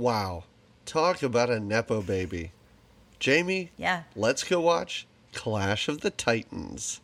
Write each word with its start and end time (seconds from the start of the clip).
Wow. 0.00 0.44
Talk 0.86 1.22
about 1.22 1.50
a 1.50 1.60
Nepo 1.60 2.00
baby. 2.00 2.52
Jamie, 3.18 3.70
Yeah. 3.76 4.04
let's 4.16 4.42
go 4.42 4.58
watch 4.58 5.06
Clash 5.34 5.88
of 5.88 6.00
the 6.00 6.08
Titans. 6.08 7.02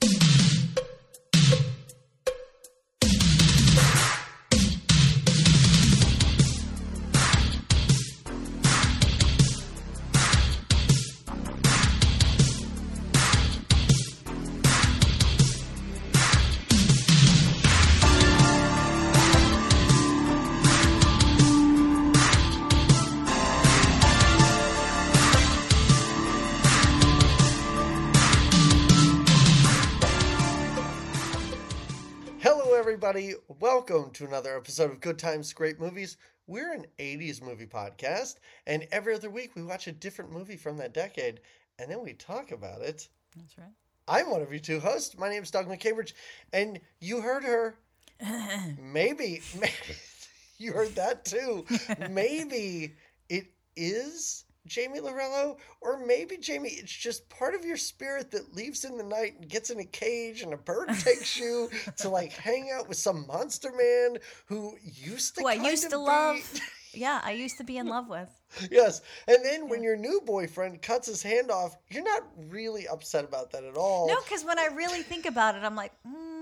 Welcome 33.89 34.11
to 34.15 34.27
another 34.27 34.57
episode 34.57 34.91
of 34.91 35.01
Good 35.01 35.17
Times, 35.17 35.53
Great 35.53 35.79
Movies. 35.79 36.17
We're 36.49 36.73
an 36.73 36.87
80s 36.99 37.41
movie 37.41 37.67
podcast, 37.67 38.37
and 38.67 38.85
every 38.91 39.15
other 39.15 39.31
week 39.31 39.55
we 39.55 39.63
watch 39.63 39.87
a 39.87 39.93
different 39.93 40.33
movie 40.33 40.57
from 40.57 40.77
that 40.79 40.93
decade, 40.93 41.41
and 41.79 41.89
then 41.89 42.03
we 42.03 42.13
talk 42.15 42.51
about 42.51 42.81
it. 42.81 43.09
That's 43.37 43.57
right. 43.57 43.69
I'm 44.09 44.29
one 44.29 44.43
of 44.43 44.53
you 44.53 44.59
two 44.59 44.81
hosts. 44.81 45.17
My 45.17 45.29
name 45.29 45.45
is 45.45 45.53
Doug 45.53 45.69
McCambridge, 45.69 46.15
and 46.53 46.81
you 47.01 47.21
heard 47.21 47.45
her. 47.45 47.79
maybe, 48.81 49.41
maybe 49.55 49.73
you 50.59 50.73
heard 50.73 50.97
that 50.97 51.25
too. 51.25 51.65
maybe 52.11 52.97
it 53.29 53.47
is 53.77 54.46
Jamie 54.67 55.01
Lorello, 55.01 55.57
or 55.81 56.05
maybe 56.05 56.37
Jamie, 56.37 56.71
it's 56.71 56.93
just 56.93 57.29
part 57.29 57.55
of 57.55 57.65
your 57.65 57.77
spirit 57.77 58.31
that 58.33 58.55
leaves 58.55 58.85
in 58.85 58.97
the 58.97 59.05
night 59.05 59.35
and 59.41 59.49
gets 59.49 59.71
in 59.71 59.79
a 59.81 59.85
cage, 59.85 60.43
and 60.43 60.53
a 60.53 60.57
bird 60.57 60.89
takes 61.01 61.39
you 61.39 61.71
to 61.99 62.09
like 62.09 62.33
hang 62.33 62.71
out 62.73 62.89
with 62.89 62.99
some 62.99 63.27
monster 63.27 63.71
man 63.73 64.19
who 64.47 64.75
used 64.83 65.37
to 65.37 65.43
Who 65.43 65.49
I 65.49 65.55
used 65.55 65.85
to 65.85 65.91
be- 65.91 65.97
love. 65.97 66.61
Yeah, 66.95 67.21
I 67.23 67.33
used 67.33 67.59
to 67.59 67.65
be 67.65 67.77
in 67.77 67.89
love 67.89 68.09
with. 68.09 68.31
Yes, 68.71 69.03
and 69.29 69.45
then 69.45 69.69
when 69.69 69.83
your 69.83 69.97
new 69.99 70.23
boyfriend 70.25 70.81
cuts 70.81 71.07
his 71.09 71.23
hand 71.23 71.51
off, 71.51 71.77
you're 71.91 72.03
not 72.03 72.23
really 72.49 72.89
upset 72.89 73.23
about 73.23 73.51
that 73.51 73.65
at 73.65 73.77
all. 73.77 74.09
No, 74.09 74.17
because 74.25 74.47
when 74.47 74.59
I 74.59 74.69
really 74.75 75.03
think 75.03 75.27
about 75.27 75.57
it, 75.57 75.63
I'm 75.63 75.77
like, 75.77 75.93
mm, 76.09 76.36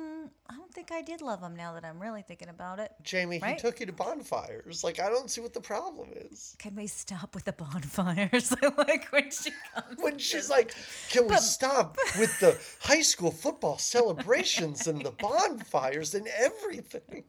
I 0.49 0.57
don't 0.57 0.73
think 0.73 0.93
I 0.93 1.03
did 1.03 1.21
love 1.23 1.41
him 1.41 1.57
now 1.57 1.75
that 1.75 1.85
I'm 1.85 2.01
really 2.01 2.23
thinking 2.23 2.49
about 2.49 2.79
it. 2.79 2.93
Jamie, 3.03 3.41
he 3.45 3.57
took 3.57 3.81
you 3.81 3.87
to 3.87 3.93
bonfires. 3.93 4.85
Like, 4.85 5.01
I 5.01 5.09
don't 5.09 5.31
see 5.31 5.41
what 5.41 5.53
the 5.53 5.61
problem 5.61 6.09
is. 6.15 6.57
Can 6.59 6.75
we 6.75 6.87
stop 6.87 7.35
with 7.35 7.45
the 7.45 7.53
bonfires? 7.53 8.55
Like 8.77 9.07
when 9.11 9.31
she 9.31 9.51
comes. 9.75 9.99
When 9.99 10.19
she's 10.19 10.51
like, 10.51 10.75
can 11.11 11.29
we 11.29 11.37
stop 11.37 11.97
with 12.19 12.39
the 12.41 12.59
high 12.81 13.03
school 13.03 13.31
football 13.31 13.79
celebrations 13.79 14.87
and 14.87 15.03
the 15.05 15.13
bonfires 15.13 16.15
and 16.15 16.27
everything? 16.39 17.25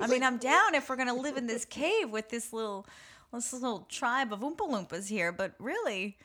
I 0.00 0.06
mean, 0.06 0.22
I'm 0.22 0.38
down 0.38 0.74
if 0.74 0.88
we're 0.88 0.96
gonna 0.96 1.14
live 1.14 1.36
in 1.36 1.46
this 1.46 1.64
cave 1.64 2.10
with 2.10 2.28
this 2.28 2.52
little, 2.52 2.86
this 3.32 3.52
little 3.52 3.86
tribe 3.88 4.32
of 4.32 4.40
Oompa 4.40 4.68
Loompas 4.68 5.08
here, 5.08 5.32
but 5.32 5.54
really, 5.58 6.16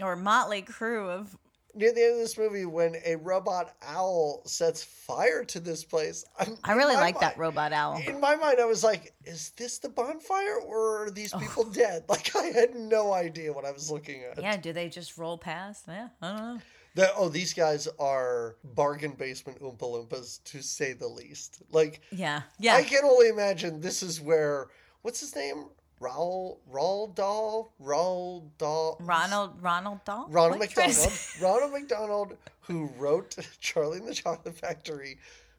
or 0.00 0.16
motley 0.16 0.62
crew 0.62 1.08
of. 1.08 1.36
Near 1.74 1.92
the 1.92 2.02
end 2.02 2.12
of 2.14 2.18
this 2.18 2.36
movie, 2.36 2.64
when 2.64 2.96
a 3.04 3.16
robot 3.16 3.74
owl 3.82 4.42
sets 4.44 4.82
fire 4.82 5.44
to 5.44 5.60
this 5.60 5.84
place, 5.84 6.24
I'm, 6.38 6.56
I 6.64 6.72
really 6.72 6.96
like 6.96 7.20
that 7.20 7.38
robot 7.38 7.72
owl. 7.72 8.00
In 8.06 8.20
my 8.20 8.34
mind, 8.36 8.58
I 8.60 8.64
was 8.64 8.82
like, 8.82 9.12
is 9.24 9.50
this 9.56 9.78
the 9.78 9.88
bonfire 9.88 10.58
or 10.66 11.06
are 11.06 11.10
these 11.10 11.32
people 11.34 11.64
dead? 11.64 12.04
Like, 12.08 12.34
I 12.34 12.46
had 12.46 12.74
no 12.74 13.12
idea 13.12 13.52
what 13.52 13.64
I 13.64 13.70
was 13.70 13.90
looking 13.90 14.24
at. 14.24 14.40
Yeah, 14.40 14.56
do 14.56 14.72
they 14.72 14.88
just 14.88 15.16
roll 15.16 15.38
past? 15.38 15.84
Yeah, 15.86 16.08
I 16.20 16.28
don't 16.28 16.36
know. 16.38 16.58
The, 16.96 17.14
oh, 17.14 17.28
these 17.28 17.54
guys 17.54 17.86
are 18.00 18.56
bargain 18.64 19.12
basement 19.12 19.60
Oompa 19.60 19.78
Loompas, 19.78 20.42
to 20.44 20.60
say 20.60 20.92
the 20.92 21.06
least. 21.06 21.62
Like, 21.70 22.00
Yeah, 22.10 22.42
yeah. 22.58 22.74
I 22.74 22.82
can 22.82 23.04
only 23.04 23.28
imagine 23.28 23.80
this 23.80 24.02
is 24.02 24.20
where, 24.20 24.68
what's 25.02 25.20
his 25.20 25.36
name? 25.36 25.66
Raul, 26.00 26.58
Raul 26.72 27.14
Dahl? 27.14 27.74
Raul 27.82 28.48
Dahl? 28.58 28.96
Ronald 29.00 29.62
Ronald 29.62 30.04
Dahl. 30.04 30.26
Ronald 30.30 30.58
What 30.58 30.60
are 30.60 30.70
you 30.70 30.74
trying 30.74 30.92
to 30.92 30.98
McDonald. 30.98 31.30
Ronald 31.42 31.72
McDonald, 31.72 32.36
who 32.60 32.86
wrote 32.96 33.36
Charlie 33.60 33.98
and 33.98 34.08
the 34.08 34.14
Chocolate 34.14 34.56
Factory, 34.56 35.18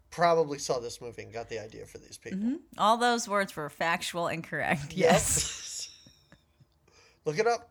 probably 0.10 0.58
saw 0.58 0.80
this 0.80 1.00
movie 1.00 1.24
and 1.24 1.34
got 1.34 1.50
the 1.50 1.60
idea 1.60 1.86
for 1.86 2.00
these 2.00 2.18
people. 2.18 2.40
Mm-hmm. 2.40 2.56
All 2.78 2.98
those 2.98 3.28
words 3.28 3.56
were 3.56 3.70
factual 3.70 4.28
and 4.28 4.44
correct. 4.44 4.94
Yep. 4.94 5.12
Yes. 5.12 5.90
Look 7.26 7.38
it 7.38 7.46
up. 7.46 7.70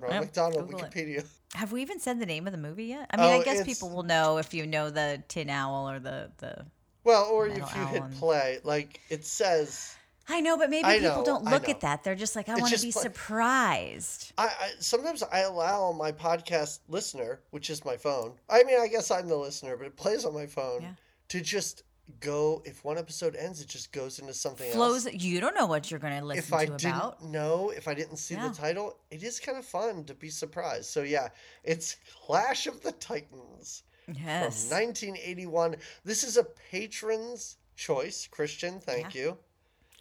Ronald 0.00 0.20
McDonald, 0.26 0.68
Google 0.68 0.84
it. 0.84 0.92
Wikipedia. 0.92 1.26
Have 1.54 1.72
we 1.72 1.80
even 1.82 1.98
said 1.98 2.20
the 2.20 2.26
name 2.26 2.46
of 2.46 2.52
the 2.52 2.58
movie 2.58 2.86
yet? 2.86 3.06
I 3.10 3.16
mean, 3.16 3.26
Oh, 3.26 3.40
I 3.40 3.44
guess 3.44 3.64
people 3.64 3.90
will 3.90 4.02
know 4.02 4.38
if 4.38 4.52
you 4.52 4.66
know 4.66 4.90
the 4.90 5.22
Tin 5.28 5.48
Owl 5.48 5.88
or 5.90 5.98
the 5.98 6.30
the. 6.38 6.66
Well, 7.04 7.24
or 7.24 7.46
if 7.46 7.56
you 7.56 7.86
hit 7.86 8.10
play, 8.12 8.58
like 8.64 9.00
it 9.08 9.24
says. 9.24 9.96
I 10.28 10.40
know, 10.40 10.56
but 10.58 10.68
maybe 10.70 10.84
I 10.84 10.98
people 10.98 11.18
know, 11.18 11.24
don't 11.24 11.44
look 11.44 11.68
at 11.68 11.80
that. 11.80 12.04
They're 12.04 12.14
just 12.14 12.36
like, 12.36 12.48
I 12.48 12.54
want 12.56 12.72
to 12.74 12.80
be 12.82 12.92
play- 12.92 13.02
surprised. 13.02 14.32
I, 14.36 14.44
I 14.46 14.70
sometimes 14.78 15.22
I 15.22 15.40
allow 15.40 15.92
my 15.92 16.12
podcast 16.12 16.80
listener, 16.88 17.40
which 17.50 17.70
is 17.70 17.84
my 17.84 17.96
phone. 17.96 18.32
I 18.48 18.62
mean, 18.64 18.78
I 18.80 18.88
guess 18.88 19.10
I'm 19.10 19.28
the 19.28 19.36
listener, 19.36 19.76
but 19.76 19.86
it 19.86 19.96
plays 19.96 20.24
on 20.24 20.34
my 20.34 20.46
phone 20.46 20.82
Yeah. 20.82 20.92
to 21.28 21.40
just 21.40 21.82
go. 22.20 22.62
If 22.66 22.84
one 22.84 22.98
episode 22.98 23.36
ends, 23.36 23.60
it 23.60 23.68
just 23.68 23.92
goes 23.92 24.18
into 24.18 24.34
something 24.34 24.70
Flows. 24.72 25.06
else. 25.06 25.14
You 25.14 25.40
don't 25.40 25.54
know 25.54 25.66
what 25.66 25.90
you're 25.90 26.00
going 26.00 26.18
to 26.18 26.24
listen 26.24 26.44
If 26.44 26.52
I 26.52 26.66
to 26.66 26.72
didn't 26.76 26.94
about. 26.96 27.24
know, 27.24 27.70
if 27.70 27.88
I 27.88 27.94
didn't 27.94 28.16
see 28.18 28.34
Yeah. 28.34 28.48
the 28.48 28.54
title, 28.54 28.98
it 29.10 29.22
is 29.22 29.40
kind 29.40 29.56
of 29.58 29.64
fun 29.64 30.04
to 30.04 30.14
be 30.14 30.28
surprised. 30.30 30.86
So 30.86 31.02
yeah, 31.02 31.28
it's 31.64 31.96
Clash 32.26 32.66
of 32.66 32.82
the 32.82 32.92
Titans 32.92 33.82
Yes. 34.06 34.68
from 34.68 34.78
1981. 34.78 35.76
This 36.04 36.22
is 36.24 36.36
a 36.36 36.44
patron's 36.44 37.56
choice. 37.76 38.26
Christian, 38.30 38.80
thank 38.80 39.14
you. 39.14 39.36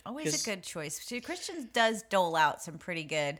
Always 0.07 0.41
a 0.41 0.45
good 0.45 0.63
choice. 0.63 0.97
See, 0.99 1.19
Christian 1.19 1.69
does 1.73 2.03
dole 2.03 2.35
out 2.35 2.61
some 2.61 2.77
pretty 2.77 3.03
good. 3.03 3.39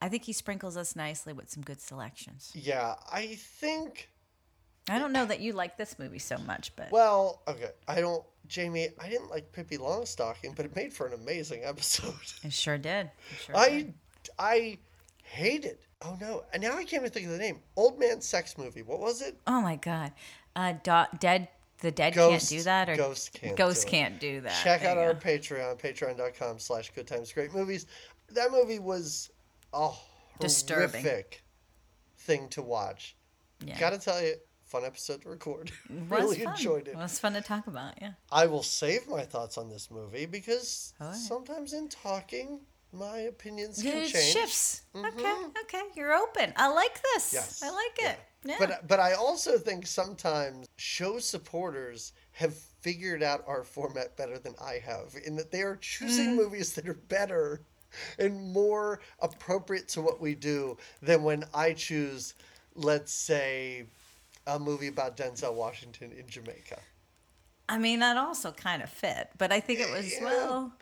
I 0.00 0.08
think 0.08 0.24
he 0.24 0.32
sprinkles 0.32 0.76
us 0.76 0.96
nicely 0.96 1.32
with 1.32 1.50
some 1.50 1.62
good 1.62 1.80
selections. 1.80 2.50
Yeah, 2.54 2.94
I 3.12 3.36
think. 3.38 4.08
I 4.88 4.98
don't 4.98 5.12
know 5.12 5.26
that 5.26 5.40
you 5.40 5.52
like 5.52 5.76
this 5.76 5.98
movie 5.98 6.18
so 6.18 6.38
much, 6.38 6.74
but 6.74 6.90
Well, 6.90 7.42
okay, 7.46 7.70
I 7.86 8.00
don't, 8.00 8.24
Jamie. 8.48 8.88
I 9.00 9.08
didn't 9.08 9.30
like 9.30 9.52
Pippi 9.52 9.76
Longstocking, 9.78 10.56
but 10.56 10.64
it 10.64 10.74
made 10.74 10.92
for 10.92 11.06
an 11.06 11.12
amazing 11.12 11.62
episode. 11.64 12.14
it 12.42 12.52
sure 12.52 12.78
did. 12.78 13.06
It 13.30 13.38
sure 13.46 13.56
I, 13.56 13.68
did. 13.70 13.94
I 14.38 14.78
hated. 15.22 15.78
Oh 16.04 16.16
no! 16.20 16.42
And 16.52 16.62
now 16.62 16.72
I 16.72 16.82
can't 16.84 17.02
even 17.02 17.10
think 17.10 17.26
of 17.26 17.32
the 17.32 17.38
name. 17.38 17.60
Old 17.76 18.00
man 18.00 18.20
sex 18.20 18.58
movie. 18.58 18.82
What 18.82 18.98
was 18.98 19.22
it? 19.22 19.38
Oh 19.46 19.60
my 19.60 19.76
god. 19.76 20.12
Uh, 20.56 20.72
do- 20.82 21.16
dead. 21.20 21.46
The 21.82 21.90
dead 21.92 22.14
Ghost- 22.14 22.48
can't 22.50 22.60
do 22.60 22.62
that, 22.64 22.88
or 22.88 22.96
Ghost 22.96 23.32
can't 23.34 23.56
Ghost 23.56 23.82
do 23.84 23.90
can't 23.90 24.18
do 24.20 24.40
that. 24.42 24.62
Check 24.64 24.80
There 24.82 24.90
out 24.90 24.98
our 24.98 25.14
go. 25.14 25.20
Patreon, 25.20 25.78
patreon.com 25.80 26.58
slash 26.58 26.90
good 26.94 27.06
times 27.06 27.32
great 27.32 27.52
movies. 27.52 27.86
That 28.30 28.50
movie 28.50 28.78
was 28.78 29.30
a 29.74 29.90
Disturbing. 30.40 31.02
horrific 31.02 31.42
thing 32.18 32.48
to 32.50 32.62
watch. 32.62 33.16
Yeah. 33.64 33.78
Gotta 33.78 33.98
tell 33.98 34.22
you, 34.22 34.34
fun 34.64 34.84
episode 34.84 35.22
to 35.22 35.28
record. 35.28 35.70
Really 36.08 36.38
fun. 36.38 36.54
enjoyed 36.54 36.88
it. 36.88 36.92
It 36.92 36.96
was 36.96 37.18
fun 37.18 37.34
to 37.34 37.40
talk 37.40 37.66
about. 37.66 37.94
Yeah. 38.00 38.12
I 38.30 38.46
will 38.46 38.62
save 38.62 39.08
my 39.08 39.22
thoughts 39.22 39.58
on 39.58 39.68
this 39.68 39.90
movie 39.90 40.26
because 40.26 40.94
right. 41.00 41.14
sometimes 41.14 41.72
in 41.72 41.88
talking, 41.88 42.60
my 42.92 43.18
opinions 43.18 43.82
can 43.82 43.96
It 43.98 44.08
change. 44.08 44.14
Mm-hmm. 44.34 44.38
shifts. 44.40 44.82
Okay. 44.94 45.34
Okay. 45.64 45.82
You're 45.96 46.12
open. 46.14 46.52
I 46.56 46.68
like 46.68 47.00
this. 47.14 47.32
Yes. 47.32 47.62
I 47.62 47.70
like 47.70 47.98
it. 47.98 48.02
Yeah. 48.02 48.14
But 48.58 48.86
but 48.88 49.00
I 49.00 49.12
also 49.14 49.58
think 49.58 49.86
sometimes 49.86 50.66
show 50.76 51.18
supporters 51.18 52.12
have 52.32 52.54
figured 52.54 53.22
out 53.22 53.44
our 53.46 53.62
format 53.62 54.16
better 54.16 54.38
than 54.38 54.54
I 54.60 54.80
have 54.84 55.14
in 55.24 55.36
that 55.36 55.50
they 55.52 55.62
are 55.62 55.76
choosing 55.76 56.30
Mm. 56.30 56.36
movies 56.36 56.72
that 56.74 56.88
are 56.88 56.94
better 56.94 57.60
and 58.18 58.52
more 58.52 59.00
appropriate 59.20 59.86
to 59.88 60.00
what 60.02 60.20
we 60.20 60.34
do 60.34 60.76
than 61.02 61.22
when 61.22 61.44
I 61.54 61.74
choose, 61.74 62.34
let's 62.74 63.12
say, 63.12 63.86
a 64.46 64.58
movie 64.58 64.88
about 64.88 65.16
Denzel 65.16 65.54
Washington 65.54 66.10
in 66.12 66.26
Jamaica. 66.26 66.80
I 67.68 67.78
mean, 67.78 68.00
that 68.00 68.16
also 68.16 68.50
kind 68.50 68.82
of 68.82 68.90
fit, 68.90 69.30
but 69.38 69.52
I 69.52 69.60
think 69.60 69.78
it 69.80 69.90
was 69.90 70.12
Yeah. 70.12 70.24
well. 70.24 70.72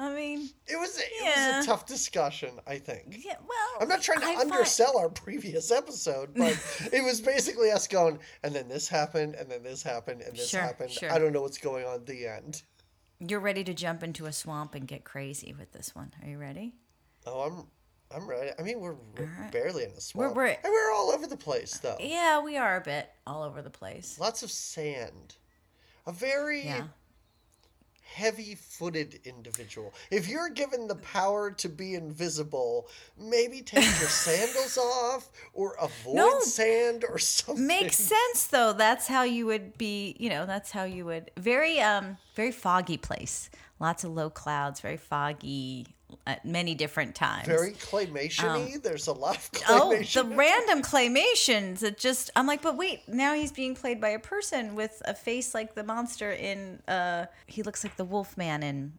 I 0.00 0.14
mean, 0.14 0.48
It 0.68 0.76
was 0.78 0.96
it 0.98 1.10
was 1.56 1.64
a 1.64 1.66
tough 1.68 1.84
discussion, 1.86 2.50
I 2.68 2.78
think. 2.78 3.18
yeah. 3.24 3.34
Well, 3.40 3.80
I'm 3.80 3.88
not 3.88 4.00
trying 4.00 4.20
to 4.20 4.26
I 4.26 4.36
find- 4.36 4.52
undersell 4.52 4.96
our 4.96 5.08
previous 5.08 5.72
episode, 5.72 6.34
but 6.36 6.56
it 6.92 7.02
was 7.04 7.20
basically 7.20 7.72
us 7.72 7.88
going, 7.88 8.20
and 8.44 8.54
then 8.54 8.68
this 8.68 8.86
happened, 8.88 9.34
and 9.34 9.50
then 9.50 9.64
this 9.64 9.82
happened, 9.82 10.22
and 10.22 10.36
this 10.36 10.48
Sure, 10.50 10.60
happened. 10.60 10.92
sure. 10.92 11.10
I 11.12 11.18
don't 11.18 11.32
know 11.32 11.42
what's 11.42 11.58
going 11.58 11.84
on 11.84 11.94
at 11.96 12.06
the 12.06 12.26
end. 12.28 12.62
You're 13.18 13.40
ready 13.40 13.64
to 13.64 13.74
jump 13.74 14.04
into 14.04 14.26
a 14.26 14.32
swamp 14.32 14.76
and 14.76 14.86
get 14.86 15.02
crazy 15.02 15.52
with 15.58 15.72
this 15.72 15.92
one. 15.96 16.12
Are 16.22 16.28
you 16.28 16.38
ready? 16.38 16.74
Oh, 17.26 17.40
I'm 17.40 17.66
I'm 18.16 18.26
ready. 18.28 18.52
I 18.58 18.62
mean, 18.62 18.80
we're, 18.80 18.94
we're 19.18 19.26
right. 19.40 19.50
barely 19.52 19.82
in 19.84 19.90
a 19.90 20.00
swamp. 20.00 20.36
we're- 20.36 20.56
and 20.62 20.72
we're 20.72 20.92
all 20.92 21.10
over 21.10 21.26
the 21.26 21.36
place, 21.36 21.76
though. 21.78 21.96
Yeah, 22.00 22.40
we 22.40 22.56
are 22.56 22.76
a 22.76 22.80
bit 22.80 23.10
all 23.26 23.42
over 23.42 23.60
the 23.62 23.68
place. 23.68 24.16
Lots 24.20 24.44
of 24.44 24.50
sand. 24.52 25.34
A 26.06 26.12
very 26.12 26.62
Yeah. 26.64 26.84
Heavy 28.14 28.54
footed 28.54 29.20
individual. 29.24 29.92
If 30.10 30.28
you're 30.28 30.48
given 30.48 30.88
the 30.88 30.96
power 30.96 31.50
to 31.52 31.68
be 31.68 31.94
invisible, 31.94 32.88
maybe 33.18 33.60
take 33.62 33.84
your 33.84 34.08
sandals 34.08 34.78
off 34.78 35.28
or 35.52 35.76
avoid 35.80 36.16
No. 36.16 36.40
sand 36.40 37.04
or 37.08 37.18
something. 37.18 37.66
Makes 37.66 37.96
sense 37.96 38.46
though. 38.46 38.72
That's 38.72 39.06
how 39.08 39.22
you 39.24 39.46
would 39.46 39.76
be, 39.76 40.16
you 40.18 40.30
know, 40.30 40.46
that's 40.46 40.70
how 40.70 40.84
you 40.84 41.04
would 41.04 41.30
very 41.36 41.80
um 41.80 42.16
very 42.34 42.52
foggy 42.52 42.96
place. 42.96 43.50
Lots 43.78 44.02
of 44.04 44.10
low 44.12 44.30
clouds, 44.30 44.80
very 44.80 44.96
foggy 44.96 45.86
at 46.26 46.44
many 46.44 46.74
different 46.74 47.14
times. 47.14 47.46
Very 47.46 47.72
claymation 47.72 48.44
y. 48.44 48.76
There's 48.82 49.06
a 49.08 49.12
lot 49.12 49.36
of 49.36 49.50
Oh, 49.68 49.96
the 49.96 50.24
random 50.24 50.82
claymations. 50.82 51.82
It 51.82 51.98
just 51.98 52.30
I'm 52.36 52.46
like, 52.46 52.62
but 52.62 52.76
wait, 52.76 53.08
now 53.08 53.34
he's 53.34 53.52
being 53.52 53.74
played 53.74 54.00
by 54.00 54.10
a 54.10 54.18
person 54.18 54.74
with 54.74 55.00
a 55.04 55.14
face 55.14 55.54
like 55.54 55.74
the 55.74 55.84
monster 55.84 56.32
in 56.32 56.80
uh 56.88 57.26
he 57.46 57.62
looks 57.62 57.84
like 57.84 57.96
the 57.96 58.04
wolf 58.04 58.36
man 58.36 58.62
in 58.62 58.92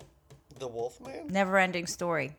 the 0.60 0.68
Wolfman? 0.68 1.28
Never 1.30 1.58
Ending 1.58 1.88
Story. 1.88 2.36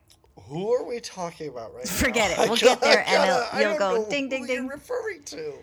Who 0.49 0.73
are 0.75 0.85
we 0.85 1.01
talking 1.01 1.49
about 1.49 1.75
right 1.75 1.85
now? 1.87 1.91
Forget 1.91 2.31
it. 2.39 2.39
We'll 2.49 2.57
get 2.59 2.81
there 2.81 3.03
and 3.07 3.61
you'll 3.61 3.79
go 3.79 4.09
ding, 4.11 4.29
ding, 4.29 4.43
who 4.43 4.47
ding. 4.47 4.67
Referring 4.69 5.23
to. 5.25 5.55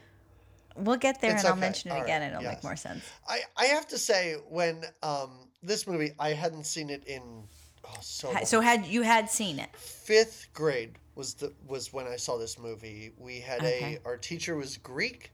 We'll 0.75 0.97
get 0.97 1.21
there 1.21 1.33
It's 1.33 1.43
and 1.43 1.49
I'll 1.53 1.55
mention 1.59 1.91
it 1.91 1.95
All 1.95 2.03
again 2.03 2.21
right. 2.21 2.27
and 2.27 2.33
it'll 2.35 2.43
Yes. 2.43 2.55
make 2.55 2.63
more 2.63 2.75
sense. 2.75 3.03
I, 3.27 3.41
I 3.55 3.65
have 3.65 3.87
to 3.89 3.97
say 3.97 4.35
when 4.49 4.83
um 5.03 5.49
this 5.63 5.85
movie 5.87 6.11
I 6.19 6.29
hadn't 6.33 6.65
seen 6.65 6.89
it 6.89 7.03
in 7.05 7.43
oh 7.89 7.97
so 8.01 8.31
long. 8.31 8.45
So 8.45 8.61
had 8.61 8.85
you 8.85 9.01
had 9.01 9.29
seen 9.29 9.59
it. 9.59 9.69
fifth 9.75 10.47
grade 10.53 10.91
was 11.15 11.33
the 11.35 11.53
was 11.67 11.91
when 11.93 12.07
I 12.07 12.15
saw 12.15 12.37
this 12.37 12.57
movie. 12.59 13.11
We 13.17 13.39
had 13.39 13.59
Okay. 13.59 13.99
a 14.03 14.07
our 14.07 14.17
teacher 14.17 14.55
was 14.55 14.77
Greek. 14.77 15.31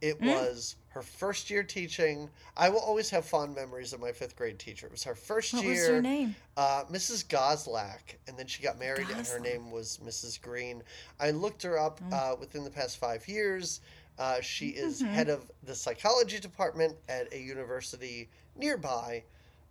It 0.00 0.18
Hmm? 0.18 0.26
was 0.26 0.76
her 0.90 1.02
first 1.02 1.48
year 1.50 1.62
teaching. 1.62 2.28
I 2.56 2.68
will 2.68 2.80
always 2.80 3.08
have 3.10 3.24
fond 3.24 3.54
memories 3.54 3.92
of 3.92 4.00
my 4.00 4.12
fifth 4.12 4.36
grade 4.36 4.58
teacher. 4.58 4.86
It 4.86 4.92
was 4.92 5.04
her 5.04 5.14
first 5.14 5.54
What 5.54 5.64
year. 5.64 5.72
was 5.72 5.86
her 5.88 6.02
name? 6.02 6.36
Uh, 6.56 6.84
Mrs. 6.90 7.26
Gozlak, 7.26 8.16
and 8.28 8.36
then 8.38 8.46
she 8.46 8.62
got 8.62 8.78
married, 8.78 9.08
and 9.10 9.26
her 9.26 9.40
name 9.40 9.70
was 9.70 9.98
Mrs. 10.04 10.40
Green. 10.40 10.82
I 11.18 11.30
looked 11.30 11.62
her 11.62 11.78
up 11.78 12.00
Mm. 12.00 12.12
uh, 12.12 12.36
within 12.36 12.64
the 12.64 12.70
past 12.70 12.98
five 12.98 13.26
years. 13.26 13.80
Uh, 14.18 14.40
she 14.40 14.68
is 14.68 15.00
Mm-hmm. 15.02 15.14
head 15.14 15.28
of 15.28 15.50
the 15.64 15.74
psychology 15.74 16.38
department 16.38 16.96
at 17.08 17.32
a 17.32 17.38
university 17.40 18.28
nearby. 18.56 19.24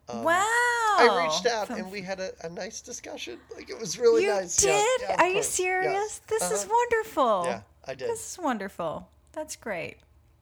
Um, 0.09 0.23
wow. 0.23 0.33
I 0.35 1.23
reached 1.25 1.45
out 1.47 1.69
and 1.69 1.91
we 1.91 2.01
had 2.01 2.19
a, 2.19 2.31
a 2.45 2.49
nice 2.49 2.81
discussion. 2.81 3.39
Like 3.55 3.69
it 3.69 3.79
was 3.79 3.97
really 3.97 4.23
you 4.23 4.29
nice. 4.29 4.57
did? 4.57 4.69
Yeah, 5.01 5.07
yeah, 5.09 5.21
Are 5.21 5.27
you 5.29 5.43
serious? 5.43 5.93
Yes. 5.93 6.21
This 6.27 6.51
is 6.51 6.63
Uh-huh. 6.65 6.73
wonderful. 6.91 7.43
Yeah, 7.45 7.61
I 7.87 7.95
did. 7.95 8.09
This 8.09 8.33
is 8.33 8.37
wonderful. 8.39 9.07
That's 9.31 9.55
great. 9.55 9.97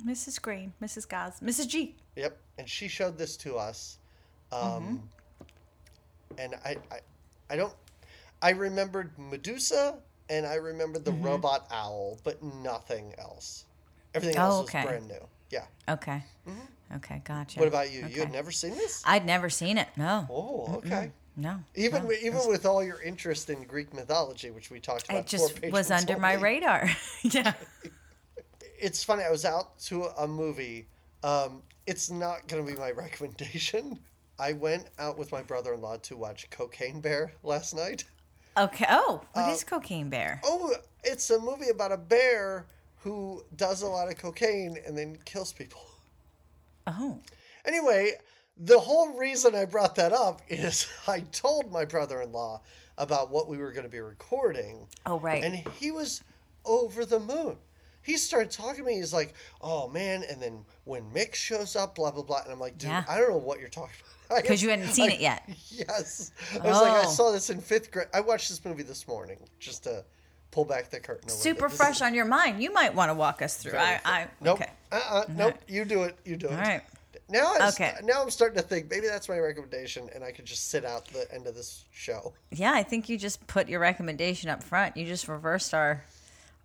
Mrs. 0.06 0.42
Green, 0.42 0.74
Mrs. 0.82 1.08
Goz, 1.08 1.40
Mrs. 1.42 1.68
G. 1.68 1.96
Yep, 2.16 2.36
and 2.58 2.68
she 2.68 2.88
showed 2.88 3.18
this 3.20 3.38
to 3.38 3.56
us, 3.56 3.98
um, 4.52 5.08
and 6.40 6.56
I, 6.66 6.76
I, 6.92 7.00
I 7.52 7.56
don't, 7.56 7.74
I 8.42 8.50
remembered 8.50 9.12
Medusa 9.20 9.96
and 10.30 10.46
I 10.46 10.56
remembered 10.56 11.06
the 11.06 11.12
robot 11.12 11.68
owl, 11.72 12.18
but 12.24 12.42
nothing 12.42 13.14
else. 13.20 13.66
Everything 14.16 14.40
Oh, 14.40 14.44
else 14.46 14.70
okay. 14.70 14.80
was 14.80 14.88
brand 14.90 15.08
new. 15.08 15.28
Yeah. 15.52 15.66
Okay. 15.88 16.24
Okay, 16.96 17.22
gotcha. 17.24 17.52
Mm-hmm. 17.52 17.60
What 17.60 17.68
about 17.68 17.92
you? 17.92 18.00
You 18.02 18.06
Okay. 18.06 18.20
had 18.22 18.32
never 18.32 18.52
seen 18.52 18.72
this? 18.76 19.02
I'd 19.06 19.26
never 19.26 19.50
seen 19.50 19.78
it. 19.78 19.88
No. 19.96 20.28
Oh, 20.30 20.76
okay. 20.78 21.12
No. 21.38 21.60
Even 21.76 22.04
no. 22.04 22.12
even 22.12 22.42
with 22.48 22.66
all 22.66 22.84
your 22.84 23.02
interest 23.02 23.50
in 23.50 23.64
Greek 23.64 23.94
mythology, 23.94 24.52
which 24.52 24.70
we 24.70 24.80
talked 24.80 25.06
about, 25.06 25.20
it 25.20 25.28
just 25.28 25.62
was 25.72 25.90
under 25.90 26.18
my 26.18 26.34
radar. 26.34 26.90
yeah. 27.24 27.54
it's 28.80 29.04
funny. 29.04 29.24
I 29.24 29.32
was 29.32 29.46
out 29.46 29.80
to 29.82 30.06
a 30.18 30.28
movie. 30.28 30.88
Um, 31.24 31.62
it's 31.88 32.10
not 32.10 32.48
going 32.48 32.66
to 32.66 32.72
be 32.72 32.78
my 32.78 32.92
recommendation. 33.06 34.00
I 34.40 34.54
went 34.54 34.88
out 35.00 35.18
with 35.18 35.32
my 35.32 35.42
brother-in-law 35.44 35.98
to 35.98 36.18
watch 36.18 36.50
Cocaine 36.50 37.00
Bear 37.00 37.32
last 37.44 37.76
night. 37.76 38.04
Okay. 38.58 38.86
Oh, 38.90 39.22
what 39.34 39.50
is 39.50 39.64
Uh, 39.64 39.68
Cocaine 39.68 40.10
Bear? 40.10 40.42
Oh, 40.44 40.74
it's 41.04 41.30
a 41.30 41.40
movie 41.40 41.70
about 41.70 41.92
a 41.92 41.98
bear 41.98 42.66
who 42.98 43.44
does 43.56 43.82
a 43.82 43.88
lot 43.88 44.10
of 44.10 44.18
cocaine 44.18 44.78
and 44.86 44.98
then 44.98 45.18
kills 45.26 45.54
people. 45.54 45.82
Oh. 46.88 47.20
Anyway, 47.66 48.14
the 48.58 48.80
whole 48.80 49.18
reason 49.18 49.56
I 49.56 49.66
brought 49.66 49.96
that 49.96 50.14
up 50.14 50.42
is 50.50 50.88
I 51.08 51.22
told 51.32 51.72
my 51.72 51.86
brother-in-law 51.86 52.62
about 52.98 53.32
what 53.32 53.48
we 53.48 53.58
were 53.58 53.72
going 53.72 53.86
to 53.86 53.90
be 53.90 54.00
recording. 54.02 54.88
Oh, 55.06 55.20
right. 55.20 55.44
And 55.44 55.56
he 55.80 55.92
was 55.92 56.22
over 56.66 57.06
the 57.06 57.20
moon. 57.20 57.56
He 58.04 58.18
started 58.18 58.50
talking 58.52 58.84
to 58.84 58.90
me. 58.90 58.96
He's 58.96 59.14
like, 59.14 59.36
"Oh 59.62 59.88
man!" 59.88 60.24
And 60.28 60.42
then 60.42 60.66
when 60.86 61.04
Mick 61.12 61.36
shows 61.36 61.76
up, 61.76 61.94
blah 61.94 62.10
blah 62.10 62.24
blah, 62.24 62.42
and 62.44 62.52
I'm 62.52 62.60
like, 62.60 62.80
"Dude, 62.80 62.90
Yeah. 62.90 63.04
I 63.08 63.20
don't 63.20 63.30
know 63.30 63.38
what 63.38 63.60
you're 63.60 63.70
talking 63.70 63.94
about." 64.26 64.42
Because 64.42 64.64
you 64.64 64.70
hadn't 64.72 64.88
seen 64.88 65.12
I- 65.12 65.14
it 65.14 65.20
yet. 65.20 65.44
Yes, 65.70 66.32
I 66.56 66.58
was 66.68 66.82
like, 66.82 66.92
I 66.94 67.04
Oh. 67.06 67.10
saw 67.12 67.32
this 67.32 67.52
in 67.52 67.62
fifth 67.62 67.92
grade. 67.92 68.08
I 68.12 68.22
watched 68.22 68.50
this 68.50 68.66
movie 68.66 68.82
this 68.82 69.08
morning 69.08 69.38
just 69.60 69.84
to 69.84 70.04
pull 70.52 70.66
back 70.66 70.90
the 70.90 71.00
curtain. 71.00 71.28
a 71.30 71.32
Super 71.32 71.68
bit. 71.70 71.78
Fresh 71.78 72.02
on 72.02 72.14
your 72.14 72.26
mind. 72.26 72.62
You 72.62 72.72
might 72.74 72.94
want 72.94 73.10
to 73.10 73.14
walk 73.14 73.42
us 73.42 73.58
through. 73.58 73.78
I, 73.78 74.00
I 74.06 74.28
Nope. 74.42 74.62
okay. 74.62 74.72
Uh-uh. 74.92 75.24
Nope. 75.30 75.56
You 75.68 75.86
do 75.86 76.04
it. 76.04 76.18
You 76.26 76.36
do 76.36 76.48
it. 76.48 76.52
All 76.54 76.58
right. 76.58 76.82
Now, 77.30 77.54
I'm, 77.58 77.70
Okay. 77.70 77.94
now 78.04 78.22
I'm 78.22 78.30
starting 78.30 78.58
to 78.62 78.68
think 78.68 78.90
maybe 78.90 79.08
that's 79.08 79.30
my 79.30 79.40
recommendation, 79.40 80.10
and 80.14 80.22
I 80.22 80.32
could 80.34 80.44
just 80.44 80.68
sit 80.70 80.84
out 80.84 81.06
the 81.08 81.26
end 81.34 81.48
of 81.48 81.56
this 81.56 81.86
show. 81.92 82.34
Yeah, 82.52 82.74
I 82.74 82.84
think 82.84 83.08
you 83.08 83.18
just 83.18 83.48
put 83.48 83.70
your 83.70 83.80
recommendation 83.80 84.50
up 84.50 84.62
front. 84.62 84.98
You 84.98 85.06
just 85.06 85.30
reversed 85.30 85.74
our 85.74 86.04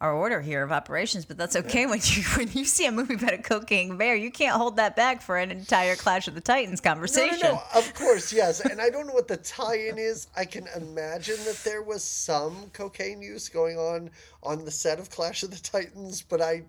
our 0.01 0.13
order 0.13 0.41
here 0.43 0.63
of 0.63 0.73
operations, 0.73 1.25
but 1.25 1.39
that's 1.39 1.57
okay 1.57 1.87
when 1.87 2.01
you 2.03 2.23
when 2.37 2.51
you 2.53 2.65
see 2.65 2.87
a 2.87 2.93
movie 2.93 3.15
about 3.15 3.33
a 3.33 3.39
cocaine 3.39 3.97
bear, 3.97 4.15
you 4.15 4.31
can't 4.31 4.57
hold 4.57 4.77
that 4.77 4.95
back 4.95 5.23
for 5.23 5.39
an 5.39 5.51
entire 5.51 5.97
Clash 5.97 6.29
of 6.29 6.35
the 6.35 6.41
Titans 6.41 6.81
conversation. 6.81 7.39
no, 7.43 7.53
no. 7.53 7.63
Of 7.75 7.95
course, 7.95 8.33
yes. 8.33 8.61
And 8.61 8.81
I 8.81 8.91
don't 8.91 9.07
know 9.07 9.15
what 9.15 9.29
the 9.29 9.39
tie-in 9.39 9.99
is. 9.99 10.29
I 10.37 10.45
can 10.45 10.67
imagine 10.77 11.37
that 11.45 11.61
there 11.65 11.83
was 11.83 12.03
some 12.03 12.71
cocaine 12.73 13.23
use 13.23 13.49
going 13.49 13.79
on 13.79 14.11
on 14.43 14.65
the 14.65 14.71
set 14.71 14.99
of 14.99 15.11
Clash 15.11 15.43
of 15.43 15.51
the 15.51 15.61
Titans, 15.61 16.23
but 16.23 16.43
I, 16.43 16.65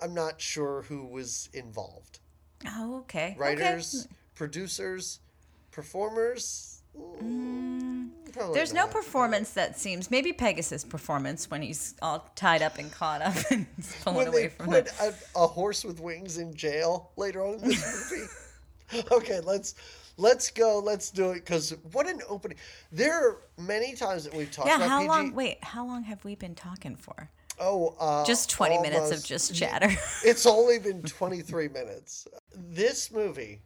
I'm 0.00 0.14
not 0.14 0.40
sure 0.40 0.82
who 0.82 1.04
was 1.06 1.48
involved. 1.52 2.20
Oh, 2.66 2.98
okay. 2.98 3.30
Okay. 3.30 3.36
Writers, 3.38 4.06
producers, 4.34 5.20
performers. 5.70 6.67
Mm, 6.96 8.10
There's 8.52 8.72
no 8.72 8.86
performance 8.86 9.50
that 9.50 9.78
seems 9.78 10.10
maybe 10.10 10.32
Pegasus 10.32 10.84
performance 10.84 11.50
when 11.50 11.62
he's 11.62 11.94
all 12.02 12.30
tied 12.36 12.62
up 12.62 12.78
and 12.78 12.90
caught 12.92 13.22
up 13.22 13.34
and 13.50 13.66
pulling 14.02 14.16
When 14.18 14.28
away 14.28 14.42
they 14.42 14.48
from 14.48 14.66
put 14.66 14.86
the 14.86 15.14
a, 15.36 15.42
a 15.44 15.46
horse 15.46 15.84
with 15.84 16.00
wings 16.00 16.38
in 16.38 16.54
jail 16.54 17.10
later 17.16 17.44
on 17.44 17.54
in 17.54 17.68
this 17.68 18.12
movie. 18.12 19.04
okay, 19.12 19.40
let's 19.40 19.74
let's 20.16 20.50
go. 20.50 20.78
Let's 20.78 21.10
do 21.10 21.30
it. 21.32 21.34
Because 21.34 21.74
what 21.92 22.08
an 22.08 22.20
opening! 22.28 22.58
There 22.92 23.28
are 23.28 23.36
many 23.58 23.94
times 23.94 24.24
that 24.24 24.34
we've 24.34 24.50
talked 24.50 24.68
Yeah, 24.68 24.76
about 24.76 24.88
how 24.88 24.98
PG. 25.00 25.08
long 25.08 25.34
wait, 25.34 25.62
how 25.62 25.86
long 25.86 26.04
have 26.04 26.24
we 26.24 26.34
been 26.34 26.54
talking 26.54 26.96
for? 26.96 27.28
Oh, 27.60 27.96
uh, 27.98 28.24
Just 28.24 28.50
20 28.50 28.78
minutes 28.82 29.10
of 29.10 29.24
just 29.24 29.52
chatter. 29.52 29.90
It's 30.24 30.46
only 30.46 30.78
been 30.78 31.02
23 31.02 31.66
minutes. 31.68 32.28
This 32.54 33.10
movie, 33.10 33.62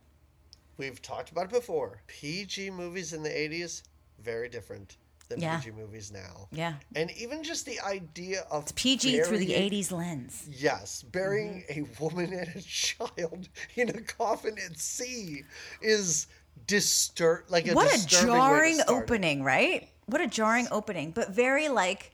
we've 0.90 1.02
talked 1.02 1.30
about 1.30 1.44
it 1.44 1.50
before. 1.50 2.02
PG 2.06 2.70
movies 2.70 3.12
in 3.12 3.22
the 3.22 3.30
80s, 3.30 3.82
very 4.22 4.48
different 4.48 4.96
than 5.28 5.40
Yeah. 5.40 5.58
PG 5.60 5.70
movies 5.76 6.10
now. 6.12 6.48
yeah. 6.50 6.74
And 6.94 7.10
even 7.12 7.42
just 7.42 7.64
the 7.66 7.80
idea 7.80 8.44
of 8.50 8.74
PG 8.74 9.22
through 9.22 9.38
the 9.38 9.52
80s 9.54 9.90
lens. 9.92 10.46
Yes, 10.50 11.02
burying 11.02 11.64
Mm-hmm. 11.70 11.84
a 11.96 12.02
woman 12.02 12.32
and 12.32 12.48
a 12.56 12.60
child 12.82 13.48
in 13.76 13.88
a 13.90 14.00
coffin 14.02 14.56
at 14.64 14.78
sea 14.78 15.42
is 15.80 16.26
disturb 16.66 17.44
like 17.48 17.66
a 17.68 17.74
what 17.74 17.88
a 17.88 17.92
disturbing 18.02 18.26
jarring 18.34 18.78
it. 18.80 18.84
opening, 18.88 19.42
right? 19.42 19.88
What 20.06 20.20
a 20.20 20.26
jarring 20.26 20.68
opening, 20.70 21.12
but 21.12 21.30
very 21.30 21.68
like 21.68 22.11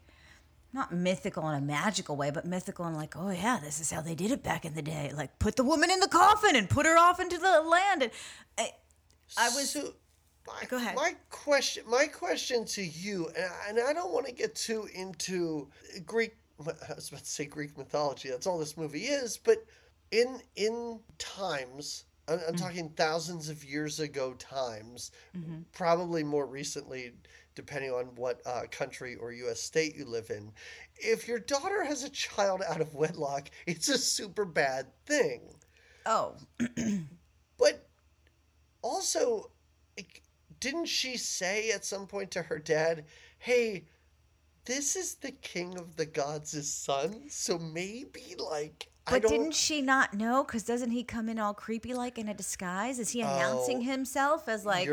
not 0.73 0.93
mythical 0.93 1.49
in 1.49 1.55
a 1.55 1.61
magical 1.61 2.17
way, 2.17 2.31
but 2.31 2.45
mythical 2.45 2.87
in 2.87 2.95
like, 2.95 3.17
oh 3.17 3.31
yeah, 3.31 3.59
this 3.63 3.81
is 3.81 3.91
how 3.91 4.01
they 4.01 4.15
did 4.15 4.31
it 4.31 4.43
back 4.43 4.65
in 4.65 4.75
the 4.75 4.83
day. 4.83 5.13
Like 5.15 5.39
put 5.39 5.57
the 5.57 5.65
woman 5.65 5.91
in 5.91 6.01
the 6.01 6.09
coffin 6.09 6.57
and 6.57 6.69
put 6.69 6.85
her 6.87 6.99
off 6.99 7.21
into 7.21 7.39
the 7.39 7.63
land. 7.63 8.03
And 8.03 8.13
I, 8.59 8.71
I 9.39 9.49
was 9.51 9.71
So, 9.71 9.95
my, 10.47 10.65
Go 10.69 10.77
ahead. 10.77 10.95
My 10.97 11.15
question, 11.31 11.85
my 11.89 12.07
question 12.07 12.65
to 12.67 12.83
you, 12.83 13.29
and 13.37 13.45
I, 13.45 13.69
and 13.69 13.79
I 13.81 13.93
don't 13.93 14.13
want 14.13 14.27
to 14.27 14.33
get 14.33 14.55
too 14.55 14.89
into 14.95 15.69
Greek. 16.07 16.37
I 16.61 16.95
was 16.95 17.09
about 17.09 17.21
to 17.21 17.27
say 17.31 17.45
Greek 17.45 17.77
mythology. 17.79 18.31
That's 18.31 18.47
all 18.47 18.59
this 18.59 18.77
movie 18.77 19.05
is. 19.05 19.37
But 19.39 19.59
in 20.11 20.41
in 20.57 21.01
times, 21.19 22.05
I'm. 22.29 22.41
I'm 22.49 22.57
talking 22.57 22.91
thousands 22.91 23.49
of 23.49 23.65
years 23.65 24.01
ago 24.01 24.35
times, 24.35 25.13
Mm-hmm. 25.37 25.61
probably 25.73 26.25
more 26.25 26.47
recently, 26.47 27.13
depending 27.59 27.91
on 27.91 28.15
what 28.17 28.41
uh, 28.47 28.63
country 28.71 29.17
or 29.17 29.33
U.S. 29.33 29.61
state 29.61 29.97
you 29.97 30.05
live 30.07 30.31
in. 30.31 30.53
If 30.97 31.27
your 31.29 31.41
daughter 31.41 31.85
has 31.85 32.05
a 32.05 32.11
child 32.11 32.63
out 32.67 32.81
of 32.81 32.95
wedlock, 32.95 33.51
it's 33.67 33.89
a 33.89 33.99
super 33.99 34.45
bad 34.47 34.87
thing. 35.07 35.57
oh 36.07 36.37
But 37.59 37.89
also, 38.83 39.51
didn't 40.61 40.87
she 40.87 41.17
say 41.17 41.71
at 41.71 41.85
some 41.85 42.07
point 42.07 42.31
to 42.33 42.43
her 42.43 42.59
dad, 42.59 43.05
"Hey, 43.39 43.87
this 44.67 44.97
is 44.97 45.17
the 45.17 45.33
king 45.33 45.79
of 45.79 45.97
the 45.97 46.07
gods' 46.07 46.73
son, 46.73 47.29
so 47.31 47.59
maybe 47.59 48.35
like 48.39 48.91
I 49.07 49.19
But 49.19 49.23
don't." 49.23 49.33
didn't 49.33 49.55
she 49.55 49.81
not 49.83 50.15
know? 50.15 50.45
Because 50.45 50.65
doesn't 50.65 50.91
he 50.91 51.03
come 51.05 51.29
in 51.29 51.39
all 51.39 51.55
creepy 51.55 51.95
like 51.95 52.19
in 52.19 52.29
a 52.29 52.35
disguise? 52.35 52.99
Is 52.99 53.11
he 53.11 53.23
announcing 53.23 53.79
Oh, 53.79 53.83
himself 53.83 54.49
as 54.49 54.65
like, 54.67 54.87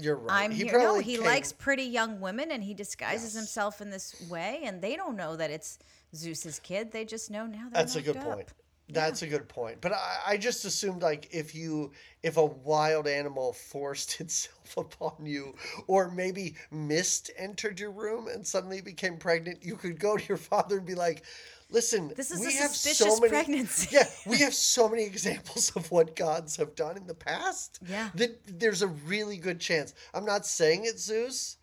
you're 0.00 0.16
right. 0.16 0.44
I'm 0.44 0.50
He 0.50 0.64
here. 0.64 0.78
No, 0.78 0.98
he 0.98 1.16
came- 1.16 1.24
likes 1.24 1.52
pretty 1.52 1.84
young 1.84 2.20
women, 2.20 2.50
and 2.50 2.62
he 2.62 2.74
disguises 2.74 3.34
Yes. 3.34 3.40
himself 3.42 3.80
in 3.80 3.90
this 3.90 4.14
way, 4.28 4.60
and 4.64 4.80
they 4.82 4.96
don't 4.96 5.16
know 5.16 5.36
that 5.36 5.50
it's 5.50 5.78
Zeus's 6.14 6.58
kid. 6.58 6.90
They 6.92 7.04
just 7.04 7.30
know 7.30 7.46
now. 7.46 7.68
They're 7.70 7.82
That's 7.82 7.96
a 7.96 8.02
good 8.02 8.16
up. 8.16 8.24
point. 8.24 8.48
That's 8.92 9.22
a 9.22 9.28
good 9.28 9.48
point. 9.48 9.80
But 9.80 9.92
I, 9.92 10.18
I 10.26 10.36
just 10.36 10.64
assumed 10.64 11.00
like 11.02 11.28
if 11.32 11.54
you 11.54 11.92
if 12.24 12.36
a 12.36 12.44
wild 12.44 13.06
animal 13.06 13.52
forced 13.52 14.20
itself 14.20 14.76
upon 14.76 15.24
you 15.24 15.54
or 15.86 16.10
maybe 16.10 16.56
mist 16.72 17.30
entered 17.36 17.78
your 17.78 17.92
room 17.92 18.26
and 18.26 18.44
suddenly 18.44 18.80
became 18.80 19.16
pregnant, 19.16 19.64
you 19.64 19.76
could 19.76 20.00
go 20.00 20.16
to 20.16 20.24
your 20.26 20.36
father 20.38 20.78
and 20.78 20.86
be 20.86 20.96
like, 20.96 21.22
Listen, 21.70 22.12
This 22.16 22.30
is 22.30 22.40
we 22.40 22.48
a 22.48 22.62
have 22.62 22.74
suspicious 22.74 23.14
so 23.14 23.20
many, 23.20 23.30
pregnancy." 23.30 23.88
Yeah, 23.96 24.08
we 24.26 24.38
have 24.38 24.54
so 24.74 24.88
many 24.88 25.04
examples 25.04 25.70
of 25.76 25.90
what 25.90 26.16
gods 26.16 26.56
have 26.56 26.74
done 26.74 26.96
in 26.96 27.06
the 27.06 27.14
past. 27.14 27.78
Yeah. 27.86 28.10
That 28.14 28.40
there's 28.46 28.82
a 28.82 28.88
really 28.88 29.36
good 29.36 29.60
chance. 29.60 29.94
I'm 30.12 30.24
not 30.24 30.46
saying 30.46 30.82
it's 30.84 31.04
Zeus, 31.04 31.56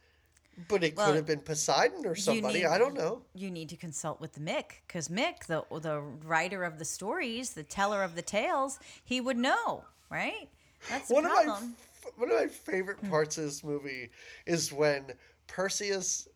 but 0.67 0.83
it 0.83 0.95
Well, 0.95 1.07
could 1.07 1.15
have 1.15 1.25
been 1.25 1.41
Poseidon 1.41 2.05
or 2.05 2.15
somebody. 2.15 2.59
need- 2.59 2.65
I 2.65 2.77
don't 2.77 2.95
know. 2.95 3.23
You 3.33 3.51
need 3.51 3.69
to 3.69 3.77
consult 3.77 4.19
with 4.19 4.39
Mick, 4.39 4.81
because 4.87 5.07
Mick, 5.09 5.45
the 5.45 5.63
the 5.79 5.99
writer 5.99 6.63
of 6.63 6.79
the 6.79 6.85
stories, 6.85 7.51
the 7.51 7.63
teller 7.63 8.03
of 8.03 8.15
the 8.15 8.21
tales, 8.21 8.79
he 9.03 9.21
would 9.21 9.37
know, 9.37 9.85
right? 10.09 10.49
That's 10.89 11.09
one 11.09 11.23
problem. 11.25 11.49
of 11.49 11.61
my 11.61 11.77
one 12.15 12.31
of 12.31 12.39
my 12.39 12.47
favorite 12.47 12.99
hmm. 12.99 13.09
parts 13.09 13.37
of 13.37 13.43
this 13.43 13.63
movie 13.63 14.09
is 14.45 14.71
when 14.71 15.13
Perseus 15.47 16.27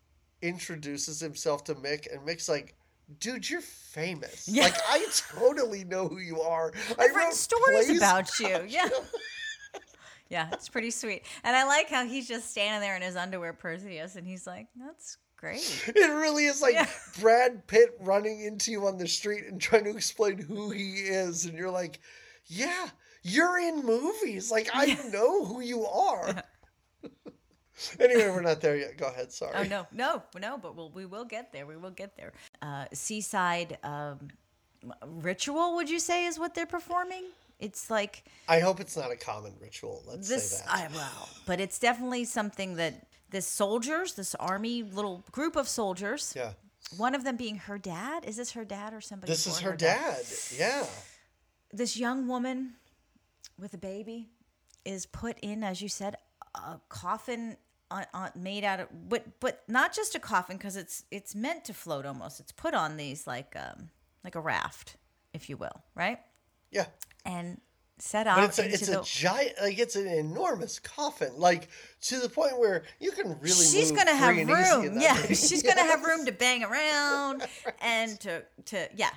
introduces 0.42 1.20
himself 1.20 1.64
to 1.64 1.74
Mick, 1.74 2.12
and 2.12 2.26
Mick's 2.26 2.48
like, 2.48 2.74
"Dude, 3.18 3.48
you're 3.48 3.60
famous. 3.60 4.48
Yeah. 4.48 4.64
Like, 4.64 4.76
I 4.88 5.06
totally 5.34 5.84
know 5.84 6.08
who 6.08 6.18
you 6.18 6.40
are. 6.40 6.72
I 6.98 7.04
I've 7.04 7.14
wrote 7.16 7.34
stories 7.34 7.86
plays 7.86 7.96
about 7.98 8.38
you. 8.40 8.64
Yeah. 8.68 8.88
yeah, 10.28 10.48
it's 10.52 10.68
pretty 10.68 10.90
sweet. 10.90 11.24
And 11.44 11.54
I 11.56 11.64
like 11.64 11.88
how 11.90 12.06
he's 12.06 12.26
just 12.28 12.50
standing 12.50 12.80
there 12.80 12.96
in 12.96 13.02
his 13.02 13.16
underwear, 13.16 13.52
Perseus, 13.52 14.16
and 14.16 14.26
he's 14.26 14.46
like, 14.46 14.68
that's 14.76 15.18
great. 15.36 15.82
It 15.88 16.10
really 16.10 16.46
is 16.46 16.62
like 16.62 16.74
Yeah. 16.74 16.88
Brad 17.20 17.66
Pitt 17.66 17.90
running 18.00 18.42
into 18.42 18.70
you 18.70 18.86
on 18.86 18.96
the 18.96 19.08
street 19.08 19.44
and 19.46 19.60
trying 19.60 19.84
to 19.84 19.90
explain 19.90 20.38
who 20.38 20.70
he 20.70 20.92
is, 21.00 21.44
and 21.44 21.58
you're 21.58 21.70
like, 21.70 21.98
"Yeah, 22.46 22.88
you're 23.22 23.58
in 23.58 23.84
movies. 23.84 24.50
Like, 24.50 24.70
I 24.72 24.98
know 25.12 25.44
who 25.44 25.60
you 25.60 25.84
are." 25.86 26.42
anyway, 27.98 28.28
we're 28.28 28.42
not 28.42 28.60
there 28.60 28.76
yet. 28.76 28.96
Go 28.96 29.06
ahead. 29.06 29.32
Sorry. 29.32 29.52
Oh, 29.54 29.62
no, 29.64 29.86
no, 29.92 30.22
no, 30.40 30.58
but 30.58 30.76
we'll, 30.76 30.90
we 30.90 31.06
will 31.06 31.24
get 31.24 31.52
there. 31.52 31.66
We 31.66 31.76
will 31.76 31.90
get 31.90 32.16
there. 32.16 32.32
Uh, 32.60 32.86
seaside 32.92 33.78
um, 33.82 34.28
ritual, 35.06 35.74
would 35.76 35.88
you 35.88 35.98
say, 35.98 36.26
is 36.26 36.38
what 36.38 36.54
they're 36.54 36.66
performing? 36.66 37.24
It's 37.62 37.90
like 37.90 38.24
I 38.48 38.58
hope 38.58 38.80
it's 38.80 38.96
not 38.96 39.12
a 39.12 39.16
common 39.16 39.52
ritual. 39.60 40.02
Let's 40.06 40.28
this 40.28 40.58
say 40.58 40.64
that. 40.66 40.74
I 40.74 40.88
well, 40.92 41.28
but 41.46 41.60
it's 41.60 41.78
definitely 41.78 42.24
something 42.24 42.74
that 42.74 43.06
this 43.30 43.46
soldiers, 43.46 44.14
this 44.14 44.34
army 44.34 44.82
little 44.82 45.22
group 45.30 45.54
of 45.54 45.68
soldiers, 45.68 46.34
yeah. 46.34 46.54
one 46.96 47.14
of 47.14 47.22
them 47.22 47.36
being 47.36 47.56
her 47.56 47.78
dad. 47.78 48.24
Is 48.24 48.36
this 48.36 48.50
her 48.52 48.64
dad 48.64 48.92
or 48.92 49.00
somebody? 49.00 49.30
This 49.30 49.46
is 49.46 49.60
for 49.60 49.70
her 49.70 49.76
dad. 49.76 50.24
Yeah. 50.56 50.84
This 51.72 51.96
young 51.96 52.26
woman 52.26 52.72
with 53.56 53.74
a 53.74 53.78
baby 53.78 54.28
is 54.84 55.06
put 55.06 55.38
in, 55.38 55.62
as 55.62 55.80
you 55.80 55.88
said, 55.88 56.16
a 56.54 56.80
coffin 56.88 57.56
on, 57.90 58.06
on, 58.14 58.30
made 58.34 58.64
out 58.64 58.80
of, 58.80 58.88
but 59.08 59.24
but 59.40 59.62
not 59.68 59.94
just 59.94 60.14
a 60.14 60.18
coffin 60.18 60.56
because 60.56 60.76
it's 60.76 61.04
it's 61.10 61.34
meant 61.34 61.64
to 61.66 61.74
float 61.74 62.06
almost. 62.06 62.40
It's 62.40 62.52
put 62.52 62.74
on 62.74 62.96
these 62.96 63.26
like 63.26 63.54
um 63.56 63.90
like 64.24 64.34
a 64.34 64.40
raft, 64.40 64.96
if 65.32 65.48
you 65.48 65.56
will, 65.56 65.82
right? 65.94 66.18
Yeah. 66.70 66.86
And 67.24 67.60
set 67.98 68.26
out 68.26 68.36
But 68.36 68.44
it's 68.44 68.58
a, 68.58 68.64
it's 68.64 68.86
the. 68.88 69.00
a 69.00 69.04
giant, 69.04 69.52
like 69.62 69.78
it's 69.78 69.94
an 69.94 70.08
enormous 70.08 70.78
coffin, 70.78 71.32
like 71.36 71.68
to 72.02 72.18
the 72.18 72.28
point 72.28 72.58
where 72.58 72.82
you 72.98 73.12
can 73.12 73.38
really. 73.40 73.64
she's 73.64 73.92
gonna 73.92 74.14
have 74.14 74.34
free 74.34 74.42
and 74.42 74.50
easy 74.50 74.74
in 74.74 74.80
room. 74.92 75.00
Yeah, 75.00 75.14
thing. 75.14 75.36
she's 75.36 75.62
gonna 75.68 75.82
have 75.82 76.02
room 76.04 76.26
to 76.26 76.32
bang 76.32 76.64
around 76.64 77.46
and 77.80 78.18
to 78.20 78.42
to 78.66 78.88
yeah, 78.96 79.10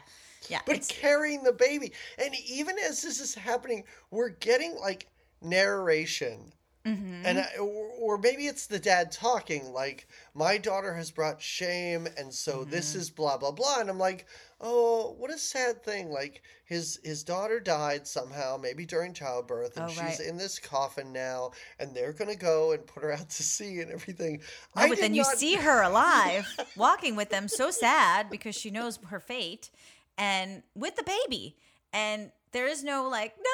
yeah. 0.50 0.60
But 0.66 0.88
carrying 0.88 1.44
the 1.44 1.54
baby, 1.54 1.94
and 2.24 2.34
even 2.48 2.76
as 2.88 3.02
this 3.02 3.20
is 3.20 3.34
happening, 3.34 3.86
we're 4.12 4.30
getting 4.30 4.76
like 4.80 5.08
narration. 5.42 6.52
Mm-hmm. 6.86 7.26
And 7.26 7.40
I, 7.40 7.48
or, 7.60 7.88
or 8.00 8.18
maybe 8.20 8.46
it's 8.46 8.68
the 8.68 8.78
dad 8.80 9.12
talking, 9.12 9.74
like 9.74 10.08
my 10.36 10.58
daughter 10.60 10.94
has 10.94 11.10
brought 11.10 11.42
shame, 11.42 12.08
and 12.18 12.32
so 12.34 12.64
this 12.64 12.92
Mm-hmm. 12.92 13.00
is 13.00 13.10
blah 13.10 13.38
blah 13.38 13.52
blah. 13.52 13.80
And 13.80 13.90
I'm 13.90 13.98
like, 13.98 14.28
oh, 14.62 15.16
what 15.18 15.32
a 15.32 15.38
sad 15.38 15.84
thing! 15.84 16.10
Like 16.12 16.44
his 16.66 17.00
his 17.04 17.24
daughter 17.24 17.60
died 17.60 18.06
somehow, 18.08 18.58
maybe 18.62 18.86
during 18.86 19.14
childbirth, 19.14 19.78
and 19.78 19.86
Oh, 19.86 19.90
she's 19.90 20.00
right. 20.00 20.20
in 20.20 20.38
this 20.38 20.60
coffin 20.60 21.12
now, 21.12 21.52
and 21.80 21.96
they're 21.96 22.14
gonna 22.14 22.36
go 22.36 22.74
and 22.74 22.86
put 22.86 23.02
her 23.02 23.14
out 23.14 23.30
to 23.32 23.44
sea 23.44 23.80
and 23.80 23.92
everything. 23.92 24.42
No, 24.76 24.84
I 24.84 24.90
but 24.90 25.00
then 25.00 25.16
you 25.16 25.24
not- 25.24 25.38
see 25.38 25.56
her 25.56 25.82
alive, 25.82 26.46
walking 26.76 27.16
with 27.16 27.30
them, 27.30 27.48
so 27.48 27.72
sad 27.72 28.30
because 28.30 28.56
she 28.56 28.70
knows 28.70 29.00
her 29.10 29.20
fate, 29.20 29.72
and 30.20 30.62
with 30.76 30.96
the 30.98 31.04
baby. 31.04 31.56
And 31.94 32.32
there 32.52 32.68
is 32.68 32.84
no 32.84 33.08
like, 33.08 33.36
no, 33.38 33.52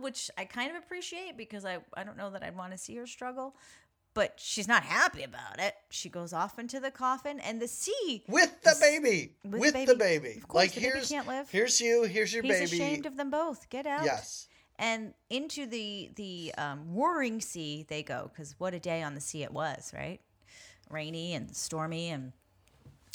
which 0.00 0.30
I 0.36 0.44
kind 0.44 0.70
of 0.70 0.76
appreciate 0.76 1.36
because 1.36 1.64
I, 1.64 1.78
I 1.94 2.04
don't 2.04 2.16
know 2.16 2.30
that 2.30 2.42
I'd 2.42 2.56
want 2.56 2.72
to 2.72 2.78
see 2.78 2.94
her 2.96 3.06
struggle. 3.06 3.54
But 4.14 4.34
she's 4.36 4.68
not 4.68 4.84
happy 4.84 5.24
about 5.24 5.58
it. 5.58 5.74
She 5.90 6.08
goes 6.08 6.32
off 6.32 6.60
into 6.60 6.78
the 6.78 6.92
coffin, 6.92 7.40
and 7.40 7.60
the 7.60 7.66
sea. 7.66 8.22
with 8.28 8.62
the 8.62 8.76
baby, 8.80 9.32
with 9.44 9.72
the 9.72 9.72
baby. 9.72 9.86
the 9.86 9.96
baby. 9.96 10.34
Of 10.36 10.46
course, 10.46 10.62
like 10.62 10.72
the 10.72 10.80
baby 10.82 10.92
here's 10.92 11.08
can't 11.08 11.26
live. 11.26 11.50
here's 11.50 11.80
you, 11.80 12.04
here's 12.04 12.32
your 12.32 12.44
He's 12.44 12.52
baby. 12.52 12.64
ashamed 12.76 13.06
of 13.06 13.16
them 13.16 13.30
both. 13.30 13.68
Get 13.70 13.86
out. 13.86 14.04
yes. 14.04 14.46
And 14.78 15.14
into 15.30 15.66
the 15.66 16.10
the 16.14 16.52
um, 16.58 16.94
warring 16.94 17.40
sea 17.40 17.84
they 17.88 18.04
go 18.04 18.30
because 18.32 18.54
what 18.58 18.72
a 18.72 18.78
day 18.78 19.02
on 19.02 19.16
the 19.16 19.20
sea 19.20 19.42
it 19.42 19.52
was, 19.52 19.92
right? 19.92 20.20
Rainy 20.90 21.34
and 21.34 21.54
stormy 21.56 22.10
and 22.10 22.32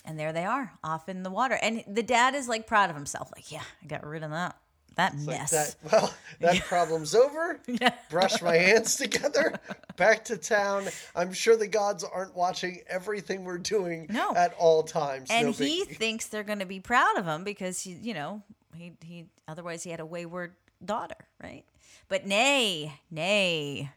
and 0.04 0.20
there 0.20 0.34
they 0.34 0.44
are 0.46 0.74
off 0.84 1.08
in 1.08 1.24
the 1.24 1.30
water. 1.32 1.58
And 1.62 1.84
the 1.88 2.04
dad 2.04 2.36
is 2.36 2.50
like 2.50 2.68
proud 2.68 2.90
of 2.90 2.96
himself, 2.98 3.30
like 3.36 3.52
yeah, 3.54 3.64
I 3.82 3.88
got 3.88 4.06
rid 4.06 4.24
of 4.24 4.32
that 4.32 4.58
that 4.96 5.16
Like 5.18 5.40
mess. 5.40 5.52
that, 5.52 5.76
well, 5.92 6.14
that 6.42 6.62
problem's 6.66 7.16
over. 7.16 7.60
Brush 8.10 8.42
my 8.42 8.56
hands 8.56 8.96
together. 8.96 9.54
Back 9.96 10.26
to 10.26 10.38
town. 10.38 10.88
I'm 11.16 11.32
sure 11.34 11.56
the 11.56 11.68
gods 11.68 12.04
aren't 12.04 12.36
watching 12.36 12.82
everything 12.88 13.44
we're 13.46 13.58
doing 13.58 14.08
No. 14.10 14.34
at 14.36 14.54
all 14.58 14.84
times. 14.84 15.30
and 15.32 15.48
no 15.48 15.52
he 15.54 15.86
biggie. 15.86 15.96
thinks 15.98 16.28
they're 16.28 16.44
going 16.44 16.60
to 16.60 16.66
be 16.66 16.80
proud 16.80 17.18
of 17.18 17.26
him 17.26 17.44
because 17.44 17.82
he, 17.82 17.92
you 17.92 18.14
know, 18.14 18.42
he 18.76 18.94
he 19.04 19.26
otherwise 19.48 19.84
he 19.84 19.90
had 19.92 20.00
a 20.00 20.06
wayward 20.06 20.54
daughter, 20.84 21.16
right? 21.42 21.64
But 22.08 22.26
nay, 22.26 22.94
nay. 23.12 23.92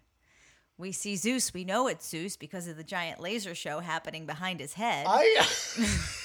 We 0.78 0.90
see 0.92 1.16
Zeus. 1.16 1.54
We 1.54 1.64
know 1.64 1.86
it's 1.86 2.08
Zeus 2.08 2.36
because 2.36 2.66
of 2.66 2.76
the 2.76 2.82
giant 2.84 3.20
laser 3.20 3.54
show 3.54 3.78
happening 3.80 4.26
behind 4.26 4.58
his 4.60 4.72
head. 4.74 5.06
I. 5.08 5.46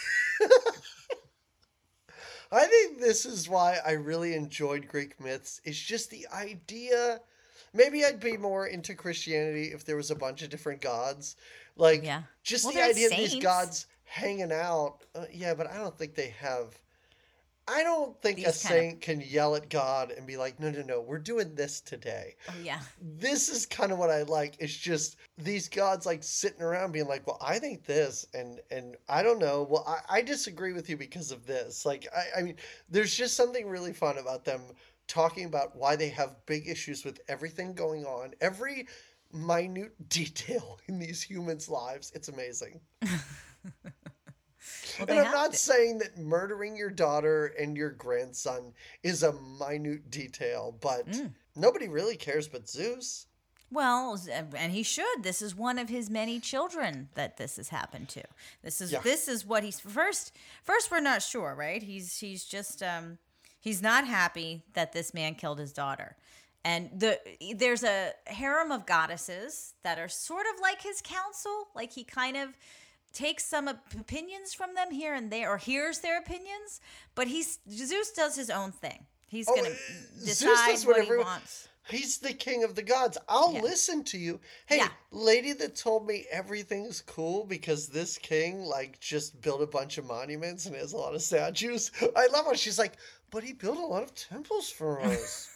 I 2.51 2.65
think 2.65 2.99
this 2.99 3.25
is 3.25 3.49
why 3.49 3.79
I 3.85 3.91
really 3.91 4.33
enjoyed 4.33 4.87
Greek 4.87 5.19
myths. 5.19 5.61
It's 5.63 5.79
just 5.79 6.09
the 6.09 6.27
idea. 6.33 7.19
Maybe 7.73 8.05
I'd 8.05 8.19
be 8.19 8.37
more 8.37 8.67
into 8.67 8.95
Christianity 8.95 9.71
if 9.73 9.85
there 9.85 9.97
was 9.97 10.11
a 10.11 10.15
bunch 10.15 10.41
of 10.41 10.49
different 10.49 10.81
gods. 10.81 11.35
Like, 11.75 12.03
Yeah. 12.03 12.23
just 12.43 12.65
Well, 12.65 12.73
the 12.73 12.83
idea 12.83 13.07
of 13.07 13.17
these 13.17 13.35
gods 13.35 13.85
hanging 14.05 14.51
out. 14.51 14.99
Uh, 15.13 15.25
yeah, 15.31 15.53
but 15.53 15.67
I 15.67 15.75
don't 15.75 15.97
think 15.97 16.15
they 16.15 16.29
have. 16.39 16.77
I 17.69 17.83
don't 17.83 18.19
think 18.21 18.37
a 18.39 18.41
These 18.43 18.47
of- 18.47 18.55
saint 18.55 19.01
can 19.01 19.19
yell 19.21 19.55
at 19.55 19.69
God 19.69 20.11
and 20.11 20.25
be 20.25 20.37
like, 20.37 20.59
no, 20.59 20.71
no, 20.71 20.81
no, 20.83 21.01
we're 21.01 21.19
doing 21.19 21.53
this 21.53 21.81
today. 21.81 22.35
oh 22.49 22.53
yeah. 22.63 22.79
This 23.01 23.49
is 23.49 23.65
kind 23.65 23.91
of 23.91 23.97
what 23.97 24.09
I 24.09 24.21
like. 24.23 24.55
It's 24.59 24.75
just 24.75 25.17
these 25.37 25.67
gods 25.67 26.05
like 26.05 26.23
sitting 26.23 26.61
around 26.61 26.93
being 26.93 27.07
like, 27.07 27.27
well, 27.27 27.37
I 27.41 27.59
think 27.59 27.85
this, 27.85 28.25
and 28.33 28.61
and 28.71 28.95
I 29.09 29.21
don't 29.21 29.39
know. 29.39 29.67
Well, 29.69 29.83
I, 29.87 30.19
I 30.19 30.21
disagree 30.21 30.71
with 30.73 30.89
you 30.89 30.95
because 30.97 31.31
of 31.31 31.45
this. 31.45 31.85
Like, 31.85 32.07
I, 32.15 32.39
I 32.39 32.43
mean, 32.43 32.55
there's 32.89 33.13
just 33.13 33.35
something 33.35 33.67
really 33.67 33.93
fun 33.93 34.17
about 34.17 34.45
them 34.45 34.61
talking 35.07 35.45
about 35.45 35.75
why 35.75 35.95
they 35.95 36.09
have 36.09 36.35
big 36.45 36.67
issues 36.67 37.03
with 37.05 37.19
everything 37.27 37.73
going 37.73 38.05
on, 38.05 38.33
every 38.41 38.87
minute 39.33 39.93
detail 40.09 40.79
in 40.87 40.99
these 40.99 41.21
humans' 41.21 41.67
lives. 41.69 42.11
It's 42.15 42.29
amazing. 42.29 42.79
Well, 44.99 45.09
And 45.09 45.19
I'm 45.19 45.31
not 45.31 45.51
to. 45.51 45.57
saying 45.57 45.99
that 45.99 46.17
murdering 46.17 46.75
your 46.75 46.89
daughter 46.89 47.47
and 47.59 47.75
your 47.77 47.91
grandson 47.91 48.73
is 49.03 49.23
a 49.23 49.33
minute 49.33 50.09
detail, 50.09 50.77
but 50.81 51.07
Mm. 51.07 51.33
nobody 51.55 51.87
really 51.87 52.15
cares 52.17 52.47
but 52.47 52.67
Zeus. 52.69 53.27
Well, 53.69 54.17
and 54.55 54.71
he 54.71 54.81
should. 54.83 55.23
This 55.23 55.41
is 55.41 55.53
one 55.53 55.77
of 55.77 55.89
his 55.89 56.09
many 56.09 56.39
children 56.39 57.09
that 57.15 57.35
this 57.35 57.57
has 57.57 57.67
happened 57.69 58.07
to. 58.09 58.23
This 58.63 58.79
is 58.79 58.93
Yeah. 58.93 59.01
this 59.01 59.27
is 59.27 59.45
what 59.45 59.63
he's 59.63 59.79
first. 59.79 60.31
First, 60.63 60.89
we're 60.89 61.01
not 61.01 61.21
sure, 61.21 61.53
right? 61.53 61.83
He's 61.83 62.19
he's 62.19 62.45
just 62.45 62.81
um 62.81 63.17
he's 63.59 63.81
not 63.81 64.07
happy 64.07 64.63
that 64.73 64.93
this 64.93 65.13
man 65.13 65.35
killed 65.35 65.59
his 65.59 65.73
daughter. 65.73 66.15
And 66.63 66.97
the 66.97 67.19
there's 67.55 67.83
a 67.83 68.13
harem 68.27 68.71
of 68.71 68.85
goddesses 68.85 69.73
that 69.83 69.99
are 69.99 70.09
sort 70.09 70.45
of 70.53 70.61
like 70.61 70.81
his 70.81 71.01
council. 71.01 71.67
Like 71.75 71.91
he 71.91 72.05
kind 72.05 72.37
of 72.37 72.57
takes 73.13 73.45
some 73.45 73.67
opinions 73.67 74.53
from 74.53 74.75
them 74.75 74.91
here 74.91 75.13
and 75.13 75.31
there, 75.31 75.49
or 75.49 75.57
hears 75.57 75.99
their 75.99 76.19
opinions. 76.19 76.81
But 77.15 77.27
he's 77.27 77.59
Zeus 77.69 78.11
does 78.11 78.35
his 78.35 78.49
own 78.49 78.71
thing. 78.71 79.05
He's 79.27 79.47
Oh, 79.49 79.55
gonna 79.55 79.69
uh, 79.69 80.25
decide 80.25 80.79
what 80.87 81.03
he 81.03 81.15
wants. 81.15 81.67
He's 81.89 82.17
the 82.17 82.33
king 82.33 82.65
of 82.65 82.75
the 82.75 82.83
gods. 82.83 83.17
I'll 83.29 83.53
Yeah. 83.53 83.61
listen 83.61 84.03
to 84.05 84.17
you. 84.17 84.41
Hey, 84.65 84.77
Yeah. 84.77 84.89
lady 85.11 85.53
that 85.53 85.75
told 85.75 86.05
me 86.05 86.25
everything's 86.29 86.99
cool 87.01 87.45
because 87.45 87.87
this 87.87 88.17
king 88.17 88.61
like 88.63 88.99
just 88.99 89.39
built 89.41 89.61
a 89.61 89.67
bunch 89.67 89.97
of 89.97 90.05
monuments 90.05 90.65
and 90.65 90.75
has 90.75 90.91
a 90.93 90.97
lot 90.97 91.15
of 91.15 91.21
statues. 91.21 91.91
I 92.15 92.27
love 92.27 92.45
how 92.45 92.53
she's 92.55 92.77
like, 92.77 92.93
but 93.31 93.43
he 93.43 93.53
built 93.53 93.77
a 93.77 93.85
lot 93.85 94.03
of 94.03 94.13
temples 94.15 94.69
for 94.69 94.99
us. 95.01 95.49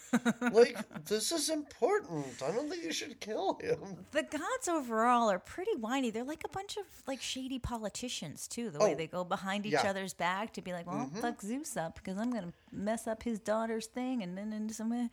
Like 0.51 0.77
this 1.05 1.31
is 1.31 1.49
important. 1.49 2.25
I 2.45 2.51
don't 2.51 2.69
think 2.69 2.83
you 2.83 2.91
should 2.91 3.19
kill 3.19 3.57
him. 3.61 4.05
The 4.11 4.23
gods 4.23 4.67
overall 4.67 5.29
are 5.31 5.39
pretty 5.39 5.75
whiny. 5.79 6.09
They're 6.11 6.23
like 6.23 6.43
a 6.45 6.49
bunch 6.49 6.77
of 6.77 6.83
like 7.07 7.21
shady 7.21 7.59
politicians 7.59 8.47
too. 8.47 8.69
The 8.69 8.79
way 8.79 8.91
Oh, 8.93 8.95
they 8.95 9.07
go 9.07 9.23
behind 9.23 9.65
each 9.65 9.73
yeah. 9.73 9.89
other's 9.89 10.13
back 10.13 10.53
to 10.53 10.61
be 10.61 10.73
like, 10.73 10.85
"Well, 10.87 11.05
mm-hmm. 11.07 11.19
fuck 11.19 11.41
Zeus 11.41 11.77
up 11.77 11.95
because 11.95 12.17
I'm 12.17 12.31
gonna 12.31 12.53
mess 12.71 13.07
up 13.07 13.23
his 13.23 13.39
daughter's 13.39 13.87
thing," 13.87 14.21
and 14.23 14.37
then 14.37 14.51
into 14.53 14.73
some 14.73 15.09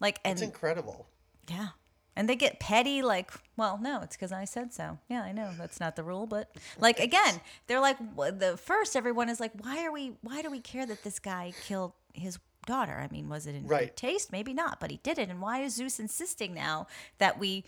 like 0.00 0.18
and 0.24 0.32
It's 0.34 0.42
incredible. 0.42 1.06
yeah, 1.48 1.68
and 2.14 2.28
they 2.28 2.36
get 2.36 2.60
petty. 2.60 3.00
Like, 3.02 3.30
well, 3.56 3.78
no, 3.80 4.00
it's 4.02 4.16
because 4.16 4.32
I 4.32 4.44
said 4.44 4.72
so. 4.74 4.98
Yeah, 5.08 5.22
I 5.22 5.32
know 5.32 5.50
that's 5.58 5.80
not 5.80 5.96
the 5.96 6.02
rule, 6.04 6.26
but 6.26 6.54
like 6.78 7.00
again, 7.00 7.40
they're 7.66 7.80
like 7.80 7.96
the 8.16 8.58
first. 8.62 8.96
Everyone 8.96 9.28
is 9.30 9.40
like, 9.40 9.52
"Why 9.62 9.84
are 9.84 9.92
we? 9.92 10.12
Why 10.20 10.42
do 10.42 10.50
we 10.50 10.60
care 10.60 10.84
that 10.86 11.02
this 11.04 11.18
guy 11.18 11.52
killed 11.66 11.92
his?" 12.12 12.38
Daughter. 12.66 12.98
I 13.00 13.08
mean, 13.12 13.28
was 13.28 13.46
it 13.46 13.54
in 13.54 13.66
Right. 13.66 13.94
taste? 13.96 14.30
Maybe 14.32 14.52
not, 14.54 14.78
but 14.80 14.90
he 14.90 14.98
did 15.02 15.18
it. 15.18 15.28
And 15.28 15.40
why 15.40 15.62
is 15.62 15.74
Zeus 15.74 15.98
insisting 15.98 16.54
now 16.54 16.86
that 17.18 17.38
we 17.38 17.64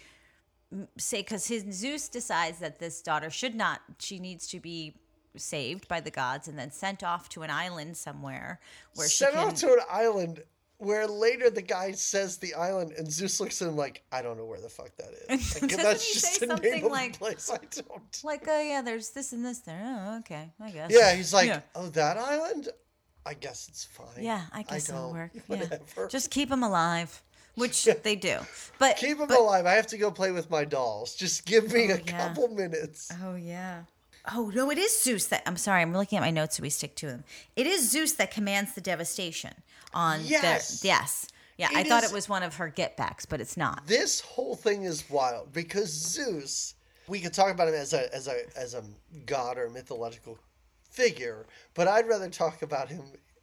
say 0.98 1.20
because 1.20 1.46
his 1.46 1.64
Zeus 1.72 2.08
decides 2.08 2.58
that 2.58 2.78
this 2.78 3.00
daughter 3.02 3.30
should 3.30 3.54
not, 3.54 3.80
she 3.98 4.18
needs 4.18 4.46
to 4.48 4.60
be 4.60 4.94
saved 5.36 5.88
by 5.88 6.00
the 6.00 6.10
gods 6.10 6.48
and 6.48 6.58
then 6.58 6.70
sent 6.70 7.02
off 7.02 7.28
to 7.30 7.42
an 7.42 7.50
island 7.50 7.96
somewhere 7.96 8.60
where 8.94 9.08
she 9.08 9.16
Sent 9.24 9.34
can. 9.34 9.48
off 9.48 9.54
to 9.56 9.72
an 9.72 9.80
island 9.90 10.42
where 10.78 11.06
later 11.06 11.50
the 11.50 11.62
guy 11.62 11.92
says 11.92 12.36
the 12.38 12.54
island 12.54 12.92
and 12.98 13.10
Zeus 13.10 13.40
looks 13.40 13.62
at 13.62 13.68
him 13.68 13.76
like, 13.76 14.02
I 14.12 14.22
don't 14.22 14.36
know 14.36 14.44
where 14.44 14.60
the 14.60 14.68
fuck 14.68 14.90
that 14.96 15.10
is. 15.30 15.54
Like, 15.62 15.70
that's 15.76 16.12
just 16.12 16.34
say 16.34 16.46
the 16.46 16.52
something 16.52 16.70
name 16.70 16.84
of 16.86 16.90
like- 16.92 17.14
a 17.16 17.18
place 17.18 17.50
I 17.52 17.58
don't. 17.70 18.20
like, 18.24 18.44
oh 18.48 18.60
yeah, 18.60 18.82
there's 18.82 19.10
this 19.10 19.32
and 19.32 19.44
this 19.44 19.58
there. 19.60 19.82
Oh, 19.84 20.18
okay, 20.18 20.50
I 20.60 20.70
guess. 20.70 20.90
Yeah, 20.92 21.14
he's 21.14 21.32
like, 21.32 21.46
Yeah. 21.46 21.60
oh, 21.74 21.86
that 21.90 22.16
island? 22.16 22.68
I 23.26 23.34
guess 23.34 23.68
it's 23.68 23.84
fine. 23.84 24.22
Yeah, 24.22 24.42
I 24.52 24.62
guess 24.62 24.88
it'll 24.88 25.08
don't. 25.08 25.12
work. 25.14 25.30
Yeah. 25.34 25.40
Whatever. 25.46 26.08
Just 26.08 26.30
keep 26.30 26.48
them 26.50 26.62
alive, 26.62 27.22
which 27.54 27.84
they 28.02 28.16
do. 28.16 28.38
But 28.78 28.96
Keep 28.96 29.18
them 29.18 29.28
but- 29.28 29.38
alive. 29.38 29.66
I 29.66 29.72
have 29.72 29.86
to 29.88 29.96
go 29.98 30.10
play 30.10 30.30
with 30.30 30.50
my 30.50 30.64
dolls. 30.64 31.14
Just 31.14 31.46
give 31.46 31.72
me 31.72 31.90
oh, 31.90 31.94
a 31.94 31.98
Oh, 31.98 32.00
yeah. 32.06 32.28
couple 32.28 32.48
minutes. 32.48 33.10
Oh 33.22 33.34
yeah. 33.34 33.82
Oh 34.32 34.50
no, 34.54 34.70
it 34.70 34.78
is 34.78 35.02
Zeus 35.02 35.26
that 35.26 35.42
I'm 35.46 35.56
sorry, 35.56 35.82
I'm 35.82 35.92
looking 35.92 36.16
at 36.18 36.22
my 36.22 36.30
notes 36.30 36.56
so 36.56 36.62
we 36.62 36.70
stick 36.70 36.94
to 36.96 37.06
them. 37.06 37.24
It 37.56 37.66
is 37.66 37.90
Zeus 37.90 38.12
that 38.12 38.30
commands 38.30 38.74
the 38.74 38.80
devastation 38.80 39.52
on 39.92 40.20
Yes. 40.24 40.80
the 40.80 40.88
yes. 40.88 41.26
Yeah, 41.56 41.68
I 41.74 41.82
It 41.82 41.86
thought 41.88 42.02
is- 42.04 42.10
it 42.10 42.14
was 42.14 42.28
one 42.28 42.42
of 42.42 42.56
her 42.56 42.68
get 42.68 42.96
backs, 42.96 43.26
but 43.26 43.40
it's 43.40 43.56
not. 43.56 43.86
This 43.86 44.20
whole 44.20 44.56
thing 44.56 44.82
is 44.84 45.08
wild 45.08 45.52
because 45.52 45.88
Zeus, 45.90 46.74
we 47.06 47.20
could 47.20 47.32
talk 47.32 47.50
about 47.52 47.68
him 47.68 47.74
as 47.74 47.92
a 47.92 48.12
as 48.14 48.26
a 48.28 48.40
as 48.56 48.74
a 48.74 48.82
god 49.26 49.56
or 49.58 49.68
mythological 49.70 50.38
figure, 50.94 51.46
but 51.74 51.88
I'd 51.88 52.06
rather 52.08 52.30
talk 52.30 52.62
about 52.62 52.88
him 52.88 53.02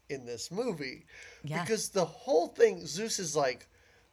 in 0.10 0.26
this 0.26 0.52
movie 0.52 1.06
Yeah. 1.44 1.62
because 1.62 1.90
the 1.90 2.06
whole 2.06 2.48
thing 2.48 2.86
Zeus 2.86 3.20
is 3.20 3.36
like, 3.36 3.68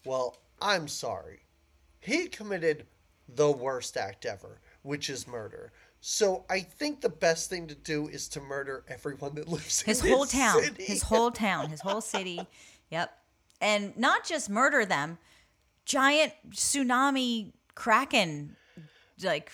well, 0.05 0.37
I'm 0.61 0.89
sorry. 0.89 1.41
He 2.01 2.29
committed 2.29 2.87
the 3.29 3.51
worst 3.51 3.97
act 3.97 4.27
ever, 4.27 4.61
which 4.83 5.09
is 5.11 5.27
murder. 5.27 5.73
So 6.01 6.45
I 6.49 6.61
think 6.61 7.01
the 7.01 7.09
best 7.09 7.51
thing 7.51 7.67
to 7.69 7.75
do 7.75 8.09
is 8.09 8.29
to 8.31 8.41
murder 8.41 8.85
everyone 8.89 9.35
that 9.35 9.49
lives 9.49 9.83
in 9.83 9.87
His 9.87 10.01
whole 10.01 10.27
town, 10.27 10.63
city. 10.63 10.85
his 10.85 11.03
whole 11.03 11.31
town, 11.31 11.71
his 11.71 11.81
whole 11.81 12.01
city. 12.01 12.41
Yep. 12.91 13.13
And 13.61 13.95
not 13.99 14.25
just 14.25 14.49
murder 14.49 14.87
them, 14.87 15.19
giant 15.85 16.33
tsunami 16.53 17.53
kraken 17.75 18.57
like 19.23 19.53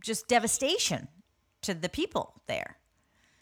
just 0.00 0.26
devastation 0.26 1.06
to 1.62 1.74
the 1.74 1.88
people 1.88 2.42
there. 2.48 2.76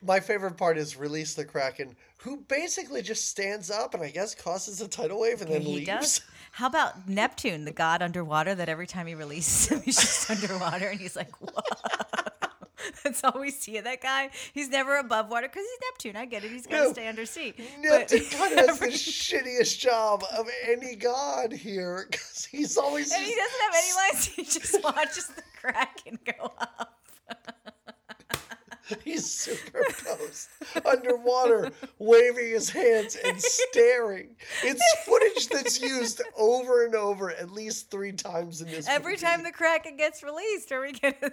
My 0.01 0.21
favorite 0.21 0.57
part 0.57 0.79
is 0.79 0.97
release 0.97 1.35
the 1.35 1.45
Kraken, 1.45 1.97
who 2.19 2.37
basically 2.49 3.03
just 3.03 3.29
stands 3.29 3.71
up 3.71 3.95
and 3.95 4.03
I 4.03 4.11
guess 4.11 4.35
causes 4.35 4.81
a 4.81 4.87
tidal 4.89 5.21
wave 5.21 5.41
and 5.43 5.51
then 5.51 5.63
he 5.63 5.75
leaves. 5.77 5.87
does. 5.87 6.21
How 6.53 6.67
about 6.69 7.09
Neptune, 7.09 7.65
the 7.65 7.73
god 7.73 8.01
underwater 8.03 8.55
that 8.55 8.69
every 8.69 8.87
time 8.87 9.07
he 9.09 9.15
releases 9.15 9.67
him, 9.69 9.81
he's 9.83 9.97
just 9.97 10.31
underwater 10.45 10.87
and 10.87 11.01
he's 11.01 11.17
like, 11.17 11.31
whoa. 11.41 11.61
That's 13.05 13.23
all 13.25 13.39
we 13.41 13.51
see 13.51 13.77
of 13.79 13.85
that 13.85 14.01
guy. 14.01 14.31
He's 14.55 14.69
never 14.69 14.97
above 14.99 15.31
water 15.31 15.49
because 15.49 15.65
he's 15.69 15.91
Neptune. 15.91 16.17
I 16.17 16.27
get 16.27 16.45
it. 16.45 16.51
He's 16.51 16.67
going 16.67 16.83
to 16.83 16.89
No. 16.89 16.93
stay 16.93 17.09
under 17.09 17.27
sea. 17.27 17.55
Neptune 17.81 18.25
kind 18.31 18.59
of 18.59 18.67
has 18.67 18.79
the 18.79 18.87
shittiest 18.87 19.79
job 19.79 20.23
of 20.37 20.47
any 20.67 20.95
god 20.97 21.53
here 21.53 22.07
because 22.11 22.45
he's 22.45 22.77
always. 22.77 23.13
and 23.13 23.23
he 23.25 23.35
doesn't 23.35 23.61
have 23.61 23.75
any 23.77 23.93
lines. 24.15 24.25
He 24.27 24.45
just 24.45 24.83
watches 24.83 25.27
the 25.27 25.43
kraken 25.61 26.19
go 26.25 26.53
up. 26.59 26.98
He's 29.05 29.31
superimposed 29.31 30.49
underwater, 30.85 31.71
waving 31.99 32.49
his 32.49 32.71
hands 32.71 33.17
and 33.23 33.41
staring. 33.41 34.37
It's 34.63 34.83
footage 35.05 35.49
that's 35.49 35.81
used 35.81 36.23
over 36.37 36.85
and 36.85 36.95
over 36.95 37.31
at 37.31 37.51
least 37.51 37.91
three 37.91 38.13
times 38.13 38.61
in 38.63 38.69
this. 38.69 38.89
Every 38.89 39.13
movie. 39.13 39.25
time 39.25 39.43
the 39.43 39.53
kraken 39.53 39.97
gets 39.97 40.23
released 40.23 40.73
or 40.73 40.81
we 40.81 40.93
get 40.93 41.19
a 41.23 41.31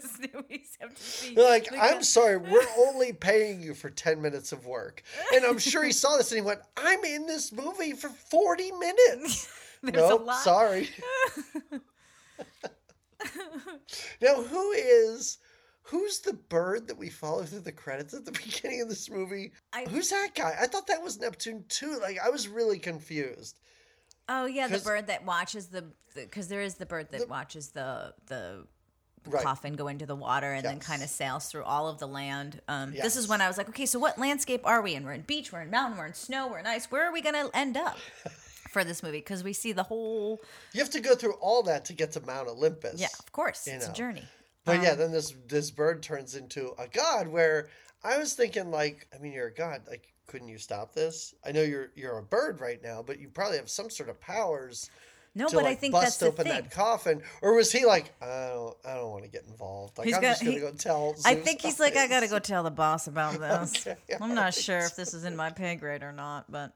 we 0.50 0.64
have 0.80 0.96
to 0.96 1.02
see. 1.02 1.36
Like, 1.36 1.70
the 1.70 1.82
I'm 1.82 2.04
sorry, 2.04 2.38
we're 2.52 2.68
only 2.78 3.14
paying 3.14 3.62
you 3.62 3.74
for 3.74 3.90
10 3.90 4.22
minutes 4.22 4.52
of 4.52 4.66
work. 4.66 5.04
And 5.34 5.46
I'm 5.46 5.60
sure 5.60 5.84
he 5.84 5.92
saw 5.92 6.18
this 6.18 6.32
and 6.32 6.42
he 6.42 6.46
went, 6.46 6.60
I'm 6.78 7.04
in 7.04 7.26
this 7.26 7.52
movie 7.52 7.94
for 7.94 8.10
40 8.10 8.72
minutes. 8.72 9.50
There's 9.84 9.96
nope, 9.96 10.22
a 10.22 10.24
lot. 10.24 10.44
sorry. 10.44 10.90
now, 14.22 14.42
who 14.42 14.72
is. 14.72 15.38
Who's 15.90 16.20
the 16.20 16.34
bird 16.34 16.88
that 16.88 16.98
we 16.98 17.10
follow 17.10 17.44
through 17.44 17.60
the 17.62 17.72
credits 17.72 18.14
at 18.14 18.26
the 18.26 18.32
beginning 18.46 18.82
of 18.82 18.90
this 18.90 19.10
movie? 19.10 19.52
I- 19.74 19.86
Who's 19.86 20.10
that 20.10 20.30
guy? 20.36 20.56
I 20.60 20.68
thought 20.68 20.88
that 20.88 21.04
was 21.04 21.20
Neptune 21.20 21.66
too. 21.70 22.00
Like 22.02 22.18
I 22.24 22.30
was 22.30 22.48
really 22.48 22.80
confused. 22.80 23.60
Oh 24.28 24.46
yeah, 24.46 24.68
the 24.68 24.80
bird 24.80 25.08
that 25.08 25.24
watches 25.26 25.68
the 25.68 25.86
because 26.16 26.48
there 26.48 26.62
is 26.62 26.76
the 26.76 26.86
bird 26.88 27.10
that 27.12 27.30
watches 27.30 27.70
the 27.70 28.14
the 28.28 28.66
Right. 29.28 29.44
coffin 29.44 29.74
go 29.74 29.88
into 29.88 30.06
the 30.06 30.16
water 30.16 30.54
and 30.54 30.64
then 30.64 30.80
kind 30.80 31.02
of 31.02 31.10
sails 31.10 31.48
through 31.48 31.64
all 31.64 31.88
of 31.90 31.98
the 31.98 32.08
land. 32.08 32.62
Um, 32.68 32.92
This 32.92 33.16
is 33.16 33.28
when 33.28 33.42
I 33.42 33.48
was 33.48 33.58
like, 33.58 33.68
okay, 33.70 33.88
so 33.88 33.98
what 33.98 34.20
landscape 34.20 34.62
are 34.66 34.84
we 34.84 34.94
in? 34.94 35.04
We're 35.04 35.14
in 35.14 35.22
beach, 35.22 35.52
we're 35.52 35.62
in 35.64 35.72
mountain, 35.72 35.98
we're 35.98 36.06
in 36.06 36.14
snow, 36.14 36.48
we're 36.48 36.60
in 36.60 36.68
ice. 36.68 36.92
Where 36.92 37.10
are 37.10 37.12
we 37.12 37.22
gonna 37.22 37.50
end 37.56 37.76
up 37.76 37.98
for 38.70 38.84
this 38.84 39.02
movie? 39.02 39.18
Because 39.18 39.44
we 39.44 39.52
see 39.52 39.72
the 39.72 39.82
whole. 39.82 40.40
You 40.74 40.80
have 40.82 40.92
to 40.92 41.00
go 41.00 41.16
through 41.16 41.34
all 41.42 41.64
that 41.64 41.86
to 41.86 41.94
get 41.94 42.12
to 42.12 42.22
Mount 42.22 42.48
Olympus. 42.48 43.02
Yeah, 43.02 43.08
of 43.18 43.32
course, 43.32 43.66
it's 43.66 43.88
know. 43.88 43.92
a 43.92 43.96
journey. 43.96 44.26
But 44.66 44.78
Um, 44.78 44.84
yeah, 44.84 44.96
then 44.96 45.12
this 45.12 45.34
this 45.48 45.72
bird 45.72 46.02
turns 46.04 46.36
into 46.36 46.74
a 46.80 46.88
god. 46.88 47.28
Where 47.28 47.70
I 48.04 48.18
was 48.18 48.34
thinking, 48.34 48.72
like, 48.72 49.08
I 49.16 49.20
mean, 49.20 49.32
you're 49.34 49.48
a 49.48 49.54
god. 49.54 49.82
Like, 49.88 50.08
couldn't 50.28 50.48
you 50.48 50.58
stop 50.58 50.94
this? 50.94 51.34
I 51.46 51.52
know 51.52 51.62
you're 51.62 51.92
you're 51.96 52.18
a 52.18 52.24
bird 52.24 52.60
right 52.62 52.82
now, 52.84 53.02
but 53.06 53.20
you 53.20 53.30
probably 53.30 53.58
have 53.58 53.70
some 53.70 53.90
sort 53.90 54.10
of 54.10 54.20
powers 54.20 54.90
No, 55.36 55.48
to 55.48 55.56
but 55.56 55.64
like 55.66 55.78
I 55.78 55.80
think 55.80 55.94
that's 55.94 56.06
bust 56.06 56.20
the 56.22 56.28
open 56.28 56.48
that 56.48 56.72
coffin. 56.72 57.22
Or 57.44 57.54
was 57.56 57.72
he 57.72 57.86
like, 57.86 58.12
I 58.22 58.26
don't, 58.54 58.78
I 58.86 58.96
don't 58.96 59.12
want 59.12 59.24
to 59.24 59.30
get 59.30 59.44
involved. 59.48 59.98
Like, 60.00 60.08
He's 60.08 60.16
I'm 60.16 60.22
got- 60.22 60.30
just 60.30 60.42
gonna 60.42 60.54
he- 60.54 60.60
go 60.60 60.72
tell. 60.72 61.16
I 61.26 61.36
think 61.36 61.62
he's 61.62 61.80
like, 61.80 61.96
I 61.96 62.08
gotta 62.08 62.28
go 62.28 62.40
tell 62.40 62.64
the 62.64 62.72
boss 62.72 63.06
about 63.08 63.40
this. 63.40 63.86
Okay, 63.86 63.98
I'm 64.20 64.34
not 64.34 64.54
sure 64.56 64.80
if 64.80 64.96
this 64.96 65.14
is 65.14 65.26
in 65.26 65.36
my 65.36 65.52
pay 65.52 65.76
grade 65.76 66.02
or 66.04 66.12
not, 66.12 66.52
but 66.52 66.74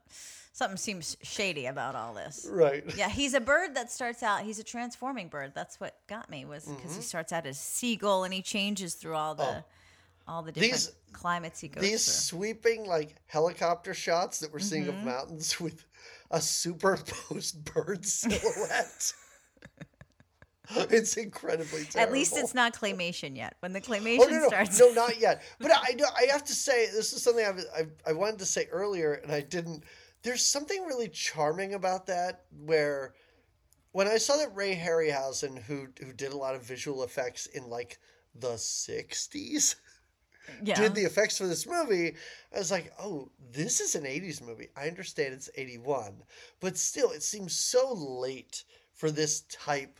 something 0.60 0.76
seems 0.76 1.16
shady 1.22 1.64
about 1.66 1.94
all 1.94 2.12
this. 2.12 2.46
Right. 2.48 2.84
Yeah, 2.94 3.08
he's 3.08 3.32
a 3.32 3.40
bird 3.40 3.74
that 3.76 3.90
starts 3.90 4.22
out. 4.22 4.42
He's 4.42 4.58
a 4.58 4.62
transforming 4.62 5.28
bird. 5.28 5.52
That's 5.54 5.80
what 5.80 5.96
got 6.06 6.28
me 6.28 6.44
was 6.44 6.66
because 6.66 6.82
Mm-hmm. 6.90 6.96
he 6.96 7.02
starts 7.02 7.32
out 7.32 7.46
as 7.46 7.56
a 7.56 7.60
seagull 7.60 8.24
and 8.24 8.34
he 8.34 8.42
changes 8.42 8.94
through 8.94 9.14
all 9.16 9.34
the 9.34 9.64
all 10.28 10.42
the 10.42 10.52
different 10.52 10.74
Oh. 10.74 10.76
These- 10.76 10.92
climates 11.12 11.58
he 11.60 11.68
goes 11.68 11.82
These 11.82 12.04
through. 12.04 12.38
sweeping 12.38 12.86
like 12.86 13.16
helicopter 13.26 13.94
shots 13.94 14.38
that 14.40 14.52
we're 14.52 14.58
seeing 14.60 14.84
Mm-hmm. 14.84 14.98
of 14.98 15.04
mountains 15.04 15.58
with 15.58 15.84
a 16.30 16.40
superimposed 16.42 17.64
bird 17.64 18.04
silhouette. 18.20 19.12
it's 20.90 21.16
incredibly 21.16 21.84
terrible. 21.84 22.00
At 22.00 22.12
least 22.12 22.36
it's 22.36 22.54
not 22.54 22.74
claymation 22.74 23.34
yet. 23.36 23.56
When 23.60 23.72
the 23.72 23.80
claymation 23.80 24.20
Oh 24.20 24.26
no, 24.28 24.38
no, 24.38 24.46
starts, 24.48 24.78
no, 24.78 24.92
not 24.92 25.18
yet. 25.18 25.42
But 25.58 25.72
I, 25.72 25.96
I 26.16 26.26
have 26.30 26.44
to 26.44 26.52
say 26.52 26.86
this 26.86 27.12
is 27.12 27.22
something 27.24 27.44
I've, 27.44 27.64
I 28.06 28.10
I 28.10 28.12
wanted 28.12 28.38
to 28.40 28.46
say 28.46 28.68
earlier, 28.70 29.14
and 29.14 29.32
I 29.32 29.40
didn't. 29.40 29.82
There's 30.22 30.44
something 30.44 30.84
really 30.84 31.08
charming 31.08 31.74
about 31.74 32.06
that. 32.06 32.44
Where 32.64 33.14
when 33.92 34.06
I 34.06 34.18
saw 34.18 34.36
that 34.36 34.54
Ray 34.54 34.76
Harryhausen, 34.76 35.62
who 35.62 35.88
who 36.04 36.12
did 36.12 36.32
a 36.32 36.36
lot 36.36 36.54
of 36.54 36.62
visual 36.62 37.02
effects 37.02 37.46
in 37.46 37.68
like 37.68 37.98
the 38.34 38.54
'60s, 38.54 39.76
yeah, 40.62 40.74
did 40.74 40.94
the 40.94 41.04
effects 41.04 41.38
for 41.38 41.46
this 41.46 41.66
movie, 41.66 42.14
I 42.54 42.58
was 42.58 42.70
like, 42.70 42.92
oh, 43.00 43.30
this 43.52 43.80
is 43.80 43.94
an 43.94 44.04
80s 44.04 44.40
movie. 44.42 44.68
I 44.76 44.88
understand 44.88 45.34
it's 45.34 45.50
81, 45.56 46.22
but 46.60 46.76
still, 46.76 47.10
it 47.10 47.22
seems 47.22 47.54
so 47.54 47.92
late 47.92 48.64
for 48.92 49.10
this 49.10 49.42
type 49.42 49.98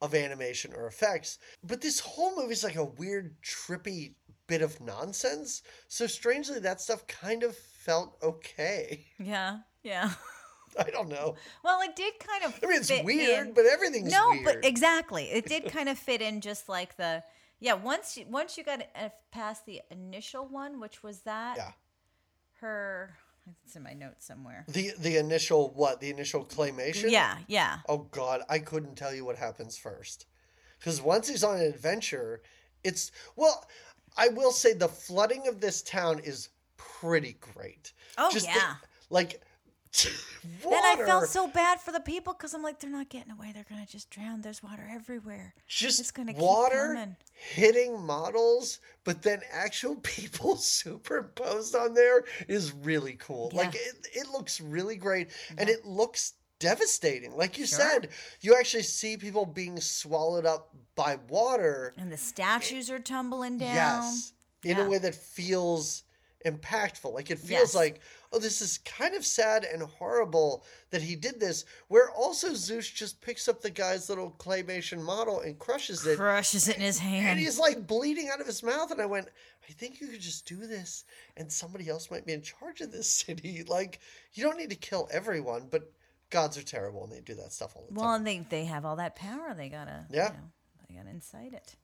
of 0.00 0.14
animation 0.14 0.72
or 0.74 0.86
effects. 0.86 1.38
But 1.62 1.80
this 1.80 2.00
whole 2.00 2.34
movie 2.36 2.52
is 2.52 2.64
like 2.64 2.76
a 2.76 2.84
weird, 2.84 3.36
trippy 3.42 4.14
bit 4.46 4.62
of 4.62 4.80
nonsense. 4.80 5.62
So 5.88 6.06
strangely, 6.06 6.58
that 6.60 6.80
stuff 6.80 7.06
kind 7.06 7.42
of 7.42 7.56
felt 7.80 8.16
okay. 8.22 9.06
yeah, 9.18 9.58
yeah. 9.82 10.10
I 10.78 10.84
don't 10.84 11.08
know. 11.08 11.34
Well, 11.64 11.80
it 11.80 11.96
did 11.96 12.14
kind 12.20 12.44
of. 12.44 12.60
I 12.62 12.66
mean, 12.66 12.76
it's 12.76 12.90
weird, 13.02 13.48
in. 13.48 13.54
but 13.54 13.66
everything's 13.66 14.12
no, 14.12 14.28
weird. 14.30 14.44
but 14.44 14.64
exactly, 14.64 15.24
it 15.24 15.46
did 15.46 15.64
kind 15.72 15.88
of 15.88 15.98
fit 15.98 16.22
in 16.22 16.40
just 16.40 16.68
like 16.68 16.96
the 16.96 17.24
yeah. 17.58 17.74
Once 17.74 18.16
you, 18.16 18.26
once 18.28 18.56
you 18.56 18.62
got 18.62 18.82
uh, 18.94 19.08
past 19.32 19.66
the 19.66 19.80
initial 19.90 20.46
one, 20.46 20.78
which 20.78 21.02
was 21.02 21.20
that 21.22 21.56
yeah. 21.56 21.72
her. 22.60 23.16
It's 23.64 23.74
in 23.74 23.82
my 23.82 23.94
notes 23.94 24.26
somewhere. 24.26 24.64
The 24.68 24.92
the 24.98 25.16
initial 25.16 25.72
what? 25.74 26.00
The 26.00 26.10
initial 26.10 26.44
claymation? 26.44 27.10
Yeah, 27.10 27.38
yeah. 27.48 27.78
Oh 27.88 28.06
god, 28.10 28.42
I 28.48 28.60
couldn't 28.60 28.94
tell 28.94 29.12
you 29.12 29.24
what 29.24 29.36
happens 29.36 29.76
first. 29.76 30.26
Cuz 30.80 31.02
once 31.02 31.26
he's 31.26 31.42
on 31.42 31.56
an 31.56 31.62
adventure, 31.62 32.42
it's 32.84 33.10
well, 33.34 33.66
I 34.16 34.28
will 34.28 34.52
say 34.52 34.72
the 34.72 34.88
flooding 34.88 35.48
of 35.48 35.60
this 35.60 35.82
town 35.82 36.20
is 36.20 36.50
pretty 37.00 37.36
great. 37.40 37.92
Oh, 38.18 38.30
the- 38.32 38.40
yeah. 38.40 38.74
like 39.10 39.40
Then 40.62 40.72
I 40.84 40.94
felt 41.04 41.26
so 41.28 41.48
bad 41.48 41.80
for 41.80 41.90
the 41.90 41.98
people 42.00 42.32
because 42.32 42.54
I'm 42.54 42.62
like, 42.62 42.78
they're 42.78 42.88
not 42.88 43.08
getting 43.08 43.32
away. 43.32 43.50
They're 43.52 43.66
gonna 43.68 43.86
just 43.86 44.08
drown. 44.08 44.40
There's 44.40 44.62
water 44.62 44.88
everywhere. 44.90 45.52
just 45.66 45.98
it's 46.00 46.12
gonna 46.12 46.32
water 46.34 47.08
hitting 47.34 48.00
models, 48.00 48.78
but 49.04 49.22
then 49.22 49.40
actual 49.52 49.96
people 50.02 50.56
superimposed 50.56 51.74
on 51.74 51.94
there 51.94 52.22
is 52.48 52.72
really 52.72 53.14
cool. 53.14 53.50
Like 53.52 53.74
it, 53.74 54.06
it 54.14 54.28
looks 54.30 54.60
really 54.60 54.96
great 54.96 55.30
and 55.58 55.68
it 55.68 55.84
looks 55.84 56.34
devastating. 56.60 57.36
Like 57.36 57.58
you 57.58 57.66
Sure. 57.66 57.78
said, 57.80 58.08
you 58.42 58.54
actually 58.54 58.82
see 58.84 59.16
people 59.16 59.44
being 59.44 59.80
swallowed 59.80 60.46
up 60.46 60.74
by 60.94 61.18
water. 61.28 61.94
And 61.98 62.12
the 62.12 62.16
statues 62.16 62.90
are 62.90 62.98
tumbling 63.00 63.58
down. 63.58 63.74
Yes. 63.74 64.32
In 64.62 64.76
Yeah. 64.76 64.86
a 64.86 64.88
way 64.88 64.98
that 64.98 65.14
feels 65.14 66.04
impactful. 66.46 67.12
Like 67.12 67.30
it 67.30 67.38
feels 67.38 67.60
Yes. 67.60 67.74
like, 67.74 68.00
oh, 68.32 68.38
this 68.38 68.60
is 68.60 68.78
kind 68.78 69.14
of 69.14 69.24
sad 69.26 69.64
and 69.64 69.82
horrible 69.82 70.64
that 70.90 71.02
he 71.02 71.16
did 71.16 71.38
this. 71.40 71.64
Where 71.88 72.10
also 72.10 72.54
Zeus 72.54 72.88
just 72.88 73.20
picks 73.20 73.48
up 73.48 73.60
the 73.60 73.70
guy's 73.70 74.08
little 74.08 74.30
claymation 74.38 75.02
model 75.02 75.40
and 75.40 75.58
crushes 75.58 76.06
it. 76.06 76.16
Crushes 76.16 76.68
it 76.68 76.76
in 76.76 76.82
his 76.82 76.98
hand, 76.98 77.26
And 77.28 77.38
he's 77.38 77.58
like 77.58 77.86
bleeding 77.86 78.28
out 78.32 78.40
of 78.40 78.46
his 78.46 78.62
mouth. 78.62 78.90
And 78.90 79.00
I 79.02 79.06
went, 79.06 79.28
I 79.68 79.72
think 79.72 80.00
you 80.00 80.08
could 80.08 80.20
just 80.20 80.46
do 80.46 80.56
this 80.66 81.04
and 81.36 81.50
somebody 81.52 81.88
else 81.88 82.10
might 82.10 82.26
be 82.26 82.32
in 82.32 82.42
charge 82.42 82.80
of 82.80 82.90
this 82.92 83.08
city. 83.26 83.64
Like, 83.66 84.00
you 84.32 84.42
don't 84.44 84.56
need 84.58 84.70
to 84.70 84.76
kill 84.76 85.08
everyone, 85.12 85.68
but 85.70 85.92
gods 86.30 86.56
are 86.56 86.62
terrible 86.62 87.04
and 87.04 87.12
they 87.12 87.20
do 87.20 87.34
that 87.34 87.52
stuff 87.52 87.74
all 87.76 87.84
the 87.88 87.92
Well, 87.94 88.02
time. 88.02 88.06
Well, 88.06 88.14
and 88.16 88.26
they 88.26 88.38
they 88.60 88.64
have 88.66 88.84
all 88.86 88.96
that 88.96 89.16
power. 89.16 89.52
They 89.54 89.68
gotta 89.68 90.06
Yeah. 90.10 90.28
You 90.28 90.34
know, 90.38 90.50
they 90.88 90.94
gotta 90.96 91.10
incite 91.10 91.52
it. 91.54 91.76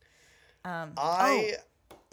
Um, 0.65 0.93
I, 0.97 1.55
oh. 1.57 1.63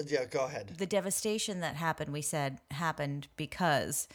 Yeah, 0.06 0.26
go 0.26 0.46
ahead. 0.46 0.74
the 0.78 0.86
devastation 0.86 1.60
that 1.62 1.76
happened, 1.76 2.12
we 2.12 2.22
said, 2.22 2.60
happened 2.72 3.28
because 3.38 4.08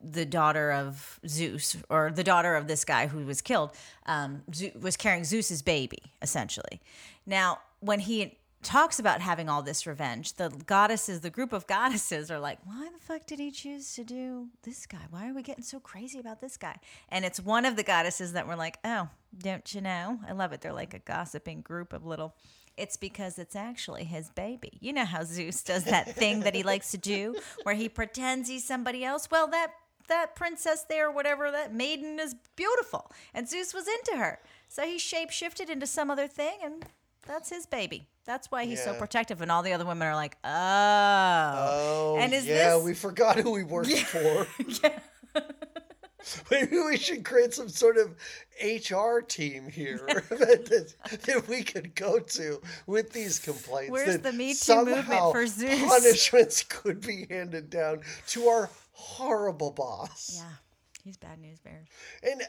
the 0.00 0.26
daughter 0.26 0.72
of 0.72 1.18
Zeus, 1.26 1.76
or 1.88 2.10
the 2.14 2.24
daughter 2.24 2.54
of 2.54 2.68
this 2.68 2.84
guy 2.84 3.06
who 3.06 3.24
was 3.24 3.40
killed, 3.40 3.70
um, 4.06 4.42
was 4.80 4.96
carrying 4.96 5.24
Zeus's 5.24 5.62
baby, 5.62 6.02
essentially. 6.22 6.80
Now, 7.24 7.60
when 7.80 8.00
he 8.00 8.38
talks 8.62 8.98
about 8.98 9.20
having 9.20 9.48
all 9.48 9.62
this 9.62 9.86
revenge, 9.86 10.34
the 10.34 10.50
goddesses, 10.66 11.20
the 11.20 11.30
group 11.30 11.52
of 11.52 11.66
goddesses, 11.66 12.30
are 12.30 12.38
like, 12.38 12.58
why 12.64 12.88
the 12.92 12.98
fuck 12.98 13.26
did 13.26 13.38
he 13.38 13.50
choose 13.50 13.94
to 13.94 14.04
do 14.04 14.48
this 14.62 14.86
guy? 14.86 15.06
Why 15.10 15.30
are 15.30 15.34
we 15.34 15.42
getting 15.42 15.64
so 15.64 15.80
crazy 15.80 16.18
about 16.18 16.40
this 16.40 16.56
guy? 16.56 16.76
And 17.08 17.24
it's 17.24 17.40
one 17.40 17.64
of 17.64 17.76
the 17.76 17.82
goddesses 17.82 18.32
that 18.32 18.46
were 18.46 18.56
like, 18.56 18.78
oh, 18.84 19.08
don't 19.38 19.72
you 19.74 19.80
know? 19.80 20.20
I 20.28 20.32
love 20.32 20.52
it. 20.52 20.60
They're 20.60 20.72
like 20.72 20.94
a 20.94 20.98
gossiping 20.98 21.62
group 21.62 21.92
of 21.92 22.04
little. 22.04 22.34
It's 22.76 22.96
because 22.96 23.38
it's 23.38 23.56
actually 23.56 24.04
his 24.04 24.28
baby. 24.30 24.78
You 24.80 24.92
know 24.92 25.04
how 25.04 25.24
Zeus 25.24 25.62
does 25.62 25.84
that 25.84 26.14
thing 26.14 26.40
that 26.40 26.54
he 26.54 26.62
likes 26.62 26.90
to 26.90 26.98
do 26.98 27.34
where 27.62 27.74
he 27.74 27.88
pretends 27.88 28.48
he's 28.48 28.66
somebody 28.66 29.04
else? 29.04 29.28
Well, 29.30 29.48
that 29.48 29.72
that 30.08 30.36
princess 30.36 30.84
there, 30.88 31.10
whatever, 31.10 31.50
that 31.50 31.74
maiden 31.74 32.20
is 32.20 32.34
beautiful. 32.54 33.10
And 33.34 33.48
Zeus 33.48 33.74
was 33.74 33.86
into 33.88 34.18
her. 34.22 34.38
So 34.68 34.82
he 34.84 34.98
shape 34.98 35.30
shifted 35.30 35.68
into 35.68 35.86
some 35.86 36.10
other 36.10 36.28
thing 36.28 36.58
and 36.62 36.84
that's 37.26 37.50
his 37.50 37.66
baby. 37.66 38.06
That's 38.24 38.50
why 38.50 38.64
he's 38.64 38.82
so 38.82 38.92
protective. 38.94 39.40
And 39.40 39.52
all 39.52 39.62
the 39.62 39.72
other 39.72 39.84
women 39.84 40.06
are 40.08 40.14
like, 40.14 40.36
oh. 40.44 40.48
Oh, 40.50 42.16
and 42.18 42.34
is 42.34 42.44
yeah, 42.44 42.74
this 42.74 42.84
we 42.84 42.92
forgot 42.94 43.38
who 43.38 43.52
we 43.52 43.62
worked 43.62 43.90
for. 43.98 44.46
Maybe 46.50 46.78
we 46.78 46.96
should 46.96 47.24
create 47.24 47.54
some 47.54 47.68
sort 47.68 47.96
of 47.96 48.16
HR 48.62 49.20
team 49.20 49.68
here 49.68 50.00
that, 50.30 50.94
that 51.22 51.48
we 51.48 51.62
could 51.62 51.94
go 51.94 52.18
to 52.18 52.60
with 52.86 53.12
these 53.12 53.38
complaints. 53.38 53.90
Where's 53.90 54.14
that 54.14 54.22
the 54.22 54.32
Me 54.32 54.54
Too 54.54 54.84
movement 54.84 55.32
for 55.32 55.46
Zeus? 55.46 55.82
Punishments 55.82 56.62
could 56.62 57.00
be 57.00 57.26
handed 57.30 57.70
down 57.70 58.00
to 58.28 58.48
our 58.48 58.70
horrible 58.92 59.70
boss. 59.70 60.32
Yeah. 60.36 60.56
He's 61.04 61.16
bad 61.16 61.38
news 61.40 61.60
bears. 61.60 61.86
And 62.22 62.42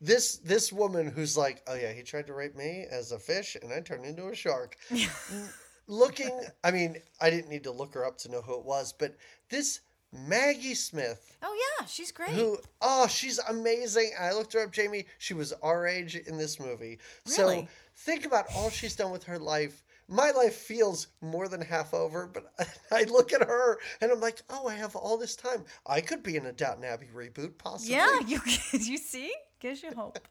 this 0.00 0.36
this 0.36 0.72
woman 0.72 1.08
who's 1.08 1.36
like, 1.36 1.62
oh 1.66 1.74
yeah, 1.74 1.92
he 1.92 2.02
tried 2.02 2.26
to 2.28 2.34
rape 2.34 2.54
me 2.54 2.86
as 2.90 3.10
a 3.10 3.18
fish, 3.18 3.56
and 3.60 3.72
I 3.72 3.80
turned 3.80 4.04
into 4.04 4.28
a 4.28 4.34
shark. 4.34 4.76
Looking, 5.86 6.40
I 6.62 6.70
mean, 6.70 6.96
I 7.20 7.28
didn't 7.28 7.50
need 7.50 7.64
to 7.64 7.70
look 7.70 7.92
her 7.94 8.06
up 8.06 8.16
to 8.18 8.30
know 8.30 8.40
who 8.40 8.58
it 8.58 8.64
was, 8.64 8.92
but 8.92 9.16
this 9.50 9.80
Maggie 10.14 10.74
Smith 10.74 11.36
Oh 11.42 11.54
yeah, 11.80 11.86
she's 11.86 12.12
great. 12.12 12.30
who 12.30 12.58
oh 12.80 13.06
she's 13.06 13.38
amazing 13.40 14.12
i 14.18 14.32
looked 14.32 14.52
her 14.54 14.60
up 14.64 14.72
jamie 14.72 15.04
she 15.18 15.34
was 15.34 15.52
our 15.62 15.86
age 15.86 16.14
in 16.16 16.38
this 16.38 16.58
movie 16.60 16.98
so 17.26 17.42
Really? 17.42 17.54
think 17.56 17.68
think 17.96 18.26
about 18.26 18.46
all 18.54 18.70
she's 18.70 18.96
done 18.96 19.10
with 19.10 19.24
her 19.24 19.38
life 19.38 19.82
my 20.08 20.30
life 20.30 20.54
feels 20.54 21.08
more 21.20 21.48
than 21.48 21.60
half 21.60 21.92
over 21.94 22.26
but 22.26 22.44
i 22.92 23.04
look 23.04 23.32
at 23.32 23.42
her 23.42 23.78
and 24.00 24.10
i'm 24.12 24.20
like 24.20 24.40
oh 24.50 24.66
i 24.68 24.74
have 24.74 24.94
all 24.96 25.18
this 25.18 25.34
time 25.36 25.64
i 25.86 26.00
could 26.00 26.22
be 26.22 26.36
in 26.36 26.46
a 26.46 26.52
downton 26.52 26.84
abbey 26.84 27.08
reboot 27.14 27.58
possibly 27.58 27.96
Yeah, 27.96 28.20
you 28.26 28.40
you 28.72 28.96
see? 28.98 29.32
Gives 29.60 29.82
you 29.82 29.90
hope. 29.96 30.18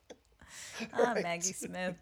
Ah, 0.93 1.15
Maggie 1.21 1.53
Smith. 1.53 1.95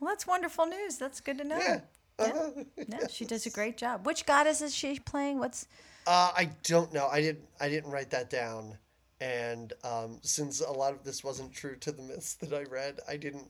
Well, 0.00 0.08
that's 0.10 0.26
wonderful 0.26 0.64
news. 0.66 0.96
That's 0.96 1.20
good 1.20 1.36
to 1.38 1.44
know. 1.44 1.58
yeah 1.58 1.80
uh-huh. 2.18 2.64
Yeah, 2.88 3.06
she 3.08 3.24
does 3.26 3.44
a 3.46 3.50
great 3.50 3.76
job. 3.76 4.06
Which 4.06 4.24
goddess 4.26 4.62
is 4.62 4.74
she 4.74 4.98
playing? 4.98 5.38
What's 5.38 5.66
uh, 6.06 6.32
i 6.36 6.50
don't 6.62 6.92
know 6.92 7.08
i 7.08 7.20
didn't 7.20 7.46
i 7.60 7.68
didn't 7.68 7.90
write 7.90 8.10
that 8.10 8.30
down 8.30 8.76
and 9.20 9.72
um, 9.84 10.18
since 10.22 10.60
a 10.60 10.70
lot 10.70 10.92
of 10.92 11.04
this 11.04 11.22
wasn't 11.22 11.52
true 11.52 11.76
to 11.76 11.92
the 11.92 12.02
myths 12.02 12.34
that 12.34 12.52
i 12.52 12.62
read 12.64 12.98
i 13.08 13.16
didn't 13.16 13.48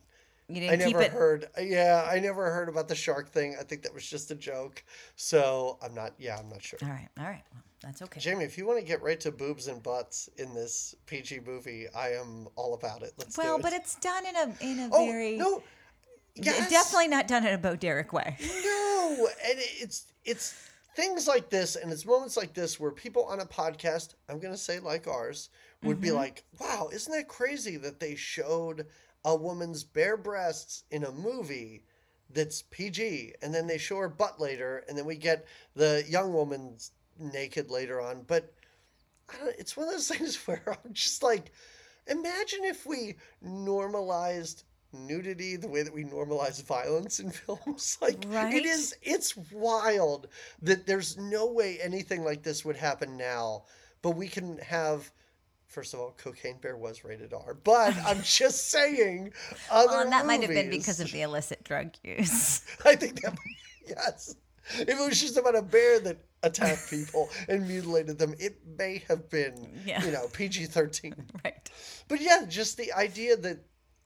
you 0.49 0.57
I 0.67 0.77
didn't 0.77 0.87
keep 0.87 0.97
never 0.97 1.03
it? 1.03 1.13
heard. 1.13 1.49
Yeah, 1.61 2.07
I 2.11 2.19
never 2.19 2.51
heard 2.51 2.69
about 2.69 2.89
the 2.89 2.95
shark 2.95 3.31
thing. 3.31 3.57
I 3.59 3.63
think 3.63 3.83
that 3.83 3.95
was 3.95 4.07
just 4.07 4.31
a 4.31 4.35
joke. 4.35 4.83
So 5.17 5.79
I'm 5.83 5.95
not. 5.95 6.13
Yeah, 6.19 6.37
I'm 6.37 6.49
not 6.49 6.63
sure. 6.63 6.79
All 6.83 6.89
right, 6.89 7.09
all 7.19 7.25
right. 7.25 7.43
Well, 7.53 7.63
that's 7.83 8.03
okay. 8.03 8.21
Jamie, 8.21 8.45
if 8.45 8.59
you 8.59 8.67
want 8.67 8.79
to 8.79 8.85
get 8.85 9.03
right 9.03 9.19
to 9.21 9.31
boobs 9.31 9.69
and 9.69 9.83
butts 9.83 10.29
in 10.37 10.53
this 10.55 10.95
PG 11.07 11.41
movie, 11.47 11.87
I 11.97 12.11
am 12.11 12.49
all 12.57 12.75
about 12.75 13.03
it. 13.03 13.13
Let's 13.19 13.39
well, 13.39 13.47
do 13.47 13.61
it. 13.61 13.63
Well, 13.63 13.71
but 13.71 13.73
it's 13.73 13.95
done 13.97 14.27
in 14.27 14.37
a 14.37 14.55
in 14.61 14.79
a 14.81 14.89
oh 14.93 15.07
very 15.07 15.37
no, 15.37 15.63
yes, 16.35 16.69
definitely 16.69 17.09
not 17.09 17.29
done 17.29 17.47
in 17.47 17.55
a 17.55 17.59
Bo 17.59 17.77
Derek 17.77 18.13
way. 18.13 18.37
no, 18.65 19.29
and 19.49 19.59
it's 19.81 20.07
it's 20.25 20.69
things 20.95 21.27
like 21.29 21.51
this, 21.51 21.77
and 21.77 21.93
it's 21.93 22.07
moments 22.07 22.37
like 22.37 22.55
this 22.55 22.79
where 22.81 22.91
people 22.91 23.25
on 23.25 23.41
a 23.41 23.47
podcast, 23.47 24.15
I'm 24.29 24.39
gonna 24.41 24.57
say 24.57 24.79
like 24.79 25.07
ours, 25.07 25.49
would 25.83 26.01
Mm-hmm. 26.01 26.01
be 26.01 26.13
like, 26.13 26.45
"Wow, 26.61 26.89
isn't 26.93 27.13
that 27.13 27.29
crazy 27.29 27.77
that 27.79 28.01
they 28.01 28.15
showed 28.15 28.87
a 29.25 29.35
woman's 29.37 29.85
bare 29.85 30.17
breasts 30.17 30.85
in 30.91 31.05
a 31.05 31.13
movie?" 31.13 31.85
That's 32.31 32.63
PG, 32.63 33.35
and 33.43 33.55
then 33.55 33.67
they 33.67 33.79
show 33.79 33.99
her 33.99 34.09
butt 34.09 34.41
later, 34.41 34.85
and 34.89 34.97
then 34.97 35.05
we 35.05 35.17
get 35.17 35.47
the 35.75 36.05
young 36.09 36.33
woman's 36.33 36.93
naked 37.19 37.71
later 37.71 38.01
on. 38.01 38.23
But 38.23 38.53
I 39.29 39.39
don't, 39.39 39.57
it's 39.59 39.77
one 39.77 39.87
of 39.87 39.93
those 39.93 40.09
things 40.17 40.37
where 40.47 40.63
I'm 40.85 40.93
just 40.93 41.23
like, 41.23 41.53
imagine 42.07 42.65
if 42.65 42.87
we 42.87 43.17
normalized 43.41 44.65
nudity 44.93 45.57
the 45.57 45.69
way 45.69 45.83
that 45.83 45.93
we 45.95 46.05
normalize 46.05 46.63
violence 46.63 47.21
in 47.21 47.31
films. 47.43 47.99
Like 48.03 48.25
Right? 48.29 48.55
it 48.55 48.65
is, 48.65 48.95
it's 49.03 49.37
wild 49.53 50.29
that 50.63 50.87
there's 50.87 51.17
no 51.17 51.47
way 51.51 51.79
anything 51.83 52.25
like 52.25 52.43
this 52.43 52.65
would 52.65 52.77
happen 52.77 53.17
now. 53.17 53.65
But 54.03 54.11
we 54.13 54.29
can 54.29 54.59
have. 54.59 55.11
First 55.69 55.95
of 55.95 56.01
all, 56.01 56.15
Cocaine 56.19 56.59
Bear 56.61 56.77
was 56.77 57.03
rated 57.03 57.33
R, 57.33 57.55
but 57.55 57.97
I'm 58.05 58.21
just 58.23 58.71
saying. 58.71 59.33
Other 59.71 59.89
Well, 59.89 60.01
and 60.01 60.13
that 60.13 60.27
might 60.27 60.43
have 60.43 60.51
been 60.51 60.69
because 60.69 61.01
of 61.01 61.11
the 61.11 61.23
illicit 61.23 61.65
drug 61.65 61.93
use. 62.05 62.61
I 62.85 62.95
think 62.95 63.23
that 63.23 63.35
yes. 63.89 64.35
If 64.79 64.89
it 64.91 64.99
was 65.09 65.19
just 65.21 65.37
about 65.39 65.57
a 65.57 65.63
bear 65.63 65.99
that 66.01 66.19
attacked 66.43 66.91
people 66.91 67.31
and 67.49 67.67
mutilated 67.67 68.19
them, 68.19 68.35
it 68.39 68.59
may 68.79 69.03
have 69.09 69.31
been 69.31 69.81
Yeah. 69.87 70.05
you 70.05 70.11
know 70.13 70.27
PG 70.33 70.67
thirteen. 70.67 71.15
right. 71.45 71.71
But 72.09 72.21
yeah, 72.21 72.45
just 72.49 72.77
the 72.77 72.93
idea 72.93 73.37
that 73.39 73.59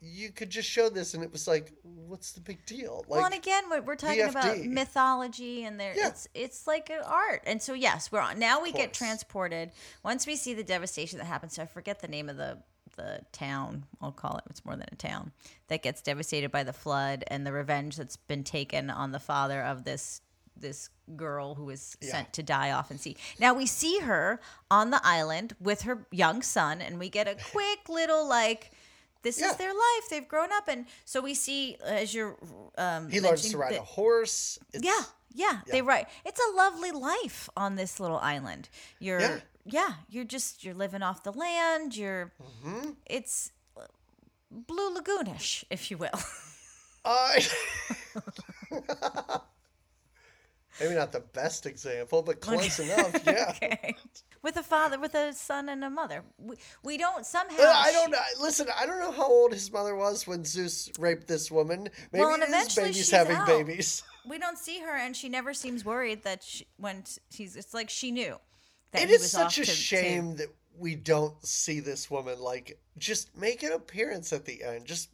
you 0.06 0.30
could 0.30 0.50
just 0.50 0.68
show 0.68 0.88
this 0.88 1.14
and 1.14 1.22
it 1.22 1.32
was 1.32 1.46
like, 1.48 1.72
what's 1.82 2.32
the 2.32 2.40
big 2.40 2.64
deal? 2.66 3.04
Like, 3.08 3.10
well, 3.10 3.24
and 3.26 3.34
again, 3.34 3.64
we're, 3.70 3.80
we're 3.82 3.96
talking 3.96 4.22
about 4.22 4.58
mythology, 4.64 5.64
and 5.64 5.78
there 5.80 5.94
Yeah. 5.96 6.08
it's 6.08 6.28
it's 6.34 6.66
like 6.66 6.90
an 6.90 7.00
art. 7.04 7.42
And 7.46 7.60
so 7.60 7.72
yes, 7.74 8.10
we're 8.12 8.20
on 8.20 8.38
now. 8.38 8.62
We 8.62 8.72
get 8.72 8.92
transported 8.94 9.70
once 10.04 10.26
we 10.26 10.36
see 10.36 10.54
the 10.54 10.64
devastation 10.64 11.18
that 11.18 11.24
happens. 11.26 11.54
So 11.54 11.62
I 11.62 11.66
forget 11.66 12.00
the 12.00 12.08
name 12.08 12.28
of 12.28 12.36
the 12.36 12.58
the 12.96 13.20
town. 13.32 13.84
I'll 14.00 14.12
call 14.12 14.38
it. 14.38 14.44
It's 14.48 14.64
more 14.64 14.74
than 14.76 14.86
a 14.90 14.96
town 14.96 15.32
that 15.68 15.82
gets 15.82 16.00
devastated 16.00 16.50
by 16.50 16.62
the 16.64 16.72
flood 16.72 17.24
and 17.28 17.46
the 17.46 17.52
revenge 17.52 17.96
that's 17.96 18.16
been 18.16 18.42
taken 18.44 18.88
on 18.88 19.12
the 19.12 19.20
father 19.20 19.60
of 19.62 19.84
this 19.84 20.22
this 20.58 20.88
girl 21.16 21.54
who 21.54 21.64
was 21.66 21.96
Yeah. 22.00 22.12
sent 22.12 22.32
to 22.32 22.42
die 22.42 22.70
off 22.70 22.90
and 22.90 22.98
sea. 22.98 23.16
Now 23.38 23.52
we 23.52 23.66
see 23.66 23.98
her 23.98 24.40
on 24.70 24.90
the 24.90 25.00
island 25.04 25.54
with 25.60 25.82
her 25.82 26.06
young 26.10 26.40
son, 26.40 26.80
and 26.80 26.98
we 26.98 27.10
get 27.10 27.28
a 27.28 27.36
quick 27.52 27.88
little 27.88 28.26
like. 28.26 28.70
This 29.26 29.40
Yeah. 29.40 29.50
is 29.50 29.56
their 29.56 29.74
life. 29.74 30.04
They've 30.08 30.28
grown 30.34 30.50
up, 30.52 30.68
and 30.68 30.86
so 31.04 31.20
we 31.20 31.34
see 31.34 31.76
as 31.84 32.14
you're. 32.14 32.36
Um, 32.78 33.10
He 33.10 33.20
learns 33.20 33.50
to 33.50 33.58
ride 33.58 33.72
that- 33.74 33.80
a 33.80 33.84
horse. 33.98 34.58
It's, 34.72 34.84
yeah, 34.84 35.02
yeah, 35.34 35.56
they 35.72 35.82
ride. 35.82 36.06
It's 36.24 36.40
a 36.48 36.50
lovely 36.56 36.92
life 36.92 37.48
on 37.56 37.74
this 37.76 37.98
little 37.98 38.18
island. 38.34 38.68
You're 39.00 39.20
Yeah. 39.20 39.40
yeah, 39.64 39.92
you're 40.08 40.24
just 40.36 40.62
you're 40.62 40.78
living 40.78 41.02
off 41.02 41.22
the 41.24 41.32
land. 41.32 41.96
You're 41.96 42.30
Mm-hmm. 42.40 42.90
it's 43.06 43.50
uh, 43.76 43.86
blue 44.50 44.94
lagoonish, 44.96 45.64
if 45.70 45.90
you 45.90 45.98
will. 45.98 46.20
I. 47.04 47.44
Maybe 50.80 50.94
not 50.94 51.12
the 51.12 51.20
best 51.20 51.66
example, 51.66 52.22
but 52.22 52.40
close 52.40 52.78
enough. 52.80 53.22
Yeah. 53.26 53.52
okay. 53.56 53.96
With 54.42 54.56
a 54.56 54.62
father, 54.62 54.98
with 55.00 55.14
a 55.14 55.32
son 55.32 55.68
and 55.68 55.82
a 55.82 55.90
mother. 55.90 56.22
We, 56.38 56.56
we 56.84 56.98
don't 56.98 57.24
somehow. 57.26 57.56
Uh, 57.62 57.72
I 57.74 57.92
don't 57.92 58.10
know. 58.10 58.18
Listen, 58.40 58.66
I 58.78 58.86
don't 58.86 58.98
know 59.00 59.10
how 59.12 59.26
old 59.26 59.52
his 59.52 59.72
mother 59.72 59.94
was 59.96 60.26
when 60.26 60.44
Zeus 60.44 60.90
raped 60.98 61.26
this 61.26 61.50
woman. 61.50 61.88
Maybe 62.12 62.24
Well, 62.24 62.34
and 62.34 62.42
eventually 62.42 62.84
babies 62.86 62.96
she's 62.96 63.10
having 63.10 63.36
out. 63.36 63.46
babies. 63.46 64.02
We 64.28 64.38
don't 64.40 64.58
see 64.58 64.80
her, 64.80 64.90
and 64.96 65.14
she 65.16 65.28
never 65.28 65.54
seems 65.54 65.84
worried 65.84 66.24
that 66.24 66.42
she, 66.42 66.66
when 66.78 67.04
she's. 67.30 67.54
It's 67.54 67.72
like 67.72 67.88
she 67.88 68.10
knew 68.10 68.36
that 68.90 69.02
It 69.02 69.08
he 69.08 69.14
is 69.14 69.20
was 69.22 69.30
such 69.30 69.58
a 69.58 69.60
to- 69.60 69.66
to- 69.66 69.70
shame 69.76 70.34
that 70.36 70.48
we 70.76 70.96
don't 70.96 71.46
see 71.46 71.78
this 71.78 72.10
woman 72.10 72.40
like 72.40 72.76
just 72.98 73.36
make 73.36 73.62
an 73.62 73.70
appearance 73.72 74.32
at 74.32 74.44
the 74.44 74.64
end. 74.64 74.84
Just 74.86 75.10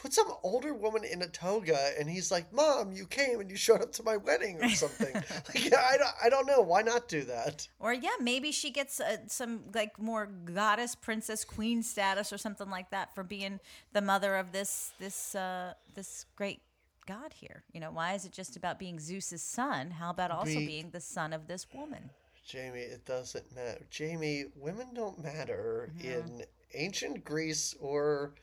put 0.00 0.12
some 0.12 0.32
older 0.42 0.74
woman 0.74 1.04
in 1.04 1.22
a 1.22 1.28
toga, 1.28 1.90
and 1.98 2.08
he's 2.08 2.30
like, 2.30 2.52
"Mom, 2.52 2.92
you 2.92 3.06
came 3.06 3.40
and 3.40 3.50
you 3.50 3.56
showed 3.56 3.82
up 3.82 3.92
to 3.92 4.02
my 4.02 4.16
wedding 4.16 4.62
or 4.62 4.68
something." 4.70 5.14
like, 5.14 5.74
I 5.74 5.96
don't, 5.96 6.14
I 6.24 6.28
don't 6.28 6.46
know. 6.46 6.60
Why 6.60 6.82
not 6.82 7.08
do 7.08 7.22
that? 7.24 7.68
Or 7.78 7.92
yeah, 7.92 8.10
maybe 8.20 8.50
she 8.50 8.70
gets 8.70 9.00
uh, 9.00 9.18
some 9.26 9.64
like 9.74 9.98
more 10.00 10.26
goddess, 10.26 10.94
princess, 10.94 11.44
queen 11.44 11.82
status 11.82 12.32
or 12.32 12.38
something 12.38 12.70
like 12.70 12.90
that 12.90 13.14
for 13.14 13.22
being 13.22 13.60
the 13.92 14.00
mother 14.00 14.36
of 14.36 14.52
this 14.52 14.92
this 14.98 15.34
uh, 15.34 15.74
this 15.94 16.24
great 16.36 16.62
god 17.06 17.32
here. 17.34 17.62
You 17.72 17.80
know, 17.80 17.90
why 17.90 18.14
is 18.14 18.24
it 18.24 18.32
just 18.32 18.56
about 18.56 18.78
being 18.78 18.98
Zeus's 18.98 19.42
son? 19.42 19.90
How 19.90 20.10
about 20.10 20.30
also 20.30 20.58
Be- 20.58 20.66
being 20.66 20.90
the 20.90 21.00
son 21.00 21.32
of 21.32 21.46
this 21.46 21.66
woman? 21.74 22.10
Jamie, 22.44 22.80
it 22.80 23.04
doesn't 23.04 23.54
matter. 23.54 23.86
Jamie, 23.90 24.46
women 24.56 24.88
don't 24.94 25.22
matter 25.22 25.92
in 26.02 26.42
ancient 26.74 27.24
Greece 27.24 27.76
or 27.80 28.34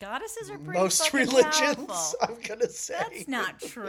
Goddesses 0.00 0.48
are 0.48 0.56
pretty 0.58 0.80
most 0.80 1.12
religions. 1.12 1.52
powerful. 1.76 1.94
I'm 2.22 2.36
gonna 2.48 2.70
say 2.70 2.94
That's 2.98 3.28
not 3.28 3.60
true. 3.60 3.84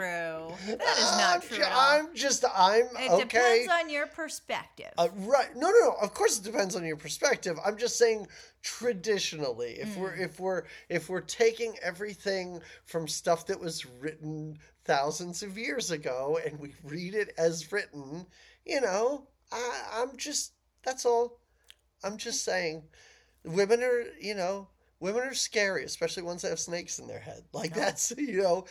That 0.68 0.98
is 0.98 1.10
I'm, 1.10 1.18
not 1.18 1.44
true. 1.44 1.58
ju-. 1.58 1.64
I'm 1.66 2.14
just 2.14 2.44
I'm 2.54 2.84
okay. 2.88 3.06
It 3.06 3.12
okay. 3.12 3.24
depends 3.24 3.70
on 3.72 3.90
your 3.90 4.08
perspective. 4.08 4.92
Uh, 4.98 5.08
right? 5.20 5.56
No, 5.56 5.70
no, 5.70 5.80
no. 5.80 5.96
Of 6.02 6.14
course, 6.14 6.38
it 6.38 6.44
depends 6.44 6.76
on 6.76 6.84
your 6.86 6.98
perspective. 6.98 7.58
I'm 7.66 7.78
just 7.78 7.98
saying 7.98 8.28
traditionally, 8.62 9.78
if 9.80 9.96
we're 9.96 10.12
Mm. 10.18 10.26
if 10.26 10.40
we're 10.40 10.64
if 10.90 11.08
we're 11.10 11.22
taking 11.22 11.76
everything 11.82 12.60
from 12.86 13.08
stuff 13.08 13.46
that 13.48 13.60
was 13.60 13.86
written 13.86 14.58
thousands 14.84 15.44
of 15.44 15.58
years 15.58 15.92
ago 15.92 16.38
and 16.46 16.60
we 16.60 16.76
read 16.84 17.16
it 17.16 17.34
as 17.38 17.72
written, 17.72 18.26
you 18.66 18.82
know, 18.82 19.28
I, 19.52 19.82
I'm 19.94 20.18
just 20.18 20.54
that's 20.84 21.06
all. 21.06 21.40
I'm 22.04 22.18
just 22.18 22.44
saying, 22.44 22.84
women 23.46 23.82
are 23.82 24.04
you 24.20 24.36
know 24.36 24.68
women 25.02 25.24
are 25.24 25.34
scary, 25.34 25.84
especially 25.84 26.24
ones 26.24 26.44
that 26.44 26.50
have 26.50 26.60
snakes 26.60 27.00
in 27.00 27.08
their 27.08 27.20
head. 27.20 27.44
Like 27.52 27.74
that's 27.74 28.14
you 28.18 28.42
know, 28.42 28.66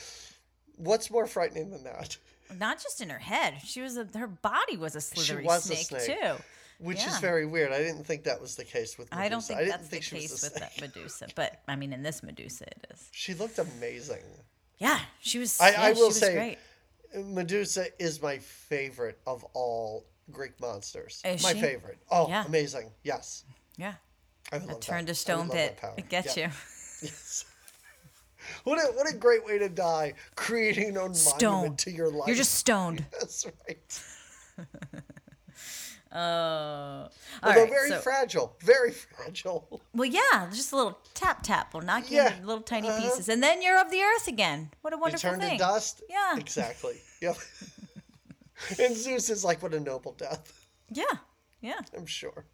what's 0.76 1.10
more 1.10 1.26
frightening 1.26 1.70
than 1.70 1.84
that? 1.84 2.16
Not 2.58 2.82
just 2.82 3.02
in 3.02 3.10
her 3.10 3.18
head. 3.18 3.58
She 3.64 3.82
was 3.82 3.98
a, 3.98 4.08
her 4.16 4.26
body 4.26 4.78
was 4.78 4.96
a 4.96 5.00
slithery 5.00 5.44
was 5.44 5.70
a 5.70 5.76
snake, 5.76 6.02
snake. 6.02 6.18
too. 6.20 6.36
Which 6.78 7.04
is 7.06 7.18
very 7.18 7.44
weird. 7.44 7.72
I 7.72 7.78
didn't 7.78 8.04
think 8.04 8.24
that 8.24 8.40
was 8.40 8.56
the 8.56 8.64
case 8.64 8.96
with 8.96 9.10
Medusa. 9.10 9.22
I 9.24 9.28
don't 9.28 9.44
think 9.44 9.58
didn't 9.58 9.70
that's 9.72 9.88
the 9.88 10.00
she 10.00 10.14
was 10.14 10.22
case 10.22 10.30
with 10.30 10.52
snake. 10.56 10.74
that 10.76 10.80
Medusa, 10.80 11.26
but 11.34 11.60
I 11.68 11.76
mean, 11.76 11.92
in 11.92 12.02
this 12.02 12.22
Medusa, 12.22 12.64
it 12.64 12.86
is. 12.90 13.06
She 13.12 13.34
looked 13.34 13.58
amazing. 13.58 14.22
Yeah, 14.78 14.98
she 15.20 15.38
was. 15.38 15.60
I, 15.60 15.72
yeah, 15.72 15.82
I 15.82 15.92
will 15.92 16.10
say, 16.10 16.32
great. 16.34 16.58
Medusa 17.22 17.86
is 17.98 18.22
my 18.22 18.38
favorite 18.38 19.18
of 19.26 19.44
all 19.52 20.06
Greek 20.30 20.58
monsters. 20.58 21.20
Is 21.22 21.42
my 21.42 21.52
she? 21.52 21.60
favorite. 21.60 21.98
Oh, 22.10 22.28
Yeah. 22.28 22.44
amazing. 22.46 22.90
Yes. 23.02 23.44
Yeah, 23.76 23.94
I 24.52 24.58
would 24.58 24.64
a 24.68 24.72
love 24.72 24.80
turn 24.80 25.04
that. 25.04 25.12
to 25.12 25.14
stone 25.14 25.48
pit. 25.50 25.78
It 25.96 26.08
gets 26.08 26.36
Yeah. 26.36 26.46
you. 26.48 26.52
Yes. 27.02 27.46
What 28.64 28.78
a, 28.78 28.92
what 28.92 29.08
a 29.10 29.16
great 29.16 29.44
way 29.46 29.58
to 29.58 29.68
die, 29.70 30.12
creating 30.34 30.98
own 30.98 31.14
Stone. 31.14 31.50
monument 31.52 31.78
to 31.80 31.90
your 31.90 32.10
life. 32.10 32.26
You're 32.26 32.36
just 32.36 32.54
stoned. 32.54 33.06
That's 33.12 33.46
right. 33.46 34.02
Oh, 36.12 36.18
all 36.18 37.10
Although 37.44 37.60
right. 37.60 37.70
very 37.70 37.88
so, 37.90 38.00
fragile. 38.00 38.56
Very 38.60 38.90
fragile. 38.90 39.80
well, 39.94 40.08
yeah, 40.08 40.48
just 40.52 40.72
a 40.72 40.76
little 40.76 40.98
tap 41.14 41.44
tap 41.44 41.72
will 41.72 41.82
knock 41.82 42.10
you 42.10 42.16
Yeah, 42.16 42.32
into 42.34 42.46
little 42.48 42.64
tiny 42.64 42.88
uh-huh. 42.88 43.00
pieces, 43.00 43.28
and 43.28 43.40
then 43.40 43.62
you're 43.62 43.80
of 43.80 43.92
the 43.92 44.00
earth 44.02 44.26
again. 44.26 44.70
What 44.80 44.92
a 44.92 44.96
You 44.96 45.02
wonderful 45.02 45.30
turn 45.30 45.38
thing. 45.40 45.52
to 45.52 45.64
dust. 45.64 46.02
Yeah. 46.10 46.36
Exactly. 46.36 46.96
Yep. 47.22 47.36
and 48.80 48.96
Zeus 48.96 49.30
is 49.30 49.44
like, 49.44 49.62
what 49.62 49.72
a 49.72 49.78
noble 49.78 50.12
death. 50.14 50.66
Yeah, 50.90 51.04
yeah, 51.60 51.78
I'm 51.96 52.06
sure. 52.06 52.44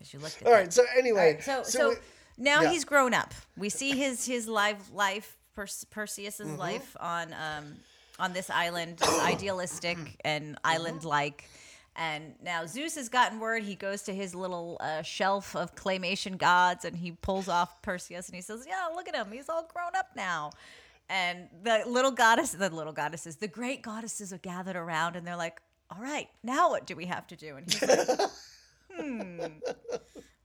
Because 0.00 0.12
you 0.14 0.18
looked 0.20 0.40
at 0.40 0.48
All 0.48 0.52
right. 0.54 0.72
So 0.72 0.82
anyway, 0.96 1.38
so 1.42 1.62
so, 1.62 1.90
we- 1.90 1.96
now 2.38 2.62
yeah. 2.62 2.70
he's 2.70 2.84
grown 2.86 3.12
up. 3.14 3.34
We 3.56 3.68
see 3.68 3.90
his 3.92 4.24
his 4.26 4.48
live 4.48 4.90
life, 4.90 5.36
Perse- 5.54 5.84
Perseus's 5.90 6.46
Mm-hmm. 6.48 6.56
life 6.58 6.96
on 6.98 7.32
um 7.34 7.76
on 8.18 8.32
this 8.32 8.48
island, 8.50 9.00
idealistic 9.20 9.98
and 10.24 10.58
island 10.64 11.04
like. 11.04 11.44
And 11.96 12.34
now 12.42 12.64
Zeus 12.66 12.94
has 12.94 13.08
gotten 13.08 13.40
word. 13.40 13.62
He 13.62 13.74
goes 13.74 14.02
to 14.02 14.14
his 14.14 14.34
little 14.34 14.78
uh, 14.80 15.02
shelf 15.02 15.54
of 15.56 15.74
claymation 15.74 16.38
gods, 16.38 16.84
and 16.84 16.96
he 16.96 17.12
pulls 17.12 17.48
off 17.48 17.82
Perseus, 17.82 18.26
and 18.28 18.34
he 18.36 18.40
says, 18.42 18.64
"Yeah, 18.66 18.88
look 18.94 19.08
at 19.08 19.14
him. 19.14 19.26
He's 19.32 19.48
all 19.48 19.68
grown 19.74 19.94
up 19.96 20.06
now." 20.16 20.50
And 21.10 21.48
the 21.64 21.82
little 21.86 22.12
goddess, 22.12 22.52
the 22.52 22.70
little 22.70 22.92
goddesses, 22.92 23.36
the 23.36 23.48
great 23.48 23.82
goddesses 23.82 24.32
are 24.32 24.38
gathered 24.38 24.76
around, 24.76 25.16
and 25.16 25.26
they're 25.26 25.36
like, 25.36 25.60
"All 25.90 26.00
right, 26.00 26.28
now 26.44 26.70
what 26.70 26.86
do 26.86 26.94
we 26.94 27.06
have 27.06 27.26
to 27.26 27.36
do?" 27.36 27.56
And 27.56 27.70
he's 27.70 27.82
like, 27.82 27.98
"Hmm, 28.96 29.40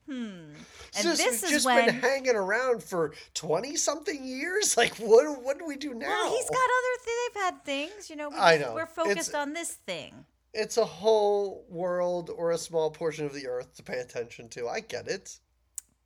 hmm." 0.06 0.54
And 0.98 1.04
this 1.08 1.20
we've 1.20 1.28
is 1.28 1.42
just 1.50 1.66
when 1.66 1.86
been 1.86 1.96
hanging 1.96 2.36
around 2.36 2.84
for 2.84 3.14
twenty 3.34 3.76
something 3.76 4.24
years. 4.26 4.76
Like, 4.78 4.96
what? 4.98 5.44
What 5.44 5.58
do 5.60 5.66
we 5.66 5.76
do 5.78 5.94
now? 5.94 6.08
Well, 6.08 6.36
he's 6.36 6.50
got 6.50 6.58
other. 6.58 7.04
Th- 7.06 7.18
they've 7.34 7.42
had 7.44 7.66
things, 7.66 8.10
you 8.10 8.16
know. 8.16 8.30
We, 8.30 8.36
I 8.38 8.58
know. 8.58 8.74
We're 8.76 8.86
focused 8.86 9.30
It's- 9.30 9.34
on 9.34 9.54
this 9.54 9.72
thing. 9.72 10.26
It's 10.58 10.78
a 10.78 10.86
whole 10.86 11.66
world 11.70 12.30
or 12.30 12.52
a 12.52 12.58
small 12.58 12.90
portion 12.90 13.26
of 13.26 13.34
the 13.34 13.46
earth 13.46 13.76
to 13.76 13.84
pay 13.84 13.98
attention 14.00 14.48
to. 14.50 14.70
I 14.70 14.80
get 14.80 15.08
it. 15.10 15.38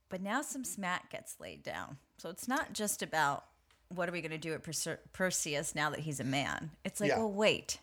But 0.09 0.21
now 0.23 0.41
some 0.41 0.63
smack 0.63 1.11
gets 1.11 1.35
laid 1.39 1.61
down. 1.61 1.97
So 2.17 2.29
it's 2.31 2.47
not 2.47 2.73
just 2.73 3.03
about 3.03 3.45
what 3.89 4.09
are 4.09 4.11
we 4.11 4.21
going 4.21 4.31
to 4.31 4.39
do 4.39 4.53
at 4.55 4.63
Perse- 4.63 4.97
Perseus 5.13 5.75
now 5.75 5.91
that 5.91 5.99
he's 5.99 6.19
a 6.19 6.23
man. 6.23 6.71
It's 6.83 6.99
like, 6.99 7.09
Yeah. 7.09 7.19
oh 7.19 7.27
wait, 7.27 7.77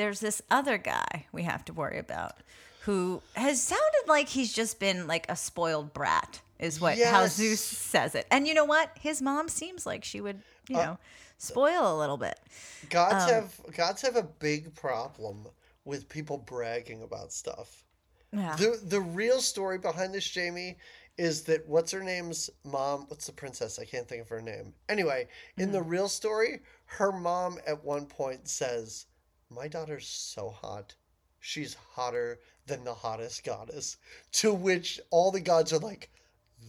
there's 0.00 0.20
this 0.20 0.40
other 0.50 0.78
guy 0.78 1.26
we 1.30 1.42
have 1.42 1.62
to 1.66 1.74
worry 1.74 1.98
about 1.98 2.38
who 2.84 3.20
has 3.34 3.62
sounded 3.62 4.04
like 4.08 4.30
he's 4.30 4.50
just 4.50 4.80
been 4.80 5.06
like 5.06 5.26
a 5.28 5.36
spoiled 5.36 5.92
brat. 5.92 6.40
Is 6.58 6.80
what 6.80 6.98
how 6.98 7.26
Zeus 7.26 7.60
says 7.60 8.14
it. 8.14 8.26
And 8.30 8.48
you 8.48 8.54
know 8.54 8.64
what? 8.64 8.90
His 8.98 9.20
mom 9.20 9.48
seems 9.50 9.84
like 9.84 10.02
she 10.02 10.22
would, 10.22 10.40
you 10.68 10.78
Uh, 10.78 10.84
know, 10.84 10.98
spoil 11.36 11.94
a 11.94 11.98
little 11.98 12.16
bit. 12.16 12.40
Gods 12.88 13.24
Um, 13.24 13.30
have 13.30 13.60
gods 13.76 14.00
have 14.00 14.16
a 14.16 14.22
big 14.22 14.74
problem 14.74 15.48
with 15.84 16.08
people 16.08 16.38
bragging 16.38 17.02
about 17.02 17.30
stuff. 17.32 17.84
Yeah. 18.32 18.56
The 18.56 18.80
the 18.82 19.00
real 19.02 19.40
story 19.42 19.76
behind 19.76 20.14
this, 20.14 20.26
Jamie, 20.26 20.78
is 21.18 21.42
that 21.42 21.68
what's 21.68 21.92
her 21.92 22.02
name's 22.02 22.48
mom? 22.64 23.04
What's 23.08 23.26
the 23.26 23.32
princess? 23.32 23.78
I 23.78 23.84
can't 23.84 24.08
think 24.08 24.22
of 24.22 24.28
her 24.30 24.40
name. 24.40 24.72
Anyway, 24.88 25.28
in 25.58 25.68
Mm. 25.68 25.72
the 25.72 25.82
real 25.82 26.08
story, 26.08 26.60
her 26.86 27.12
mom 27.12 27.58
at 27.66 27.84
one 27.84 28.06
point 28.06 28.48
says, 28.48 29.06
"My 29.50 29.68
daughter's 29.68 30.06
so 30.06 30.50
hot. 30.50 30.94
She's 31.40 31.74
hotter 31.94 32.38
than 32.66 32.84
the 32.84 32.94
hottest 32.94 33.44
goddess." 33.44 33.96
To 34.32 34.52
which 34.54 35.00
all 35.10 35.30
the 35.30 35.40
gods 35.40 35.72
are 35.72 35.78
like. 35.78 36.10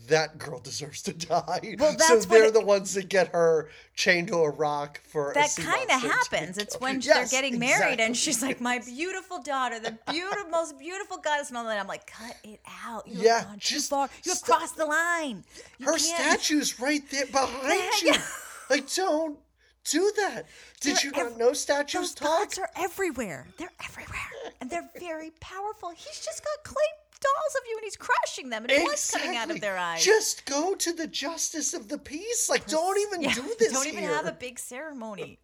That 0.07 0.37
girl 0.37 0.59
deserves 0.59 1.01
to 1.03 1.13
die. 1.29 1.75
Well, 1.77 1.99
so 1.99 2.17
they're 2.21 2.45
it- 2.45 2.53
the 2.53 2.61
ones 2.63 2.93
that 2.93 3.09
get 3.09 3.27
her 3.33 3.69
chained 3.93 4.29
to 4.29 4.37
a 4.37 4.49
rock 4.49 5.01
for 5.03 5.31
a 5.31 5.33
that 5.33 5.53
kind 5.57 5.83
of 5.91 6.01
happens. 6.01 6.57
It's 6.57 6.79
when 6.79 7.01
Yes, 7.01 7.29
they're 7.29 7.41
getting 7.41 7.59
married, 7.59 7.99
and 7.99 8.15
she's 8.15 8.41
like, 8.41 8.61
"My 8.61 8.79
beautiful 8.85 9.41
daughter, 9.43 9.79
the 9.81 9.97
beautiful, 10.09 10.49
most 10.49 10.79
beautiful 10.79 11.17
goddess," 11.17 11.49
and 11.49 11.57
all 11.57 11.65
that. 11.65 11.77
I'm 11.77 11.87
like, 11.87 12.07
"Cut 12.07 12.37
it 12.45 12.61
out! 12.85 13.05
You 13.05 13.21
Yeah, 13.21 13.39
have 13.39 13.45
gone 13.47 13.59
too 13.59 13.75
just 13.75 13.89
far. 13.89 14.09
You 14.23 14.31
have 14.31 14.37
stop. 14.37 14.59
crossed 14.59 14.77
the 14.77 14.85
line. 14.85 15.43
You 15.77 15.85
Her 15.87 15.97
can't- 15.97 16.01
statue's 16.39 16.79
right 16.79 17.03
there 17.11 17.25
behind 17.31 18.01
you. 18.01 18.13
Like, 18.69 18.91
don't 18.93 19.37
do 19.85 20.11
that. 20.17 20.45
Did 20.79 20.97
They're 20.97 21.05
you 21.05 21.11
not 21.11 21.31
ev- 21.33 21.37
know 21.37 21.53
statues 21.53 22.13
Those 22.13 22.13
talk? 22.15 22.39
gods 22.39 22.59
are 22.59 22.69
everywhere. 22.77 23.47
They're 23.57 23.71
everywhere, 23.83 24.53
and 24.59 24.69
they're 24.69 24.89
very 24.99 25.31
powerful. 25.39 25.89
He's 25.91 26.23
just 26.23 26.43
got 26.43 26.63
clay 26.63 26.83
dolls 27.19 27.55
of 27.55 27.61
you, 27.69 27.77
and 27.77 27.83
he's 27.83 27.97
crushing 27.97 28.49
them, 28.49 28.65
and 28.65 28.83
blood's 28.83 29.11
coming 29.11 29.37
out 29.37 29.51
of 29.51 29.61
their 29.61 29.77
eyes. 29.77 30.03
Just 30.03 30.45
go 30.45 30.75
to 30.75 30.93
the 30.93 31.07
justice 31.07 31.73
of 31.73 31.87
the 31.87 31.97
peace. 31.97 32.49
Like, 32.49 32.65
don't 32.67 32.99
even 32.99 33.21
Yeah, 33.21 33.33
do 33.33 33.55
this. 33.59 33.71
Don't 33.73 33.87
even 33.87 33.99
here. 34.03 34.09
have 34.13 34.25
a 34.25 34.31
big 34.31 34.57
ceremony. 34.59 35.39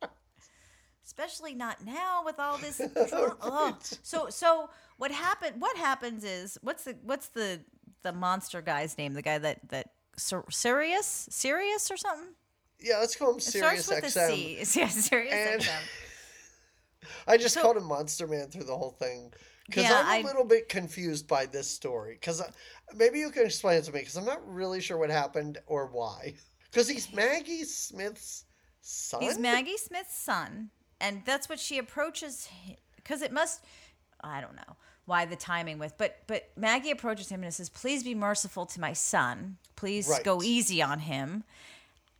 especially 1.06 1.54
not 1.56 1.86
now 1.86 2.24
with 2.26 2.40
all 2.40 2.58
this. 2.58 2.82
oh. 2.96 3.78
So 4.04 4.28
so 4.30 4.70
what 4.98 5.12
happened? 5.12 5.60
What 5.62 5.78
happens 5.78 6.24
is 6.24 6.58
what's 6.62 6.84
the 6.84 6.96
what's 7.04 7.30
the 7.30 7.62
the 8.04 8.12
monster 8.14 8.62
guy's 8.62 8.98
name? 8.98 9.14
The 9.14 9.22
guy 9.22 9.38
that 9.38 9.60
that 9.70 9.90
Sir- 10.18 10.46
Sirius 10.50 11.28
Sirius 11.32 11.92
or 11.92 11.98
something. 11.98 12.34
Yeah, 12.80 13.00
let's 13.00 13.16
call 13.16 13.32
him 13.32 13.38
It 13.38 13.44
Sirius 13.44 13.86
starts 13.86 14.06
with 14.16 14.16
XM. 14.16 14.60
a 14.62 14.64
C. 14.66 14.80
Yeah, 14.80 14.88
Sirius 14.88 15.34
And- 15.34 15.62
XM. 15.62 15.82
I 17.28 17.38
just 17.38 17.56
So- 17.56 17.62
called 17.62 17.78
him 17.78 17.86
Monster 17.86 18.28
Man 18.28 18.48
through 18.50 18.66
the 18.66 18.78
whole 18.78 18.92
thing 18.92 19.34
because 19.68 19.84
Yeah, 19.84 20.04
I'm 20.06 20.24
a 20.24 20.28
I- 20.28 20.30
little 20.30 20.46
bit 20.46 20.70
confused 20.70 21.28
by 21.28 21.46
this 21.46 21.70
story. 21.70 22.14
Because 22.14 22.42
uh, 22.42 22.52
maybe 22.96 23.20
you 23.20 23.30
can 23.32 23.46
explain 23.46 23.78
it 23.78 23.84
to 23.86 23.92
me 23.92 24.00
because 24.00 24.16
I'm 24.18 24.26
not 24.26 24.42
really 24.48 24.82
sure 24.82 24.98
what 24.98 25.10
happened 25.10 25.58
or 25.68 25.88
why. 25.88 26.34
Because 26.70 26.90
he's 26.90 27.12
Maggie 27.14 27.64
Smith's 27.64 28.44
son. 28.82 29.22
He's 29.22 29.40
Maggie 29.40 29.78
Smith's 29.78 30.16
son, 30.16 30.70
and 31.00 31.22
that's 31.26 31.48
what 31.48 31.60
she 31.60 31.78
approaches 31.80 32.48
because 32.98 33.22
it 33.22 33.32
must. 33.32 33.64
I 34.22 34.42
don't 34.42 34.56
know 34.56 34.76
why 35.06 35.24
the 35.26 35.38
timing 35.38 35.80
with, 35.80 35.98
but 35.98 36.18
but 36.28 36.52
Maggie 36.58 36.92
approaches 36.92 37.30
him 37.30 37.42
and 37.44 37.54
says, 37.54 37.70
"Please 37.70 38.04
be 38.04 38.14
merciful 38.14 38.66
to 38.68 38.82
my 38.82 38.92
son. 38.92 39.58
Please 39.78 40.10
Right. 40.10 40.24
go 40.26 40.44
easy 40.44 40.82
on 40.82 41.00
him." 41.00 41.46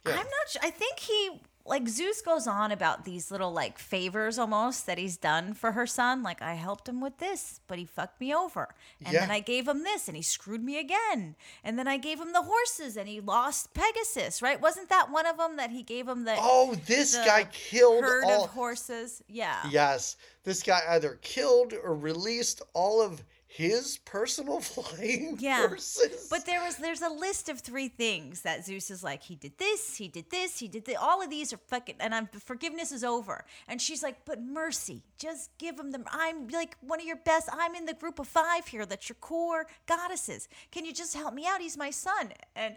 Yeah. 0.10 0.14
I'm 0.20 0.26
not. 0.26 0.48
Su- 0.48 0.60
I 0.64 0.70
think 0.70 1.00
he 1.00 1.42
like 1.66 1.90
Zeus 1.90 2.22
goes 2.22 2.48
on 2.48 2.72
about 2.72 3.04
these 3.04 3.30
little 3.30 3.52
like 3.52 3.78
favors 3.78 4.40
almost 4.40 4.86
that 4.86 4.98
he's 4.98 5.18
done 5.18 5.54
for 5.54 5.74
her 5.74 5.86
son. 5.86 6.24
Like 6.24 6.42
I 6.42 6.54
helped 6.54 6.88
him 6.88 7.02
with 7.02 7.18
this, 7.18 7.60
but 7.68 7.78
he 7.78 7.84
fucked 7.86 8.22
me 8.22 8.34
over, 8.34 8.74
and 9.04 9.14
Yeah. 9.14 9.20
then 9.22 9.32
I 9.32 9.42
gave 9.42 9.68
him 9.68 9.84
this, 9.84 10.08
and 10.08 10.16
he 10.16 10.24
screwed 10.24 10.64
me 10.64 10.80
again, 10.80 11.36
and 11.66 11.78
then 11.78 11.86
I 11.88 11.98
gave 11.98 12.22
him 12.22 12.32
the 12.32 12.44
horses, 12.44 12.96
and 12.96 13.10
he 13.10 13.20
lost 13.20 13.74
Pegasus. 13.74 14.42
Right? 14.42 14.62
Wasn't 14.62 14.88
that 14.88 15.12
one 15.12 15.26
of 15.26 15.38
them 15.38 15.58
that 15.58 15.72
he 15.72 15.84
gave 15.84 16.08
him 16.08 16.24
the 16.24 16.36
Oh, 16.40 16.76
this 16.86 17.12
the 17.18 17.24
guy 17.26 17.44
killed 17.52 18.04
herd 18.06 18.24
all. 18.24 18.46
of 18.46 18.52
horses? 18.52 19.22
Yeah. 19.28 19.62
Yes, 19.70 20.16
this 20.46 20.64
guy 20.64 20.82
either 20.90 21.20
killed 21.22 21.74
or 21.74 21.94
released 21.96 22.62
all 22.74 23.02
of 23.02 23.24
his 23.58 23.98
personal 24.06 24.60
flying 24.62 25.36
Yeah. 25.40 25.68
horses. 25.68 26.28
But 26.30 26.46
there 26.46 26.62
was 26.64 26.76
there's 26.78 27.02
a 27.02 27.10
list 27.10 27.50
of 27.50 27.60
three 27.62 27.88
things 27.88 28.42
that 28.44 28.64
Zeus 28.64 28.92
is 28.92 29.04
like, 29.04 29.24
he 29.24 29.34
did 29.36 29.58
this, 29.58 29.96
he 29.98 30.08
did 30.08 30.30
this, 30.30 30.60
he 30.60 30.68
did 30.68 30.86
this. 30.86 30.96
All 31.00 31.24
of 31.24 31.32
these 31.32 31.52
are 31.54 31.58
fucking 31.58 31.96
and 32.00 32.14
I'm 32.14 32.28
forgiveness 32.46 32.92
is 32.92 33.04
over. 33.04 33.46
And 33.68 33.82
she's 33.82 34.04
like, 34.04 34.26
but 34.26 34.40
mercy, 34.40 35.02
just 35.18 35.50
give 35.58 35.80
him 35.80 35.90
the 35.92 36.04
I'm 36.12 36.48
like 36.50 36.78
one 36.82 37.00
of 37.00 37.06
your 37.08 37.16
best. 37.16 37.50
I'm 37.52 37.74
in 37.74 37.86
the 37.86 37.96
group 37.96 38.20
of 38.20 38.28
five 38.28 38.68
here 38.68 38.86
that's 38.86 39.10
your 39.10 39.18
core 39.22 39.66
goddesses. 39.88 40.48
Can 40.72 40.86
you 40.86 40.94
just 40.94 41.16
help 41.16 41.34
me 41.34 41.48
out? 41.48 41.60
He's 41.60 41.78
my 41.78 41.90
son. 41.90 42.34
And 42.56 42.76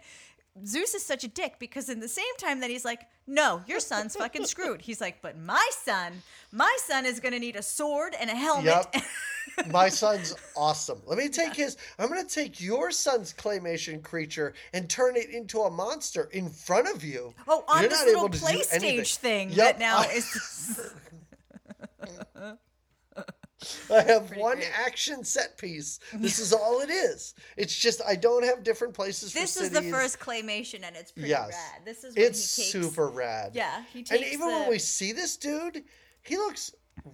Zeus 0.65 0.93
is 0.93 1.03
such 1.03 1.23
a 1.23 1.27
dick 1.27 1.55
because 1.59 1.89
in 1.89 1.99
the 1.99 2.07
same 2.09 2.35
time 2.37 2.59
that 2.59 2.69
he's 2.69 2.85
like, 2.85 3.07
no, 3.25 3.61
your 3.67 3.79
son's 3.79 4.15
fucking 4.15 4.45
screwed. 4.45 4.81
He's 4.81 4.99
like, 4.99 5.21
but 5.21 5.37
my 5.39 5.69
son, 5.83 6.21
my 6.51 6.75
son 6.85 7.05
is 7.05 7.19
gonna 7.19 7.39
need 7.39 7.55
a 7.55 7.63
sword 7.63 8.15
and 8.19 8.29
a 8.29 8.35
helmet. 8.35 8.65
Yep. 8.65 8.95
My 9.71 9.89
son's 9.89 10.35
awesome. 10.55 11.01
Let 11.05 11.17
me 11.17 11.27
take 11.27 11.55
his. 11.55 11.77
I'm 11.99 12.09
going 12.09 12.25
to 12.25 12.33
take 12.33 12.61
your 12.61 12.91
son's 12.91 13.33
claymation 13.33 14.01
creature 14.01 14.53
and 14.73 14.89
turn 14.89 15.15
it 15.15 15.29
into 15.29 15.61
a 15.61 15.69
monster 15.69 16.29
in 16.31 16.49
front 16.49 16.87
of 16.87 17.03
you. 17.03 17.33
Oh, 17.47 17.63
on 17.67 17.81
You're 17.81 17.89
this 17.89 18.05
little 18.05 18.21
able 18.25 18.29
to 18.29 18.39
do 18.39 18.45
play 18.45 18.61
stage 18.61 19.15
thing 19.15 19.49
Yep. 19.49 19.57
that 19.57 19.79
now 19.79 20.03
is. 20.13 20.93
I 23.93 24.01
have 24.01 24.35
one 24.35 24.59
action 24.85 25.23
set 25.23 25.57
piece. 25.57 25.99
This 26.13 26.39
is 26.39 26.51
all 26.53 26.81
it 26.81 26.89
is. 26.89 27.33
It's 27.57 27.75
just 27.75 28.01
I 28.07 28.15
don't 28.15 28.43
have 28.43 28.63
different 28.63 28.93
places 28.93 29.31
for 29.31 29.39
this 29.39 29.55
is 29.57 29.69
cities. 29.71 29.91
the 29.91 29.91
first 29.95 30.19
claymation, 30.19 30.83
and 30.83 30.95
it's 30.95 31.11
pretty 31.11 31.29
Yes. 31.29 31.49
rad. 31.49 31.85
This 31.85 32.03
is 32.03 32.15
when 32.15 32.25
It's 32.25 32.55
he 32.55 32.63
takes, 32.63 32.71
super 32.71 33.09
rad. 33.09 33.51
Yeah, 33.53 33.83
he 33.93 33.99
And 34.09 34.23
even 34.23 34.39
the, 34.47 34.53
when 34.53 34.69
we 34.69 34.79
see 34.79 35.11
this 35.11 35.37
dude, 35.37 35.83
he 36.23 36.37
looks 36.37 36.71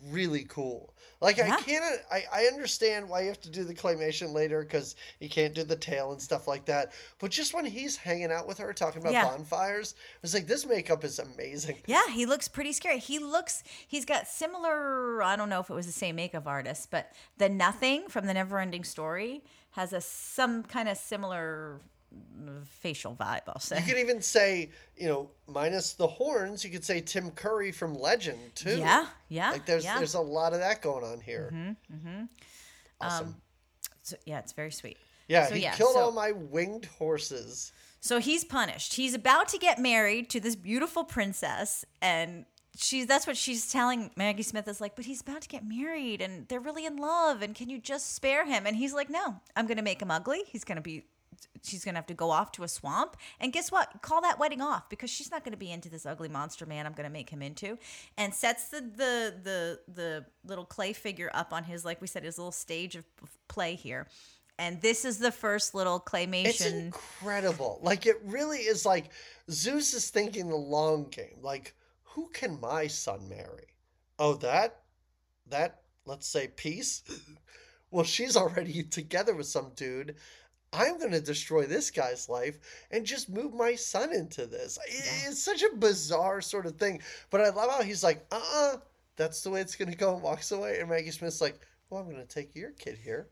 really 0.10 0.44
cool. 0.44 0.94
Like 1.20 1.40
I 1.40 1.60
can't, 1.62 1.84
I, 2.12 2.24
I 2.32 2.44
understand 2.44 3.10
why 3.10 3.22
you 3.22 3.28
have 3.30 3.42
to 3.42 3.50
do 3.50 3.64
the 3.64 3.74
claymation 3.74 4.34
later 4.34 4.62
because 4.62 4.96
you 5.20 5.30
can't 5.30 5.56
do 5.56 5.64
the 5.64 5.76
tail 5.76 6.12
and 6.12 6.22
stuff 6.22 6.48
like 6.48 6.66
that. 6.66 6.92
But 7.20 7.32
just 7.32 7.54
when 7.56 7.66
he's 7.66 7.96
hanging 7.96 8.32
out 8.32 8.48
with 8.48 8.60
her 8.60 8.72
talking 8.72 9.02
about 9.02 9.14
Yeah. 9.14 9.24
bonfires, 9.24 9.96
it's 10.22 10.34
like 10.34 10.46
this 10.46 10.66
makeup 10.66 11.04
is 11.04 11.18
amazing. 11.20 11.78
Yeah, 11.88 12.08
he 12.10 12.26
looks 12.28 12.48
pretty 12.48 12.72
scary. 12.74 13.00
He 13.00 13.18
looks. 13.18 13.64
He's 13.88 14.06
got 14.06 14.28
similar. 14.28 15.24
I 15.24 15.36
don't 15.36 15.50
know 15.50 15.60
if 15.60 15.70
it 15.70 15.74
was 15.74 15.88
the 15.88 15.92
same 15.92 16.18
makeup 16.18 16.46
artist, 16.46 16.92
but 16.92 17.12
the 17.38 17.50
Nothing 17.50 18.08
from 18.10 18.28
the 18.28 18.34
Neverending 18.34 18.86
Story 18.86 19.44
has 19.72 19.94
a 19.94 20.02
some 20.02 20.64
kind 20.64 20.88
of 20.88 20.98
similar 20.98 21.82
facial 22.66 23.16
vibe. 23.16 23.42
I'll 23.48 23.60
say. 23.60 23.78
You 23.80 23.84
could 23.86 23.98
even 24.00 24.22
say, 24.22 24.72
you 24.96 25.08
know, 25.08 25.30
minus 25.48 25.94
the 25.94 26.08
horns, 26.08 26.64
you 26.64 26.70
could 26.72 26.84
say 26.84 27.02
Tim 27.02 27.32
Curry 27.32 27.72
from 27.72 27.94
Legend 27.94 28.40
too. 28.56 28.78
Yeah, 28.78 29.08
yeah, 29.30 29.52
Like 29.52 29.66
there's 29.66 29.84
yeah. 29.84 29.92
Mm-hmm, 29.92 30.00
there's 30.00 30.14
a 30.16 30.22
lot 30.22 30.54
of 30.54 30.60
that 30.60 30.82
going 30.82 31.04
on 31.04 31.20
here. 31.20 31.76
Awesome. 33.00 33.36
So, 34.04 34.16
yeah, 34.26 34.40
it's 34.40 34.54
very 34.54 34.72
sweet. 34.72 34.98
yeah, 35.28 35.48
so 35.48 35.56
he 35.56 35.62
yeah, 35.62 35.74
killed 35.76 35.94
so- 35.94 36.00
all 36.00 36.12
my 36.12 36.32
winged 36.32 36.86
horses. 36.86 37.72
So 38.00 38.20
he's 38.20 38.46
punished. 38.46 38.94
He's 38.94 39.14
about 39.16 39.48
to 39.50 39.58
get 39.58 39.80
married 39.80 40.30
to 40.30 40.40
this 40.40 40.56
beautiful 40.56 41.04
princess, 41.04 41.84
and 42.02 42.46
she's 42.78 43.08
that's 43.08 43.26
what 43.28 43.36
she's 43.36 43.70
telling 43.72 44.12
Maggie 44.16 44.44
Smith 44.44 44.68
is 44.68 44.80
like, 44.80 44.96
but 44.96 45.06
he's 45.06 45.20
about 45.22 45.42
to 45.42 45.48
get 45.50 45.68
married, 45.68 46.22
and 46.22 46.48
they're 46.48 46.60
really 46.60 46.86
in 46.86 46.96
love, 46.98 47.42
and 47.42 47.56
can 47.56 47.70
you 47.70 47.80
just 47.80 48.14
spare 48.14 48.46
him? 48.46 48.66
And 48.66 48.78
he's 48.78 48.94
like, 48.94 49.10
no, 49.10 49.42
I'm 49.56 49.66
gonna 49.68 49.82
make 49.82 50.02
him 50.02 50.12
ugly. 50.12 50.44
He's 50.48 50.64
gonna 50.64 50.80
be. 50.82 51.04
She's 51.64 51.84
gonna 51.84 51.98
have 51.98 52.08
to 52.08 52.14
go 52.14 52.32
off 52.32 52.52
to 52.54 52.64
a 52.64 52.68
swamp, 52.68 53.18
and 53.40 53.52
guess 53.52 53.72
what? 53.72 54.02
Call 54.02 54.22
that 54.22 54.40
wedding 54.40 54.62
off 54.62 54.90
because 54.90 55.10
she's 55.10 55.32
not 55.32 55.44
gonna 55.44 55.58
be 55.58 55.72
into 55.72 55.90
this 55.90 56.06
ugly 56.06 56.30
monster 56.30 56.66
man. 56.66 56.86
I'm 56.86 56.94
gonna 56.94 57.10
make 57.10 57.30
him 57.30 57.42
into, 57.42 57.78
and 58.18 58.34
sets 58.34 58.70
the 58.70 58.82
the 58.82 59.36
the 59.44 59.80
the 59.94 60.26
little 60.46 60.66
clay 60.66 60.94
figure 60.94 61.30
up 61.34 61.54
on 61.54 61.64
his 61.64 61.84
like 61.84 62.02
we 62.02 62.08
said 62.08 62.24
his 62.24 62.38
little 62.38 62.52
stage 62.52 62.96
of 62.96 63.06
of 63.22 63.30
play 63.48 63.76
here, 63.76 64.08
and 64.60 64.82
this 64.82 65.06
is 65.06 65.20
the 65.20 65.32
first 65.32 65.74
little 65.74 66.00
claymation. 66.00 66.48
It's 66.48 66.66
incredible. 66.66 67.80
Like 67.82 68.06
it 68.06 68.20
really 68.24 68.60
is 68.60 68.86
like 68.86 69.12
Zeus 69.50 69.94
is 69.94 70.10
thinking 70.10 70.50
the 70.50 70.56
long 70.56 71.06
game. 71.10 71.40
Like, 71.42 71.76
who 72.04 72.30
can 72.30 72.60
my 72.60 72.88
son 72.88 73.30
marry? 73.30 73.68
Oh, 74.20 74.36
that 74.36 74.82
that 75.50 75.82
let's 76.06 76.28
say 76.28 76.48
peace. 76.48 77.04
well, 77.92 78.06
she's 78.06 78.36
already 78.36 78.84
together 78.84 79.36
with 79.36 79.48
some 79.48 79.72
dude. 79.76 80.16
I'm 80.74 80.98
going 81.00 81.12
to 81.12 81.22
destroy 81.22 81.66
this 81.66 81.92
guy's 81.92 82.30
life 82.30 82.60
and 82.92 83.06
just 83.06 83.30
move 83.30 83.54
my 83.54 83.76
son 83.76 84.14
into 84.14 84.46
this. 84.46 84.78
It's 84.88 85.44
such 85.44 85.64
a 85.64 85.76
bizarre 85.76 86.42
sort 86.42 86.66
of 86.66 86.76
thing. 86.76 87.02
But 87.30 87.42
I 87.42 87.50
love 87.50 87.72
how 87.72 87.84
he's 87.84 88.04
like, 88.04 88.26
uh 88.32 88.42
uh 88.54 88.78
that's 89.16 89.42
the 89.42 89.50
way 89.50 89.62
it's 89.62 89.76
going 89.76 89.90
to 89.90 89.98
go, 89.98 90.14
and 90.14 90.22
walks 90.22 90.52
away. 90.52 90.80
And 90.80 90.90
Maggie 90.90 91.10
Smith's 91.12 91.42
like, 91.42 91.60
well, 91.90 92.02
I'm 92.02 92.12
going 92.12 92.22
to 92.22 92.28
take 92.28 92.56
your 92.56 92.72
kid 92.72 93.00
here 93.04 93.28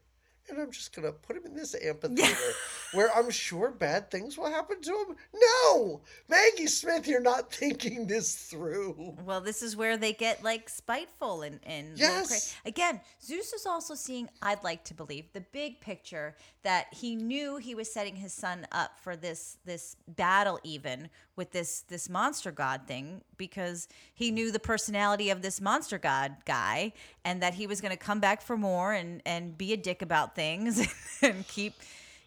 and 0.50 0.60
I'm 0.60 0.72
just 0.72 0.96
going 0.96 1.08
to 1.08 1.12
put 1.12 1.36
him 1.36 1.46
in 1.46 1.56
this 1.56 1.76
amphitheater 1.82 2.36
where 2.94 3.14
I'm 3.16 3.30
sure 3.30 3.72
bad 3.72 4.12
things 4.12 4.38
will 4.38 4.50
happen 4.50 4.82
to 4.82 4.92
him. 4.92 5.16
No! 5.34 6.02
Maggie 6.30 6.68
Smith, 6.68 7.08
you're 7.08 7.22
not 7.22 7.52
thinking 7.54 8.08
this 8.08 8.36
through. 8.36 9.16
Well, 9.26 9.42
this 9.42 9.62
is 9.62 9.76
where 9.76 9.98
they 9.98 10.14
get 10.14 10.44
like 10.44 10.70
spiteful 10.70 11.42
and 11.42 11.60
and 11.66 11.98
Yes. 11.98 12.56
again, 12.66 13.02
Zeus 13.24 13.54
is 13.54 13.66
also 13.66 13.96
seeing. 13.96 14.30
I'd 14.42 14.64
like 14.64 14.84
to 14.86 14.94
believe 14.94 15.26
the 15.34 15.42
big 15.42 15.80
picture 15.82 16.36
that 16.64 16.88
he 16.94 17.16
knew 17.16 17.58
he 17.58 17.76
was 17.76 17.92
setting 17.92 18.16
his 18.16 18.34
son 18.34 18.68
up 18.72 19.00
for 19.00 19.16
this 19.16 19.58
this 19.66 19.96
battle, 20.08 20.60
even 20.64 21.10
with 21.36 21.52
this 21.52 21.82
this 21.82 22.10
monster 22.10 22.52
god 22.52 22.82
thing, 22.88 23.22
because 23.38 23.88
he 24.14 24.32
knew 24.32 24.52
the 24.52 24.60
personality 24.60 25.30
of 25.30 25.42
this 25.42 25.60
monster 25.60 25.98
god 25.98 26.36
guy, 26.46 26.94
and 27.24 27.42
that 27.42 27.56
he 27.56 27.68
was 27.68 27.82
going 27.82 27.92
to 27.92 27.98
come 27.98 28.20
back 28.20 28.42
for 28.42 28.58
more 28.58 28.94
and 28.94 29.22
and 29.26 29.58
be 29.58 29.74
a 29.74 29.78
dick 29.78 30.02
about 30.02 30.35
things 30.36 30.86
and 31.22 31.48
keep, 31.48 31.74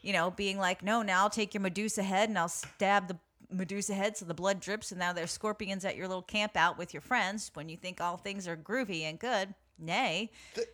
you 0.02 0.12
know, 0.12 0.30
being 0.30 0.58
like, 0.58 0.82
no, 0.82 1.02
now 1.02 1.22
I'll 1.22 1.30
take 1.30 1.54
your 1.54 1.60
Medusa 1.60 2.02
head 2.02 2.28
and 2.28 2.38
I'll 2.38 2.48
stab 2.48 3.08
the 3.08 3.16
Medusa 3.50 3.94
head 3.94 4.16
so 4.16 4.24
the 4.26 4.34
blood 4.34 4.60
drips, 4.60 4.90
and 4.90 4.98
now 4.98 5.12
there's 5.12 5.30
scorpions 5.30 5.84
at 5.84 5.96
your 5.96 6.06
little 6.06 6.22
camp 6.22 6.56
out 6.56 6.76
with 6.76 6.92
your 6.92 7.00
friends 7.00 7.50
when 7.54 7.68
you 7.68 7.76
think 7.76 8.00
all 8.00 8.16
things 8.16 8.46
are 8.46 8.56
groovy 8.56 9.02
and 9.02 9.18
good. 9.18 9.54
Nay. 9.78 10.30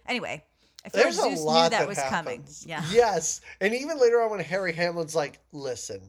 Anyway, 0.06 0.42
I 0.84 0.88
feel 0.88 1.04
like 1.04 1.14
There's 1.14 1.18
a 1.18 1.42
lot 1.42 1.64
knew 1.64 1.70
that, 1.70 1.78
that 1.80 1.88
was 1.88 1.98
happens. 1.98 2.10
coming. 2.10 2.44
Yeah. 2.66 2.82
Yes. 2.90 3.40
And 3.60 3.74
even 3.74 4.00
later 4.00 4.20
on 4.22 4.30
when 4.30 4.40
Harry 4.40 4.72
Hamlin's 4.72 5.14
like, 5.14 5.40
listen, 5.52 6.00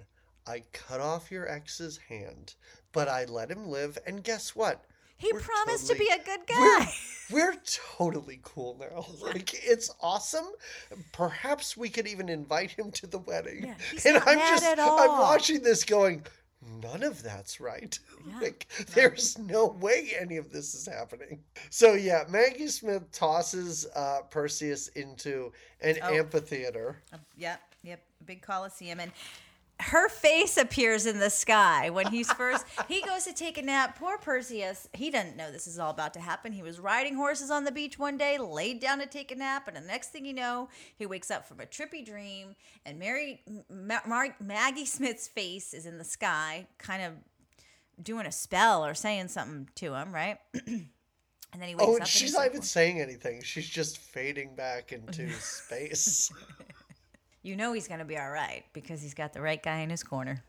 I 0.48 0.64
cut 0.74 1.02
off 1.02 1.30
your 1.32 1.48
ex's 1.48 1.98
hand, 1.98 2.56
but 2.94 3.08
I 3.08 3.26
let 3.26 3.52
him 3.52 3.68
live, 3.68 3.98
and 4.08 4.24
guess 4.24 4.56
what? 4.56 4.84
He 5.18 5.32
We're 5.32 5.40
promised 5.40 5.88
totally- 5.88 6.08
to 6.10 6.16
be 6.16 6.22
a 6.22 6.26
good 6.26 6.40
We're, 6.50 6.80
guy. 6.80 6.92
we're 7.32 7.56
totally 7.98 8.40
cool 8.44 8.78
now. 8.80 9.06
Like 9.22 9.54
it's 9.66 9.90
awesome. 10.02 10.46
Perhaps 11.14 11.78
we 11.78 11.90
could 11.90 12.08
even 12.08 12.30
invite 12.30 12.72
him 12.72 12.92
to 12.92 13.08
the 13.08 13.20
wedding. 13.20 13.64
Yeah, 13.66 13.76
he's 13.92 14.06
and 14.06 14.16
not 14.16 14.28
I'm 14.28 14.38
mad 14.38 14.50
just 14.50 14.66
at 14.66 14.80
I'm 14.80 15.10
watching 15.20 15.62
this 15.64 15.84
going, 15.84 16.24
none 16.82 17.04
of 17.04 17.24
that's 17.24 17.60
right. 17.60 17.98
Yeah. 18.28 18.40
like 18.42 18.68
there's 18.96 19.38
no 19.38 19.68
way 19.80 20.14
any 20.20 20.38
of 20.38 20.52
this 20.52 20.74
is 20.74 20.88
happening. 20.88 21.40
So 21.70 21.94
yeah, 21.94 22.24
Maggie 22.28 22.68
Smith 22.68 23.12
tosses 23.12 23.86
uh, 23.96 24.22
Perseus 24.32 24.88
into 24.90 25.52
an 25.82 25.98
Oh. 26.02 26.12
amphitheater. 26.12 27.04
Uh, 27.14 27.18
yep, 27.38 27.62
yep. 27.84 28.02
Big 28.26 28.42
coliseum, 28.42 29.00
and 29.00 29.12
her 29.82 30.08
face 30.08 30.58
appears 30.58 31.06
in 31.06 31.20
the 31.20 31.30
sky 31.30 31.90
when 31.90 32.08
he's 32.08 32.32
first 32.32 32.66
he 32.88 33.02
goes 33.02 33.26
to 33.26 33.34
take 33.34 33.58
a 33.58 33.62
nap 33.62 33.98
poor 34.00 34.18
perseus 34.18 34.88
he 34.94 35.10
doesn't 35.10 35.36
know 35.36 35.52
this 35.52 35.68
is 35.68 35.78
all 35.78 35.90
about 35.92 36.14
to 36.14 36.20
happen 36.20 36.54
he 36.54 36.62
was 36.64 36.80
riding 36.80 37.16
horses 37.16 37.52
on 37.52 37.66
the 37.66 37.72
beach 37.72 38.00
one 38.00 38.18
day 38.18 38.38
laid 38.38 38.80
down 38.80 39.00
to 39.00 39.06
take 39.06 39.32
a 39.32 39.36
nap 39.36 39.68
and 39.68 39.76
the 39.76 39.82
next 39.82 40.10
thing 40.12 40.26
you 40.26 40.34
know 40.34 40.70
he 40.96 41.06
wakes 41.06 41.30
up 41.30 41.46
from 41.46 41.60
a 41.60 41.66
trippy 41.66 42.06
dream 42.06 42.56
and 42.86 42.98
mary 42.98 43.42
Ma- 43.70 44.00
Mar- 44.08 44.36
maggie 44.40 44.86
smith's 44.86 45.28
face 45.28 45.74
is 45.74 45.86
in 45.86 45.98
the 45.98 46.06
sky 46.06 46.68
kind 46.78 47.04
of 47.04 47.12
doing 48.02 48.26
a 48.26 48.32
spell 48.32 48.86
or 48.86 48.94
saying 48.94 49.28
something 49.28 49.68
to 49.76 49.94
him 49.94 50.14
right 50.14 50.38
and 50.68 51.62
then 51.62 51.70
he 51.70 51.76
wakes 51.76 51.86
Oh, 51.88 51.94
up 51.96 52.00
and 52.00 52.08
she's 52.08 52.22
he's 52.22 52.34
not 52.34 52.40
like, 52.40 52.52
even 52.52 52.62
saying 52.62 53.00
anything. 53.02 53.42
She's 53.42 53.70
just 53.70 53.98
fading 53.98 54.56
back 54.56 54.92
into 54.92 55.30
space. 55.40 56.30
you 57.46 57.56
know 57.56 57.74
he's 57.74 57.88
gonna 57.88 58.06
be 58.06 58.18
all 58.18 58.32
right 58.32 58.64
because 58.74 59.02
he's 59.02 59.14
got 59.14 59.34
the 59.34 59.42
right 59.42 59.62
guy 59.62 59.80
in 59.80 59.90
his 59.90 60.04
corner 60.04 60.44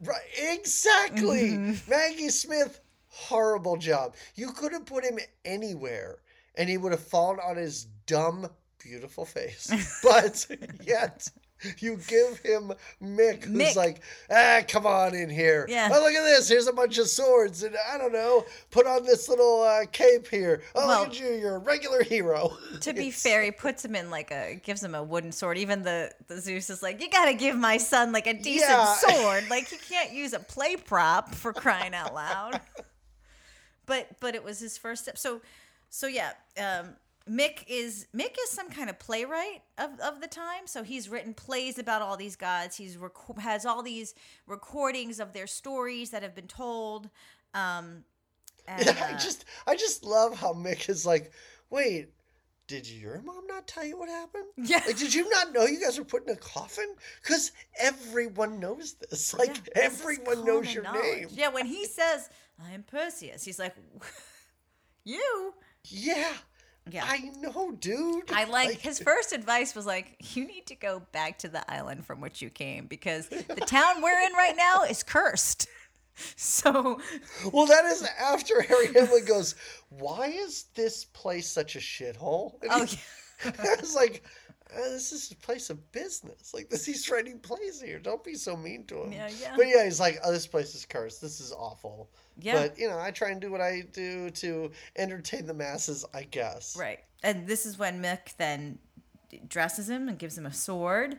Right, 0.00 0.20
exactly. 0.38 1.50
Mm-hmm. 1.50 1.90
Maggie 1.90 2.28
Smith, 2.30 2.80
horrible 3.08 3.76
job. 3.76 4.14
You 4.34 4.52
could 4.52 4.72
have 4.72 4.86
put 4.86 5.04
him 5.04 5.18
anywhere 5.44 6.18
and 6.56 6.68
he 6.68 6.78
would 6.78 6.92
have 6.92 7.02
fallen 7.02 7.38
on 7.44 7.56
his 7.56 7.86
dumb, 8.06 8.48
beautiful 8.82 9.24
face. 9.24 9.70
But 10.02 10.46
yet, 10.82 11.28
you 11.78 11.98
give 12.06 12.38
him 12.40 12.72
Mick, 13.02 13.44
who's 13.44 13.56
Mick. 13.72 13.76
like, 13.76 14.02
ah, 14.30 14.60
come 14.68 14.86
on 14.86 15.14
in 15.14 15.30
here. 15.30 15.66
Yeah. 15.68 15.88
Oh, 15.92 16.00
look 16.02 16.12
at 16.12 16.22
this. 16.24 16.48
Here's 16.48 16.66
a 16.66 16.72
bunch 16.72 16.98
of 16.98 17.08
swords. 17.08 17.62
And 17.62 17.74
I 17.90 17.96
don't 17.98 18.12
know, 18.12 18.44
put 18.70 18.86
on 18.86 19.04
this 19.04 19.28
little 19.28 19.62
uh, 19.62 19.86
cape 19.90 20.28
here. 20.28 20.62
Oh, 20.74 20.86
Well- 20.86 21.00
look 21.00 21.08
at 21.10 21.20
you. 21.20 21.28
You're 21.32 21.56
a 21.56 21.58
regular 21.58 22.02
hero. 22.02 22.56
To 22.80 22.92
be 22.92 23.10
fair, 23.10 23.42
he 23.42 23.50
puts 23.50 23.84
him 23.84 23.96
in 23.96 24.10
like 24.10 24.30
a 24.30 24.60
gives 24.62 24.84
him 24.84 24.94
a 24.94 25.02
wooden 25.02 25.32
sword. 25.32 25.56
Even 25.58 25.82
the 25.82 26.12
the 26.28 26.40
Zeus 26.40 26.68
is 26.70 26.82
like, 26.82 27.00
you 27.00 27.08
got 27.10 27.24
to 27.26 27.34
give 27.34 27.56
my 27.56 27.78
son 27.78 28.12
like 28.12 28.26
a 28.26 28.34
decent 28.34 28.70
Yeah. 28.70 28.94
sword. 28.96 29.44
Like 29.50 29.66
he 29.68 29.76
can't 29.78 30.12
use 30.12 30.34
a 30.34 30.38
play 30.38 30.76
prop 30.76 31.34
for 31.34 31.52
crying 31.54 31.94
out 31.94 32.14
loud. 32.14 32.60
but 33.86 34.08
but 34.20 34.34
it 34.34 34.44
was 34.44 34.58
his 34.60 34.76
first 34.78 35.04
step. 35.04 35.16
So 35.18 35.40
so 35.88 36.06
yeah, 36.06 36.32
um, 36.58 36.90
Mick 37.28 37.64
is 37.66 38.06
Mick 38.14 38.36
is 38.44 38.50
some 38.50 38.70
kind 38.70 38.88
of 38.88 38.98
playwright 38.98 39.62
of, 39.78 39.98
of 40.00 40.20
the 40.20 40.28
time. 40.28 40.66
So 40.66 40.82
he's 40.82 41.08
written 41.08 41.34
plays 41.34 41.78
about 41.78 42.00
all 42.02 42.16
these 42.16 42.36
gods. 42.36 42.76
He's 42.76 42.96
rec- 42.96 43.38
has 43.40 43.66
all 43.66 43.82
these 43.82 44.14
recordings 44.46 45.18
of 45.18 45.32
their 45.32 45.46
stories 45.46 46.10
that 46.10 46.22
have 46.22 46.34
been 46.34 46.46
told. 46.46 47.10
Um, 47.52 48.04
and, 48.68 48.84
Yeah, 48.86 48.96
I 49.10 49.12
uh, 49.14 49.18
just 49.18 49.44
I 49.66 49.74
just 49.76 50.04
love 50.04 50.38
how 50.38 50.52
Mick 50.52 50.88
is 50.88 51.04
like, 51.04 51.32
wait, 51.68 52.10
did 52.68 52.88
your 52.88 53.20
mom 53.22 53.46
not 53.48 53.66
tell 53.66 53.84
you 53.84 53.98
what 53.98 54.08
happened? 54.08 54.44
Yeah. 54.56 54.82
Like, 54.86 54.96
did 54.96 55.12
you 55.12 55.28
not 55.30 55.52
know 55.52 55.66
you 55.66 55.80
guys 55.80 55.98
were 55.98 56.04
put 56.04 56.28
in 56.28 56.32
a 56.32 56.36
coffin? 56.38 56.94
Because 57.22 57.50
everyone 57.78 58.60
knows 58.60 58.94
this. 58.94 59.34
Like, 59.34 59.56
Yeah, 59.56 59.82
everyone 59.82 60.44
knows 60.44 60.72
your 60.72 60.84
knowledge. 60.84 61.02
name. 61.02 61.28
Yeah, 61.32 61.48
when 61.48 61.66
he 61.66 61.86
says, 61.86 62.28
I 62.64 62.72
am 62.72 62.84
Perseus, 62.84 63.44
he's 63.44 63.58
like, 63.58 63.74
You? 65.04 65.54
Yeah. 65.84 66.32
Yeah. 66.90 67.04
I 67.04 67.30
know, 67.40 67.72
dude. 67.72 68.30
I 68.32 68.44
like 68.44 68.78
his 68.78 68.98
first 69.00 69.32
advice 69.32 69.74
was 69.74 69.86
like, 69.86 70.16
You 70.34 70.46
need 70.46 70.66
to 70.66 70.74
go 70.76 71.02
back 71.12 71.38
to 71.40 71.48
the 71.48 71.68
island 71.70 72.06
from 72.06 72.20
which 72.20 72.40
you 72.40 72.50
came 72.50 72.86
because 72.86 73.28
the 73.28 73.64
town 73.66 74.02
we're 74.02 74.20
in 74.20 74.32
right 74.34 74.54
now 74.56 74.82
is 74.82 75.02
cursed. 75.02 75.68
So, 76.36 76.98
Well, 77.52 77.66
that 77.66 77.84
is 77.84 78.02
after 78.18 78.62
Harry 78.62 78.86
Hamlin 78.94 79.26
goes, 79.26 79.54
Why 79.90 80.28
is 80.28 80.64
this 80.74 81.04
place 81.04 81.46
such 81.46 81.76
a 81.76 81.78
shithole? 81.78 82.54
And 82.62 82.70
oh, 82.72 82.84
he- 82.84 82.98
I 83.44 83.76
was 83.78 83.94
like, 83.94 84.22
uh, 84.74 84.90
this 84.90 85.12
is 85.12 85.30
a 85.30 85.36
place 85.36 85.70
of 85.70 85.92
business. 85.92 86.52
Like 86.54 86.68
this, 86.70 86.84
he's 86.86 87.08
writing 87.10 87.38
plays 87.38 87.80
here. 87.80 87.98
Don't 87.98 88.22
be 88.24 88.34
so 88.34 88.56
mean 88.56 88.84
to 88.86 89.02
him. 89.04 89.12
Yeah, 89.12 89.28
yeah. 89.40 89.54
But 89.56 89.68
yeah, 89.68 89.84
he's 89.84 90.00
like, 90.00 90.18
oh, 90.24 90.32
this 90.32 90.46
place 90.46 90.74
is 90.74 90.84
cursed. 90.84 91.20
This 91.20 91.40
is 91.40 91.52
awful. 91.52 92.08
Yeah. 92.40 92.54
But 92.54 92.78
you 92.78 92.88
know, 92.88 92.98
I 92.98 93.10
try 93.10 93.30
and 93.30 93.40
do 93.40 93.50
what 93.50 93.60
I 93.60 93.82
do 93.92 94.30
to 94.30 94.70
entertain 94.96 95.46
the 95.46 95.54
masses. 95.54 96.04
I 96.14 96.24
guess. 96.24 96.76
right. 96.78 97.00
And 97.22 97.46
this 97.46 97.66
is 97.66 97.78
when 97.78 98.02
Mick 98.02 98.36
then 98.36 98.78
dresses 99.48 99.88
him 99.88 100.08
and 100.08 100.18
gives 100.18 100.36
him 100.38 100.46
a 100.46 100.52
sword, 100.52 101.18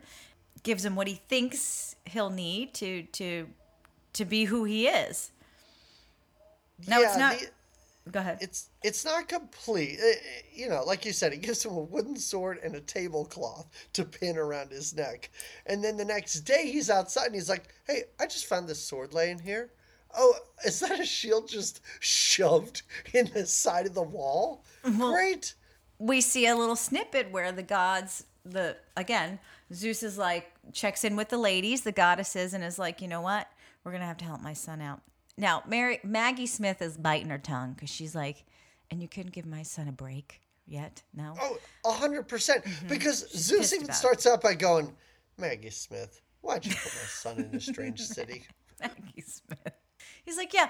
gives 0.63 0.85
him 0.85 0.95
what 0.95 1.07
he 1.07 1.15
thinks 1.27 1.95
he'll 2.05 2.29
need 2.29 2.73
to 2.75 3.03
to 3.03 3.47
to 4.13 4.25
be 4.25 4.45
who 4.45 4.63
he 4.63 4.87
is. 4.87 5.31
No, 6.87 7.01
it's 7.01 7.17
not. 7.17 7.39
the- 7.39 7.47
Go 8.11 8.19
ahead. 8.19 8.37
it's 8.41 8.69
it's 8.83 9.03
not 9.05 9.27
complete. 9.27 9.99
Uh, 9.99 10.13
You 10.53 10.69
know, 10.69 10.83
like 10.83 11.05
you 11.05 11.13
said, 11.13 11.31
he 11.33 11.39
gives 11.39 11.63
him 11.65 11.71
a 11.73 11.79
wooden 11.81 12.15
sword 12.17 12.59
and 12.63 12.75
a 12.75 12.81
tablecloth 12.81 13.67
to 13.93 14.03
pin 14.05 14.37
around 14.37 14.71
his 14.71 14.93
neck. 14.95 15.29
And 15.65 15.83
then 15.83 15.97
the 15.97 16.05
next 16.05 16.41
day 16.41 16.69
he's 16.71 16.89
outside 16.89 17.27
and 17.27 17.35
he's 17.35 17.49
like, 17.49 17.65
"Hey, 17.85 18.03
I 18.19 18.25
just 18.25 18.45
found 18.45 18.67
this 18.67 18.83
sword 18.83 19.13
laying 19.13 19.39
here. 19.39 19.71
Oh, 20.17 20.33
is 20.65 20.79
that 20.79 20.99
a 20.99 21.05
shield 21.05 21.47
just 21.49 21.81
shoved 21.99 22.81
in 23.13 23.29
the 23.33 23.45
side 23.45 23.85
of 23.85 23.93
the 23.93 24.01
wall? 24.01 24.63
Great. 24.83 25.53
we 25.99 26.21
see 26.21 26.47
a 26.47 26.55
little 26.55 26.75
snippet 26.75 27.31
where 27.31 27.51
the 27.51 27.63
gods 27.63 28.25
the 28.45 28.77
again 28.95 29.39
zeus 29.73 30.01
is 30.03 30.17
like 30.17 30.49
checks 30.71 31.03
in 31.03 31.15
with 31.17 31.27
the 31.27 31.37
ladies 31.37 31.81
the 31.81 31.91
goddesses 31.91 32.53
and 32.53 32.63
is 32.63 32.79
like 32.79 33.01
you 33.01 33.07
know 33.07 33.19
what 33.19 33.51
we're 33.83 33.91
gonna 33.91 34.05
have 34.05 34.15
to 34.17 34.23
help 34.23 34.39
my 34.41 34.53
son 34.53 34.79
out 34.79 35.01
now 35.37 35.63
mary 35.67 35.99
maggie 36.03 36.47
smith 36.47 36.81
is 36.81 36.97
biting 36.97 37.29
her 37.29 37.37
tongue 37.37 37.73
because 37.73 37.89
she's 37.89 38.15
like 38.15 38.45
and 38.89 39.01
you 39.01 39.07
couldn't 39.07 39.31
give 39.33 39.45
my 39.45 39.63
son 39.63 39.87
a 39.87 39.91
break 39.91 40.41
yet 40.65 41.03
no 41.13 41.33
Oh, 41.41 41.57
a 41.85 41.91
hundred 41.91 42.27
percent. 42.27 42.63
Because 42.87 43.29
Zeus 43.31 43.73
even 43.73 43.91
starts 43.93 44.25
out 44.27 44.41
by 44.41 44.53
going, 44.53 44.93
Maggie 45.37 45.69
Smith, 45.69 46.21
why'd 46.41 46.65
you 46.65 46.71
put 46.73 46.93
my 46.93 47.07
son 47.07 47.37
in 47.39 47.55
a 47.55 47.59
strange 47.59 48.01
city? 48.15 48.43
maggie 48.79 49.21
smith 49.25 49.73
he's 50.23 50.37
like 50.37 50.53
yeah 50.53 50.69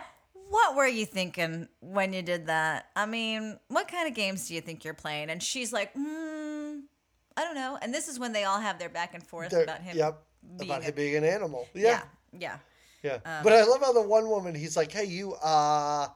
what 0.49 0.75
were 0.77 0.87
you 0.87 1.05
thinking 1.05 1.67
when 1.81 2.13
you 2.13 2.21
did 2.21 2.45
that 2.47 2.85
i 2.95 3.05
mean 3.05 3.59
what 3.67 3.87
kind 3.89 4.07
of 4.07 4.13
games 4.13 4.47
do 4.47 4.55
you 4.55 4.61
think 4.61 4.85
you're 4.85 4.93
playing 4.93 5.29
and 5.29 5.43
she's 5.43 5.73
like 5.73 5.91
hmm 5.93 6.79
i 7.35 7.43
don't 7.43 7.55
know 7.55 7.77
and 7.81 7.93
this 7.93 8.07
is 8.07 8.17
when 8.17 8.31
they 8.31 8.45
all 8.45 8.59
have 8.61 8.79
their 8.79 8.87
back 8.87 9.13
and 9.13 9.21
forth 9.27 9.49
They're- 9.49 9.63
about 9.63 9.81
him 9.81 9.97
Yep. 9.97 10.23
being 10.57 10.71
about 10.71 10.81
a- 10.83 10.85
him 10.85 10.95
being 10.95 11.15
an 11.17 11.23
animal. 11.25 11.67
Yeah. 11.73 11.81
yeah 11.81 12.39
Yeah. 12.39 12.57
Um, 13.15 13.43
but 13.43 13.53
I 13.53 13.63
love 13.63 13.81
how 13.81 13.93
the 13.93 14.01
one 14.01 14.29
woman, 14.29 14.55
he's 14.55 14.77
like, 14.77 14.91
hey, 14.91 15.05
you, 15.05 15.33
uh, 15.33 16.07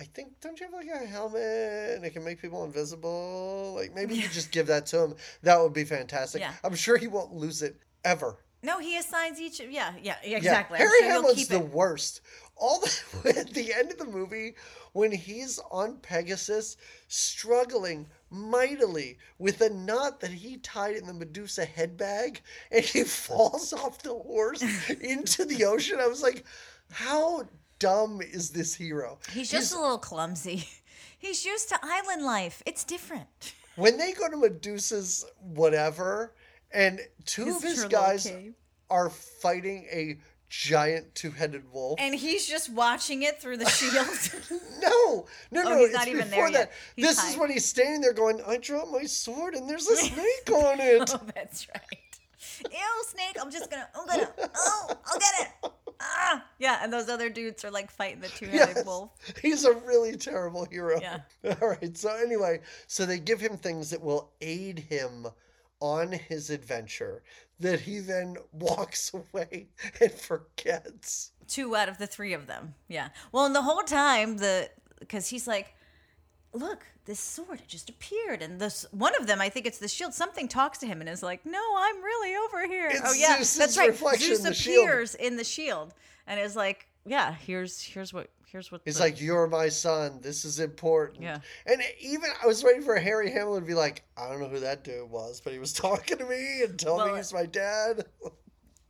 I 0.00 0.04
think, 0.14 0.40
don't 0.40 0.58
you 0.58 0.66
have 0.66 0.72
like 0.74 0.86
a 0.88 1.06
helmet 1.06 1.96
and 1.96 2.04
it 2.04 2.10
can 2.12 2.24
make 2.24 2.40
people 2.40 2.64
invisible? 2.64 3.74
Like, 3.76 3.94
maybe 3.94 4.14
you 4.14 4.28
just 4.28 4.50
give 4.50 4.66
that 4.68 4.86
to 4.86 5.04
him. 5.04 5.14
That 5.42 5.60
would 5.60 5.72
be 5.72 5.84
fantastic. 5.84 6.40
Yeah. 6.40 6.52
I'm 6.64 6.74
sure 6.74 6.96
he 6.96 7.06
won't 7.06 7.32
lose 7.34 7.62
it 7.62 7.76
ever. 8.04 8.38
No, 8.62 8.78
he 8.78 8.96
assigns 8.98 9.40
each. 9.40 9.60
Yeah, 9.60 9.92
yeah, 10.02 10.16
Yeah. 10.24 10.36
exactly. 10.36 10.78
I'm 10.78 10.86
Harry 10.86 10.98
sure 11.00 11.10
Hamlin's 11.10 11.48
the 11.48 11.56
it. 11.60 11.70
worst. 11.70 12.20
All 12.56 12.80
the 12.80 13.34
at 13.38 13.50
the 13.54 13.72
end 13.72 13.90
of 13.90 13.98
the 13.98 14.04
movie, 14.04 14.54
when 14.92 15.12
he's 15.12 15.58
on 15.70 15.96
Pegasus, 15.98 16.76
struggling 17.08 18.06
mightily 18.30 19.18
with 19.38 19.60
a 19.60 19.70
knot 19.70 20.20
that 20.20 20.30
he 20.30 20.56
tied 20.58 20.96
in 20.96 21.06
the 21.06 21.14
Medusa 21.14 21.64
head 21.64 21.96
bag, 21.96 22.40
and 22.70 22.84
he 22.84 23.02
falls 23.04 23.72
off 23.72 24.02
the 24.02 24.14
horse 24.14 24.62
into 25.00 25.44
the 25.44 25.64
ocean. 25.64 25.98
I 26.00 26.06
was 26.06 26.22
like, 26.22 26.44
how 26.92 27.48
dumb 27.78 28.20
is 28.20 28.50
this 28.50 28.74
hero? 28.74 29.18
He's 29.32 29.50
just 29.50 29.74
a 29.74 29.80
little 29.80 29.98
clumsy. 29.98 30.68
He's 31.18 31.44
used 31.44 31.68
to 31.68 31.78
island 31.82 32.22
life. 32.24 32.62
It's 32.64 32.82
different. 32.84 33.54
when 33.76 33.98
they 33.98 34.12
go 34.12 34.28
to 34.30 34.36
Medusa's 34.36 35.24
whatever, 35.40 36.32
and 36.72 37.00
two 37.26 37.44
His 37.46 37.56
of 37.56 37.62
his 37.62 37.84
guys 37.86 38.24
cave. 38.24 38.54
are 38.90 39.10
fighting 39.10 39.86
a 39.92 40.18
giant 40.50 41.14
two-headed 41.14 41.72
wolf. 41.72 41.98
And 41.98 42.14
he's 42.14 42.46
just 42.46 42.70
watching 42.72 43.22
it 43.22 43.40
through 43.40 43.56
the 43.56 43.68
shield. 43.70 44.60
No, 44.82 45.26
no, 45.50 45.60
Oh, 45.62 45.68
no. 45.70 45.76
he's 45.78 45.86
it's 45.88 45.94
not 45.94 46.08
even 46.08 46.28
there 46.30 46.50
that. 46.50 46.52
yet. 46.52 46.72
He's 46.96 47.06
this 47.16 47.30
is 47.30 47.36
when 47.38 47.50
he's 47.50 47.64
standing 47.66 48.00
there 48.00 48.12
going, 48.14 48.40
I 48.46 48.56
dropped 48.56 48.90
my 48.90 49.04
sword 49.04 49.54
and 49.54 49.68
there's 49.68 49.86
a 49.88 49.96
snake 49.96 50.50
on 50.52 50.80
it. 50.80 51.10
oh, 51.14 51.20
that's 51.34 51.68
right. 51.68 51.98
Ew, 52.70 53.04
snake! 53.08 53.36
I'm 53.40 53.50
just 53.50 53.70
gonna. 53.70 53.88
I'm 53.94 54.06
gonna. 54.06 54.28
Oh, 54.54 54.98
I'll 55.06 55.18
get 55.18 55.32
it. 55.62 55.70
Ah, 56.00 56.44
yeah. 56.58 56.80
And 56.82 56.92
those 56.92 57.08
other 57.08 57.28
dudes 57.30 57.64
are 57.64 57.70
like 57.70 57.90
fighting 57.90 58.20
the 58.20 58.28
two-headed 58.28 58.76
Yes. 58.76 58.86
wolf. 58.86 59.10
He's 59.42 59.64
a 59.64 59.72
really 59.74 60.16
terrible 60.16 60.66
hero. 60.70 60.98
Yeah. 61.00 61.20
All 61.62 61.68
right. 61.68 61.96
So, 61.96 62.14
anyway, 62.16 62.60
so 62.86 63.04
they 63.06 63.18
give 63.18 63.40
him 63.40 63.56
things 63.56 63.90
that 63.90 64.00
will 64.02 64.32
aid 64.42 64.78
him 64.78 65.26
on 65.80 66.12
his 66.12 66.50
adventure 66.50 67.22
that 67.60 67.80
he 67.80 68.00
then 68.00 68.36
walks 68.52 69.12
away 69.14 69.68
and 70.00 70.12
forgets. 70.12 71.32
Two 71.46 71.74
out 71.76 71.88
of 71.88 71.98
the 71.98 72.06
three 72.06 72.32
of 72.32 72.46
them. 72.46 72.74
Yeah. 72.88 73.08
Well, 73.32 73.44
and 73.46 73.54
the 73.54 73.62
whole 73.62 73.82
time 73.82 74.36
the 74.38 74.70
because 74.98 75.28
he's 75.28 75.46
like, 75.46 75.74
look, 76.52 76.84
this 77.06 77.18
sword 77.18 77.62
just 77.66 77.88
appeared, 77.90 78.42
and 78.42 78.60
this 78.60 78.86
one 78.92 79.16
of 79.16 79.26
them, 79.26 79.40
I 79.40 79.48
think 79.48 79.66
it's 79.66 79.78
the 79.78 79.88
shield. 79.88 80.14
Something 80.14 80.46
talks 80.48 80.78
to 80.78 80.86
him 80.86 81.00
and 81.00 81.08
is 81.08 81.22
like, 81.22 81.44
no, 81.44 81.62
I'm 81.78 82.02
really 82.02 82.36
over 82.36 82.66
here. 82.66 82.88
It's 82.90 83.00
oh 83.04 83.14
yeah, 83.14 83.38
Zeus's 83.38 83.56
that's 83.56 83.78
right. 83.78 83.90
reflection 83.90 84.28
Zeus 84.28 84.42
the 84.42 84.54
shield. 84.54 84.84
appears 84.84 85.14
in 85.14 85.36
the 85.36 85.44
shield 85.44 85.94
and 86.26 86.38
is 86.38 86.54
like, 86.54 86.86
yeah, 87.06 87.34
here's 87.34 87.80
here's 87.82 88.12
what 88.12 88.28
here's 88.50 88.70
what. 88.72 88.80
He's 88.84 88.96
the- 88.96 89.02
like, 89.04 89.20
You're 89.20 89.46
my 89.46 89.68
son. 89.68 90.18
This 90.22 90.44
is 90.44 90.58
important. 90.60 91.22
Yeah. 91.22 91.38
And 91.66 91.80
even 92.00 92.30
I 92.42 92.46
was 92.46 92.62
waiting 92.64 92.82
for 92.82 92.96
Harry 92.96 93.30
Hamlin 93.30 93.60
to 93.60 93.66
be 93.66 93.74
like, 93.74 94.02
I 94.16 94.28
don't 94.28 94.40
know 94.40 94.48
who 94.48 94.60
that 94.60 94.84
dude 94.84 95.10
was, 95.10 95.40
but 95.40 95.52
he 95.52 95.58
was 95.58 95.72
talking 95.86 96.18
to 96.18 96.24
me 96.26 96.62
and 96.64 96.78
telling 96.78 96.98
Well, 97.04 97.12
me 97.12 97.16
he's 97.18 97.32
my 97.32 97.46
dad. 97.46 98.04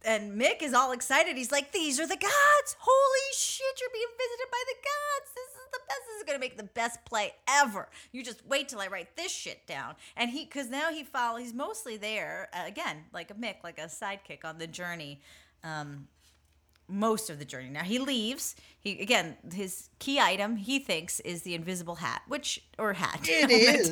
and 0.04 0.40
Mick 0.40 0.62
is 0.62 0.72
all 0.72 0.92
excited. 0.92 1.36
He's 1.36 1.52
like, 1.52 1.72
"These 1.72 2.00
are 2.00 2.06
the 2.06 2.16
gods! 2.16 2.76
Holy 2.78 3.34
shit! 3.34 3.80
You're 3.80 3.90
being 3.92 4.06
visited 4.16 4.50
by 4.50 4.62
the 4.66 4.76
gods! 4.76 5.32
This 5.34 5.48
is 5.48 5.70
the 5.72 5.78
best. 5.88 6.00
This 6.08 6.16
is 6.16 6.24
gonna 6.24 6.38
make 6.38 6.56
the 6.56 6.62
best 6.64 7.04
play 7.04 7.34
ever. 7.48 7.88
You 8.12 8.22
just 8.24 8.44
wait 8.46 8.68
till 8.70 8.80
I 8.80 8.86
write 8.86 9.14
this 9.16 9.30
shit 9.30 9.66
down." 9.66 9.94
And 10.16 10.30
he, 10.30 10.44
because 10.46 10.70
now 10.70 10.90
he 10.90 11.04
follow, 11.04 11.38
he's 11.38 11.52
mostly 11.52 11.96
there 11.98 12.48
uh, 12.54 12.62
again, 12.66 13.04
like 13.12 13.30
a 13.30 13.34
Mick, 13.34 13.56
like 13.62 13.78
a 13.78 13.82
sidekick 13.86 14.44
on 14.44 14.56
the 14.58 14.66
journey. 14.66 15.20
Um, 15.62 16.08
most 16.90 17.30
of 17.30 17.38
the 17.38 17.44
journey. 17.44 17.68
Now 17.70 17.82
he 17.84 17.98
leaves. 17.98 18.56
He 18.80 19.00
again, 19.00 19.36
his 19.52 19.88
key 19.98 20.18
item 20.20 20.56
he 20.56 20.78
thinks 20.78 21.20
is 21.20 21.42
the 21.42 21.54
invisible 21.54 21.96
hat, 21.96 22.22
which 22.28 22.62
or 22.78 22.92
hat. 22.94 23.20
It 23.24 23.50
is. 23.50 23.90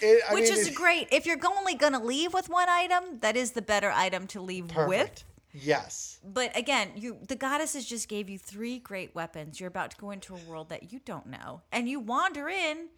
It- 0.00 0.22
which 0.32 0.44
mean, 0.50 0.52
is 0.58 0.68
it- 0.68 0.74
great. 0.74 1.08
If 1.10 1.26
you're 1.26 1.38
only 1.58 1.74
going 1.74 1.92
to 1.94 1.98
leave 1.98 2.32
with 2.32 2.48
one 2.48 2.68
item, 2.68 3.18
that 3.20 3.36
is 3.36 3.52
the 3.52 3.62
better 3.62 3.90
item 3.90 4.26
to 4.28 4.40
leave 4.40 4.66
with. 4.66 4.74
Perfect. 4.76 5.24
Yes. 5.52 6.20
But 6.22 6.56
again, 6.56 6.90
you 6.94 7.18
the 7.26 7.34
goddesses 7.36 7.84
just 7.84 8.08
gave 8.08 8.30
you 8.30 8.38
three 8.38 8.78
great 8.78 9.14
weapons. 9.14 9.58
You're 9.58 9.68
about 9.68 9.90
to 9.92 9.96
go 9.96 10.10
into 10.12 10.34
a 10.34 10.38
world 10.48 10.68
that 10.68 10.92
you 10.92 11.00
don't 11.04 11.26
know, 11.26 11.62
and 11.72 11.88
you 11.88 11.98
wander 11.98 12.48
in 12.48 12.88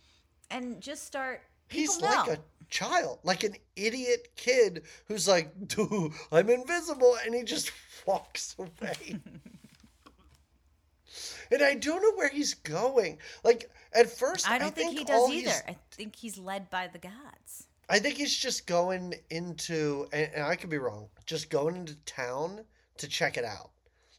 and 0.51 0.81
just 0.83 1.05
start. 1.05 1.43
He's 1.73 1.97
people 1.97 2.09
like 2.09 2.39
a 2.39 2.41
child, 2.71 3.19
like 3.23 3.45
an 3.45 3.55
idiot 3.77 4.29
kid 4.37 4.83
who's 5.07 5.29
like, 5.29 5.69
Dude, 5.69 6.13
I'm 6.31 6.51
invisible. 6.51 7.17
And 7.25 7.35
he 7.35 7.43
just 7.43 7.71
walks 8.07 8.57
away. 8.59 9.21
and 11.51 11.63
I 11.63 11.75
don't 11.75 12.03
know 12.03 12.13
where 12.17 12.31
he's 12.31 12.55
going. 12.55 13.19
Like, 13.45 13.71
at 13.95 14.11
first, 14.11 14.49
I 14.49 14.59
don't 14.59 14.75
think, 14.75 14.89
think, 14.89 14.99
he 14.99 15.05
does 15.05 15.31
either. 15.31 15.63
I 15.69 15.77
think 15.91 16.17
he's 16.17 16.39
led 16.39 16.71
by 16.71 16.89
the 16.89 16.99
gods. 16.99 17.67
I 17.89 17.99
think 17.99 18.17
he's 18.17 18.37
just 18.37 18.67
going 18.67 19.15
into, 19.31 20.09
and, 20.13 20.31
and 20.35 20.45
I 20.45 20.57
could 20.57 20.71
be 20.71 20.79
wrong, 20.79 21.09
just 21.27 21.51
going 21.51 21.77
into 21.77 21.95
town 22.07 22.65
to 22.99 23.07
check 23.07 23.37
it 23.37 23.45
out. 23.45 23.71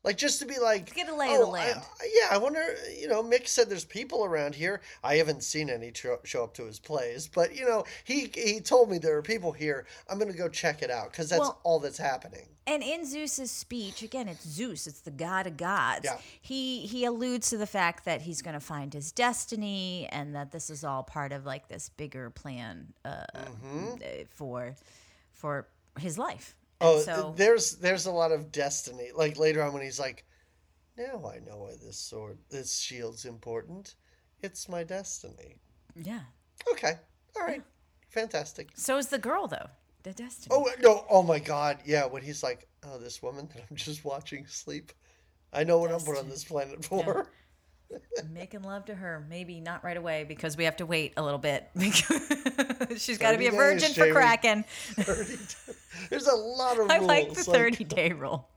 Like, 0.04 0.18
just 0.18 0.40
to 0.40 0.46
be 0.46 0.60
like, 0.60 0.94
Get 0.94 1.08
a 1.08 1.16
lay 1.16 1.34
of 1.34 1.40
the 1.40 1.46
"Oh, 1.46 1.50
land." 1.52 1.80
I- 2.02 2.10
yeah, 2.14 2.28
I 2.32 2.38
wonder, 2.38 2.62
you 3.00 3.08
know, 3.08 3.24
Mick 3.24 3.48
said 3.48 3.70
there's 3.70 3.86
people 3.86 4.26
around 4.26 4.54
here. 4.56 4.82
I 5.04 5.16
haven't 5.16 5.44
seen 5.44 5.70
any 5.70 5.92
tro- 5.92 6.20
show 6.26 6.44
up 6.44 6.54
to 6.56 6.66
his 6.66 6.78
plays, 6.78 7.30
but, 7.34 7.56
you 7.56 7.66
know, 7.66 7.86
he, 8.04 8.30
he 8.36 8.60
told 8.60 8.90
me 8.90 8.98
there 8.98 9.16
are 9.18 9.22
people 9.22 9.54
here. 9.54 9.86
I'm 10.10 10.20
going 10.20 10.30
to 10.32 10.38
go 10.38 10.50
check 10.50 10.82
it 10.82 10.92
out 10.92 11.12
because 11.12 11.30
that's 11.30 11.40
Well- 11.40 11.60
all 11.64 11.80
that's 11.80 11.98
happening. 11.98 12.48
And 12.66 12.82
in 12.82 13.06
Zeus's 13.06 13.52
speech, 13.52 14.04
again, 14.04 14.30
it's 14.30 14.48
Zeus, 14.48 14.88
it's 14.88 15.02
the 15.02 15.12
god 15.12 15.48
of 15.48 15.58
gods. 15.58 16.06
Yeah. 16.06 16.18
He 16.42 16.86
he 16.88 17.04
alludes 17.04 17.50
to 17.50 17.58
the 17.58 17.68
fact 17.68 18.06
that 18.06 18.22
he's 18.22 18.42
going 18.42 18.54
to 18.54 18.62
find 18.62 18.94
his 18.94 19.12
destiny, 19.12 20.08
and 20.14 20.34
that 20.36 20.54
this 20.54 20.70
is 20.70 20.82
all 20.86 21.04
part 21.04 21.34
of 21.34 21.46
like 21.46 21.68
this 21.68 21.90
bigger 21.90 22.30
plan 22.30 22.94
uh, 23.04 23.26
Mm-hmm. 23.36 23.88
uh, 23.96 24.08
for 24.30 24.76
for 25.34 25.68
his 26.00 26.18
life. 26.18 26.56
Oh, 26.84 27.00
so 27.00 27.34
there's 27.36 27.78
there's 27.78 28.06
a 28.06 28.12
lot 28.12 28.32
of 28.32 28.52
destiny. 28.52 29.10
Like 29.16 29.38
later 29.38 29.64
on 29.64 29.74
when 29.74 29.84
he's 29.84 30.00
like, 30.00 30.26
now 30.98 31.24
I 31.26 31.40
know 31.40 31.58
why 31.58 31.72
this 31.82 31.98
sword, 31.98 32.38
this 32.50 32.78
shield's 32.78 33.26
important. 33.26 33.96
It's 34.42 34.68
my 34.68 34.84
destiny. 34.84 35.58
yeah. 35.96 36.22
Okay, 36.72 36.94
all 37.36 37.46
right, 37.46 37.64
fantastic. 38.10 38.70
So 38.76 38.98
is 38.98 39.08
the 39.08 39.18
girl 39.18 39.48
though. 39.48 39.68
The 40.04 40.14
destiny. 40.14 40.56
Oh 40.56 40.66
uh, 40.66 40.72
no! 40.82 41.06
Oh 41.10 41.24
my 41.24 41.40
God! 41.40 41.80
Yeah, 41.86 42.06
when 42.06 42.24
he's 42.24 42.44
like, 42.44 42.68
"Oh, 42.86 42.98
this 42.98 43.22
woman 43.22 43.50
that 43.54 43.64
I'm 43.70 43.76
just 43.78 44.04
watching 44.04 44.46
sleep, 44.48 44.92
I 45.54 45.64
know 45.64 45.80
what 45.80 45.92
I'm 45.92 46.02
put 46.02 46.18
on 46.18 46.30
this 46.30 46.44
planet 46.44 46.84
for." 46.86 47.28
Making 48.32 48.64
love 48.64 48.86
to 48.86 48.96
her, 48.96 49.26
maybe 49.30 49.60
not 49.60 49.84
right 49.84 49.98
away 49.98 50.24
because 50.28 50.58
we 50.58 50.64
have 50.64 50.78
to 50.78 50.86
wait 50.86 51.14
a 51.18 51.24
little 51.24 51.40
bit. 51.40 51.70
because 51.76 52.12
She's 52.98 53.18
got 53.18 53.34
to 53.34 53.38
be 53.38 53.48
a 53.48 53.52
30 53.52 53.80
days, 53.80 53.88
virgin 53.88 53.94
for 53.94 54.14
Kraken. 54.14 54.66
30 54.96 55.38
There's 56.10 56.28
a 56.28 56.36
lot 56.36 56.80
of 56.80 56.90
I 56.90 56.98
rules. 56.98 57.08
like 57.08 57.34
the 57.34 57.44
30 57.44 57.84
day 57.84 58.12
rule. 58.12 58.50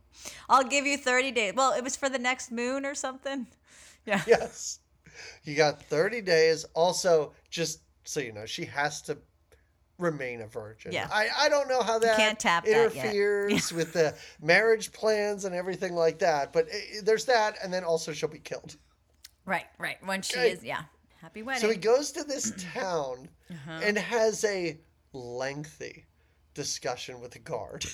I'll 0.48 0.64
give 0.64 0.86
you 0.86 0.96
30 0.96 1.32
days. 1.32 1.54
Well, 1.54 1.72
it 1.72 1.84
was 1.84 1.96
for 1.96 2.08
the 2.08 2.18
next 2.18 2.50
moon 2.50 2.84
or 2.86 2.94
something. 2.94 3.46
Yeah. 4.06 4.22
yes, 4.24 4.78
you 5.42 5.56
got 5.56 5.82
30 5.82 6.20
days. 6.20 6.64
Also, 6.74 7.32
just 7.50 7.80
so 8.04 8.20
you 8.20 8.30
know, 8.32 8.46
she 8.46 8.64
has 8.66 9.02
to 9.02 9.18
remain 9.98 10.42
a 10.42 10.46
virgin. 10.46 10.92
Yeah. 10.92 11.08
I, 11.10 11.28
I 11.36 11.48
don't 11.48 11.68
know 11.68 11.82
how 11.82 11.98
that 11.98 12.16
can't 12.16 12.38
tap 12.38 12.64
that 12.66 12.70
interferes 12.70 13.72
with 13.72 13.92
the 13.92 14.14
marriage 14.40 14.92
plans 14.92 15.44
and 15.44 15.56
everything 15.56 15.96
like 15.96 16.20
that. 16.20 16.52
But 16.52 16.68
i 16.72 17.00
there's 17.02 17.24
that, 17.24 17.56
and 17.64 17.72
then 17.74 17.82
also 17.82 18.12
she'll 18.12 18.28
be 18.28 18.38
killed. 18.38 18.76
Right, 19.46 19.66
right. 19.78 19.96
When 20.04 20.22
she 20.22 20.36
Okay. 20.38 20.50
is, 20.50 20.64
yeah. 20.64 20.82
Happy 21.22 21.42
wedding. 21.42 21.62
So 21.62 21.70
he 21.70 21.76
goes 21.76 22.12
to 22.12 22.24
this 22.24 22.52
town 22.74 23.28
Uh-huh. 23.50 23.80
and 23.82 23.96
has 23.96 24.44
a 24.44 24.76
lengthy 25.12 26.04
discussion 26.54 27.20
with 27.20 27.30
the 27.32 27.38
guard. 27.38 27.86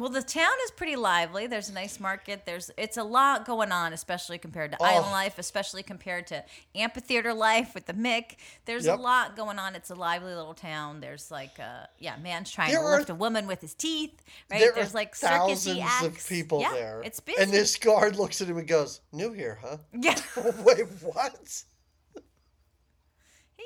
Well, 0.00 0.08
the 0.10 0.22
town 0.22 0.50
is 0.64 0.70
pretty 0.72 0.96
lively. 0.96 1.46
There's 1.46 1.68
a 1.68 1.72
nice 1.72 2.00
market. 2.00 2.44
There's 2.46 2.70
it's 2.76 2.96
a 2.96 3.04
lot 3.04 3.44
going 3.46 3.70
on, 3.70 3.92
especially 3.92 4.38
compared 4.38 4.72
to 4.72 4.78
Oh. 4.80 4.84
island 4.84 5.12
life, 5.12 5.38
especially 5.38 5.82
compared 5.82 6.26
to 6.28 6.42
amphitheater 6.74 7.32
life 7.34 7.74
with 7.74 7.86
the 7.86 7.92
Mick. 7.94 8.36
There's 8.64 8.86
Yep. 8.86 8.98
a 8.98 9.02
lot 9.02 9.36
going 9.36 9.58
on. 9.58 9.76
It's 9.76 9.90
a 9.90 9.94
lively 9.94 10.34
little 10.34 10.54
town. 10.54 11.00
There's 11.00 11.30
like 11.30 11.60
uh 11.60 11.86
yeah, 11.98 12.16
man's 12.16 12.50
trying 12.50 12.70
There 12.72 12.80
to 12.80 12.86
are- 12.86 12.98
lift 12.98 13.10
a 13.10 13.14
woman 13.14 13.46
with 13.46 13.60
his 13.60 13.74
teeth. 13.74 14.20
Right? 14.50 14.60
There 14.60 14.72
There's 14.74 14.94
like 14.94 15.14
thousands 15.14 15.78
acts. 15.80 16.04
of 16.04 16.28
people 16.28 16.60
yeah, 16.62 16.72
there. 16.72 17.02
It's 17.04 17.20
busy. 17.20 17.40
And 17.42 17.52
this 17.52 17.76
guard 17.76 18.16
looks 18.16 18.40
at 18.40 18.48
him 18.48 18.56
and 18.58 18.66
goes, 18.66 19.00
New 19.12 19.32
here, 19.32 19.58
huh? 19.62 19.76
yeah. 19.92 20.16
Wait, 20.64 20.86
what? 21.02 21.62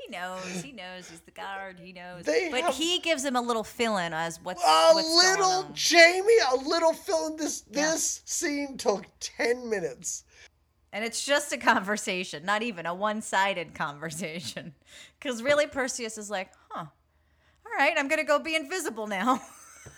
He 0.06 0.10
knows. 0.12 0.62
He 0.62 0.72
knows. 0.72 1.08
He's 1.08 1.20
the 1.20 1.30
guard. 1.30 1.78
He 1.78 1.92
knows. 1.92 2.24
They 2.24 2.50
but 2.50 2.62
have- 2.62 2.74
he 2.74 2.98
gives 2.98 3.24
him 3.24 3.36
a 3.36 3.40
little 3.40 3.64
fill-in 3.64 4.12
as 4.12 4.40
what's 4.42 4.62
A 4.62 4.90
what's 4.92 5.08
going 5.08 5.38
little. 5.38 5.70
Jamie, 5.72 6.38
a 6.52 6.56
little 6.56 6.92
film. 6.92 7.36
This 7.36 7.64
Yeah. 7.70 7.92
this 7.92 8.22
scene 8.24 8.76
took 8.76 9.06
ten 9.20 9.68
minutes. 9.70 10.24
And 10.92 11.04
it's 11.04 11.24
just 11.24 11.52
a 11.52 11.56
conversation, 11.56 12.44
not 12.44 12.62
even 12.62 12.86
a 12.86 12.94
one-sided 12.94 13.74
conversation. 13.74 14.74
Because 15.18 15.42
really, 15.42 15.66
Perseus 15.66 16.18
is 16.18 16.28
like, 16.28 16.50
"Huh, 16.68 16.84
all 17.66 17.72
right, 17.78 17.94
I'm 17.96 18.08
gonna 18.08 18.24
go 18.24 18.38
be 18.38 18.54
invisible 18.54 19.06
now." 19.06 19.40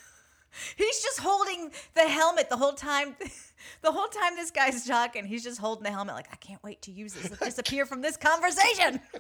he's 0.77 1.03
just 1.03 1.19
holding 1.21 1.73
the 1.95 2.03
helmet 2.09 2.49
the 2.49 2.57
whole 2.57 2.75
time. 2.75 3.17
The 3.83 3.93
whole 3.93 4.09
time 4.09 4.37
this 4.37 4.51
guy's 4.51 4.85
talking, 4.87 5.25
he's 5.25 5.43
just 5.43 5.59
holding 5.59 5.85
the 5.85 5.91
helmet 5.91 6.15
like, 6.15 6.29
"I 6.33 6.37
can't 6.37 6.63
wait 6.63 6.83
to 6.83 6.93
use 6.93 7.15
this. 7.15 7.31
Let's 7.31 7.57
disappear 7.57 7.87
from 7.87 8.03
this 8.03 8.17
conversation." 8.17 9.01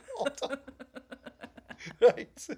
Right. 2.00 2.48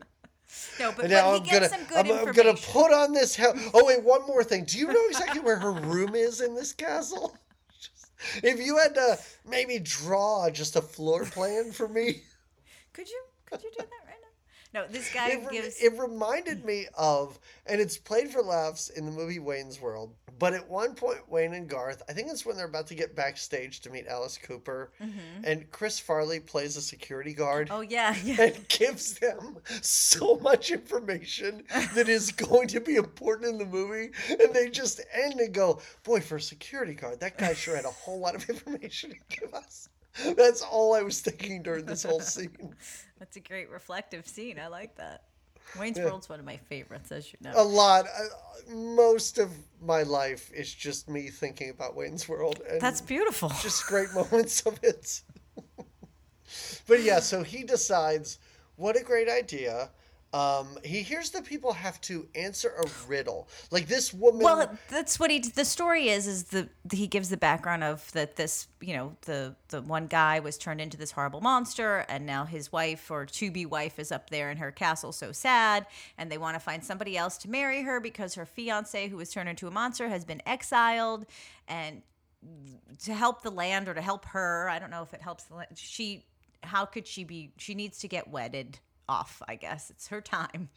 No, 0.81 0.93
but, 0.97 1.11
now 1.11 1.35
I'm 1.35 1.43
gonna 1.43 1.69
some 1.69 1.85
good 1.85 1.99
I'm, 1.99 2.29
I'm 2.29 2.33
gonna 2.33 2.55
put 2.55 2.93
on 2.93 3.13
this 3.13 3.37
helmet. 3.37 3.65
Oh 3.75 3.85
wait, 3.85 4.03
one 4.03 4.27
more 4.27 4.43
thing. 4.43 4.65
Do 4.65 4.79
you 4.79 4.87
know 4.87 5.07
exactly 5.09 5.41
where 5.41 5.59
her 5.59 5.73
room 5.73 6.15
is 6.15 6.41
in 6.41 6.55
this 6.55 6.73
castle? 6.73 7.37
Just- 7.79 8.11
if 8.43 8.59
you 8.59 8.79
had 8.79 8.95
to 8.95 9.19
maybe 9.47 9.79
draw 9.79 10.49
just 10.51 10.77
a 10.77 10.81
floor 10.81 11.25
plan 11.25 11.73
for 11.73 11.89
me, 11.89 12.23
Could 12.93 13.09
you? 13.09 13.23
Could 13.47 13.63
you 13.63 13.71
do 13.71 13.79
that 13.79 14.07
right 14.07 14.17
now? 14.23 14.81
No, 14.81 14.87
this 14.89 15.13
guy 15.13 15.31
it, 15.31 15.51
gives. 15.51 15.81
it 15.81 15.99
reminded 15.99 16.65
me 16.65 16.87
of, 16.97 17.39
and 17.67 17.81
it's 17.81 17.99
played 17.99 18.31
for 18.31 18.43
laughs 18.43 18.89
in 18.89 19.05
the 19.05 19.13
movie 19.13 19.39
Wayne's 19.39 19.81
World. 19.81 20.15
But 20.39 20.55
at 20.55 20.69
one 20.69 20.95
point, 20.95 21.29
Wayne 21.29 21.55
and 21.55 21.69
Garth, 21.69 22.03
I 22.09 22.13
think 22.13 22.29
it's 22.31 22.47
when 22.47 22.57
they're 22.57 22.67
about 22.67 22.87
to 22.89 22.95
get 22.95 23.17
backstage 23.17 23.81
to 23.81 23.91
meet 23.91 24.07
Alice 24.07 24.39
Cooper, 24.41 24.93
and 25.45 25.71
Chris 25.71 25.99
Farley 25.99 26.41
plays 26.41 26.77
a 26.77 26.83
security 26.83 27.35
guard. 27.35 27.69
Mm-hmm. 27.69 27.77
oh 27.77 27.81
yeah, 27.81 28.15
yeah. 28.25 28.43
and 28.43 28.69
gives 28.69 29.15
them 29.19 29.59
so 29.83 30.37
much 30.37 30.71
information 30.71 31.65
that 31.95 32.09
is 32.09 32.31
going 32.49 32.69
to 32.69 32.81
be 32.81 32.97
important 32.97 33.49
in 33.49 33.59
the 33.59 33.67
movie. 33.67 34.11
And 34.29 34.55
they 34.55 34.71
just 34.71 35.01
end 35.13 35.41
and 35.41 35.53
go, 35.53 35.81
Boy, 36.05 36.21
for 36.21 36.37
a 36.37 36.41
security 36.41 36.95
guard, 36.95 37.21
that 37.21 37.39
guy 37.39 37.55
sure 37.55 37.77
had 37.77 37.85
a 37.85 37.91
whole 37.91 38.21
lot 38.21 38.35
of 38.35 38.49
information 38.49 39.11
to 39.11 39.41
give 39.41 39.55
us. 39.55 39.89
That's 40.37 40.63
all 40.63 40.95
I 40.95 41.03
was 41.03 41.21
thinking 41.21 41.63
during 41.63 41.85
this 41.85 42.03
whole 42.03 42.21
scene. 42.21 42.75
That's 43.19 43.37
a 43.37 43.41
great 43.41 43.71
reflective 43.71 44.27
scene. 44.27 44.59
I 44.59 44.67
like 44.67 44.97
that. 44.97 45.23
Wayne's 45.79 45.99
World's 45.99 46.29
one 46.29 46.39
of 46.39 46.47
my 46.47 46.57
favorites, 46.57 47.13
as 47.13 47.33
you 47.33 47.39
know. 47.43 47.53
A 47.57 47.63
lot. 47.63 48.07
Uh, 48.07 48.73
most 48.73 49.39
of 49.39 49.51
my 49.83 50.03
life 50.03 50.51
is 50.53 50.73
just 50.73 51.09
me 51.09 51.29
thinking 51.29 51.71
about 51.71 51.97
Wayne's 51.97 52.29
World. 52.29 52.61
And 52.69 52.81
That's 52.81 53.01
beautiful. 53.01 53.49
just 53.63 53.87
great 53.87 54.13
moments 54.15 54.61
of 54.63 54.79
it. 54.83 55.23
but 56.87 57.03
yeah, 57.03 57.21
so 57.21 57.43
he 57.43 57.65
decides, 57.65 58.39
what 58.77 58.97
a 58.97 59.03
great 59.03 59.29
idea. 59.29 59.91
Um, 60.35 60.77
he 60.85 61.01
hears 61.01 61.31
that 61.31 61.47
people 61.47 61.73
have 61.73 61.99
to 62.03 62.29
answer 62.35 62.75
a 62.79 62.87
riddle. 63.09 63.49
Like 63.71 63.87
this 63.87 64.13
woman. 64.13 64.43
Well, 64.43 64.79
that's 64.89 65.19
what 65.19 65.31
he. 65.31 65.39
The 65.39 65.65
story 65.65 66.11
is 66.11 66.27
is 66.27 66.45
the 66.45 66.69
he 66.93 67.07
gives 67.07 67.31
the 67.31 67.39
background 67.39 67.83
of 67.83 68.13
that 68.13 68.37
this 68.37 68.69
you 68.81 68.95
know 68.95 69.17
the 69.23 69.57
the 69.69 69.81
one 69.81 70.07
guy 70.07 70.41
was 70.41 70.59
turned 70.59 70.83
into 70.83 70.99
this 70.99 71.13
horrible 71.13 71.41
monster, 71.41 72.05
and 72.11 72.27
now 72.27 72.45
his 72.45 72.71
wife 72.71 73.11
or 73.11 73.25
to 73.25 73.51
be 73.51 73.65
wife 73.65 73.99
is 73.99 74.13
up 74.13 74.29
there 74.29 74.51
in 74.51 74.59
her 74.59 74.71
castle, 74.71 75.13
so 75.13 75.33
sad, 75.33 75.87
and 76.19 76.31
they 76.31 76.39
want 76.39 76.57
to 76.57 76.61
find 76.61 76.85
somebody 76.85 77.17
else 77.17 77.39
to 77.39 77.51
marry 77.51 77.83
her 77.83 77.99
because 77.99 78.35
her 78.35 78.45
fiance, 78.45 79.09
who 79.09 79.17
was 79.17 79.31
turned 79.31 79.49
into 79.49 79.67
a 79.67 79.71
monster, 79.71 80.11
has 80.11 80.27
been 80.27 80.43
exiled, 80.45 81.25
and 81.69 82.03
to 83.03 83.15
help 83.15 83.43
the 83.43 83.51
land 83.51 83.89
or 83.89 83.95
to 83.95 84.03
help 84.03 84.27
her, 84.27 84.69
I 84.69 84.79
don't 84.79 84.91
know 84.91 85.03
if 85.03 85.15
it 85.15 85.23
helps 85.23 85.45
the 85.45 85.55
land. 85.55 85.71
She, 85.75 86.25
how 86.63 86.85
could 86.85 87.07
she 87.07 87.25
be? 87.25 87.53
She 87.57 87.75
needs 87.75 87.99
to 88.01 88.09
get 88.09 88.29
wedded 88.29 88.79
off. 89.09 89.43
I 89.49 89.57
guess 89.57 89.91
it's 89.91 90.09
her 90.09 90.21
time. 90.21 90.69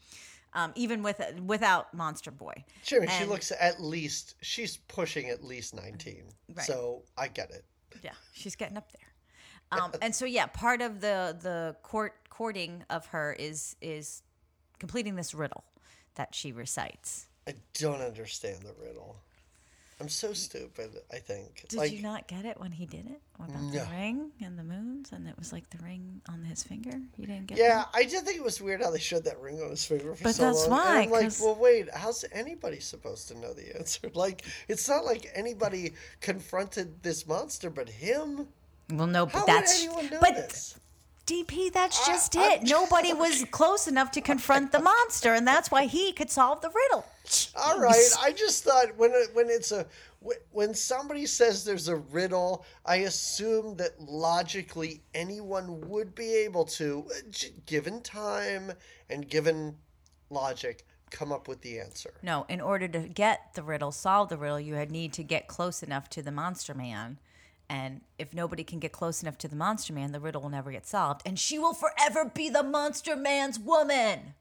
um, 0.54 0.72
even 0.74 1.02
with 1.02 1.20
without 1.44 1.92
Monster 1.94 2.30
Boy. 2.30 2.64
Jimmy, 2.84 3.08
she 3.08 3.24
looks 3.24 3.52
at 3.58 3.80
least 3.80 4.34
she's 4.42 4.76
pushing 4.76 5.30
at 5.30 5.42
least 5.42 5.74
nineteen. 5.74 6.24
Right. 6.54 6.66
So 6.66 7.02
I 7.16 7.28
get 7.28 7.50
it. 7.50 7.64
Yeah, 8.02 8.12
she's 8.32 8.56
getting 8.56 8.76
up 8.76 8.90
there. 8.92 9.80
Um, 9.80 9.92
and 10.02 10.14
so 10.14 10.24
yeah, 10.24 10.46
part 10.46 10.82
of 10.82 11.00
the 11.00 11.36
the 11.40 11.76
court 11.82 12.14
courting 12.28 12.84
of 12.90 13.06
her 13.06 13.34
is 13.38 13.76
is 13.80 14.22
completing 14.78 15.16
this 15.16 15.34
riddle 15.34 15.64
that 16.14 16.34
she 16.34 16.52
recites. 16.52 17.26
I 17.46 17.54
don't 17.74 18.00
understand 18.00 18.58
the 18.62 18.74
riddle. 18.84 19.16
I'm 20.02 20.08
so 20.08 20.32
stupid. 20.32 20.90
I 21.12 21.18
think. 21.18 21.64
Did 21.68 21.78
like, 21.78 21.92
you 21.92 22.02
not 22.02 22.26
get 22.26 22.44
it 22.44 22.58
when 22.58 22.72
he 22.72 22.86
did 22.86 23.06
it 23.06 23.20
about 23.36 23.50
No. 23.50 23.70
the 23.70 23.86
ring 23.92 24.32
and 24.40 24.58
the 24.58 24.64
moons, 24.64 25.12
and 25.12 25.28
it 25.28 25.38
was 25.38 25.52
like 25.52 25.70
the 25.70 25.78
ring 25.78 26.20
on 26.28 26.42
his 26.42 26.64
finger? 26.64 26.90
You 27.16 27.26
didn't 27.26 27.46
get 27.46 27.58
Yeah, 27.58 27.76
that? 27.76 27.88
I 27.94 28.02
did 28.02 28.24
think 28.24 28.36
it 28.36 28.42
was 28.42 28.60
weird 28.60 28.82
how 28.82 28.90
they 28.90 28.98
showed 28.98 29.22
that 29.26 29.40
ring 29.40 29.62
on 29.62 29.70
his 29.70 29.84
finger 29.84 30.16
for 30.16 30.24
But 30.24 30.34
so 30.34 30.42
that's 30.46 30.66
long. 30.66 30.80
And 30.80 31.10
why, 31.12 31.18
I'm 31.20 31.24
like, 31.28 31.32
well, 31.40 31.54
wait, 31.54 31.88
how's 31.94 32.24
anybody 32.32 32.80
supposed 32.80 33.28
to 33.28 33.38
know 33.38 33.52
the 33.52 33.76
answer? 33.76 34.10
Like, 34.14 34.44
it's 34.66 34.88
not 34.88 35.04
like 35.04 35.30
anybody 35.34 35.92
confronted 36.20 37.00
this 37.04 37.24
monster 37.28 37.70
but 37.70 37.88
him. 37.88 38.48
Well, 38.90 39.06
no, 39.06 39.26
How 39.26 39.40
but 39.40 39.46
that's 39.46 39.86
would 39.86 40.10
know 40.10 40.18
but 40.20 40.34
this? 40.34 40.76
DP. 41.26 41.72
That's 41.72 42.00
I- 42.08 42.12
just 42.12 42.36
I- 42.36 42.54
it. 42.54 42.62
Nobody 42.64 43.12
was 43.12 43.44
close 43.50 43.86
enough 43.88 44.10
to 44.12 44.20
confront 44.20 44.72
the 44.72 44.80
monster, 44.80 45.34
and 45.34 45.46
that's 45.46 45.70
why 45.70 45.86
he 45.86 46.12
could 46.12 46.30
solve 46.30 46.60
the 46.60 46.70
riddle. 46.70 47.04
All 47.56 47.78
right, 47.78 48.10
I 48.20 48.32
just 48.32 48.64
thought 48.64 48.96
when 48.96 49.12
it, 49.12 49.28
when 49.32 49.48
it's 49.48 49.72
a 49.72 49.86
when 50.50 50.74
somebody 50.74 51.26
says 51.26 51.64
there's 51.64 51.88
a 51.88 51.96
riddle, 51.96 52.64
I 52.86 52.96
assume 52.96 53.76
that 53.76 54.00
logically 54.00 55.02
anyone 55.14 55.88
would 55.88 56.14
be 56.14 56.34
able 56.34 56.64
to, 56.66 57.06
uh, 57.10 57.48
given 57.66 58.00
time 58.02 58.72
and 59.10 59.28
given 59.28 59.76
logic, 60.30 60.86
come 61.10 61.32
up 61.32 61.48
with 61.48 61.60
the 61.62 61.78
answer. 61.80 62.14
No, 62.22 62.46
in 62.48 62.60
order 62.60 62.88
to 62.88 63.00
get 63.00 63.54
the 63.54 63.62
riddle, 63.62 63.92
solve 63.92 64.28
the 64.28 64.38
riddle, 64.38 64.60
you 64.60 64.74
had 64.74 64.90
need 64.90 65.12
to 65.14 65.22
get 65.22 65.48
close 65.48 65.82
enough 65.82 66.08
to 66.10 66.22
the 66.22 66.32
monster 66.32 66.74
man. 66.74 67.18
And 67.72 68.02
if 68.18 68.34
nobody 68.34 68.64
can 68.64 68.80
get 68.80 68.92
close 68.92 69.22
enough 69.22 69.38
to 69.38 69.48
the 69.48 69.56
monster 69.56 69.94
man, 69.94 70.12
the 70.12 70.20
riddle 70.20 70.42
will 70.42 70.50
never 70.50 70.70
get 70.70 70.86
solved. 70.86 71.22
And 71.24 71.38
she 71.38 71.58
will 71.58 71.72
forever 71.72 72.26
be 72.26 72.50
the 72.50 72.62
monster 72.62 73.16
man's 73.16 73.58
woman. 73.58 74.34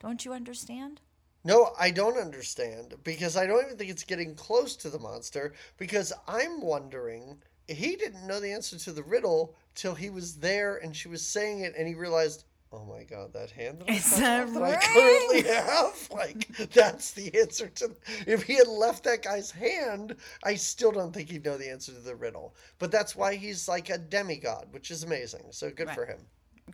Don't 0.00 0.24
you 0.24 0.32
understand? 0.32 1.02
No, 1.44 1.74
I 1.78 1.90
don't 1.90 2.16
understand 2.16 2.94
because 3.04 3.36
I 3.36 3.46
don't 3.46 3.62
even 3.66 3.76
think 3.76 3.90
it's 3.90 4.04
getting 4.04 4.34
close 4.34 4.74
to 4.76 4.88
the 4.88 4.98
monster 4.98 5.52
because 5.76 6.14
I'm 6.26 6.62
wondering 6.62 7.36
he 7.66 7.94
didn't 7.94 8.26
know 8.26 8.40
the 8.40 8.52
answer 8.52 8.78
to 8.78 8.92
the 8.92 9.02
riddle 9.02 9.54
till 9.74 9.94
he 9.94 10.08
was 10.08 10.36
there 10.36 10.78
and 10.78 10.96
she 10.96 11.08
was 11.08 11.20
saying 11.20 11.60
it 11.60 11.74
and 11.76 11.86
he 11.86 11.94
realized, 11.94 12.44
oh 12.72 12.84
my 12.84 13.04
god, 13.04 13.32
that 13.32 13.50
hand 13.50 13.80
that 13.80 13.90
I, 13.90 13.94
It's 13.94 14.18
cut 14.18 14.48
a 14.48 14.62
I 14.62 14.76
currently 14.76 15.42
have, 15.42 16.08
like 16.10 16.48
that's 16.72 17.12
the 17.12 17.34
answer 17.38 17.68
to. 17.68 17.90
If 18.26 18.42
he 18.42 18.56
had 18.56 18.68
left 18.68 19.04
that 19.04 19.22
guy's 19.22 19.50
hand, 19.50 20.16
I 20.44 20.54
still 20.54 20.92
don't 20.92 21.12
think 21.12 21.30
he'd 21.30 21.44
know 21.44 21.56
the 21.56 21.70
answer 21.70 21.92
to 21.92 22.00
the 22.00 22.16
riddle. 22.16 22.54
But 22.78 22.90
that's 22.90 23.16
why 23.16 23.34
he's 23.34 23.68
like 23.68 23.90
a 23.90 23.98
demigod, 23.98 24.66
which 24.70 24.90
is 24.90 25.02
amazing. 25.02 25.46
So 25.50 25.70
good 25.70 25.90
for 25.90 26.04
him. 26.04 26.18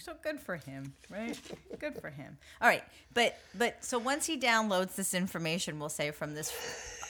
So 0.01 0.15
good 0.23 0.41
for 0.41 0.57
him, 0.57 0.93
right? 1.09 1.39
good 1.79 1.97
for 2.01 2.11
him. 2.11 2.37
All 2.61 2.69
right, 2.69 2.83
but 3.13 3.39
but 3.55 3.85
so 3.85 3.99
once 3.99 4.27
he 4.27 4.39
downloads 4.39 4.97
this 4.97 5.15
information, 5.15 5.79
we'll 5.79 5.89
say 5.89 6.11
from 6.11 6.35
this 6.35 6.53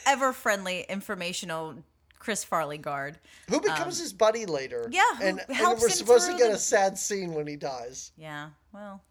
ever 0.07 0.32
friendly 0.32 0.85
informational 0.89 1.76
Chris 2.24 2.42
Farley 2.42 2.78
guard. 2.78 3.18
Who 3.50 3.60
becomes 3.60 3.98
his 3.98 4.14
buddy 4.14 4.46
later? 4.46 4.86
Um, 4.86 4.92
yeah, 4.92 5.02
and, 5.20 5.40
and 5.46 5.78
we're 5.78 5.88
him 5.88 5.90
supposed 5.90 6.26
to 6.30 6.38
get 6.38 6.48
the- 6.48 6.54
a 6.54 6.58
sad 6.58 6.96
scene 6.96 7.34
when 7.34 7.46
he 7.46 7.54
dies. 7.56 8.12
Yeah, 8.16 8.48
well, 8.72 9.02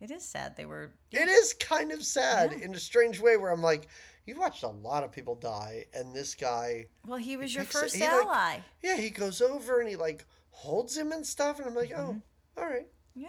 it 0.00 0.12
is 0.12 0.24
sad 0.24 0.56
they 0.56 0.64
were. 0.64 0.92
It 1.10 1.28
is 1.28 1.54
kind 1.54 1.90
of 1.90 2.04
sad 2.04 2.52
in 2.52 2.72
a 2.74 2.78
strange 2.78 3.18
way 3.18 3.36
where 3.36 3.50
I'm 3.50 3.62
like, 3.62 3.88
you've 4.26 4.38
watched 4.38 4.62
a 4.62 4.68
lot 4.68 5.02
of 5.02 5.10
people 5.10 5.34
die, 5.34 5.86
and 5.92 6.14
this 6.14 6.36
guy, 6.36 6.86
Well, 7.04 7.18
he 7.18 7.36
was 7.36 7.52
your 7.52 7.64
picks 7.64 7.74
it- 7.74 7.78
first 7.80 8.00
like- 8.00 8.10
ally. 8.10 8.58
yeah, 8.80 8.96
he 8.96 9.10
goes 9.10 9.42
over 9.42 9.80
and 9.80 9.88
he 9.88 9.96
like 9.96 10.24
holds 10.50 10.96
him 10.96 11.10
and 11.10 11.26
stuff, 11.26 11.58
and 11.58 11.66
I'm 11.68 11.74
like, 11.74 11.90
Mm-hmm. 11.90 12.18
oh, 12.56 12.62
all 12.62 12.68
right. 12.68 12.86
Yeah, 13.16 13.28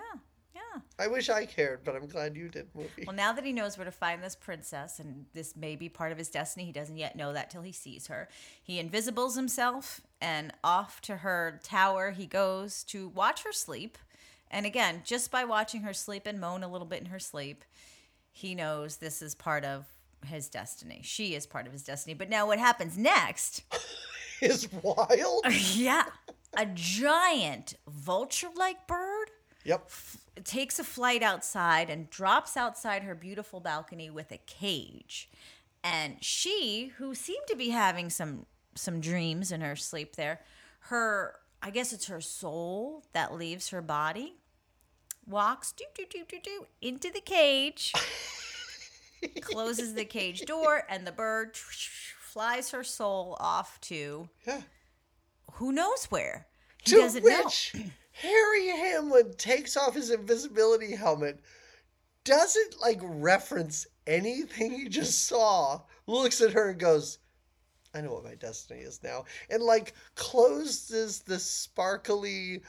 yeah. 0.73 0.81
I 0.99 1.07
wish 1.07 1.29
I 1.29 1.45
cared, 1.45 1.83
but 1.83 1.95
I'm 1.95 2.07
glad 2.07 2.35
you 2.35 2.49
did, 2.49 2.67
movie. 2.75 3.03
Well, 3.05 3.15
now 3.15 3.33
that 3.33 3.43
he 3.43 3.53
knows 3.53 3.77
where 3.77 3.85
to 3.85 3.91
find 3.91 4.23
this 4.23 4.35
princess, 4.35 4.99
and 4.99 5.25
this 5.33 5.55
may 5.55 5.75
be 5.75 5.89
part 5.89 6.11
of 6.11 6.17
his 6.17 6.29
destiny, 6.29 6.65
he 6.65 6.71
doesn't 6.71 6.97
yet 6.97 7.15
know 7.15 7.33
that 7.33 7.49
till 7.49 7.61
he 7.61 7.71
sees 7.71 8.07
her. 8.07 8.29
He 8.61 8.79
invisibles 8.79 9.35
himself, 9.35 10.01
and 10.21 10.51
off 10.63 11.01
to 11.01 11.17
her 11.17 11.59
tower 11.63 12.11
he 12.11 12.25
goes 12.25 12.83
to 12.85 13.09
watch 13.09 13.43
her 13.43 13.51
sleep. 13.51 13.97
And 14.49 14.65
again, 14.65 15.01
just 15.03 15.31
by 15.31 15.43
watching 15.45 15.81
her 15.81 15.93
sleep 15.93 16.25
and 16.25 16.39
moan 16.39 16.63
a 16.63 16.67
little 16.67 16.87
bit 16.87 17.01
in 17.01 17.07
her 17.07 17.19
sleep, 17.19 17.63
he 18.31 18.55
knows 18.55 18.97
this 18.97 19.21
is 19.21 19.35
part 19.35 19.65
of 19.65 19.85
his 20.25 20.47
destiny. 20.47 21.01
She 21.03 21.35
is 21.35 21.45
part 21.45 21.65
of 21.67 21.73
his 21.73 21.83
destiny. 21.83 22.13
But 22.13 22.29
now, 22.29 22.47
what 22.47 22.59
happens 22.59 22.97
next? 22.97 23.63
Is 24.41 24.67
wild. 24.81 25.45
yeah, 25.73 26.03
a 26.57 26.65
giant 26.65 27.75
vulture-like 27.87 28.87
bird 28.87 29.22
yep. 29.63 29.89
takes 30.43 30.79
a 30.79 30.83
flight 30.83 31.23
outside 31.23 31.89
and 31.89 32.09
drops 32.09 32.55
outside 32.57 33.03
her 33.03 33.15
beautiful 33.15 33.59
balcony 33.59 34.09
with 34.09 34.31
a 34.31 34.37
cage. 34.37 35.29
And 35.83 36.23
she, 36.23 36.93
who 36.97 37.13
seemed 37.13 37.45
to 37.47 37.55
be 37.55 37.69
having 37.69 38.09
some 38.09 38.45
some 38.75 38.99
dreams 38.99 39.51
in 39.51 39.61
her 39.61 39.75
sleep 39.75 40.15
there, 40.15 40.41
her 40.89 41.35
I 41.61 41.69
guess 41.69 41.93
it's 41.93 42.07
her 42.07 42.21
soul 42.21 43.03
that 43.13 43.33
leaves 43.33 43.69
her 43.69 43.81
body, 43.81 44.35
walks 45.27 45.71
do 45.71 45.85
do 45.95 46.05
do 46.09 46.23
do 46.27 46.39
do 46.43 46.65
into 46.81 47.11
the 47.11 47.21
cage, 47.21 47.93
closes 49.41 49.93
the 49.93 50.05
cage 50.05 50.41
door, 50.41 50.83
and 50.89 51.05
the 51.07 51.11
bird 51.11 51.55
flies 51.55 52.71
her 52.71 52.83
soul 52.83 53.37
off 53.39 53.79
to 53.81 54.27
Yeah. 54.47 54.61
who 55.53 55.71
knows 55.71 56.05
where. 56.05 56.47
He 56.83 56.91
To 56.91 56.97
doesn't 56.97 57.23
know. 57.25 57.49
Harry 58.13 58.67
Hamlin 58.67 59.33
takes 59.37 59.75
off 59.75 59.95
his 59.95 60.09
invisibility 60.09 60.95
helmet, 60.95 61.39
doesn't 62.23 62.79
like 62.81 62.99
reference 63.01 63.85
anything 64.07 64.71
he 64.71 64.87
just 64.87 65.25
saw, 65.27 65.81
looks 66.07 66.41
at 66.41 66.53
her 66.53 66.69
and 66.69 66.79
goes, 66.79 67.19
I 67.93 68.01
know 68.01 68.13
what 68.13 68.23
my 68.23 68.35
destiny 68.35 68.81
is 68.81 69.01
now. 69.03 69.25
And 69.49 69.61
like 69.61 69.93
closes 70.15 71.19
the 71.19 71.37
sparkly 71.39 72.61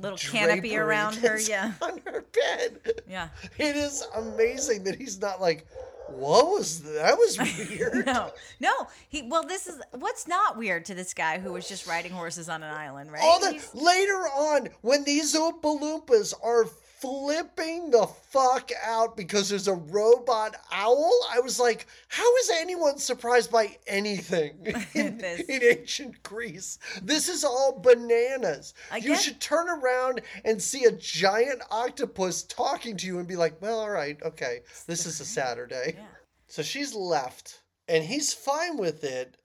Little 0.00 0.16
canopy 0.16 0.76
around 0.76 1.16
her, 1.16 1.38
yeah. 1.38 1.72
On 1.82 2.00
her 2.06 2.24
bed. 2.32 3.02
Yeah. 3.08 3.28
It 3.58 3.76
is 3.76 4.06
amazing 4.14 4.84
that 4.84 4.96
he's 4.96 5.20
not 5.20 5.40
like, 5.40 5.66
what 6.08 6.46
was 6.46 6.82
that 6.82 7.16
was 7.16 7.38
weird. 7.70 8.06
No, 8.06 8.30
no. 8.60 8.72
He 9.08 9.22
well, 9.22 9.42
this 9.44 9.66
is 9.66 9.80
what's 9.92 10.26
not 10.28 10.56
weird 10.58 10.84
to 10.86 10.94
this 10.94 11.14
guy 11.14 11.38
who 11.38 11.52
was 11.52 11.68
just 11.68 11.86
riding 11.86 12.12
horses 12.12 12.48
on 12.48 12.62
an 12.62 12.72
island, 12.74 13.10
right? 13.12 13.22
All 13.22 13.40
the 13.40 13.52
He's- 13.52 13.74
later 13.74 14.12
on 14.14 14.68
when 14.82 15.04
these 15.04 15.34
Oompa 15.34 15.62
Loompas 15.80 16.34
are 16.42 16.66
flipping 17.02 17.90
the 17.90 18.06
fuck 18.06 18.70
out 18.84 19.16
because 19.16 19.48
there's 19.48 19.66
a 19.66 19.74
robot 19.74 20.54
owl, 20.70 21.12
I 21.32 21.40
was 21.40 21.58
like, 21.58 21.88
how 22.06 22.36
is 22.36 22.50
anyone 22.54 22.96
surprised 22.98 23.50
by 23.50 23.76
anything 23.88 24.58
in, 24.94 25.20
in 25.48 25.62
ancient 25.64 26.22
Greece? 26.22 26.78
This 27.02 27.28
is 27.28 27.42
all 27.42 27.80
bananas. 27.80 28.74
I 28.92 28.98
you 28.98 29.16
should 29.16 29.40
turn 29.40 29.68
around 29.68 30.20
and 30.44 30.62
see 30.62 30.84
a 30.84 30.92
giant 30.92 31.60
octopus 31.72 32.44
talking 32.44 32.96
to 32.98 33.06
you 33.06 33.18
and 33.18 33.26
be 33.26 33.36
like, 33.36 33.60
well, 33.60 33.80
all 33.80 33.90
right, 33.90 34.16
okay, 34.22 34.60
this 34.86 35.04
is 35.04 35.18
a 35.18 35.24
Saturday. 35.24 35.94
Yeah. 35.96 36.04
So 36.46 36.62
she's 36.62 36.94
left, 36.94 37.62
and 37.88 38.04
he's 38.04 38.32
fine 38.32 38.76
with 38.76 39.02
it, 39.02 39.38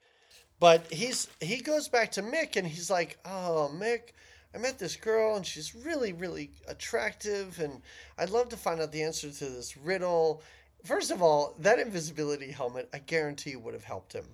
but 0.59 0.85
he's 0.91 1.27
he 1.39 1.61
goes 1.61 1.87
back 1.87 2.11
to 2.11 2.21
Mick, 2.21 2.55
and 2.55 2.67
he's 2.67 2.89
like, 2.89 3.17
"Oh, 3.23 3.71
Mick, 3.73 4.11
I 4.53 4.57
met 4.57 4.79
this 4.79 4.95
girl, 4.95 5.35
and 5.35 5.45
she's 5.45 5.75
really, 5.75 6.13
really 6.13 6.51
attractive, 6.67 7.59
and 7.59 7.81
I'd 8.17 8.29
love 8.29 8.49
to 8.49 8.57
find 8.57 8.81
out 8.81 8.91
the 8.91 9.03
answer 9.03 9.29
to 9.29 9.45
this 9.45 9.77
riddle." 9.77 10.41
First 10.83 11.11
of 11.11 11.21
all, 11.21 11.55
that 11.59 11.79
invisibility 11.79 12.51
helmet, 12.51 12.89
I 12.93 12.99
guarantee 12.99 13.51
you, 13.51 13.59
would 13.59 13.73
have 13.73 13.83
helped 13.83 14.13
him. 14.13 14.25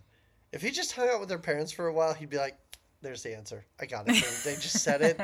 If 0.51 0.61
he 0.61 0.71
just 0.71 0.91
hung 0.91 1.09
out 1.09 1.19
with 1.19 1.29
their 1.29 1.39
parents 1.39 1.71
for 1.71 1.87
a 1.87 1.93
while, 1.93 2.13
he'd 2.13 2.29
be 2.29 2.37
like, 2.37 2.57
"There's 3.01 3.23
the 3.23 3.35
answer. 3.35 3.65
I 3.79 3.85
got 3.85 4.07
it. 4.07 4.23
They, 4.23 4.51
they 4.51 4.61
just 4.61 4.83
said 4.83 5.01
it. 5.01 5.17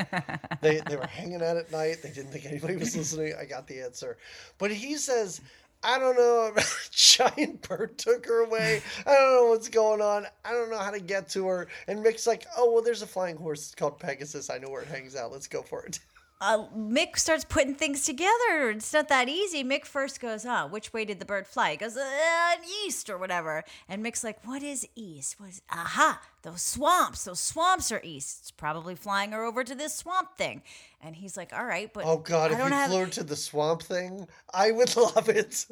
They 0.61 0.81
they 0.81 0.95
were 0.95 1.05
hanging 1.07 1.43
out 1.43 1.57
at 1.57 1.71
night. 1.71 2.01
They 2.01 2.11
didn't 2.11 2.31
think 2.31 2.45
anybody 2.45 2.75
was 2.75 2.95
listening. 2.95 3.35
I 3.39 3.45
got 3.45 3.67
the 3.67 3.81
answer." 3.81 4.17
But 4.57 4.71
he 4.71 4.97
says. 4.97 5.41
I 5.83 5.97
don't 5.99 6.15
know. 6.17 6.51
A 6.57 6.63
giant 6.91 7.61
bird 7.67 7.97
took 7.97 8.25
her 8.25 8.43
away. 8.43 8.81
I 9.05 9.13
don't 9.13 9.33
know 9.35 9.49
what's 9.49 9.69
going 9.69 10.01
on. 10.01 10.25
I 10.43 10.51
don't 10.51 10.69
know 10.69 10.77
how 10.77 10.91
to 10.91 10.99
get 10.99 11.29
to 11.29 11.47
her. 11.47 11.67
And 11.87 12.03
Mick's 12.03 12.27
like, 12.27 12.45
oh, 12.57 12.71
well, 12.71 12.83
there's 12.83 13.01
a 13.01 13.07
flying 13.07 13.37
horse 13.37 13.73
called 13.75 13.99
Pegasus. 13.99 14.49
I 14.49 14.57
know 14.57 14.69
where 14.69 14.81
it 14.81 14.87
hangs 14.89 15.15
out. 15.15 15.31
Let's 15.31 15.47
go 15.47 15.61
for 15.61 15.83
it. 15.85 15.99
Uh, 16.41 16.65
Mick 16.75 17.17
starts 17.17 17.43
putting 17.43 17.75
things 17.75 18.05
together. 18.05 18.69
It's 18.69 18.93
not 18.93 19.09
that 19.09 19.27
easy. 19.27 19.63
Mick 19.63 19.85
first 19.85 20.19
goes, 20.21 20.45
"Ah, 20.45 20.67
which 20.67 20.93
way 20.93 21.03
did 21.05 21.19
the 21.19 21.25
bird 21.25 21.47
fly?" 21.47 21.71
He 21.71 21.77
goes, 21.77 21.97
uh, 21.97 22.55
"East 22.85 23.09
or 23.09 23.17
whatever." 23.17 23.63
And 23.87 24.03
Mick's 24.03 24.23
like, 24.23 24.45
"What 24.47 24.63
is 24.63 24.87
east? 24.95 25.39
What 25.39 25.49
is 25.49 25.61
aha? 25.71 26.21
Those 26.43 26.61
swamps. 26.61 27.25
Those 27.25 27.39
swamps 27.41 27.91
are 27.91 28.01
east. 28.03 28.39
It's 28.41 28.51
probably 28.51 28.95
flying 28.95 29.31
her 29.33 29.43
over 29.43 29.63
to 29.63 29.75
this 29.75 29.95
swamp 29.95 30.37
thing." 30.37 30.61
And 31.01 31.15
he's 31.15 31.35
like, 31.35 31.51
"All 31.53 31.65
right, 31.65 31.91
but 31.93 32.05
Oh, 32.05 32.17
God. 32.17 32.51
I 32.51 32.53
If 32.53 32.59
you 32.65 32.73
have." 32.73 32.89
flew 32.89 33.05
to 33.07 33.23
the 33.23 33.35
swamp 33.35 33.83
thing, 33.83 34.27
I 34.53 34.71
would 34.71 34.95
love 35.15 35.27
it. 35.29 35.65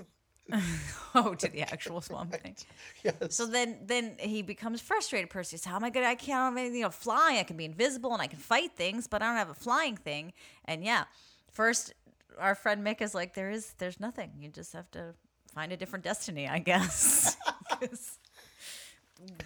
oh, 1.16 1.34
to 1.36 1.48
the 1.50 1.62
actual 1.62 2.02
swamp 2.02 2.32
thing. 2.34 2.56
Yes. 3.04 3.36
So 3.36 3.46
then, 3.46 3.78
then 3.86 4.16
he 4.20 4.42
becomes 4.42 4.82
frustrated. 4.82 5.30
Percy 5.30 5.58
says, 5.58 5.66
"How 5.66 5.76
am 5.76 5.84
I 5.84 5.90
gonna? 5.90 6.08
I 6.08 6.16
can't 6.16 6.40
have 6.40 6.58
anything. 6.58 6.78
You 6.78 6.84
know, 6.84 6.90
fly. 6.90 7.38
I 7.40 7.44
can 7.44 7.58
be 7.58 7.66
invisible 7.66 8.14
and 8.14 8.22
I 8.22 8.28
can 8.28 8.40
fight 8.40 8.72
things, 8.76 9.08
but 9.08 9.22
I 9.22 9.28
don't 9.28 9.36
have 9.38 9.50
a 9.50 9.54
flying 9.54 9.98
thing." 9.98 10.34
And 10.66 10.84
yeah, 10.84 11.06
first 11.52 11.94
our 12.40 12.56
friend 12.56 12.86
Mick 12.86 13.02
is 13.02 13.14
like, 13.16 13.34
"There 13.34 13.50
is, 13.50 13.74
there's 13.78 14.00
nothing. 14.00 14.32
You 14.40 14.50
just 14.50 14.74
have 14.74 14.90
to 14.92 15.14
find 15.54 15.72
a 15.72 15.78
different 15.78 16.06
destiny, 16.06 16.48
I 16.48 16.60
guess. 16.60 17.36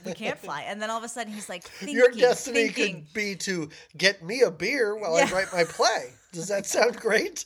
we 0.06 0.14
can't 0.14 0.38
fly. 0.38 0.64
And 0.68 0.82
then 0.82 0.90
all 0.90 0.98
of 0.98 1.04
a 1.04 1.10
sudden, 1.10 1.32
he's 1.34 1.48
like, 1.50 1.64
thinking, 1.64 1.96
Your 1.98 2.12
destiny 2.12 2.68
thinking. 2.70 2.96
could 3.06 3.14
be 3.14 3.36
to 3.38 3.70
get 3.98 4.22
me 4.24 4.42
a 4.42 4.52
beer 4.52 4.96
while 4.98 5.18
Yeah. 5.18 5.28
I 5.30 5.32
write 5.32 5.54
my 5.54 5.64
play. 5.64 6.12
Does 6.34 6.48
that 6.50 6.66
sound 6.66 6.98
great? 6.98 7.46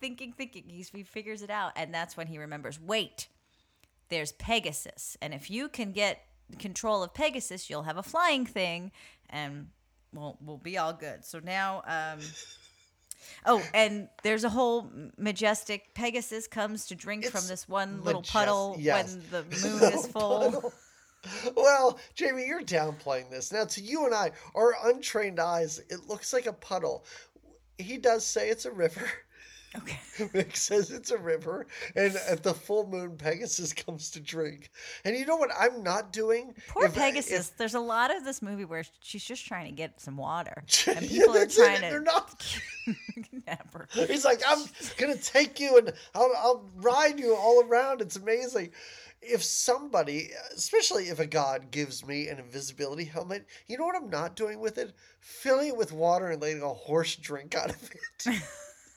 Thinking, 0.00 0.32
thinking, 0.32 0.64
he's, 0.66 0.88
he 0.88 1.02
figures 1.02 1.42
it 1.42 1.50
out, 1.50 1.72
and 1.76 1.92
that's 1.92 2.16
when 2.16 2.26
he 2.26 2.38
remembers. 2.38 2.80
Wait, 2.80 3.28
there's 4.08 4.32
Pegasus, 4.32 5.16
and 5.20 5.34
if 5.34 5.50
you 5.50 5.68
can 5.68 5.92
get 5.92 6.24
control 6.58 7.02
of 7.02 7.14
Pegasus, 7.14 7.68
you'll 7.70 7.82
have 7.82 7.96
a 7.96 8.02
flying 8.02 8.46
thing, 8.46 8.92
and 9.28 9.68
we'll 10.12 10.38
we'll 10.40 10.58
be 10.58 10.78
all 10.78 10.92
good. 10.92 11.24
So 11.24 11.38
now, 11.38 11.82
um, 11.86 12.20
oh, 13.46 13.62
and 13.74 14.08
there's 14.22 14.44
a 14.44 14.48
whole 14.48 14.90
majestic 15.16 15.94
Pegasus 15.94 16.46
comes 16.46 16.86
to 16.86 16.94
drink 16.94 17.26
from 17.26 17.46
this 17.46 17.68
one 17.68 18.02
little 18.02 18.22
puddle 18.22 18.76
yes. 18.78 19.14
when 19.14 19.22
the 19.30 19.42
moon 19.68 19.92
is 19.92 20.06
full. 20.06 20.72
Well, 21.54 21.98
Jamie, 22.14 22.46
you're 22.46 22.62
downplaying 22.62 23.30
this. 23.30 23.52
Now, 23.52 23.66
to 23.66 23.82
you 23.82 24.06
and 24.06 24.14
I, 24.14 24.32
our 24.54 24.74
untrained 24.84 25.38
eyes, 25.38 25.78
it 25.90 26.08
looks 26.08 26.32
like 26.32 26.46
a 26.46 26.52
puddle. 26.52 27.04
He 27.76 27.98
does 27.98 28.24
say 28.24 28.48
it's 28.48 28.64
a 28.64 28.72
river. 28.72 29.06
Okay. 29.76 29.98
Mick 30.34 30.56
says 30.56 30.90
it's 30.90 31.12
a 31.12 31.18
river, 31.18 31.66
and 31.94 32.16
at 32.28 32.42
the 32.42 32.52
full 32.52 32.88
moon, 32.88 33.16
Pegasus 33.16 33.72
comes 33.86 34.10
to 34.10 34.20
drink. 34.20 34.70
And 35.04 35.16
you 35.16 35.24
know 35.26 35.36
what 35.36 35.50
I'm 35.58 35.82
not 35.84 36.12
doing? 36.12 36.54
Poor 36.68 36.86
If- 36.86 36.94
Pegasus. 36.94 37.50
There's 37.50 37.74
a 37.74 37.80
lot 37.80 38.14
of 38.14 38.24
this 38.24 38.42
movie 38.42 38.64
where 38.64 38.82
she's 39.00 39.24
just 39.24 39.46
trying 39.46 39.66
to 39.66 39.72
get 39.72 40.00
some 40.00 40.16
water, 40.16 40.64
if- 40.68 40.88
and 40.88 41.02
Yeah, 41.02 41.20
people 41.22 41.36
are 41.36 41.38
that's 41.38 41.56
it, 41.58 41.64
trying 41.64 41.80
They're 41.82 41.98
to 42.00 42.04
not. 42.04 42.58
her. 43.72 44.06
He's 44.06 44.24
like, 44.24 44.40
I'm 44.46 44.64
gonna 44.98 45.16
take 45.16 45.60
you 45.60 45.78
and 45.78 45.92
I'll, 46.14 46.32
I'll 46.36 46.64
ride 46.76 47.18
you 47.20 47.34
all 47.36 47.62
around. 47.64 48.00
It's 48.00 48.16
amazing. 48.16 48.70
If 49.22 49.42
somebody, 49.44 50.30
especially 50.54 51.04
if 51.04 51.20
a 51.20 51.26
god 51.26 51.70
gives 51.70 52.04
me 52.06 52.28
an 52.28 52.38
invisibility 52.38 53.04
helmet, 53.04 53.46
you 53.66 53.76
know 53.78 53.84
what 53.84 53.94
I'm 53.96 54.08
not 54.10 54.34
doing 54.34 54.60
with 54.60 54.78
it? 54.78 54.92
Filling 55.20 55.68
it 55.68 55.76
with 55.76 55.92
water 55.92 56.28
and 56.30 56.40
letting 56.40 56.62
a 56.62 56.68
horse 56.68 57.16
drink 57.16 57.54
out 57.54 57.70
of 57.70 57.90
it. 58.26 58.42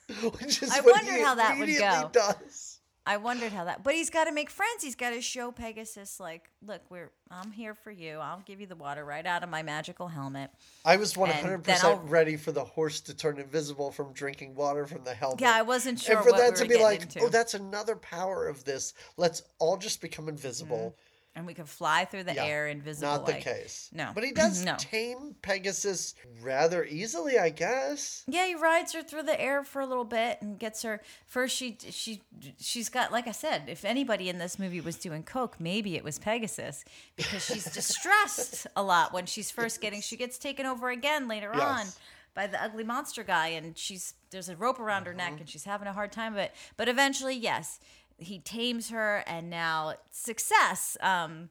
Which 0.39 0.62
is 0.62 0.72
I 0.72 0.82
wondered 0.82 1.22
how 1.22 1.36
that 1.36 1.58
would 1.58 1.70
go. 1.70 2.10
Does. 2.12 2.80
I 3.06 3.18
wondered 3.18 3.51
how 3.51 3.66
that, 3.66 3.84
but 3.84 3.93
he's 3.95 4.10
got 4.10 4.26
to 4.26 4.32
make 4.32 4.49
friends. 4.49 4.82
He's 4.82 4.95
got 4.95 5.10
to 5.10 5.22
show 5.22 5.51
Pegasus, 5.51 6.22
like, 6.22 6.49
look, 6.66 6.82
we're, 6.89 7.12
I'm 7.30 7.51
here 7.51 7.74
for 7.74 7.91
you. 7.91 8.20
I'll 8.20 8.41
give 8.45 8.62
you 8.62 8.68
the 8.68 8.78
water 8.78 9.04
right 9.04 9.26
out 9.26 9.43
of 9.43 9.49
my 9.49 9.62
magical 9.62 10.08
helmet. 10.08 10.51
I 10.86 10.95
was 10.95 11.12
then 11.14 11.28
100% 11.28 11.84
I'll- 11.84 11.99
ready 11.99 12.38
for 12.38 12.54
the 12.54 12.64
horse 12.64 13.01
to 13.01 13.14
turn 13.14 13.39
invisible 13.39 13.91
from 13.91 14.14
drinking 14.14 14.56
water 14.56 14.86
from 14.86 15.04
the 15.04 15.14
helmet. 15.14 15.41
Yeah, 15.41 15.54
I 15.54 15.64
wasn't 15.64 15.99
sure 15.99 16.16
and 16.16 16.26
for 16.26 16.32
that 16.32 16.54
we 16.54 16.58
to 16.60 16.66
be 16.66 16.82
like, 16.82 17.01
into. 17.01 17.20
oh, 17.24 17.30
that's 17.30 17.56
another 17.56 17.97
power 17.97 18.47
of 18.47 18.64
this. 18.64 18.93
Let's 19.18 19.43
all 19.60 19.76
just 19.76 19.99
become 19.99 20.30
invisible. 20.30 20.95
Mm-hmm. 20.95 21.03
And 21.36 21.45
we 21.47 21.53
can 21.53 21.65
fly 21.65 22.05
through 22.05 22.23
the 22.25 22.34
Yeah, 22.36 22.45
air 22.45 22.67
invisible. 22.67 23.11
Not 23.11 23.25
the 23.25 23.31
like- 23.34 23.43
case. 23.43 23.89
No. 23.91 24.11
But 24.13 24.23
he 24.23 24.31
does 24.43 24.63
No. 24.63 24.75
tame 24.77 25.36
Pegasus 25.41 26.13
rather 26.41 26.84
easily, 26.86 27.39
I 27.39 27.49
guess. 27.49 28.23
Yeah, 28.27 28.45
he 28.45 28.55
rides 28.55 28.93
her 28.93 29.01
through 29.01 29.23
the 29.23 29.39
air 29.41 29.63
for 29.63 29.81
a 29.81 29.86
little 29.86 30.03
bit 30.05 30.38
and 30.41 30.59
gets 30.59 30.84
her. 30.84 31.01
First, 31.25 31.55
she 31.55 31.77
she 31.89 32.21
she's 32.59 32.89
got 32.89 33.11
like 33.11 33.27
I 33.27 33.31
said, 33.31 33.63
if 33.67 33.84
anybody 33.86 34.29
in 34.29 34.38
this 34.38 34.59
movie 34.59 34.81
was 34.81 34.95
doing 34.97 35.23
coke, 35.23 35.55
maybe 35.59 35.95
it 35.95 36.03
was 36.03 36.19
Pegasus 36.19 36.86
because 37.15 37.43
she's 37.45 37.65
distressed 37.73 38.67
a 38.75 38.84
lot 38.84 39.13
when 39.13 39.25
she's 39.25 39.49
first 39.51 39.81
getting. 39.81 40.01
She 40.01 40.15
gets 40.17 40.38
taken 40.38 40.65
over 40.65 40.89
again 40.89 41.27
later 41.27 41.51
Yes. 41.53 41.61
on 41.63 41.88
by 42.36 42.47
the 42.47 42.61
ugly 42.63 42.84
monster 42.84 43.23
guy, 43.23 43.47
and 43.49 43.77
she's 43.77 44.13
there's 44.31 44.49
a 44.49 44.55
rope 44.55 44.79
around 44.79 45.05
her 45.05 45.11
Mm-hmm. 45.11 45.17
neck, 45.17 45.39
and 45.39 45.47
she's 45.49 45.63
having 45.65 45.88
a 45.88 45.93
hard 45.93 46.11
time 46.11 46.34
of 46.34 46.39
it. 46.39 46.51
But 46.77 46.89
eventually, 46.89 47.36
yes, 47.36 47.79
he 48.24 48.39
tames 48.39 48.89
her, 48.89 49.24
and 49.28 49.49
now 49.49 49.93
success. 50.11 50.97
Um, 51.01 51.49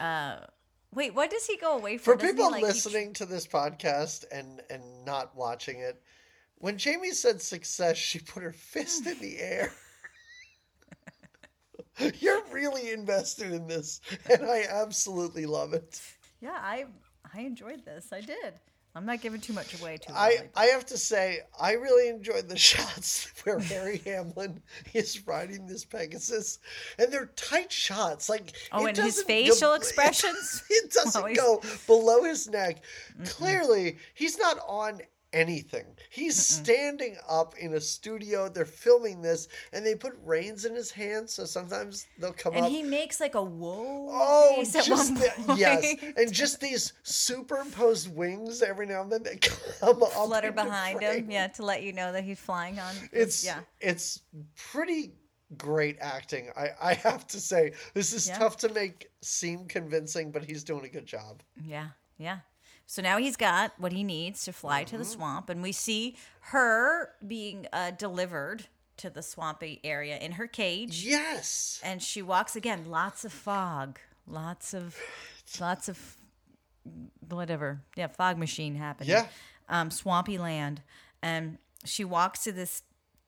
uh, 0.00 0.36
wait, 0.92 1.14
what 1.14 1.30
does 1.30 1.46
he 1.46 1.56
go 1.56 1.76
away 1.76 1.96
For 1.98 2.12
For 2.12 2.16
Doesn't 2.16 2.36
people 2.36 2.50
like, 2.50 2.56
he 2.56 2.60
tr- 2.62 2.66
listening 2.68 3.12
to 3.14 3.26
this 3.26 3.46
podcast 3.46 4.24
and 4.30 4.62
and 4.70 4.82
not 5.04 5.34
watching 5.36 5.80
it, 5.80 6.02
when 6.56 6.78
Jamie 6.78 7.12
said 7.12 7.40
success, 7.40 7.96
she 7.96 8.18
put 8.18 8.42
her 8.42 8.52
fist 8.52 9.06
in 9.06 9.18
the 9.20 9.38
air. 9.38 9.72
You're 12.18 12.42
really 12.50 12.90
invested 12.90 13.52
in 13.52 13.66
this, 13.68 14.00
and 14.30 14.44
I 14.44 14.64
absolutely 14.68 15.46
love 15.46 15.74
it. 15.74 16.00
Yeah, 16.40 16.58
I 16.58 16.86
I 17.34 17.40
enjoyed 17.40 17.84
this. 17.84 18.12
I 18.12 18.20
did. 18.20 18.54
I'm 18.96 19.04
not 19.06 19.20
giving 19.20 19.40
too 19.40 19.52
much 19.52 19.80
away 19.80 19.96
too 19.96 20.12
I, 20.14 20.36
early. 20.38 20.48
I 20.54 20.64
have 20.66 20.86
to 20.86 20.96
say, 20.98 21.40
I 21.60 21.72
really 21.72 22.08
enjoyed 22.08 22.48
the 22.48 22.56
shots 22.70 23.26
where 23.42 23.58
Harry 23.58 23.98
Hamlin 24.04 24.62
is 24.92 25.26
riding 25.26 25.66
this 25.66 25.84
Pegasus, 25.84 26.60
and 26.98 27.12
they're 27.12 27.26
tight 27.34 27.72
shots. 27.72 28.28
Like 28.28 28.52
Oh, 28.72 28.86
and 28.86 28.96
his 28.96 29.22
facial 29.22 29.70
go- 29.70 29.74
expressions? 29.82 30.62
It, 30.70 30.92
doesn't 30.92 31.20
While 31.20 31.28
he's- 31.30 31.40
go 31.40 31.60
below 31.88 32.22
his 32.24 32.48
neck. 32.48 32.84
Clearly, 33.24 33.98
he's 34.14 34.38
not 34.38 34.58
on 34.66 35.00
anything. 35.34 35.84
He's 36.10 36.36
standing 36.36 37.16
up 37.28 37.54
in 37.58 37.74
a 37.74 37.80
studio. 37.80 38.48
They're 38.48 38.64
filming 38.64 39.20
this, 39.20 39.48
and 39.74 39.84
they 39.84 39.94
put 39.94 40.16
reins 40.24 40.64
in 40.64 40.74
his 40.74 40.90
hands, 40.90 41.34
so 41.34 41.44
sometimes 41.44 42.06
they'll 42.18 42.32
come 42.32 42.54
and 42.54 42.64
up. 42.64 42.70
he 42.70 42.82
makes 42.82 43.20
like 43.20 43.34
a 43.34 43.42
whoa 43.42 44.08
Oh, 44.10 44.54
face 44.56 44.74
at 44.76 44.84
just 44.84 45.14
the, 45.16 45.54
yes, 45.58 45.94
and 46.16 46.32
just 46.42 46.60
these 46.60 46.92
superimposed 47.02 48.14
wings 48.14 48.62
every 48.62 48.86
now 48.86 49.02
and 49.02 49.12
then 49.12 49.22
that 49.24 49.40
come 49.80 50.02
up 50.02 50.12
flutter 50.12 50.52
behind 50.52 51.00
him, 51.02 51.30
yeah, 51.30 51.48
to 51.48 51.64
let 51.64 51.82
you 51.82 51.92
know 51.92 52.12
that 52.12 52.24
he's 52.24 52.38
flying 52.40 52.78
on. 52.78 52.94
It's 53.12 53.44
yeah, 53.44 53.60
it's 53.80 54.20
pretty 54.56 55.12
great 55.58 55.96
acting. 56.00 56.50
I 56.56 56.68
I 56.80 56.94
have 56.94 57.26
to 57.28 57.40
say 57.40 57.72
this 57.92 58.12
is 58.12 58.28
Yeah. 58.28 58.38
tough 58.38 58.56
to 58.58 58.68
make 58.70 59.08
seem 59.20 59.66
convincing, 59.66 60.30
but 60.32 60.44
he's 60.44 60.64
doing 60.64 60.84
a 60.84 60.88
good 60.88 61.06
job. 61.06 61.42
yeah, 61.64 61.88
yeah. 62.18 62.38
So 62.86 63.00
now 63.02 63.18
he's 63.18 63.36
got 63.36 63.72
what 63.78 63.92
he 63.92 64.04
needs 64.04 64.44
to 64.44 64.52
fly 64.52 64.84
to 64.84 64.90
Mm-hmm. 64.94 64.98
the 64.98 65.04
swamp, 65.08 65.48
and 65.50 65.62
we 65.62 65.72
see 65.72 66.16
her 66.40 67.10
being 67.26 67.66
uh, 67.72 67.92
delivered 67.92 68.66
to 68.98 69.10
the 69.10 69.22
swampy 69.22 69.80
area 69.82 70.16
in 70.18 70.32
her 70.32 70.46
cage. 70.46 71.04
Yes. 71.04 71.80
and 71.82 72.00
she 72.02 72.22
walks 72.22 72.54
again 72.56 72.84
lots 72.86 73.24
of 73.24 73.32
fog 73.32 73.98
lots 74.26 74.72
of 74.74 74.96
lots 75.60 75.88
of 75.88 75.98
whatever 77.28 77.80
yeah 77.96 78.06
fog 78.06 78.38
machine 78.38 78.74
happening 78.74 79.10
Yeah. 79.10 79.26
um 79.68 79.90
swampy 79.90 80.38
land 80.38 80.82
and 81.22 81.58
she 81.84 82.04
walks 82.04 82.44
to 82.44 82.52
this 82.52 82.82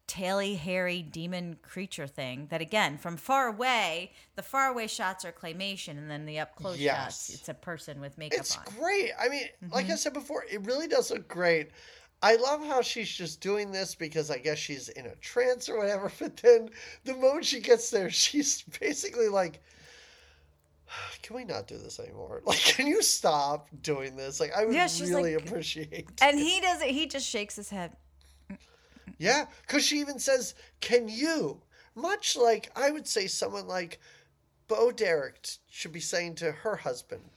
taily 0.08 0.56
hairy 0.56 1.02
demon 1.02 1.56
creature 1.62 2.06
thing 2.06 2.46
that 2.50 2.60
again 2.60 2.96
from 2.96 3.16
far 3.16 3.48
away 3.48 4.12
the 4.36 4.42
far 4.42 4.68
away 4.70 4.86
shots 4.86 5.24
are 5.24 5.32
claymation 5.32 5.98
and 5.98 6.08
then 6.10 6.24
the 6.26 6.38
up 6.38 6.54
close 6.54 6.78
Yes. 6.78 6.94
shots 7.26 7.30
it's 7.30 7.48
a 7.48 7.54
person 7.54 8.00
with 8.00 8.16
makeup 8.16 8.38
It's 8.40 8.56
on 8.56 8.62
great. 8.78 9.10
I 9.18 9.28
mean, 9.28 9.46
like 9.72 9.86
Mm-hmm. 9.86 9.92
I 9.92 9.96
said 9.96 10.12
before, 10.12 10.44
it 10.50 10.64
really 10.64 10.86
does 10.86 11.10
look 11.10 11.26
great. 11.26 11.70
I 12.22 12.36
love 12.36 12.64
how 12.64 12.80
she's 12.82 13.08
just 13.10 13.40
doing 13.40 13.72
this 13.72 13.94
because 13.94 14.30
I 14.30 14.38
guess 14.38 14.58
she's 14.58 14.88
in 14.90 15.06
a 15.06 15.14
trance 15.16 15.68
or 15.68 15.76
whatever. 15.78 16.10
But 16.20 16.36
then 16.36 16.70
the 17.04 17.14
moment 17.14 17.44
she 17.44 17.60
gets 17.60 17.90
there, 17.90 18.08
she's 18.08 18.62
basically 18.80 19.28
like, 19.28 19.60
"Can 21.22 21.36
we 21.36 21.44
not 21.44 21.66
do 21.66 21.78
this 21.78 21.98
anymore? 22.00 22.42
Like, 22.46 22.58
can 22.60 22.86
you 22.86 23.02
stop 23.02 23.68
doing 23.82 24.16
this? 24.16 24.40
Like, 24.40 24.52
I 24.56 24.64
would 24.64 24.74
Yeah, 24.74 24.88
really 25.00 25.36
like- 25.36 25.46
appreciate." 25.46 26.08
and 26.22 26.38
he 26.38 26.60
does 26.60 26.80
it 26.80 26.90
he 26.90 27.06
just 27.06 27.26
shakes 27.28 27.56
his 27.56 27.70
head 27.70 27.92
Yeah, 29.18 29.46
because 29.62 29.84
she 29.84 30.00
even 30.00 30.18
says, 30.18 30.54
"Can 30.80 31.08
you?" 31.08 31.62
Much 31.94 32.36
like 32.36 32.70
I 32.76 32.90
would 32.90 33.06
say 33.06 33.26
someone 33.26 33.66
like 33.66 34.00
Bo 34.68 34.90
Derek 34.90 35.48
should 35.70 35.92
be 35.92 36.00
saying 36.00 36.34
to 36.36 36.52
her 36.52 36.76
husband, 36.76 37.30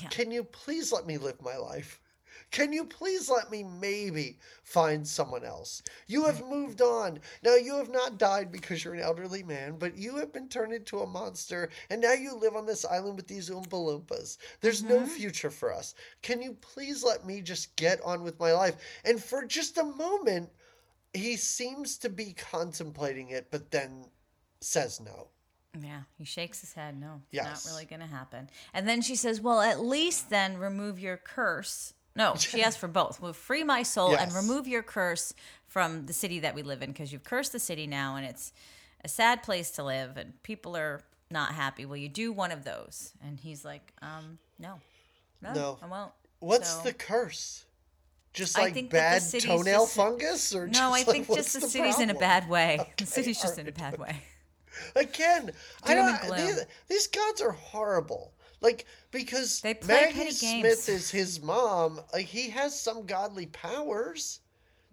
Yeah. 0.00 0.08
"Can 0.08 0.30
you 0.30 0.44
please 0.44 0.92
let 0.92 1.06
me 1.06 1.18
live 1.18 1.40
my 1.40 1.56
life? 1.56 2.00
Can 2.50 2.72
you 2.72 2.84
please 2.84 3.28
let 3.28 3.50
me 3.50 3.62
maybe 3.62 4.38
find 4.62 5.06
someone 5.06 5.44
else? 5.44 5.82
You 6.06 6.24
have 6.24 6.46
moved 6.46 6.80
on. 6.80 7.20
Now 7.42 7.56
you 7.56 7.76
have 7.76 7.90
not 7.90 8.16
died 8.16 8.50
because 8.50 8.84
you're 8.84 8.94
an 8.94 9.00
elderly 9.00 9.42
man, 9.42 9.76
but 9.76 9.96
you 9.96 10.16
have 10.16 10.32
been 10.32 10.48
turned 10.48 10.72
into 10.72 11.00
a 11.00 11.06
monster, 11.06 11.68
and 11.90 12.00
now 12.00 12.14
you 12.14 12.34
live 12.34 12.56
on 12.56 12.64
this 12.64 12.86
island 12.86 13.16
with 13.16 13.28
these 13.28 13.50
Oompa 13.50 13.68
Loompas. 13.70 14.38
There's 14.60 14.82
no 14.82 15.00
mm-hmm. 15.00 15.08
future 15.08 15.50
for 15.50 15.72
us. 15.72 15.94
Can 16.22 16.40
you 16.40 16.54
please 16.54 17.04
let 17.04 17.26
me 17.26 17.42
just 17.42 17.76
get 17.76 18.00
on 18.02 18.22
with 18.22 18.38
my 18.38 18.52
life?" 18.52 18.76
And 19.04 19.22
for 19.22 19.44
just 19.44 19.76
a 19.76 19.84
moment, 19.84 20.50
he 21.18 21.36
seems 21.36 21.98
to 21.98 22.08
be 22.08 22.32
contemplating 22.32 23.30
it, 23.30 23.50
but 23.50 23.70
then 23.70 24.06
says 24.60 25.00
no. 25.00 25.28
Yeah, 25.80 26.02
he 26.16 26.24
shakes 26.24 26.60
his 26.60 26.72
head. 26.72 26.98
No, 26.98 27.20
it's 27.26 27.34
Yes. 27.34 27.64
not 27.66 27.72
really 27.72 27.84
going 27.84 28.00
to 28.00 28.06
happen. 28.06 28.48
And 28.72 28.88
then 28.88 29.02
she 29.02 29.14
says, 29.16 29.40
"Well, 29.40 29.60
at 29.60 29.80
least 29.80 30.30
then 30.30 30.56
remove 30.58 30.98
your 30.98 31.16
curse, 31.18 31.92
No, 32.16 32.34
she 32.34 32.62
asked 32.64 32.78
for 32.78 32.88
both. 32.88 33.20
Well, 33.20 33.32
free 33.32 33.62
my 33.62 33.82
soul 33.84 34.16
and 34.16 34.32
remove 34.32 34.66
your 34.66 34.82
curse 34.82 35.32
from 35.66 36.06
the 36.06 36.12
city 36.12 36.40
that 36.40 36.54
we 36.54 36.62
live 36.62 36.82
in 36.82 36.90
because 36.90 37.12
you've 37.12 37.22
cursed 37.22 37.52
the 37.52 37.60
city 37.60 37.86
now 37.86 38.16
and 38.16 38.26
it's 38.26 38.52
a 39.04 39.08
sad 39.08 39.42
place 39.44 39.70
to 39.72 39.84
live 39.84 40.16
and 40.16 40.42
people 40.42 40.76
are 40.76 41.02
not 41.30 41.52
happy. 41.52 41.84
Will 41.84 41.98
you 41.98 42.08
do 42.08 42.32
one 42.32 42.50
of 42.50 42.64
those? 42.64 43.12
And 43.22 43.38
he's 43.38 43.64
like, 43.64 43.92
um, 44.02 44.38
no. 44.58 44.80
No, 45.42 45.52
No. 45.52 45.78
I 45.82 45.86
won't. 45.86 46.12
What's 46.40 46.70
So- 46.70 46.82
the 46.82 46.92
curse? 46.94 47.64
Just 48.38 48.56
I 48.56 48.62
like 48.62 48.74
the 48.74 48.82
bad 48.82 49.20
toenail 49.20 49.80
just- 49.80 49.96
fungus, 49.96 50.54
or 50.54 50.68
No, 50.68 50.92
I 50.92 51.02
think 51.02 51.28
what's 51.28 51.52
just 51.52 51.60
the, 51.60 51.68
city's 51.68 51.98
in 51.98 52.08
a 52.08 52.14
bad 52.14 52.48
way. 52.48 52.78
the 52.96 53.04
city's 53.04 53.42
just 53.42 53.58
in 53.58 53.66
a 53.66 53.72
bad 53.72 53.98
way. 53.98 54.14
Again, 54.94 55.50
I 55.82 55.94
don't. 55.94 56.36
These, 56.36 56.64
these 56.86 57.06
gods 57.08 57.40
are 57.40 57.50
horrible. 57.50 58.32
Like 58.60 58.86
because 59.10 59.60
They 59.60 59.76
Maggie 59.88 60.30
Smith 60.30 60.88
is 60.88 61.10
his 61.10 61.42
mom. 61.42 62.00
Like 62.12 62.26
he 62.26 62.48
has 62.50 62.78
some 62.78 63.06
godly 63.06 63.46
powers. 63.46 64.38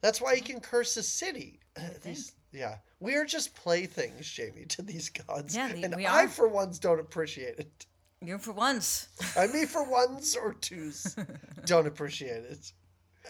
That's 0.02 0.20
why 0.20 0.34
he 0.34 0.42
uh-huh. 0.42 0.54
can 0.54 0.60
curse 0.60 0.98
a 0.98 1.04
city. 1.04 1.60
These, 2.04 2.34
yeah, 2.52 2.78
we 3.00 3.14
are 3.14 3.26
just 3.26 3.54
playthings, 3.54 4.28
Jamie, 4.28 4.66
to 4.70 4.82
these 4.82 5.10
gods. 5.10 5.56
Yeah, 5.56 5.72
the- 5.72 5.84
and 5.84 5.96
I, 6.08 6.24
are. 6.24 6.28
for 6.28 6.48
once, 6.48 6.80
don't 6.80 7.00
appreciate 7.00 7.60
it. 7.60 7.86
You're 8.24 8.40
for 8.40 8.54
once. 8.54 9.10
I 9.38 9.46
mean, 9.48 9.68
for 9.68 9.84
ones 9.84 10.36
or 10.36 10.54
twos, 10.54 11.16
don't 11.66 11.86
appreciate 11.86 12.44
it. 12.44 12.72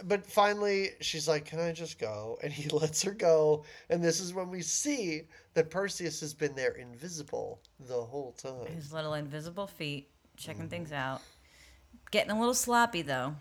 But 0.03 0.25
finally, 0.25 0.91
she's 1.01 1.27
like, 1.27 1.45
Can 1.45 1.59
I 1.59 1.71
just 1.71 1.99
go? 1.99 2.37
And 2.43 2.51
he 2.51 2.69
lets 2.75 3.01
her 3.03 3.11
go. 3.11 3.63
And 3.89 4.03
this 4.03 4.19
is 4.19 4.33
when 4.33 4.49
we 4.49 4.61
see 4.61 5.23
that 5.53 5.69
Perseus 5.69 6.19
has 6.19 6.33
been 6.33 6.55
there 6.55 6.71
invisible 6.73 7.61
the 7.87 8.01
whole 8.01 8.33
time. 8.33 8.67
His 8.67 8.93
little 8.93 9.13
invisible 9.13 9.67
feet 9.67 10.09
checking 10.37 10.63
mm-hmm. 10.63 10.69
things 10.69 10.91
out. 10.91 11.21
Getting 12.11 12.31
a 12.31 12.39
little 12.39 12.53
sloppy 12.53 13.01
though. 13.01 13.35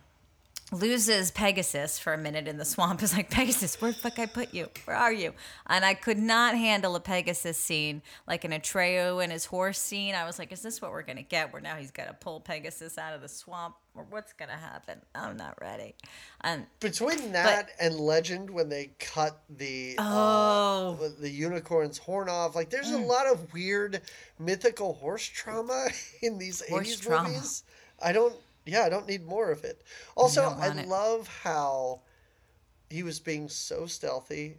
Loses 0.75 1.31
Pegasus 1.31 2.01
for 2.01 2.13
a 2.13 2.19
minute 2.19 2.49
in 2.49 2.57
the 2.57 2.65
swamp. 2.65 3.01
Is 3.03 3.15
like 3.17 3.31
Pegasus, 3.31 3.81
where 3.81 3.93
the 3.93 3.99
fuck 3.99 4.19
I 4.19 4.27
put 4.27 4.53
you? 4.53 4.69
Where 4.87 4.97
are 4.97 5.13
you? 5.13 5.33
And 5.69 5.85
I 5.85 5.95
could 5.95 6.19
not 6.19 6.57
handle 6.57 6.97
a 6.97 7.01
Pegasus 7.01 7.57
scene 7.57 8.03
like 8.27 8.45
an 8.45 8.51
Atreyu 8.51 9.23
and 9.23 9.31
his 9.31 9.45
horse 9.47 9.79
scene. 9.79 10.15
I 10.17 10.25
was 10.25 10.39
like, 10.39 10.51
is 10.51 10.63
this 10.63 10.83
what 10.83 10.91
we're 10.91 11.03
gonna 11.03 11.23
get? 11.23 11.53
Where 11.53 11.63
now 11.63 11.77
he's 11.77 11.93
gonna 11.93 12.17
pull 12.19 12.41
Pegasus 12.41 12.99
out 12.99 13.15
of 13.15 13.23
the 13.23 13.29
swamp, 13.29 13.77
or 13.95 14.05
what's 14.11 14.33
gonna 14.33 14.53
happen? 14.57 15.01
I'm 15.15 15.37
not 15.37 15.57
ready. 15.61 15.95
And 16.41 16.67
Between 16.81 17.31
that 17.33 17.71
and 17.81 17.95
Legend, 18.01 18.51
when 18.51 18.69
they 18.69 18.91
cut 18.99 19.43
the 19.49 19.95
Oh. 19.99 20.99
uh, 21.01 21.09
the 21.21 21.31
unicorn's 21.31 21.99
horn 21.99 22.29
off, 22.29 22.57
like 22.57 22.71
there's 22.71 22.91
a 22.91 22.99
lot 22.99 23.29
of 23.29 23.53
weird 23.53 24.01
mythical 24.41 24.95
horse 24.95 25.25
trauma 25.27 25.87
in 26.23 26.37
these 26.39 26.69
Horse 26.69 26.97
80s 26.97 27.01
trauma. 27.01 27.29
movies. 27.29 27.63
I 28.03 28.11
don't, 28.13 28.35
yeah, 28.67 28.83
I 28.83 28.89
don't 28.89 29.09
need 29.09 29.27
more 29.27 29.51
of 29.51 29.65
it. 29.65 29.83
Also, 30.17 30.43
I 30.59 30.69
it. 30.69 30.89
love 30.89 31.29
how 31.43 32.01
he 32.91 33.03
was 33.03 33.21
being 33.21 33.49
so 33.49 33.87
stealthy 33.87 34.59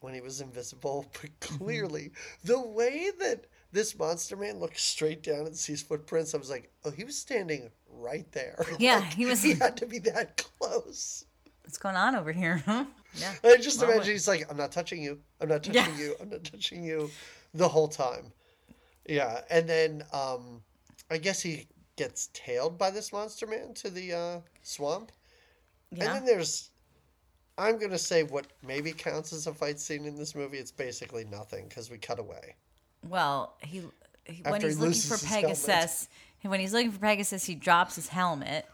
when 0.00 0.14
he 0.14 0.20
was 0.20 0.40
invisible, 0.40 1.06
but 1.20 1.30
Mm-hmm. 1.40 1.56
clearly 1.64 2.12
the 2.44 2.60
way 2.60 3.10
that 3.20 3.46
this 3.72 3.98
monster 3.98 4.36
man 4.36 4.58
looks 4.60 4.82
straight 4.82 5.22
down 5.22 5.46
and 5.46 5.56
sees 5.56 5.82
footprints, 5.82 6.34
I 6.34 6.38
was 6.38 6.50
like, 6.50 6.70
oh, 6.84 6.90
he 6.90 7.04
was 7.04 7.18
standing 7.18 7.70
right 7.90 8.30
there. 8.32 8.64
Yeah, 8.78 8.98
Like, 8.98 9.14
he 9.14 9.26
was- 9.26 9.42
He 9.42 9.54
had 9.54 9.76
to 9.78 9.86
be 9.86 9.98
that 10.00 10.36
close. 10.36 11.24
what's 11.62 11.78
going 11.78 11.96
on 11.96 12.14
over 12.14 12.32
here? 12.32 12.62
Huh? 12.66 12.84
Yeah. 13.16 13.32
I 13.44 13.56
just 13.56 13.80
Well, 13.80 13.90
imagine 13.92 14.12
he's 14.12 14.28
like, 14.28 14.44
I'm 14.50 14.56
not 14.56 14.72
touching 14.72 15.02
you. 15.02 15.18
I'm 15.40 15.48
not 15.48 15.62
touching 15.62 15.74
Yeah. 15.94 15.98
you. 15.98 16.16
I'm 16.20 16.28
not 16.30 16.44
touching 16.44 16.84
you 16.84 17.10
the 17.54 17.68
whole 17.68 17.88
time. 17.88 18.32
Yeah. 19.08 19.40
And 19.50 19.68
then 19.68 20.02
um 20.12 20.62
I 21.10 21.18
guess 21.18 21.40
he 21.40 21.66
gets 21.96 22.28
tailed 22.32 22.78
by 22.78 22.90
this 22.90 23.12
monster 23.12 23.46
man 23.46 23.74
to 23.74 23.90
the 23.90 24.12
uh 24.12 24.40
swamp. 24.62 25.12
And 25.92 26.00
then 26.00 26.24
there's 26.24 26.70
I'm 27.56 27.78
gonna 27.78 27.98
say 27.98 28.24
what 28.24 28.46
maybe 28.66 28.92
counts 28.92 29.32
as 29.32 29.46
a 29.46 29.54
fight 29.54 29.78
scene 29.78 30.04
in 30.04 30.16
this 30.16 30.34
movie. 30.34 30.58
It's 30.58 30.72
basically 30.72 31.24
nothing 31.24 31.68
because 31.68 31.90
we 31.90 31.98
cut 31.98 32.18
away. 32.18 32.56
Well, 33.08 33.54
he, 33.60 33.82
he 34.24 34.42
when 34.42 34.54
After 34.54 34.66
he 34.68 34.74
he's 34.74 34.78
looking 34.78 35.18
for. 35.18 35.26
Pegasus, 35.26 36.08
when 36.42 36.60
he's 36.60 36.72
looking 36.72 36.90
for 36.90 36.98
Pegasus, 36.98 37.44
he 37.44 37.54
drops 37.54 37.96
his 37.96 38.08
helmet. 38.08 38.66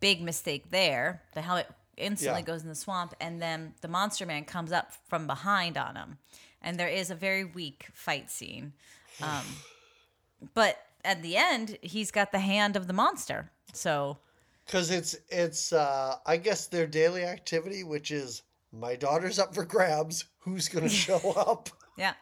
Big 0.00 0.22
mistake 0.22 0.70
there. 0.70 1.22
The 1.34 1.42
helmet 1.42 1.66
instantly 1.96 2.40
Yeah. 2.40 2.46
goes 2.46 2.62
in 2.62 2.68
the 2.68 2.74
swamp, 2.74 3.14
and 3.20 3.42
then 3.42 3.74
the 3.80 3.88
monster 3.88 4.26
man 4.26 4.44
comes 4.44 4.72
up 4.72 4.92
from 5.08 5.26
behind 5.26 5.76
on 5.76 5.96
him, 5.96 6.18
and 6.62 6.78
there 6.78 6.88
is 6.88 7.10
a 7.10 7.14
very 7.14 7.44
weak 7.44 7.88
fight 7.92 8.30
scene. 8.30 8.72
Um, 9.22 9.44
but 10.54 10.83
at 11.04 11.22
the 11.22 11.36
end, 11.36 11.78
he's 11.82 12.10
got 12.10 12.32
the 12.32 12.38
hand 12.40 12.76
of 12.76 12.86
the 12.86 12.92
monster. 12.92 13.50
So 13.72 14.18
Because 14.66 14.90
it's 14.90 15.16
it's 15.28 15.72
uh 15.72 16.16
I 16.26 16.36
guess 16.36 16.66
their 16.66 16.86
daily 16.86 17.24
activity, 17.24 17.84
which 17.84 18.10
is 18.10 18.42
my 18.72 18.96
daughter's 18.96 19.38
up 19.38 19.54
for 19.54 19.64
grabs. 19.64 20.24
Who's 20.38 20.68
gonna 20.68 20.88
show 21.06 21.32
up? 21.36 21.68
yeah. 21.96 22.14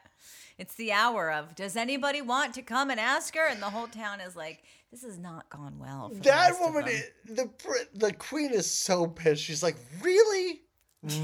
It's 0.58 0.74
the 0.74 0.92
hour 0.92 1.32
of 1.32 1.54
does 1.54 1.76
anybody 1.76 2.20
want 2.22 2.54
to 2.54 2.62
come 2.62 2.90
and 2.90 3.00
ask 3.00 3.34
her? 3.36 3.46
And 3.48 3.60
the 3.60 3.70
whole 3.70 3.88
town 3.88 4.20
is 4.20 4.36
like, 4.36 4.62
this 4.90 5.02
has 5.02 5.18
not 5.18 5.48
gone 5.48 5.78
well. 5.78 6.10
For 6.10 6.14
That 6.22 6.60
woman, 6.60 6.84
them. 6.84 6.94
i- 6.94 7.32
the 7.32 7.48
the 7.94 8.12
queen 8.12 8.52
is 8.52 8.70
so 8.70 9.06
pissed. 9.06 9.42
She's 9.42 9.62
like, 9.62 9.76
really? 10.02 10.60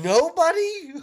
Nobody? 0.02 0.94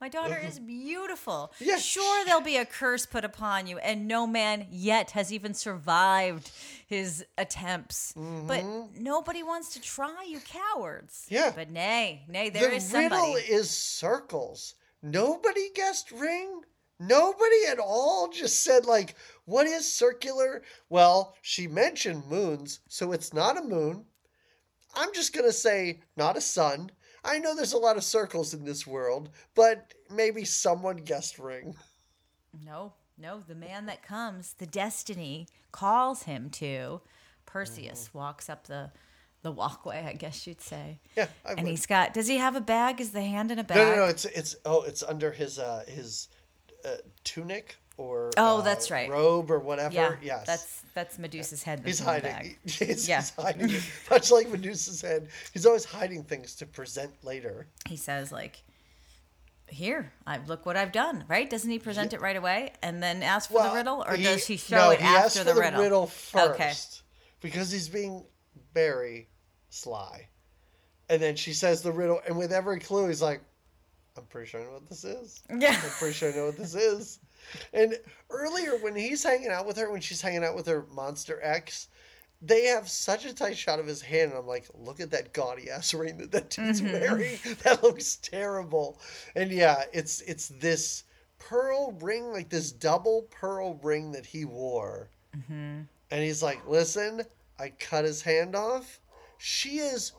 My 0.00 0.08
daughter 0.08 0.38
is 0.44 0.58
beautiful. 0.58 1.52
Yeah. 1.58 1.78
Sure, 1.78 2.24
there'll 2.24 2.40
be 2.40 2.56
a 2.56 2.64
curse 2.64 3.06
put 3.06 3.24
upon 3.24 3.66
you, 3.66 3.78
and 3.78 4.06
no 4.06 4.26
man 4.26 4.66
yet 4.70 5.12
has 5.12 5.32
even 5.32 5.54
survived 5.54 6.50
his 6.86 7.24
attempts. 7.38 8.14
But 8.16 8.64
nobody 8.98 9.42
wants 9.42 9.72
to 9.74 9.80
try, 9.80 10.24
you 10.28 10.40
cowards. 10.40 11.26
Mm-hmm. 11.26 11.34
Yeah. 11.34 11.52
But 11.54 11.70
nay, 11.70 12.24
nay, 12.28 12.50
there 12.50 12.70
the 12.70 12.76
is 12.76 12.92
riddle 12.92 13.36
is 13.48 13.70
circles. 13.70 14.74
Nobody 15.02 15.70
guessed 15.74 16.10
ring. 16.12 16.62
Nobody 17.00 17.66
at 17.68 17.80
all 17.80 18.28
just 18.28 18.62
said 18.62 18.86
like, 18.86 19.16
what 19.44 19.66
is 19.66 19.92
circular? 19.92 20.62
Well, 20.88 21.34
she 21.42 21.66
mentioned 21.66 22.26
moons, 22.28 22.80
so 22.86 23.10
it's 23.10 23.34
not 23.34 23.58
a 23.58 23.62
moon. 23.64 24.04
I'm 24.94 25.12
just 25.12 25.34
gonna 25.34 25.52
say 25.52 26.00
not 26.16 26.36
a 26.36 26.40
sun. 26.40 26.90
I 27.24 27.38
know 27.38 27.54
there's 27.54 27.72
a 27.72 27.78
lot 27.78 27.96
of 27.96 28.04
circles 28.04 28.52
in 28.54 28.64
this 28.64 28.86
world, 28.86 29.30
but 29.54 29.94
maybe 30.10 30.44
someone 30.44 30.96
guessed 30.98 31.38
ring. 31.38 31.76
No, 32.64 32.94
no, 33.18 33.40
the 33.40 33.54
man 33.54 33.86
that 33.86 34.02
comes, 34.02 34.54
the 34.54 34.66
destiny 34.66 35.48
calls 35.70 36.24
him 36.24 36.50
to. 36.50 37.00
Perseus 37.46 38.08
Mm-hmm. 38.08 38.18
walks 38.18 38.48
up 38.48 38.66
the 38.66 38.92
the 39.42 39.50
walkway, 39.50 40.04
I 40.06 40.12
guess 40.12 40.46
you'd 40.46 40.60
say. 40.60 41.00
Yeah, 41.16 41.28
I 41.44 41.54
And 41.56 41.66
would. 41.66 41.70
he's 41.70 41.86
got. 41.86 42.14
Does 42.14 42.28
he 42.28 42.38
have 42.38 42.54
a 42.56 42.60
bag? 42.60 43.00
Is 43.00 43.10
the 43.12 43.22
hand 43.22 43.50
in 43.50 43.58
a 43.58 43.64
bag? 43.64 43.76
No, 43.76 43.84
no, 43.90 43.96
no. 43.96 44.04
It's 44.06 44.24
it's 44.26 44.56
oh, 44.64 44.82
it's 44.82 45.02
under 45.02 45.32
his 45.32 45.58
uh 45.58 45.84
his 45.88 46.28
uh, 46.84 46.96
tunic 47.24 47.76
or 47.96 48.30
Oh, 48.36 48.58
uh, 48.58 48.60
that's 48.62 48.90
right. 48.90 49.08
robe 49.10 49.50
or 49.50 49.58
whatever. 49.58 49.94
Yeah, 49.94 50.14
yes, 50.22 50.46
that's 50.46 50.82
that's 50.94 51.18
Medusa's 51.18 51.62
head. 51.62 51.82
he's 51.84 51.98
that's 52.00 52.22
the 52.22 52.30
hiding. 52.32 52.56
He's, 52.64 53.08
Yeah. 53.08 53.20
he's 53.20 53.30
hiding 53.30 53.70
it. 53.70 53.82
Much 54.10 54.30
like 54.30 54.48
Medusa's 54.50 55.00
head, 55.00 55.28
he's 55.52 55.64
always 55.66 55.84
hiding 55.84 56.22
things 56.24 56.54
to 56.56 56.66
present 56.66 57.12
later. 57.24 57.66
he 57.88 57.96
says 57.96 58.30
like 58.32 58.62
here 59.68 60.12
i 60.26 60.38
look 60.46 60.66
what 60.66 60.76
i've 60.76 60.92
done 60.92 61.24
right 61.28 61.48
doesn't 61.48 61.70
he 61.70 61.78
present 61.78 62.12
it 62.12 62.20
right 62.20 62.36
away 62.36 62.70
and 62.82 63.02
then 63.02 63.22
ask 63.22 63.48
for 63.50 63.62
the 63.62 63.72
riddle 63.72 64.04
or 64.06 64.18
does 64.18 64.46
he 64.46 64.58
show 64.58 64.76
no, 64.76 64.90
it 64.90 65.00
he 65.00 65.06
after 65.06 65.18
asks 65.40 65.44
the, 65.44 65.54
for 65.54 65.60
riddle 65.80 66.06
first 66.06 66.50
Okay. 66.50 66.72
because 67.40 67.70
he's 67.72 67.88
being 67.88 68.22
very 68.74 69.28
sly, 69.70 70.28
and 71.08 71.22
then 71.22 71.36
she 71.36 71.54
says 71.54 71.80
the 71.80 71.90
riddle, 71.92 72.20
and 72.26 72.36
with 72.36 72.52
every 72.52 72.78
clue, 72.80 73.08
he's 73.08 73.22
like, 73.22 73.40
"I'm 74.16 74.24
pretty 74.24 74.48
sure 74.48 74.60
I 74.60 74.64
know 74.64 74.72
what 74.72 74.88
this 74.88 75.04
is." 75.04 75.42
yeah 75.58 75.70
I'm 75.82 75.90
pretty 75.98 76.12
sure 76.14 76.30
I 76.32 76.36
know 76.36 76.46
what 76.46 76.56
this 76.58 76.74
is. 76.74 77.18
And 77.72 77.98
earlier, 78.30 78.76
when 78.78 78.96
he's 78.96 79.22
hanging 79.22 79.48
out 79.50 79.66
with 79.66 79.76
her, 79.76 79.90
when 79.90 80.00
she's 80.00 80.20
hanging 80.22 80.44
out 80.44 80.54
with 80.54 80.66
her 80.66 80.86
monster 80.92 81.38
ex, 81.42 81.88
they 82.40 82.64
have 82.66 82.88
such 82.88 83.24
a 83.24 83.32
tight 83.34 83.56
shot 83.56 83.78
of 83.78 83.86
his 83.86 84.02
hand, 84.02 84.30
and 84.32 84.38
I'm 84.40 84.46
like, 84.46 84.66
look 84.74 84.98
at 85.00 85.10
that 85.12 85.32
gaudy 85.32 85.70
ass 85.70 85.94
ring 85.94 86.18
that 86.18 86.32
that 86.32 86.50
dude's 86.50 86.80
Mm-hmm. 86.80 86.92
wearing. 86.92 87.38
That 87.64 87.82
looks 87.82 88.16
terrible. 88.16 88.98
And 89.36 89.50
yeah, 89.50 89.84
it's 89.92 90.20
it's 90.22 90.48
this 90.48 91.04
pearl 91.38 91.92
ring, 92.00 92.32
like 92.32 92.48
this 92.48 92.72
double 92.72 93.22
pearl 93.30 93.78
ring 93.82 94.12
that 94.12 94.26
he 94.26 94.44
wore. 94.44 95.08
Mm-hmm. 95.36 95.80
And 96.10 96.22
he's 96.22 96.42
like, 96.42 96.66
listen, 96.68 97.22
I 97.58 97.70
cut 97.78 98.04
his 98.04 98.22
hand 98.22 98.54
off. 98.54 99.00
She 99.38 99.78
is 99.78 100.12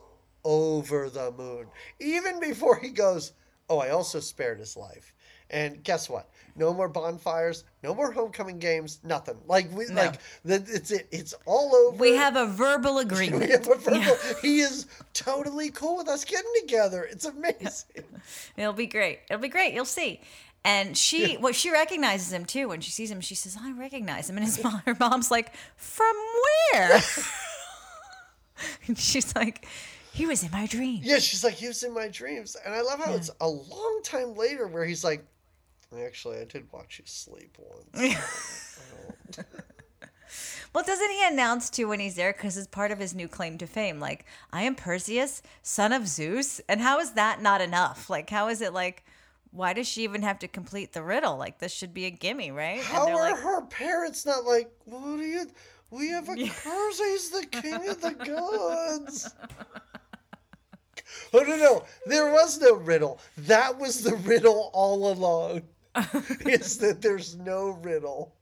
over 0.44 1.08
the 1.08 1.30
moon. 1.32 1.66
Even 2.00 2.40
before 2.40 2.78
he 2.78 2.90
goes, 2.90 3.32
oh, 3.70 3.78
I 3.78 3.90
also 3.90 4.20
spared 4.20 4.58
his 4.58 4.76
life. 4.76 5.14
And 5.50 5.82
guess 5.84 6.10
what? 6.10 6.28
No 6.56 6.72
more 6.72 6.88
bonfires, 6.88 7.64
no 7.82 7.94
more 7.94 8.12
homecoming 8.12 8.58
games, 8.58 9.00
nothing. 9.02 9.36
Like 9.46 9.72
we 9.72 9.86
No. 9.86 9.94
like 10.02 10.20
the, 10.44 10.54
it's 10.68 10.90
it, 10.92 11.08
it's 11.10 11.34
all 11.46 11.74
over. 11.74 11.96
we 11.96 12.14
have 12.14 12.36
a 12.36 12.46
verbal 12.46 12.98
agreement. 12.98 13.42
We 13.46 13.50
have 13.50 13.68
a 13.68 13.74
verbal- 13.74 14.16
He 14.42 14.60
is 14.60 14.86
totally 15.14 15.70
cool 15.70 15.96
with 15.96 16.08
us 16.08 16.24
getting 16.24 16.50
together. 16.60 17.02
It's 17.10 17.24
amazing. 17.24 18.04
it'll 18.56 18.72
be 18.72 18.86
great 18.86 19.20
it'll 19.28 19.42
be 19.42 19.48
great 19.48 19.74
you'll 19.74 19.84
see 19.84 20.20
and 20.64 20.96
she 20.96 21.36
well 21.38 21.52
she 21.52 21.70
recognizes 21.70 22.32
him 22.32 22.44
too 22.44 22.68
when 22.68 22.80
she 22.80 22.90
sees 22.90 23.10
him 23.10 23.20
she 23.20 23.34
says 23.34 23.56
i 23.60 23.70
recognize 23.72 24.30
him 24.30 24.36
and 24.38 24.46
his 24.46 24.62
mom 24.64 24.80
her 24.86 24.96
mom's 24.98 25.30
like 25.30 25.52
from 25.76 26.14
where 26.72 27.00
and 28.86 28.96
she's 28.98 29.34
like 29.34 29.66
He 30.12 30.26
was 30.26 30.42
in 30.44 30.50
my 30.52 30.66
dreams." 30.66 31.04
Yeah, 31.04 31.18
she's 31.18 31.42
like, 31.42 31.54
he 31.54 31.66
was 31.66 31.82
in 31.82 31.92
my 31.92 32.06
dreams. 32.06 32.56
And 32.64 32.72
I 32.72 32.82
love 32.82 33.00
how 33.04 33.14
it's 33.14 33.30
a 33.40 33.48
long 33.48 34.00
time 34.04 34.36
later 34.36 34.68
where 34.68 34.84
he's 34.84 35.02
like, 35.02 35.24
actually, 36.02 36.38
I 36.38 36.44
did 36.44 36.70
watch 36.72 36.98
you 36.98 37.04
sleep 37.06 37.58
once. 37.58 38.78
Well, 40.74 40.82
doesn't 40.82 41.10
he 41.10 41.24
announce 41.24 41.70
too 41.70 41.86
when 41.86 42.00
he's 42.00 42.16
there 42.16 42.32
because 42.32 42.56
it's 42.56 42.66
part 42.66 42.90
of 42.90 42.98
his 42.98 43.14
new 43.14 43.28
claim 43.28 43.58
to 43.58 43.66
fame? 43.66 44.00
Like, 44.00 44.24
I 44.52 44.62
am 44.62 44.74
Perseus, 44.74 45.40
son 45.62 45.92
of 45.92 46.08
Zeus. 46.08 46.60
And 46.68 46.80
how 46.80 46.98
is 46.98 47.12
that 47.12 47.40
not 47.40 47.60
enough? 47.60 48.10
Like, 48.10 48.28
how 48.28 48.48
is 48.48 48.60
it 48.60 48.72
like, 48.72 49.04
why 49.52 49.72
does 49.72 49.86
she 49.86 50.02
even 50.02 50.22
have 50.22 50.40
to 50.40 50.48
complete 50.48 50.92
the 50.92 51.04
riddle? 51.04 51.36
Like, 51.36 51.60
this 51.60 51.72
should 51.72 51.94
be 51.94 52.06
a 52.06 52.10
gimme, 52.10 52.50
right? 52.50 52.80
How 52.80 53.06
and 53.06 53.14
they're 53.14 53.22
like, 53.22 53.38
her 53.38 53.62
parents 53.66 54.26
not 54.26 54.44
like, 54.44 54.68
what 54.84 55.20
are 55.20 55.24
you? 55.24 55.46
We 55.92 56.08
have 56.08 56.28
a 56.28 56.34
curse. 56.34 56.98
He's 56.98 57.30
the 57.30 57.46
king 57.46 57.88
of 57.88 58.00
the 58.00 58.10
gods. 58.26 59.32
Oh, 61.32 61.38
no, 61.38 61.56
no. 61.56 61.84
There 62.06 62.32
was 62.32 62.60
no 62.60 62.74
riddle. 62.74 63.20
That 63.38 63.78
was 63.78 64.02
the 64.02 64.16
riddle 64.16 64.70
all 64.72 65.12
along. 65.12 65.62
is 66.40 66.78
that 66.78 67.00
there's 67.00 67.36
no 67.36 67.70
riddle. 67.82 68.34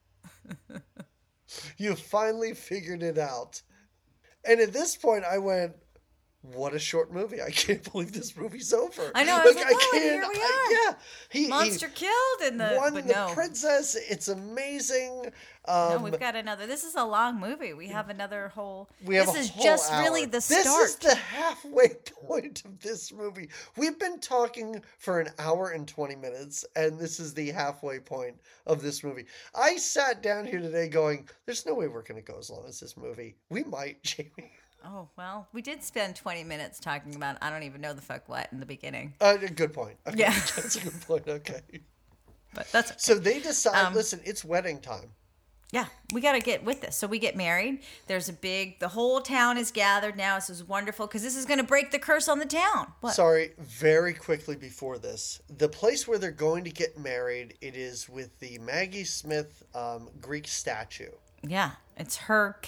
You 1.77 1.95
finally 1.95 2.55
figured 2.55 3.03
it 3.03 3.19
out. 3.19 3.61
And 4.45 4.61
at 4.61 4.73
this 4.73 4.97
point, 4.97 5.25
I 5.25 5.39
went, 5.39 5.75
what 6.43 6.75
a 6.75 6.79
short 6.79 7.13
movie. 7.13 7.41
I 7.41 7.51
can't 7.51 7.83
believe 7.93 8.13
this 8.13 8.37
movie's 8.37 8.73
over. 8.73 9.13
I 9.15 9.23
know, 9.25 9.37
I 9.41 9.45
was 9.45 9.55
like, 9.55 9.67
oh, 9.71 9.91
here 9.93 10.19
we 10.29 10.35
I- 10.37 10.87
yeah. 10.89 10.95
He, 11.31 11.49
monster 11.49 11.87
he 11.89 11.95
killed 11.95 12.53
in 12.53 12.59
the. 12.59 12.75
won 12.77 12.95
but 12.95 13.07
the 13.07 13.13
no. 13.15 13.31
princess. 13.33 13.97
It's 14.11 14.29
amazing. 14.29 15.31
No, 15.69 15.73
Um, 15.97 16.03
we've 16.03 16.19
got 16.19 16.35
another. 16.35 16.67
This 16.67 16.83
is 16.83 16.97
a 16.97 17.05
long 17.05 17.39
movie. 17.39 17.73
We 17.75 17.87
have 17.89 18.09
another 18.09 18.49
whole. 18.49 18.89
We 19.05 19.15
have 19.15 19.27
this 19.27 19.37
is 19.37 19.51
whole 19.51 19.63
just 19.65 19.93
hour. 19.93 20.03
really 20.03 20.25
the 20.25 20.41
start. 20.41 20.65
This 20.65 20.91
is 20.91 20.97
the 20.97 21.15
halfway 21.15 21.89
point 22.27 22.65
of 22.65 22.81
this 22.81 23.13
movie. 23.13 23.49
We've 23.77 23.99
been 23.99 24.19
talking 24.19 24.83
for 24.99 25.21
an 25.21 25.29
hour 25.39 25.71
and 25.71 25.87
20 25.87 26.17
minutes, 26.17 26.65
and 26.75 26.99
this 26.99 27.21
is 27.21 27.33
the 27.35 27.51
halfway 27.53 28.01
point 28.01 28.35
of 28.67 28.83
this 28.83 29.05
movie. 29.05 29.27
I 29.55 29.77
sat 29.77 30.23
down 30.23 30.47
here 30.47 30.61
today 30.61 30.89
going, 30.89 31.29
there's 31.47 31.65
no 31.67 31.75
way 31.75 31.87
we're 31.87 32.03
going 32.03 32.21
to 32.21 32.33
go 32.33 32.39
as 32.39 32.51
long 32.51 32.65
as 32.69 32.81
this 32.81 32.97
movie. 32.97 33.37
We 33.49 33.63
might, 33.63 34.03
Jamie. 34.03 34.51
Oh 34.85 35.09
well, 35.17 35.49
we 35.53 35.63
did 35.63 35.83
spend 35.83 36.17
20 36.17 36.45
minutes 36.45 36.81
talking 36.81 37.15
about 37.15 37.39
I 37.43 37.51
don't 37.51 37.63
even 37.63 37.81
know 37.81 37.93
the 37.93 38.03
fuck 38.03 38.29
what 38.29 38.49
in 38.53 38.61
the 38.61 38.67
beginning, 38.67 39.15
Uh, 39.21 39.37
good 39.37 39.73
point. 39.73 39.97
Okay, 40.07 40.19
Yeah. 40.19 40.33
That's 40.57 40.77
a 40.77 40.81
good 40.81 41.01
point. 41.03 41.29
Okay. 41.29 41.61
but 42.55 42.71
that's 42.71 43.03
So 43.03 43.15
they 43.15 43.41
decide, 43.41 43.87
Um, 43.87 43.95
listen, 43.95 44.21
it's 44.25 44.45
wedding 44.45 44.81
time. 44.81 45.11
Yeah, 45.73 45.87
we 46.13 46.21
got 46.21 46.33
to 46.33 46.41
get 46.41 46.63
with 46.65 46.83
this. 46.83 46.97
So 46.97 47.07
we 47.07 47.19
get 47.19 47.35
married. 47.35 47.81
There's 48.07 48.29
a 48.29 48.35
big, 48.35 48.79
the 48.79 48.89
whole 48.89 49.23
town 49.23 49.57
is 49.57 49.71
gathered 49.71 50.19
now. 50.19 50.35
This 50.35 50.51
is 50.51 50.63
wonderful 50.63 51.07
because 51.07 51.23
this 51.23 51.35
is 51.35 51.47
going 51.47 51.61
to 51.61 51.65
break 51.65 51.91
the 51.91 51.99
curse 51.99 52.29
on 52.29 52.39
the 52.39 52.45
town. 52.45 52.93
What? 53.01 53.15
Sorry, 53.15 53.53
very 53.59 54.13
quickly 54.13 54.55
before 54.55 54.99
this, 54.99 55.41
the 55.49 55.71
place 55.71 56.07
where 56.07 56.19
they're 56.19 56.31
going 56.31 56.65
to 56.65 56.71
get 56.71 56.99
married, 56.99 57.55
it 57.63 57.75
is 57.75 58.07
with 58.07 58.39
the 58.39 58.59
Maggie 58.59 59.05
Smith 59.05 59.63
um, 59.75 60.11
Greek 60.21 60.47
statue. 60.47 61.09
Yeah, 61.43 61.71
it's 61.97 62.19
her, 62.19 62.61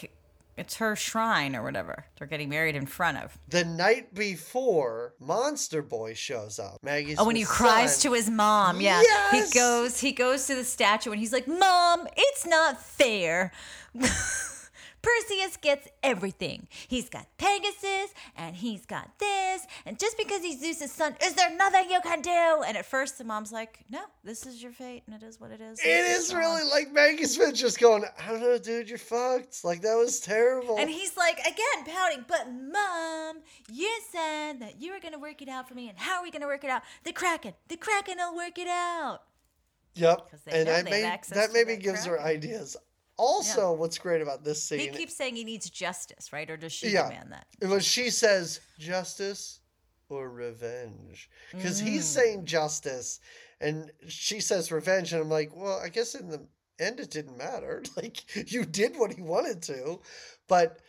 it's 0.57 0.77
her 0.77 0.95
shrine 0.97 1.57
or 1.57 1.63
whatever. 1.63 2.07
They're 2.19 2.27
getting 2.27 2.49
married 2.49 2.77
in 2.77 2.87
front 2.87 3.19
of. 3.19 3.37
The 3.49 3.65
night 3.65 4.15
before, 4.15 5.15
Monster 5.21 5.83
Boy 5.83 6.15
shows 6.15 6.59
up. 6.59 6.79
Maggie's 6.83 7.19
Oh, 7.19 7.25
when 7.25 7.37
he 7.37 7.45
cries 7.45 8.01
to 8.03 8.13
his 8.13 8.31
mom, 8.31 8.81
yeah, 8.81 9.01
Yes! 9.03 9.53
he 9.53 9.59
goes, 9.59 10.01
he 10.01 10.13
goes 10.13 10.47
to 10.47 10.55
the 10.55 10.65
statue 10.65 11.11
and 11.11 11.19
he's 11.21 11.33
like, 11.33 11.49
"Mom, 11.49 12.07
it's 12.17 12.47
not 12.47 12.81
fair." 12.81 13.53
Perseus 15.05 15.59
gets 15.59 15.87
everything. 16.03 16.67
He's 16.89 17.11
got 17.11 17.27
Pegasus 17.37 18.15
and 18.37 18.57
he's 18.57 18.87
got 18.87 19.19
this. 19.19 19.67
And 19.85 19.99
just 19.99 20.17
because 20.17 20.41
he's 20.41 20.61
Zeus's 20.61 20.93
son, 20.93 21.15
is 21.23 21.35
there 21.35 21.55
nothing 21.55 21.91
you 21.91 22.01
can 22.03 22.23
do? 22.23 22.63
And 22.67 22.77
at 22.77 22.87
first, 22.87 23.19
the 23.19 23.25
mom's 23.25 23.53
like, 23.53 23.81
No, 23.91 24.01
this 24.23 24.47
is 24.47 24.63
your 24.63 24.73
fate 24.73 25.03
and 25.07 25.15
it 25.15 25.25
is 25.25 25.39
what 25.39 25.51
it 25.51 25.61
is. 25.61 25.79
It 25.81 25.87
is 25.87 26.35
really 26.35 26.63
like 26.71 26.91
Maggie 26.93 27.25
Smith 27.25 27.55
just 27.55 27.79
going, 27.79 28.05
I 28.19 28.31
don't 28.31 28.41
know, 28.41 28.57
dude, 28.57 28.89
you're 28.89 28.99
fucked. 28.99 29.63
Like, 29.63 29.83
that 29.83 29.95
was 29.95 30.21
terrible. 30.21 30.79
And 30.79 30.89
he's 30.89 31.17
like, 31.17 31.39
again, 31.41 31.85
pouting, 31.85 32.25
but 32.27 32.51
mom, 32.51 33.43
you 33.71 33.91
said 34.11 34.61
that 34.61 34.81
you 34.81 34.93
were 34.93 35.01
going 35.01 35.13
to 35.13 35.19
work 35.19 35.43
it 35.43 35.49
out 35.49 35.69
for 35.69 35.75
me. 35.75 35.91
And 35.91 35.99
how 35.99 36.19
are 36.19 36.23
we 36.23 36.31
going 36.31 36.43
to 36.43 36.49
work 36.49 36.65
it 36.65 36.71
out? 36.71 36.83
The 37.05 37.13
Kraken. 37.13 37.53
The 37.69 37.77
Kraken 37.77 38.17
will 38.19 38.37
work 38.37 38.59
it 38.59 38.69
out. 38.69 39.21
Yep. 39.97 40.29
And 40.47 40.57
I 40.57 40.65
they 40.65 40.77
have 40.77 40.85
made, 40.85 41.05
access 41.05 41.37
that 41.37 41.53
maybe 41.53 41.77
gives 41.81 42.05
her 42.07 42.21
ideas. 42.21 42.77
Also, 43.17 43.73
what's 43.73 43.99
great 43.99 44.21
about 44.23 44.45
this 44.45 44.63
scene? 44.63 44.81
He 44.81 44.89
keeps 44.89 45.17
saying 45.17 45.37
he 45.37 45.45
needs 45.45 45.71
justice, 45.71 46.33
right? 46.33 46.49
Or 46.51 46.57
does 46.57 46.73
she 46.73 46.89
yeah, 46.89 47.09
demand 47.09 47.33
that? 47.33 47.47
when 47.69 47.81
she 47.81 48.11
says 48.11 48.61
justice 48.79 49.61
or 50.09 50.29
revenge, 50.31 51.31
because 51.53 51.81
Mm. 51.81 51.87
he's 51.87 52.05
saying 52.05 52.45
justice, 52.45 53.21
and 53.61 53.91
she 54.09 54.41
says 54.41 54.73
revenge, 54.73 55.13
and 55.13 55.23
I'm 55.23 55.31
like, 55.31 55.55
well, 55.55 55.79
I 55.79 55.89
guess 55.89 56.15
in 56.15 56.29
the 56.29 56.47
end 56.79 57.01
it 57.01 57.11
didn't 57.11 57.39
matter. 57.39 57.83
Like 57.97 58.53
you 58.53 58.65
did 58.65 58.97
what 58.97 59.13
he 59.13 59.23
wanted 59.23 59.63
to, 59.63 60.01
but 60.49 60.81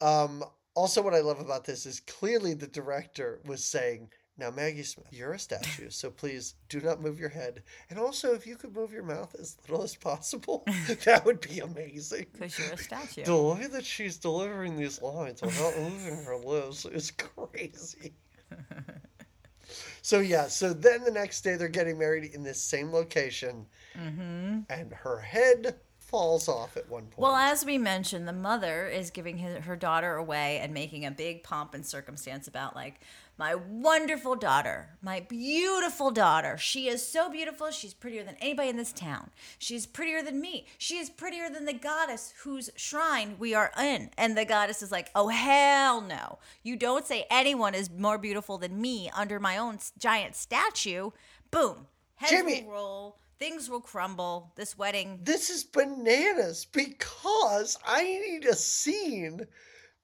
um, 0.00 0.44
also 0.74 1.02
what 1.02 1.14
I 1.14 1.20
love 1.20 1.40
about 1.40 1.64
this 1.64 1.84
is 1.86 2.00
clearly 2.00 2.54
the 2.54 2.68
director 2.68 3.40
was 3.44 3.64
saying. 3.64 4.10
Now, 4.42 4.50
Maggie 4.50 4.82
Smith, 4.82 5.06
you're 5.12 5.34
a 5.34 5.38
statue, 5.38 5.88
so 5.88 6.10
please 6.10 6.56
do 6.68 6.80
not 6.80 7.00
move 7.00 7.20
your 7.20 7.28
head. 7.28 7.62
And 7.90 7.96
also, 7.96 8.34
if 8.34 8.44
you 8.44 8.56
could 8.56 8.74
move 8.74 8.92
your 8.92 9.04
mouth 9.04 9.36
as 9.38 9.56
little 9.68 9.84
as 9.84 9.94
possible, 9.94 10.64
that 11.04 11.24
would 11.24 11.40
be 11.40 11.60
amazing. 11.60 12.26
Because 12.32 12.58
you're 12.58 12.72
a 12.72 12.76
statue. 12.76 13.22
The 13.22 13.40
way 13.40 13.68
that 13.68 13.84
she's 13.84 14.16
delivering 14.16 14.76
these 14.76 15.00
lines 15.00 15.42
without 15.42 15.78
moving 15.78 16.24
her 16.24 16.36
lips 16.36 16.84
is 16.86 17.12
crazy. 17.12 18.14
so 20.02 20.18
yeah, 20.18 20.48
so 20.48 20.72
then 20.72 21.04
the 21.04 21.12
next 21.12 21.42
day 21.42 21.54
they're 21.54 21.68
getting 21.68 21.96
married 21.96 22.34
in 22.34 22.42
this 22.42 22.60
same 22.60 22.90
location, 22.90 23.66
mm-hmm. 23.96 24.62
and 24.68 24.92
her 24.92 25.20
head 25.20 25.76
falls 26.12 26.46
off 26.46 26.76
at 26.76 26.90
one 26.90 27.04
point. 27.04 27.18
Well, 27.18 27.36
as 27.36 27.64
we 27.64 27.78
mentioned, 27.78 28.28
the 28.28 28.34
mother 28.34 28.86
is 28.86 29.10
giving 29.10 29.38
his, 29.38 29.64
her 29.64 29.76
daughter 29.76 30.16
away 30.16 30.58
and 30.58 30.74
making 30.74 31.06
a 31.06 31.10
big 31.10 31.42
pomp 31.42 31.72
and 31.72 31.86
circumstance 31.86 32.46
about, 32.46 32.76
like, 32.76 33.00
my 33.42 33.56
wonderful 33.56 34.36
daughter, 34.36 34.90
my 35.02 35.18
beautiful 35.18 36.12
daughter. 36.12 36.56
She 36.56 36.86
is 36.86 37.04
so 37.04 37.28
beautiful. 37.28 37.72
She's 37.72 37.92
prettier 37.92 38.22
than 38.22 38.36
anybody 38.40 38.68
in 38.68 38.76
this 38.76 38.92
town. 38.92 39.30
She's 39.58 39.84
prettier 39.84 40.22
than 40.22 40.40
me. 40.40 40.66
She 40.78 40.98
is 40.98 41.10
prettier 41.10 41.50
than 41.50 41.64
the 41.64 41.72
goddess 41.72 42.34
whose 42.44 42.70
shrine 42.76 43.34
we 43.40 43.52
are 43.52 43.72
in. 43.76 44.10
And 44.16 44.38
the 44.38 44.44
goddess 44.44 44.80
is 44.80 44.92
like, 44.92 45.10
oh, 45.16 45.26
hell 45.26 46.00
no. 46.00 46.38
You 46.62 46.76
don't 46.76 47.04
say 47.04 47.26
anyone 47.32 47.74
is 47.74 47.90
more 47.90 48.16
beautiful 48.16 48.58
than 48.58 48.80
me 48.80 49.10
under 49.12 49.40
my 49.40 49.56
own 49.56 49.80
giant 49.98 50.36
statue. 50.36 51.10
Boom. 51.50 51.88
Heads 52.14 52.30
Jimmy. 52.30 52.62
will 52.62 52.70
roll. 52.70 53.18
Things 53.40 53.68
will 53.68 53.80
crumble. 53.80 54.52
This 54.54 54.78
wedding 54.78 55.18
this 55.20 55.50
is 55.50 55.64
bananas 55.64 56.64
because 56.64 57.76
I 57.84 58.04
need 58.04 58.44
a 58.44 58.54
scene 58.54 59.48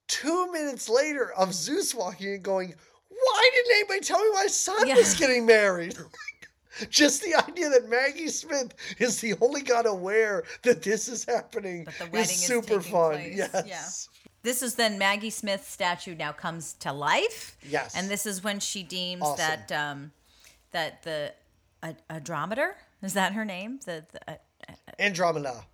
two 0.09 0.51
minutes 0.51 0.89
later 0.89 1.31
of 1.31 1.53
Zeus 1.53 1.95
walking 1.95 2.33
and 2.33 2.43
going, 2.43 2.73
Why 3.23 3.49
didn't 3.53 3.71
anybody 3.75 3.99
tell 4.01 4.19
me 4.23 4.31
my 4.33 4.47
son 4.47 4.87
Yeah. 4.87 4.95
was 4.95 5.13
getting 5.15 5.45
married? 5.45 5.97
Just 6.89 7.21
the 7.23 7.35
idea 7.35 7.69
that 7.69 7.89
Maggie 7.89 8.29
Smith 8.29 8.73
is 8.99 9.19
the 9.19 9.33
only 9.41 9.61
god 9.61 9.85
aware 9.85 10.43
that 10.63 10.81
this 10.81 11.09
is 11.09 11.25
happening 11.25 11.85
the 11.99 12.17
is 12.17 12.31
is 12.31 12.37
super 12.39 12.77
taking 12.77 12.81
fun. 12.91 13.11
place. 13.15 13.35
Yes. 13.37 13.63
Yeah. 13.67 13.85
This 14.43 14.61
is 14.61 14.75
then 14.75 14.97
Maggie 14.97 15.29
Smith's 15.31 15.67
statue 15.67 16.15
now 16.15 16.31
comes 16.31 16.73
to 16.75 16.93
life. 16.93 17.57
Yes. 17.67 17.95
And 17.95 18.07
this 18.09 18.25
is 18.25 18.43
when 18.45 18.61
she 18.61 18.83
deems 18.83 19.21
Awesome. 19.23 19.37
that 19.37 19.71
um, 19.73 20.11
that 20.71 21.03
the 21.03 21.33
a, 21.83 21.95
Andrometer 22.09 22.71
is 23.01 23.13
that 23.13 23.33
her 23.33 23.43
name? 23.43 23.79
The, 23.85 24.05
the 24.13 24.31
uh, 24.31 24.35
Andromeda. 24.97 25.65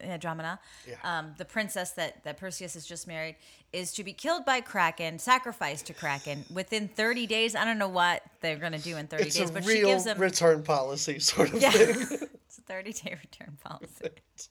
Andromeda, 0.00 0.58
Yeah. 0.86 0.94
um, 1.02 1.34
the 1.38 1.44
princess 1.44 1.90
that 1.92 2.22
that 2.24 2.36
Perseus 2.38 2.74
has 2.74 2.86
just 2.86 3.06
married, 3.06 3.36
is 3.72 3.92
to 3.94 4.04
be 4.04 4.12
killed 4.12 4.44
by 4.44 4.60
Kraken, 4.60 5.18
sacrificed 5.18 5.86
to 5.86 5.94
Kraken 5.94 6.44
within 6.52 6.88
30 6.88 7.26
days. 7.26 7.54
I 7.54 7.64
don't 7.64 7.78
know 7.78 7.88
what 7.88 8.22
they're 8.40 8.56
gonna 8.56 8.78
do 8.78 8.96
in 8.96 9.06
30 9.08 9.24
It's 9.24 9.36
days, 9.36 9.50
but 9.50 9.64
she 9.64 9.80
gives 9.82 10.04
them 10.04 10.18
return 10.18 10.62
policy 10.62 11.18
sort 11.18 11.52
of 11.52 11.60
Yeah. 11.60 11.70
thing. 11.70 12.28
it's 12.46 12.58
a 12.58 12.62
30 12.62 12.92
day 12.92 13.18
return 13.22 13.58
policy. 13.62 14.10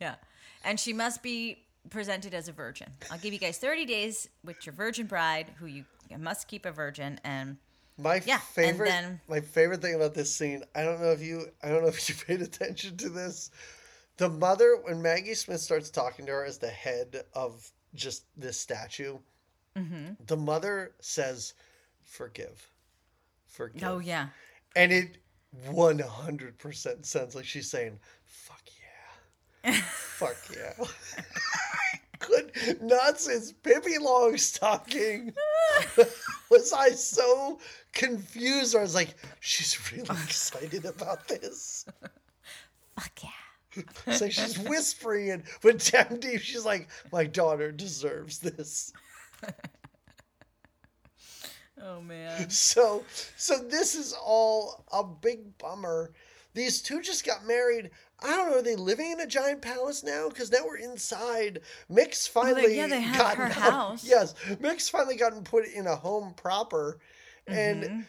Yeah. 0.00 0.14
And 0.64 0.78
she 0.78 0.92
must 0.92 1.22
be 1.22 1.64
presented 1.90 2.34
as 2.34 2.48
a 2.48 2.52
virgin. 2.52 2.92
I'll 3.10 3.18
give 3.18 3.32
you 3.32 3.38
guys 3.38 3.58
30 3.58 3.86
days 3.86 4.28
with 4.44 4.66
your 4.66 4.74
virgin 4.74 5.06
bride 5.06 5.46
who 5.58 5.66
you 5.66 5.84
must 6.18 6.48
keep 6.48 6.66
a 6.66 6.72
virgin 6.72 7.20
and 7.24 7.56
My 7.96 8.20
Yeah, 8.26 8.38
favorite 8.38 8.88
then- 8.90 9.20
my 9.28 9.40
favorite 9.40 9.80
thing 9.82 9.94
about 9.94 10.14
this 10.14 10.34
scene, 10.34 10.62
I 10.74 10.82
don't 10.84 11.00
know 11.00 11.10
if 11.12 11.20
you 11.22 11.50
I 11.62 11.68
don't 11.68 11.82
know 11.82 11.88
if 11.88 12.08
you 12.08 12.14
paid 12.26 12.42
attention 12.42 12.96
to 12.98 13.08
this. 13.08 13.50
The 14.18 14.28
mother 14.28 14.78
when 14.82 15.00
Maggie 15.00 15.34
Smith 15.34 15.60
starts 15.60 15.90
talking 15.90 16.26
to 16.26 16.32
her 16.32 16.44
as 16.44 16.58
the 16.58 16.68
head 16.68 17.22
of 17.34 17.70
just 17.94 18.24
this 18.36 18.58
statue, 18.60 19.18
Mm-hmm. 19.76 20.14
the 20.26 20.36
mother 20.36 20.92
says, 21.00 21.54
Forgive. 22.02 22.68
Forgive. 23.46 23.84
oh 23.84 23.98
yeah. 24.00 24.28
And 24.74 24.90
it 24.92 25.18
one 25.70 26.00
hundred 26.00 26.58
percent 26.58 27.06
sounds 27.06 27.36
like 27.36 27.44
she's 27.44 27.70
saying, 27.70 28.00
Fuck 28.24 28.62
yeah. 29.64 29.72
Fuck 29.72 30.36
yeah. 30.52 30.84
good 32.18 32.82
nuts 32.82 33.28
is 33.28 33.52
Pippi 33.52 33.98
Longstocking. 33.98 35.32
was 36.50 36.72
I 36.72 36.90
so 36.90 37.60
confused? 37.92 38.74
I 38.74 38.80
was 38.80 38.94
like, 38.96 39.14
she's 39.38 39.92
really 39.92 40.02
excited 40.24 40.84
about 40.86 41.28
this. 41.28 41.86
Fuck 42.98 43.22
yeah. 43.22 43.30
It's 44.06 44.20
like 44.20 44.32
she's 44.32 44.58
whispering 44.58 45.28
it, 45.28 45.42
but 45.62 45.78
down 45.92 46.18
deep, 46.20 46.40
she's 46.40 46.64
like, 46.64 46.88
my 47.12 47.24
daughter 47.24 47.72
deserves 47.72 48.38
this. 48.38 48.92
Oh 51.82 52.00
man. 52.00 52.50
So, 52.50 53.04
so 53.36 53.58
this 53.58 53.94
is 53.94 54.12
all 54.12 54.84
a 54.92 55.04
big 55.04 55.56
bummer. 55.58 56.12
These 56.54 56.82
two 56.82 57.02
just 57.02 57.24
got 57.24 57.46
married. 57.46 57.90
I 58.20 58.34
don't 58.34 58.50
know. 58.50 58.58
Are 58.58 58.62
they 58.62 58.74
living 58.74 59.12
in 59.12 59.20
a 59.20 59.26
giant 59.26 59.62
palace 59.62 60.02
now? 60.02 60.28
Because 60.28 60.50
now 60.50 60.66
we're 60.66 60.78
inside. 60.78 61.60
Mick's 61.88 62.26
finally 62.26 62.76
yeah, 62.76 62.88
they 62.88 63.00
have 63.00 63.36
her 63.36 63.44
out- 63.44 63.52
house. 63.52 64.04
Yes, 64.04 64.34
Mick's 64.58 64.88
finally 64.88 65.16
gotten 65.16 65.44
put 65.44 65.66
in 65.66 65.86
a 65.86 65.94
home 65.94 66.34
proper, 66.34 66.98
and 67.46 67.84
mm-hmm. 67.84 68.00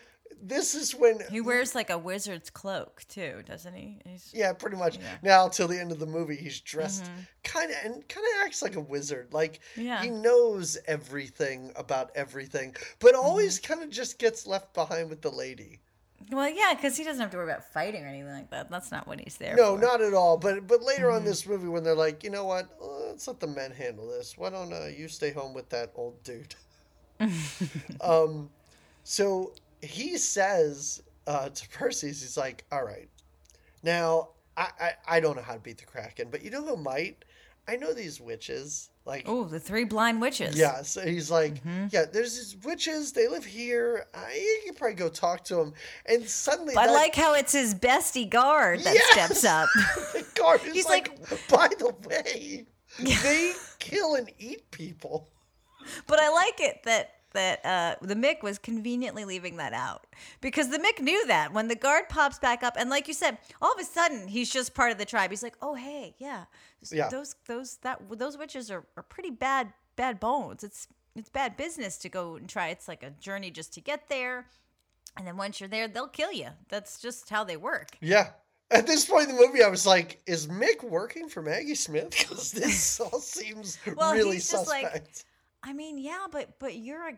This 0.42 0.76
is 0.76 0.96
when 0.96 1.20
He 1.30 1.42
wears 1.42 1.76
like 1.76 1.90
a 1.90 1.98
wizard's 1.98 2.50
cloak 2.50 3.04
too, 3.08 3.44
doesn't 3.46 3.74
he? 3.74 4.00
He's, 4.06 4.32
yeah, 4.34 4.54
pretty 4.54 4.78
much. 4.78 4.98
Yeah. 4.98 5.04
Now 5.22 5.48
till 5.48 5.68
the 5.68 5.80
end 5.80 5.92
of 5.92 6.00
the 6.00 6.06
movie, 6.06 6.36
he's 6.36 6.60
dressed 6.62 7.10
kind 7.44 7.70
of 7.72 7.78
and 7.84 8.08
kind 8.08 8.26
of 8.26 8.46
acts 8.46 8.62
like 8.62 8.76
a 8.76 8.82
wizard. 8.82 9.34
Like 9.34 9.60
Yeah. 9.76 10.02
he 10.02 10.10
knows 10.10 10.78
everything 10.88 11.72
about 11.76 12.12
everything, 12.16 12.76
but 13.00 13.16
always 13.16 13.60
kind 13.60 13.84
of 13.84 13.90
just 13.90 14.20
gets 14.20 14.48
left 14.48 14.74
behind 14.74 15.10
with 15.10 15.22
the 15.22 15.32
lady. 15.32 15.80
Well, 16.32 16.50
yeah, 16.50 16.74
because 16.76 16.98
he 16.98 17.04
doesn't 17.06 17.22
have 17.22 17.32
to 17.32 17.38
worry 17.38 17.50
about 17.50 17.72
fighting 17.72 18.04
or 18.04 18.08
anything 18.08 18.28
like 18.34 18.50
that. 18.52 18.70
That's 18.70 18.92
not 18.92 19.08
what 19.08 19.22
he's 19.22 19.38
there 19.38 19.56
No, 19.56 19.76
for. 19.76 19.82
not 19.82 20.02
at 20.02 20.14
all. 20.14 20.38
But 20.38 20.68
but 20.68 20.84
later 20.84 21.06
Mm-hmm. 21.08 21.16
on 21.16 21.24
this 21.26 21.48
movie, 21.48 21.68
when 21.70 21.84
they're 21.84 21.96
like, 21.96 22.24
you 22.24 22.30
know 22.30 22.46
what, 22.46 22.68
Uh, 22.82 23.08
let's 23.08 23.28
let 23.28 23.40
the 23.40 23.48
men 23.48 23.72
handle 23.72 24.08
this. 24.08 24.38
Why 24.38 24.50
don't 24.50 24.72
uh, 24.74 24.88
you 24.88 25.08
stay 25.08 25.32
home 25.32 25.54
with 25.54 25.70
that 25.70 25.92
old 25.96 26.22
dude? 26.24 26.56
um, 28.02 28.50
so 29.04 29.54
he 29.82 30.18
says 30.18 31.02
uh, 31.28 31.50
to 31.50 31.70
Perseus, 31.70 32.22
he's 32.22 32.38
like, 32.38 32.66
all 32.72 32.84
right, 32.84 33.10
now 33.84 34.30
I, 34.58 34.68
I 34.80 34.92
I 35.08 35.20
don't 35.20 35.36
know 35.36 35.42
how 35.44 35.54
to 35.54 35.60
beat 35.60 35.78
the 35.78 35.86
kraken, 35.86 36.28
but 36.32 36.44
you 36.44 36.50
know 36.52 36.64
who 36.66 36.78
might? 36.78 37.24
I 37.68 37.76
know 37.76 37.94
these 37.94 38.20
witches. 38.20 38.90
Like 39.06 39.24
Oh, 39.28 39.44
the 39.44 39.60
three 39.60 39.86
blind 39.86 40.22
witches. 40.22 40.56
yeah, 40.56 40.82
so 40.84 41.02
he's 41.02 41.32
like, 41.32 41.56
Mm-hmm. 41.64 41.88
yeah, 41.92 42.06
there's 42.12 42.36
these 42.36 42.58
witches. 42.64 43.12
They 43.12 43.28
live 43.28 43.44
here. 43.46 44.06
Uh, 44.14 44.20
you 44.36 44.62
can 44.66 44.76
probably 44.76 44.96
go 44.96 45.10
talk 45.10 45.44
to 45.46 45.56
them. 45.56 45.74
And 46.06 46.28
suddenly, 46.30 46.76
I 46.76 46.86
that- 46.88 46.94
like 46.94 47.16
how 47.16 47.34
it's 47.34 47.54
his 47.54 47.74
bestie 47.74 48.30
guard 48.30 48.82
that 48.82 48.94
Yes! 48.94 49.12
steps 49.12 49.46
up. 49.46 49.68
the 50.14 50.26
guard 50.36 50.62
is 50.66 50.74
He's 50.74 50.86
like, 50.88 51.18
by 51.48 51.70
the 51.70 51.94
way, 52.08 52.66
they 53.24 53.54
kill 53.80 54.14
and 54.16 54.30
eat 54.38 54.70
people. 54.70 55.30
But 56.06 56.20
I 56.20 56.30
like 56.30 56.60
it 56.60 56.84
that 56.84 57.12
that 57.32 57.66
uh, 57.66 57.96
the 58.02 58.16
Mick 58.16 58.42
was 58.44 58.58
conveniently 58.58 59.26
leaving 59.26 59.58
that 59.58 59.74
out 59.74 60.08
because 60.42 60.70
the 60.70 60.78
Mick 60.80 61.00
knew 61.02 61.26
that 61.28 61.54
when 61.54 61.68
the 61.68 61.76
guard 61.76 62.10
pops 62.10 62.40
back 62.40 62.64
up, 62.64 62.76
and 62.78 62.90
like 62.90 63.08
you 63.08 63.14
said, 63.14 63.38
all 63.62 63.72
of 63.74 63.80
a 63.80 63.84
sudden 63.84 64.28
he's 64.28 64.50
just 64.50 64.74
part 64.74 64.92
of 64.92 64.98
the 64.98 65.06
tribe. 65.06 65.30
He's 65.30 65.44
like, 65.44 65.56
oh 65.62 65.76
hey, 65.76 66.16
yeah, 66.18 66.46
Yeah. 66.92 67.10
those 67.10 67.36
those 67.48 67.78
that 67.78 68.02
those 68.12 68.38
witches 68.38 68.70
are, 68.72 68.84
are 68.98 69.04
pretty 69.04 69.30
bad 69.32 69.74
bad 69.96 70.20
bones. 70.20 70.64
It's 70.64 70.88
it's 71.16 71.30
bad 71.30 71.58
business 71.58 71.98
to 72.00 72.10
go 72.10 72.36
and 72.36 72.48
try. 72.48 72.70
It's 72.70 72.88
like 72.88 73.04
a 73.04 73.10
journey 73.12 73.52
just 73.52 73.74
to 73.74 73.82
get 73.82 74.10
there, 74.10 74.46
and 75.18 75.26
then 75.28 75.38
once 75.38 75.60
you're 75.60 75.70
there, 75.70 75.88
they'll 75.88 76.08
kill 76.08 76.32
you. 76.32 76.48
That's 76.70 77.00
just 77.02 77.30
how 77.30 77.44
they 77.44 77.58
work. 77.58 77.90
Yeah. 78.02 78.30
At 78.72 78.86
this 78.86 79.04
point 79.06 79.28
in 79.30 79.36
the 79.36 79.42
movie, 79.48 79.64
I 79.64 79.68
was 79.68 79.88
like, 79.88 80.22
is 80.28 80.46
Mick 80.46 80.84
working 80.84 81.28
for 81.28 81.42
Maggie 81.42 81.74
Smith? 81.74 82.10
Because 82.18 82.52
this 82.52 83.00
all 83.00 83.20
seems 83.20 83.80
Well, 83.96 84.14
really 84.14 84.34
he's 84.36 84.52
just 84.52 84.68
like- 84.68 84.84
suspect. 84.84 85.24
I 85.64 85.74
mean, 85.74 85.98
yeah, 85.98 86.26
but 86.32 86.60
but 86.60 86.76
you're 86.76 87.10
a 87.10 87.18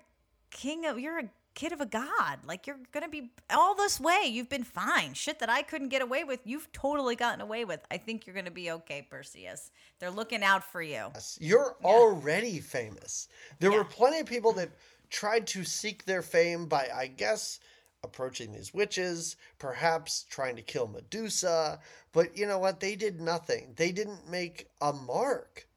king 0.49 0.85
of 0.85 0.99
you're 0.99 1.19
a 1.19 1.29
kid 1.53 1.71
of 1.73 1.81
a 1.81 1.85
god. 1.85 2.39
Like 2.45 2.65
you're 2.65 2.79
gonna 2.91 3.09
be 3.09 3.31
all 3.49 3.75
this 3.75 3.99
way. 3.99 4.23
You've 4.25 4.49
been 4.49 4.63
fine. 4.63 5.13
Shit 5.13 5.39
that 5.39 5.49
I 5.49 5.61
couldn't 5.61 5.89
get 5.89 6.01
away 6.01 6.23
with, 6.23 6.39
you've 6.45 6.71
totally 6.71 7.15
gotten 7.15 7.41
away 7.41 7.65
with. 7.65 7.81
I 7.91 7.97
think 7.97 8.25
you're 8.25 8.35
gonna 8.35 8.51
be 8.51 8.71
okay, 8.71 9.05
Perseus. 9.09 9.71
They're 9.99 10.09
looking 10.11 10.43
out 10.43 10.63
for 10.63 10.81
you. 10.81 11.11
You're 11.39 11.75
already 11.83 12.59
famous. 12.59 13.27
There 13.59 13.71
Yeah. 13.71 13.77
were 13.79 13.85
plenty 13.85 14.19
of 14.19 14.25
people 14.27 14.53
that 14.53 14.69
tried 15.09 15.45
to 15.47 15.63
seek 15.65 16.05
their 16.05 16.21
fame 16.21 16.67
by, 16.67 16.89
I 16.93 17.07
guess, 17.07 17.59
approaching 18.03 18.53
these 18.53 18.73
witches, 18.73 19.35
perhaps 19.59 20.23
trying 20.29 20.55
to 20.55 20.61
kill 20.63 20.87
Medusa. 20.87 21.79
But 22.13 22.35
you 22.37 22.47
know 22.47 22.57
what? 22.57 22.79
They 22.79 22.95
did 22.95 23.21
nothing. 23.21 23.73
They 23.75 23.91
didn't 23.91 24.27
make 24.27 24.69
a 24.79 24.93
mark. 24.93 25.67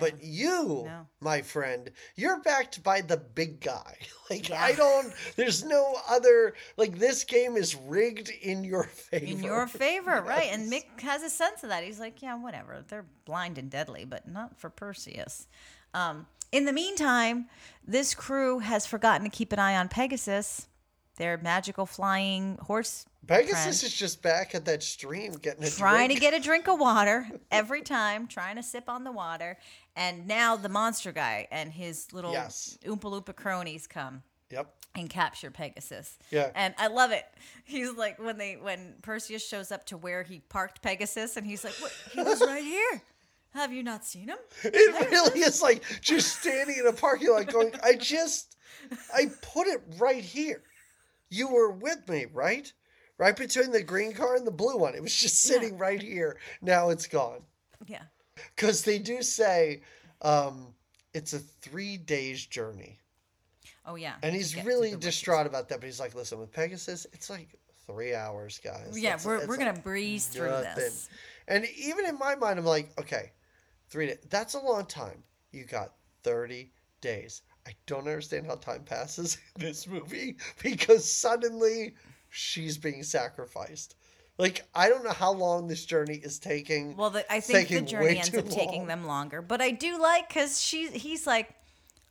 But 0.00 0.22
you, 0.22 0.82
No. 0.86 1.06
my 1.20 1.42
friend, 1.42 1.90
you're 2.16 2.40
backed 2.40 2.82
by 2.82 3.00
the 3.02 3.16
big 3.16 3.60
guy. 3.60 3.96
Like 4.30 4.48
Yeah. 4.48 4.64
I 4.64 4.72
don't 4.72 5.12
there's 5.36 5.62
no 5.62 5.94
other 6.08 6.54
like 6.78 6.98
this 6.98 7.24
game 7.24 7.56
is 7.58 7.74
rigged 7.76 8.30
in 8.30 8.64
your 8.64 8.84
favor. 8.84 9.24
In 9.26 9.42
your 9.42 9.66
favor, 9.66 10.22
right? 10.26 10.48
And 10.50 10.72
Mick 10.72 11.00
has 11.02 11.22
a 11.22 11.28
sense 11.28 11.62
of 11.62 11.68
that. 11.68 11.84
He's 11.84 12.00
like, 12.00 12.22
yeah, 12.22 12.34
whatever. 12.36 12.82
They're 12.88 13.04
blind 13.26 13.58
and 13.58 13.68
deadly, 13.70 14.06
but 14.06 14.26
not 14.26 14.58
for 14.58 14.70
Perseus. 14.70 15.46
Um, 15.92 16.26
in 16.50 16.64
the 16.64 16.72
meantime, 16.72 17.48
this 17.86 18.14
crew 18.14 18.60
has 18.60 18.86
forgotten 18.86 19.24
to 19.24 19.30
keep 19.30 19.52
an 19.52 19.58
eye 19.58 19.76
on 19.76 19.88
Pegasus, 19.88 20.66
their 21.16 21.36
magical 21.36 21.84
flying 21.84 22.56
horse. 22.62 23.04
Pegasus 23.26 23.52
friend. 23.54 23.68
is 23.70 23.92
just 23.92 24.20
back 24.22 24.54
at 24.54 24.64
that 24.64 24.82
stream 24.82 25.32
getting 25.34 25.62
a 25.62 25.70
trying 25.70 26.08
drink. 26.08 26.20
to 26.20 26.20
get 26.20 26.34
a 26.34 26.40
drink 26.42 26.68
of 26.68 26.80
water 26.80 27.28
every 27.50 27.82
time, 27.82 28.26
trying 28.26 28.56
to 28.56 28.62
sip 28.62 28.88
on 28.88 29.04
the 29.04 29.12
water. 29.12 29.58
And 29.96 30.26
now 30.26 30.56
the 30.56 30.68
monster 30.68 31.12
guy 31.12 31.48
and 31.50 31.72
his 31.72 32.12
little 32.12 32.32
Yes. 32.32 32.78
Oompa 32.84 33.00
Loompa 33.02 33.34
cronies 33.36 33.86
come 33.86 34.22
Yep. 34.50 34.72
and 34.94 35.08
capture 35.10 35.50
Pegasus. 35.50 36.18
Yeah. 36.30 36.50
And 36.54 36.74
I 36.78 36.86
love 36.88 37.10
it. 37.10 37.24
He's 37.64 37.92
like 37.92 38.18
when 38.18 38.38
they 38.38 38.54
when 38.56 38.94
Perseus 39.02 39.46
shows 39.46 39.70
up 39.70 39.84
to 39.86 39.96
where 39.96 40.22
he 40.22 40.40
parked 40.48 40.82
Pegasus 40.82 41.36
and 41.36 41.46
he's 41.46 41.62
like, 41.64 41.74
what? 41.74 41.92
He 42.12 42.22
was 42.22 42.40
right 42.46 42.64
here. 42.64 43.02
Have 43.54 43.70
you 43.72 43.82
not 43.82 44.02
seen 44.04 44.28
him? 44.28 44.38
It 44.64 45.10
really 45.10 45.40
is 45.40 45.60
like 45.60 45.82
just 46.00 46.40
standing 46.40 46.76
in 46.78 46.86
a 46.86 46.92
parking 46.92 47.28
lot 47.30 47.52
going, 47.52 47.74
I 47.82 47.94
just, 47.96 48.56
I 49.14 49.26
put 49.42 49.66
it 49.66 49.82
right 49.98 50.24
here. 50.24 50.62
You 51.28 51.48
were 51.48 51.70
with 51.70 52.08
me, 52.08 52.26
right? 52.32 52.72
Right 53.18 53.36
between 53.36 53.70
the 53.70 53.82
green 53.82 54.14
car 54.14 54.36
and 54.36 54.46
the 54.46 54.50
blue 54.50 54.78
one. 54.78 54.94
It 54.94 55.02
was 55.02 55.14
just 55.14 55.42
sitting 55.42 55.76
right 55.76 56.00
here. 56.00 56.38
Now 56.62 56.88
it's 56.88 57.06
gone. 57.06 57.42
Yeah. 57.86 58.04
Because 58.54 58.82
they 58.82 58.98
do 58.98 59.22
say 59.22 59.82
um, 60.22 60.74
it's 61.14 61.32
a 61.32 61.38
three 61.38 61.96
days 61.96 62.44
journey. 62.46 62.98
Oh 63.84 63.96
yeah. 63.96 64.14
And 64.22 64.34
he's 64.34 64.62
really 64.64 64.94
distraught 64.96 65.46
about 65.46 65.68
that. 65.68 65.80
But 65.80 65.86
he's 65.86 66.00
like, 66.00 66.14
listen, 66.14 66.38
with 66.38 66.52
Pegasus, 66.52 67.06
it's 67.12 67.28
like 67.28 67.58
three 67.86 68.14
hours, 68.14 68.60
guys. 68.62 68.98
Yeah, 68.98 69.10
That's- 69.10 69.26
we're, 69.26 69.36
it's 69.36 69.46
we're 69.46 69.56
like 69.56 69.66
gonna 69.66 69.80
breeze 69.80 70.26
through 70.26 70.50
nothing. 70.50 70.74
this. 70.76 71.08
And 71.48 71.66
even 71.76 72.06
in 72.06 72.18
my 72.18 72.34
mind, 72.36 72.58
I'm 72.58 72.64
like, 72.64 72.90
okay, 73.00 73.32
three 73.88 74.06
days. 74.06 74.18
That's 74.30 74.54
a 74.54 74.60
long 74.60 74.86
time. 74.86 75.22
You 75.50 75.64
got 75.64 75.92
30 76.22 76.70
days. 77.00 77.42
I 77.66 77.72
don't 77.86 78.06
understand 78.06 78.46
how 78.46 78.56
time 78.56 78.82
passes 78.84 79.38
in 79.56 79.62
this 79.62 79.86
movie 79.86 80.36
because 80.62 81.10
suddenly 81.10 81.94
she's 82.30 82.78
being 82.78 83.02
sacrificed. 83.02 83.96
Like, 84.38 84.64
I 84.74 84.88
don't 84.88 85.04
know 85.04 85.10
how 85.10 85.32
long 85.32 85.66
this 85.68 85.84
journey 85.84 86.16
is 86.16 86.38
taking. 86.38 86.96
Well, 86.96 87.10
the, 87.10 87.30
I 87.32 87.40
think 87.40 87.68
the 87.68 87.82
journey 87.82 88.18
ends 88.18 88.34
up 88.34 88.48
taking 88.48 88.86
them 88.86 89.04
longer, 89.06 89.42
but 89.42 89.60
I 89.60 89.70
do 89.70 90.00
like 90.00 90.28
because 90.28 90.60
she 90.60 90.88
he's 90.88 91.26
like, 91.26 91.54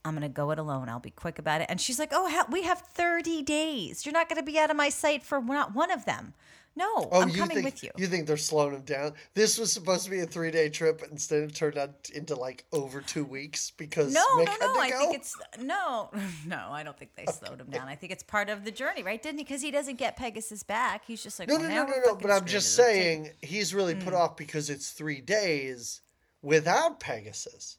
I'm 0.06 0.14
gonna 0.14 0.30
go 0.30 0.52
it 0.52 0.60
alone. 0.60 0.88
I'll 0.88 1.00
be 1.00 1.10
quick 1.12 1.40
about 1.40 1.62
it, 1.62 1.68
and 1.70 1.82
she's 1.82 2.00
like, 2.00 2.10
Oh, 2.12 2.30
ha- 2.30 2.48
we 2.52 2.64
have 2.64 2.80
30 2.80 3.42
days. 3.42 4.06
You're 4.06 4.14
not 4.14 4.30
gonna 4.30 4.44
be 4.44 4.58
out 4.60 4.70
of 4.70 4.78
my 4.78 4.90
sight 4.90 5.24
for 5.24 5.42
not 5.42 5.74
one 5.74 5.92
of 5.92 6.06
them. 6.06 6.34
No, 6.74 7.10
Oh, 7.12 7.22
I'm 7.22 7.30
you 7.30 7.36
coming 7.36 7.56
think, 7.58 7.66
with 7.66 7.84
you. 7.84 7.92
You 7.98 8.08
think 8.08 8.28
they're 8.28 8.38
slowing 8.38 8.74
him 8.74 8.84
down? 8.84 9.14
This 9.34 9.58
was 9.58 9.74
supposed 9.74 10.06
to 10.06 10.10
be 10.10 10.22
a 10.22 10.26
three 10.26 10.52
day 10.52 10.70
trip, 10.70 11.00
but 11.02 11.10
instead 11.10 11.44
it 11.44 11.54
turned 11.54 11.78
out 11.78 12.10
into 12.14 12.34
like 12.36 12.64
over 12.72 13.02
two 13.02 13.26
weeks 13.26 13.72
because 13.72 14.14
No, 14.14 14.24
Mick 14.38 14.46
no, 14.62 14.74
no. 14.74 14.80
I 14.80 14.92
think 14.92 15.16
it's 15.16 15.36
no, 15.60 16.10
no. 16.48 16.70
I 16.72 16.84
don't 16.84 16.98
think 16.98 17.12
they 17.16 17.26
slowed 17.26 17.60
him 17.60 17.70
down. 17.70 17.90
I 17.90 17.96
think 17.96 18.14
it's 18.14 18.24
part 18.24 18.50
of 18.50 18.64
the 18.64 18.72
journey, 18.72 19.04
right? 19.04 19.22
Didn't 19.22 19.40
he? 19.40 19.44
Because 19.44 19.62
he 19.62 19.70
doesn't 19.72 19.98
get 19.98 20.16
Pegasus 20.16 20.64
back. 20.64 21.04
He's 21.06 21.22
just 21.22 21.40
like, 21.40 21.50
No, 21.50 21.58
well, 21.58 21.70
no, 21.70 21.84
no, 21.84 21.92
no, 21.92 21.98
no. 22.08 22.16
But 22.16 22.32
I'm 22.32 22.46
just 22.46 22.74
saying 22.76 23.32
he's 23.42 23.74
really 23.76 23.96
Mm. 23.96 24.04
put 24.06 24.14
off 24.14 24.38
because 24.38 24.70
it's 24.70 24.92
three 24.92 25.20
days 25.20 26.00
without 26.42 27.00
Pegasus. 27.02 27.78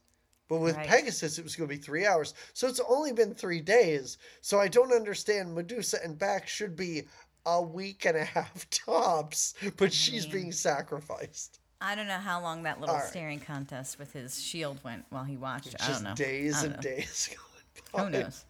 But 0.49 0.59
with 0.61 0.77
Right. 0.77 0.87
Pegasus, 0.87 1.39
it 1.39 1.45
was 1.45 1.57
going 1.57 1.67
to 1.71 1.75
be 1.75 1.81
three 1.81 2.05
hours. 2.05 2.35
So 2.53 2.69
it's 2.69 2.81
only 2.87 3.13
been 3.15 3.35
three 3.35 3.63
days. 3.63 4.19
So 4.43 4.61
I 4.61 4.69
don't 4.69 4.93
understand. 4.93 5.55
Medusa 5.55 5.99
and 6.05 6.19
back 6.19 6.47
should 6.47 6.77
be 6.77 7.05
a 7.47 7.61
week 7.63 8.05
and 8.05 8.17
a 8.17 8.25
half 8.25 8.69
tops, 8.71 9.55
but 9.77 9.93
she's 9.93 10.27
being 10.27 10.53
sacrificed. 10.53 11.59
I 11.81 11.95
don't 11.97 12.07
know 12.07 12.15
how 12.19 12.41
long 12.41 12.63
that 12.63 12.81
little 12.81 12.95
right. 12.95 13.05
staring 13.05 13.41
contest 13.41 13.99
with 13.99 14.13
his 14.13 14.41
shield 14.41 14.79
went 14.85 15.05
while 15.11 15.25
he 15.25 15.37
watched. 15.37 15.75
I 15.81 15.87
Just 15.87 16.05
don't 16.05 16.11
know. 16.11 16.15
days 16.15 16.63
I 16.63 16.67
and 16.67 16.75
don't 16.75 16.85
know. 16.85 16.91
days 16.97 17.31
going 17.93 18.11
by. 18.13 18.19
Who 18.19 18.23
knows? 18.23 18.45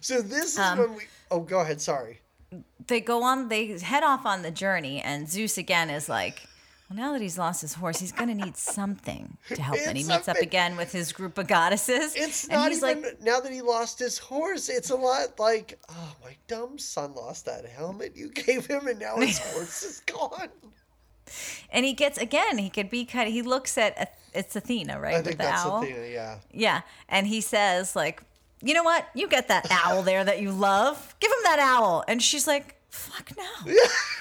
So 0.00 0.20
this 0.20 0.52
is 0.54 0.58
Um, 0.58 0.78
when 0.78 0.94
we. 0.96 1.02
Oh, 1.30 1.40
go 1.40 1.60
ahead. 1.60 1.80
Sorry. 1.80 2.20
they 2.86 3.00
go 3.00 3.22
on 3.22 3.48
they 3.48 3.78
head 3.78 4.02
off 4.02 4.24
on 4.26 4.42
the 4.42 4.50
journey 4.50 5.00
and 5.00 5.28
zeus 5.28 5.56
again 5.58 5.90
is 5.90 6.08
like 6.08 6.47
Well, 6.88 6.96
now 6.98 7.12
that 7.12 7.20
he's 7.20 7.36
lost 7.36 7.60
his 7.60 7.74
horse, 7.74 7.98
he's 8.00 8.12
gonna 8.12 8.34
need 8.34 8.56
something 8.56 9.36
to 9.48 9.60
help. 9.62 9.78
And 9.86 9.96
he 9.98 10.04
meets 10.04 10.26
up 10.28 10.38
again 10.38 10.76
with 10.76 10.90
his 10.92 11.12
group 11.12 11.36
of 11.36 11.46
goddesses. 11.46 12.14
It's 12.16 12.44
and 12.44 12.54
not 12.54 12.70
he's 12.70 12.82
even 12.82 13.02
like, 13.02 13.20
now 13.20 13.40
that 13.40 13.52
he 13.52 13.60
lost 13.60 13.98
his 13.98 14.16
horse. 14.18 14.68
It's 14.68 14.90
a 14.90 14.96
lot 14.96 15.38
like, 15.38 15.78
oh, 15.90 16.14
my 16.24 16.34
dumb 16.46 16.78
son 16.78 17.14
lost 17.14 17.44
that 17.46 17.66
helmet 17.66 18.16
you 18.16 18.28
gave 18.34 18.66
him, 18.66 18.86
and 18.86 18.98
now 18.98 19.16
his 19.16 19.38
horse 19.52 19.82
is 19.82 20.00
gone. 20.00 20.48
and 21.70 21.84
he 21.84 21.92
gets 21.92 22.16
again. 22.18 22.56
He 22.58 22.70
could 22.70 22.88
be 22.88 23.04
kind. 23.04 23.28
of 23.28 23.34
He 23.34 23.42
looks 23.42 23.76
at 23.76 24.14
it's 24.32 24.56
Athena, 24.56 24.98
right? 25.00 25.14
I 25.16 25.22
think 25.22 25.36
the 25.36 25.44
that's 25.44 25.64
owl. 25.66 25.82
Athena. 25.82 26.06
Yeah, 26.06 26.38
Yeah, 26.52 26.80
and 27.08 27.26
he 27.26 27.40
says 27.42 27.94
like, 27.94 28.22
you 28.62 28.72
know 28.72 28.82
what? 28.82 29.06
You 29.14 29.28
get 29.28 29.48
that 29.48 29.66
owl 29.70 30.02
there 30.02 30.24
that 30.24 30.40
you 30.40 30.52
love. 30.52 31.14
Give 31.20 31.30
him 31.30 31.38
that 31.44 31.58
owl. 31.58 32.02
And 32.08 32.22
she's 32.22 32.46
like, 32.46 32.76
fuck 32.90 33.30
no. 33.36 33.72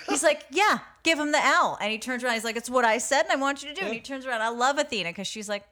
He's 0.09 0.23
like, 0.23 0.43
yeah, 0.51 0.79
give 1.07 1.19
him 1.19 1.31
the 1.31 1.39
owl. 1.41 1.77
And 1.79 1.91
he 1.91 1.97
turns 1.97 2.23
around. 2.23 2.33
He's 2.33 2.43
like, 2.43 2.57
it's 2.57 2.69
what 2.69 2.85
I 2.85 2.97
said, 2.97 3.23
and 3.23 3.31
I 3.31 3.35
want 3.35 3.63
you 3.63 3.69
to 3.69 3.75
do. 3.75 3.85
And 3.85 3.93
he 3.93 3.99
turns 3.99 4.25
around. 4.25 4.41
I 4.41 4.49
love 4.49 4.77
Athena 4.77 5.09
because 5.09 5.27
she's 5.27 5.47
like, 5.47 5.63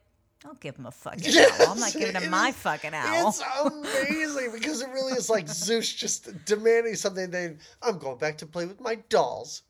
I'll 0.46 0.54
give 0.56 0.76
him 0.76 0.86
a 0.86 0.92
fucking 0.92 1.34
owl. 1.38 1.72
I'm 1.72 1.80
not 1.80 1.94
giving 1.94 2.22
him 2.22 2.30
my 2.30 2.52
fucking 2.52 2.94
owl. 2.94 3.30
It's 3.30 3.44
amazing 3.66 4.52
because 4.54 4.82
it 4.82 4.90
really 4.90 5.14
is 5.14 5.30
like 5.30 5.48
Zeus 5.48 5.92
just 5.92 6.46
demanding 6.46 6.96
something. 6.96 7.32
Then 7.32 7.60
I'm 7.82 7.98
going 7.98 8.18
back 8.18 8.38
to 8.40 8.46
play 8.46 8.66
with 8.66 8.80
my 8.80 8.96
dolls. 9.10 9.64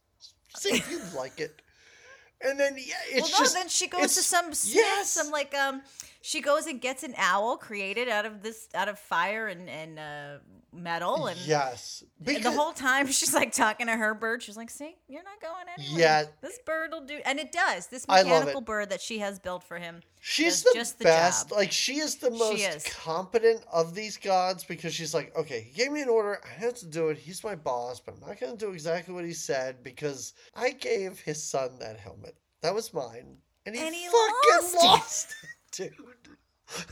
See 0.56 0.76
if 0.76 0.90
you 0.92 1.00
like 1.18 1.40
it. 1.40 1.62
And 2.42 2.60
then 2.60 2.76
yeah, 2.78 2.94
it's 3.10 3.32
well, 3.32 3.40
no, 3.40 3.44
just 3.46 3.54
then 3.56 3.70
she 3.70 3.88
goes 3.88 4.14
to 4.16 4.22
some 4.22 4.48
yes. 4.66 5.10
some 5.10 5.32
like 5.32 5.56
um, 5.56 5.82
she 6.26 6.42
goes 6.42 6.66
and 6.66 6.82
gets 6.82 7.04
an 7.04 7.14
owl 7.18 7.56
created 7.56 8.10
out 8.10 8.26
of 8.26 8.42
this 8.42 8.68
out 8.74 8.88
of 8.88 8.98
fire 8.98 9.48
and 9.48 9.70
and 9.70 10.00
uh, 10.00 10.38
metal 10.74 11.28
and 11.28 11.40
yes. 11.46 12.04
And 12.26 12.44
the 12.44 12.52
whole 12.52 12.74
time 12.74 13.06
she's 13.08 13.34
like 13.34 13.52
talking 13.52 13.86
to 13.86 13.96
her 13.96 14.16
bird. 14.16 14.42
She's 14.42 14.58
like, 14.58 14.72
"See, 14.72 14.96
you're 15.08 15.24
not 15.24 15.40
going 15.40 15.66
anywhere. 15.78 16.00
Yeah. 16.00 16.24
this 16.42 16.58
bird 16.66 16.92
will 16.92 17.06
do." 17.06 17.20
And 17.26 17.40
it 17.40 17.52
does. 17.52 17.88
This 17.88 18.08
mechanical 18.08 18.62
bird 18.62 18.90
that 18.90 19.02
she 19.02 19.20
has 19.20 19.38
built 19.38 19.64
for 19.64 19.78
him. 19.78 20.02
She's 20.20 20.64
the 20.64 20.72
just 20.74 20.98
the 20.98 21.04
best. 21.04 21.50
job. 21.50 21.60
Like 21.60 21.72
she 21.72 22.00
is 22.00 22.16
the 22.16 22.32
most 22.32 22.60
is. 22.60 22.84
competent 22.86 23.62
of 23.72 23.94
these 23.94 24.18
gods 24.18 24.64
because 24.64 24.96
she's 24.96 25.14
like, 25.14 25.32
okay, 25.38 25.62
he 25.62 25.72
gave 25.78 25.92
me 25.92 26.02
an 26.02 26.10
order. 26.10 26.42
I 26.44 26.60
have 26.60 26.74
to 26.76 26.88
do 26.88 27.10
it. 27.10 27.20
He's 27.20 27.44
my 27.44 27.54
boss, 27.54 28.00
but 28.00 28.16
I'm 28.16 28.28
not 28.28 28.40
going 28.40 28.58
to 28.58 28.66
do 28.66 28.72
exactly 28.72 29.14
what 29.14 29.26
he 29.26 29.34
said 29.34 29.84
because 29.84 30.34
I 30.56 30.72
gave 30.72 31.20
his 31.20 31.44
son 31.44 31.78
that 31.80 32.00
helmet. 32.00 32.36
That 32.64 32.74
was 32.74 32.92
mine, 32.96 33.38
and 33.68 33.76
he, 33.76 33.82
And 33.86 33.94
he 33.94 34.06
fucking 34.06 34.74
lost 34.74 34.76
lost 34.84 35.36
it, 35.44 35.50
dude. 35.78 35.94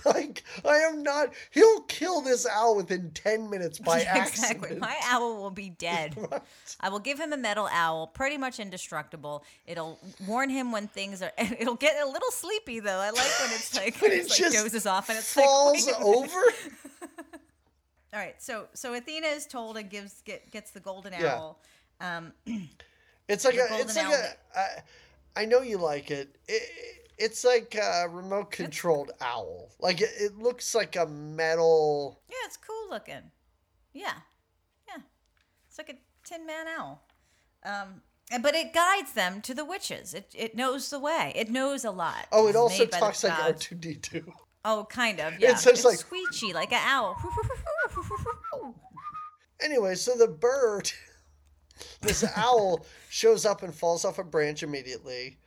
Like 0.05 0.43
I 0.63 0.77
am 0.77 1.01
not. 1.01 1.33
He'll 1.49 1.81
kill 1.81 2.21
this 2.21 2.45
owl 2.47 2.75
within 2.75 3.09
ten 3.15 3.49
minutes 3.49 3.79
by 3.79 4.01
accident. 4.03 4.51
exactly. 4.59 4.75
My 4.79 4.95
owl 5.05 5.41
will 5.41 5.49
be 5.49 5.71
dead. 5.71 6.15
Right. 6.15 6.41
I 6.79 6.89
will 6.89 6.99
give 6.99 7.19
him 7.19 7.33
a 7.33 7.37
metal 7.37 7.67
owl, 7.71 8.05
pretty 8.05 8.37
much 8.37 8.59
indestructible. 8.59 9.43
It'll 9.65 9.97
warn 10.27 10.51
him 10.51 10.71
when 10.71 10.87
things 10.87 11.23
are. 11.23 11.31
It'll 11.39 11.73
get 11.73 11.95
a 11.99 12.05
little 12.07 12.29
sleepy 12.29 12.81
though. 12.81 12.99
I 12.99 13.09
like 13.09 13.39
when 13.39 13.49
it's 13.51 13.75
like, 13.75 13.99
When 13.99 14.11
it 14.11 14.29
like 14.29 14.37
just 14.37 14.55
dozes 14.55 14.85
off 14.85 15.09
and 15.09 15.17
it's 15.17 15.33
falls 15.33 15.87
like, 15.87 15.99
over. 15.99 16.41
All 18.13 18.19
right, 18.19 18.39
so 18.39 18.67
so 18.75 18.93
Athena 18.93 19.25
is 19.25 19.47
told 19.47 19.75
and 19.77 19.89
gives 19.89 20.21
get, 20.21 20.51
gets 20.51 20.69
the 20.69 20.81
golden 20.81 21.13
Yeah. 21.13 21.33
owl. 21.33 21.59
Um, 21.99 22.31
It's 23.27 23.43
like 23.45 23.55
a. 23.55 23.65
It's 23.71 23.95
like 23.95 24.05
owl 24.05 24.13
a. 24.13 24.59
I, 24.59 25.41
I 25.41 25.45
know 25.45 25.61
you 25.61 25.77
like 25.79 26.11
it. 26.11 26.35
it 26.47 27.02
it's 27.23 27.43
like 27.43 27.75
a 27.75 28.07
remote 28.09 28.51
controlled 28.51 29.11
owl. 29.21 29.69
Like 29.79 30.01
it, 30.01 30.09
it 30.19 30.37
looks 30.37 30.75
like 30.75 30.95
a 30.95 31.05
metal. 31.05 32.21
Yeah, 32.29 32.35
it's 32.45 32.57
cool 32.57 32.89
looking. 32.89 33.31
Yeah, 33.93 34.13
yeah. 34.87 35.01
It's 35.67 35.77
like 35.77 35.89
a 35.89 35.95
Tin 36.27 36.45
Man 36.45 36.67
owl. 36.67 37.03
Um, 37.65 38.01
but 38.41 38.55
it 38.55 38.73
guides 38.73 39.13
them 39.13 39.41
to 39.41 39.53
the 39.53 39.65
witches. 39.65 40.13
It 40.13 40.33
it 40.35 40.55
knows 40.55 40.89
the 40.89 40.99
way. 40.99 41.31
It 41.35 41.49
knows 41.49 41.85
a 41.85 41.91
lot. 41.91 42.27
Oh, 42.31 42.47
it 42.47 42.49
It's 42.49 42.57
also 42.57 42.79
made 42.83 42.91
by 42.91 42.97
the 42.97 43.05
talks 43.05 43.23
like 43.23 43.39
R 43.43 43.53
two 43.53 43.75
D 43.75 43.95
two. 43.95 44.31
Oh, 44.65 44.85
kind 44.89 45.19
of. 45.19 45.33
Yeah. 45.39 45.55
says 45.55 45.73
it's 45.73 45.85
like- 45.85 45.99
squeechy, 45.99 46.53
like 46.53 46.71
an 46.71 46.81
owl. 46.83 47.15
Anyway, 49.61 49.95
so 49.95 50.15
the 50.17 50.27
bird, 50.27 50.91
this 52.01 52.25
owl, 52.35 52.85
shows 53.09 53.45
up 53.45 53.63
and 53.63 53.73
falls 53.73 54.03
off 54.03 54.19
a 54.19 54.23
branch 54.23 54.61
immediately, 54.61 55.37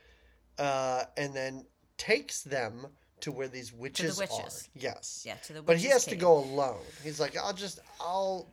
uh, 0.59 1.03
and 1.15 1.33
then 1.33 1.65
takes 1.97 2.41
them 2.43 2.87
to 3.21 3.31
where 3.31 3.47
these 3.47 3.73
witches, 3.73 4.17
witches. 4.19 4.69
are. 4.75 4.79
Yes. 4.79 5.23
Yeah, 5.25 5.35
to 5.45 5.53
the 5.53 5.61
But 5.61 5.77
he 5.77 5.87
has 5.87 6.05
to 6.05 6.15
go 6.15 6.37
alone. 6.37 6.77
He's 7.03 7.19
like, 7.19 7.35
I'll 7.37 7.53
just, 7.53 7.79
I'll, 7.99 8.47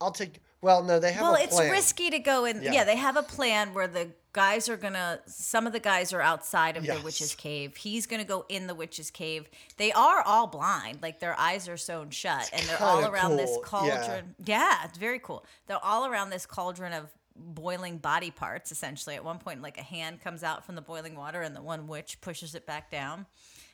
I'll 0.00 0.12
take. 0.12 0.40
Well, 0.60 0.82
no, 0.82 0.98
they 0.98 1.12
have 1.12 1.22
well, 1.22 1.34
a 1.36 1.42
it's 1.42 1.58
risky 1.58 2.10
to 2.10 2.18
go 2.18 2.44
in. 2.44 2.62
Yeah. 2.62 2.72
Yeah. 2.72 2.84
they 2.84 2.96
have 2.96 3.16
a 3.16 3.22
plan 3.22 3.74
where 3.74 3.86
the 3.86 4.08
guys 4.32 4.68
are 4.68 4.76
gonna. 4.76 5.20
Some 5.26 5.66
of 5.68 5.72
the 5.72 5.78
guys 5.80 6.12
are 6.12 6.20
outside 6.20 6.76
of 6.76 6.84
Yes. 6.84 6.98
the 6.98 7.04
witch's 7.04 7.34
cave. 7.34 7.76
He's 7.76 8.06
gonna 8.06 8.24
go 8.24 8.44
in 8.48 8.66
the 8.66 8.74
witch's 8.74 9.10
cave. 9.10 9.48
They 9.76 9.92
are 9.92 10.22
all 10.22 10.48
blind, 10.48 10.98
like 11.00 11.20
their 11.20 11.38
eyes 11.38 11.68
are 11.68 11.76
sewn 11.76 12.10
shut, 12.10 12.50
and 12.52 12.66
they're 12.66 12.82
all 12.82 13.04
around 13.06 13.36
this 13.36 13.50
cool, 13.64 13.86
yeah. 13.86 13.98
cauldron. 13.98 14.34
Yeah. 14.44 14.84
it's 14.84 14.98
very 14.98 15.20
cool. 15.20 15.44
They're 15.68 15.84
all 15.84 16.06
around 16.06 16.30
this 16.30 16.44
cauldron 16.46 16.92
of 16.92 17.06
boiling 17.38 17.98
body 17.98 18.30
parts. 18.30 18.72
Essentially, 18.72 19.14
at 19.14 19.24
one 19.24 19.38
point, 19.38 19.62
like 19.62 19.78
a 19.78 19.82
hand 19.82 20.20
comes 20.20 20.42
out 20.42 20.64
from 20.66 20.74
the 20.74 20.82
boiling 20.82 21.16
water, 21.16 21.42
and 21.42 21.54
the 21.54 21.62
one 21.62 21.86
witch 21.86 22.20
pushes 22.20 22.54
it 22.54 22.66
back 22.66 22.90
down. 22.90 23.26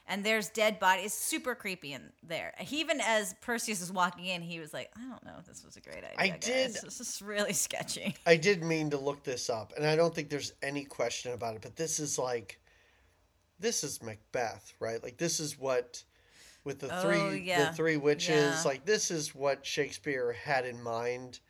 And 0.07 0.23
there's 0.23 0.51
dead 0.51 0.79
bodies, 0.79 1.15
super 1.15 1.55
creepy 1.55 1.95
in 1.95 2.13
there. 2.23 2.53
Even 2.71 3.01
as 3.01 3.35
Perseus 3.41 3.81
is 3.81 3.91
walking 3.91 4.27
in, 4.27 4.43
he 4.43 4.61
was 4.61 4.75
like, 4.75 4.91
"I 4.97 5.01
don't 5.09 5.25
know 5.25 5.33
if 5.39 5.47
this 5.47 5.65
was 5.65 5.77
a 5.77 5.81
great 5.81 6.05
idea. 6.05 6.15
I 6.19 6.29
guys. 6.29 6.41
did- 6.41 6.75
This 6.83 7.01
is 7.01 7.23
really 7.23 7.55
sketchy." 7.55 8.15
I 8.27 8.37
did 8.37 8.63
mean 8.63 8.91
to 8.91 8.99
look 8.99 9.25
this 9.25 9.49
up, 9.49 9.73
and 9.77 9.87
I 9.87 9.97
don't 9.97 10.15
think 10.15 10.29
there's 10.29 10.53
any 10.63 10.85
question 10.85 11.33
about 11.33 11.57
it. 11.57 11.63
But 11.63 11.77
this 11.77 12.01
is 12.01 12.19
like, 12.19 12.61
this 13.59 13.83
is 13.83 14.03
Macbeth, 14.03 14.75
right? 14.79 15.03
Like 15.03 15.17
this 15.17 15.41
is 15.41 15.59
what, 15.59 16.03
with 16.65 16.81
the 16.81 16.95
Oh, 16.95 17.03
three 17.03 17.41
yeah. 17.41 17.71
the 17.71 17.77
three 17.77 17.97
witches, 17.97 18.57
Yeah. 18.57 18.63
like 18.67 18.85
this 18.85 19.11
is 19.11 19.35
what 19.35 19.65
Shakespeare 19.65 20.33
had 20.33 20.67
in 20.67 20.83
mind 20.83 21.41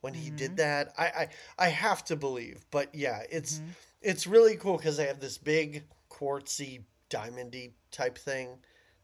when 0.00 0.14
he 0.14 0.26
Mm-hmm. 0.28 0.36
did 0.36 0.56
that. 0.56 0.92
I, 0.98 1.04
I 1.06 1.28
I 1.58 1.68
have 1.68 2.04
to 2.06 2.16
believe, 2.16 2.64
but 2.70 2.94
yeah, 2.94 3.22
it's 3.30 3.56
Mm-hmm. 3.58 3.70
it's 4.02 4.26
really 4.26 4.56
cool 4.56 4.76
because 4.76 4.96
they 4.96 5.06
have 5.06 5.20
this 5.20 5.38
big 5.38 5.84
quartzy 6.10 6.82
diamondy 7.10 7.72
type 7.90 8.16
thing 8.18 8.58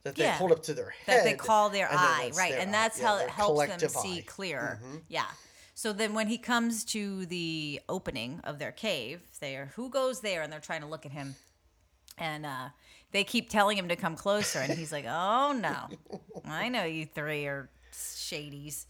that 0.05 0.15
they 0.15 0.25
Yeah. 0.25 0.37
hold 0.39 0.53
up 0.53 0.63
to 0.65 0.75
their 0.75 0.91
head 0.91 1.19
that 1.19 1.25
they 1.25 1.35
call 1.35 1.71
their 1.71 1.89
eye, 1.91 2.31
right? 2.35 2.53
their 2.53 2.61
And 2.61 2.73
that's 2.73 3.01
how 3.01 3.19
it 3.19 3.29
helps 3.29 3.67
them 3.67 3.89
see 3.89 4.19
eye. 4.19 4.25
clear. 4.27 4.81
Mhm. 4.83 5.03
Yeah. 5.09 5.27
So 5.75 5.93
then 5.93 6.15
when 6.15 6.29
he 6.29 6.39
comes 6.39 6.85
to 6.87 7.27
the 7.27 7.81
opening 7.89 8.41
of 8.45 8.59
their 8.59 8.73
cave, 8.73 9.21
they're 9.41 9.73
who 9.77 9.91
goes 9.91 10.21
there 10.21 10.43
and 10.43 10.51
they're 10.53 10.61
trying 10.61 10.81
to 10.81 10.87
look 10.87 11.05
at 11.05 11.13
him. 11.13 11.35
And 12.17 12.47
uh, 12.47 12.69
they 13.13 13.25
keep 13.25 13.51
telling 13.51 13.77
him 13.77 13.89
to 13.89 13.97
come 13.97 14.17
closer 14.17 14.59
and 14.61 14.73
he's 14.73 14.91
like, 14.93 15.05
"Oh 15.07 15.53
no. 15.53 15.89
I 16.47 16.69
know 16.71 16.85
you 16.85 17.05
three 17.05 17.45
are 17.47 17.69
shadies." 17.93 18.87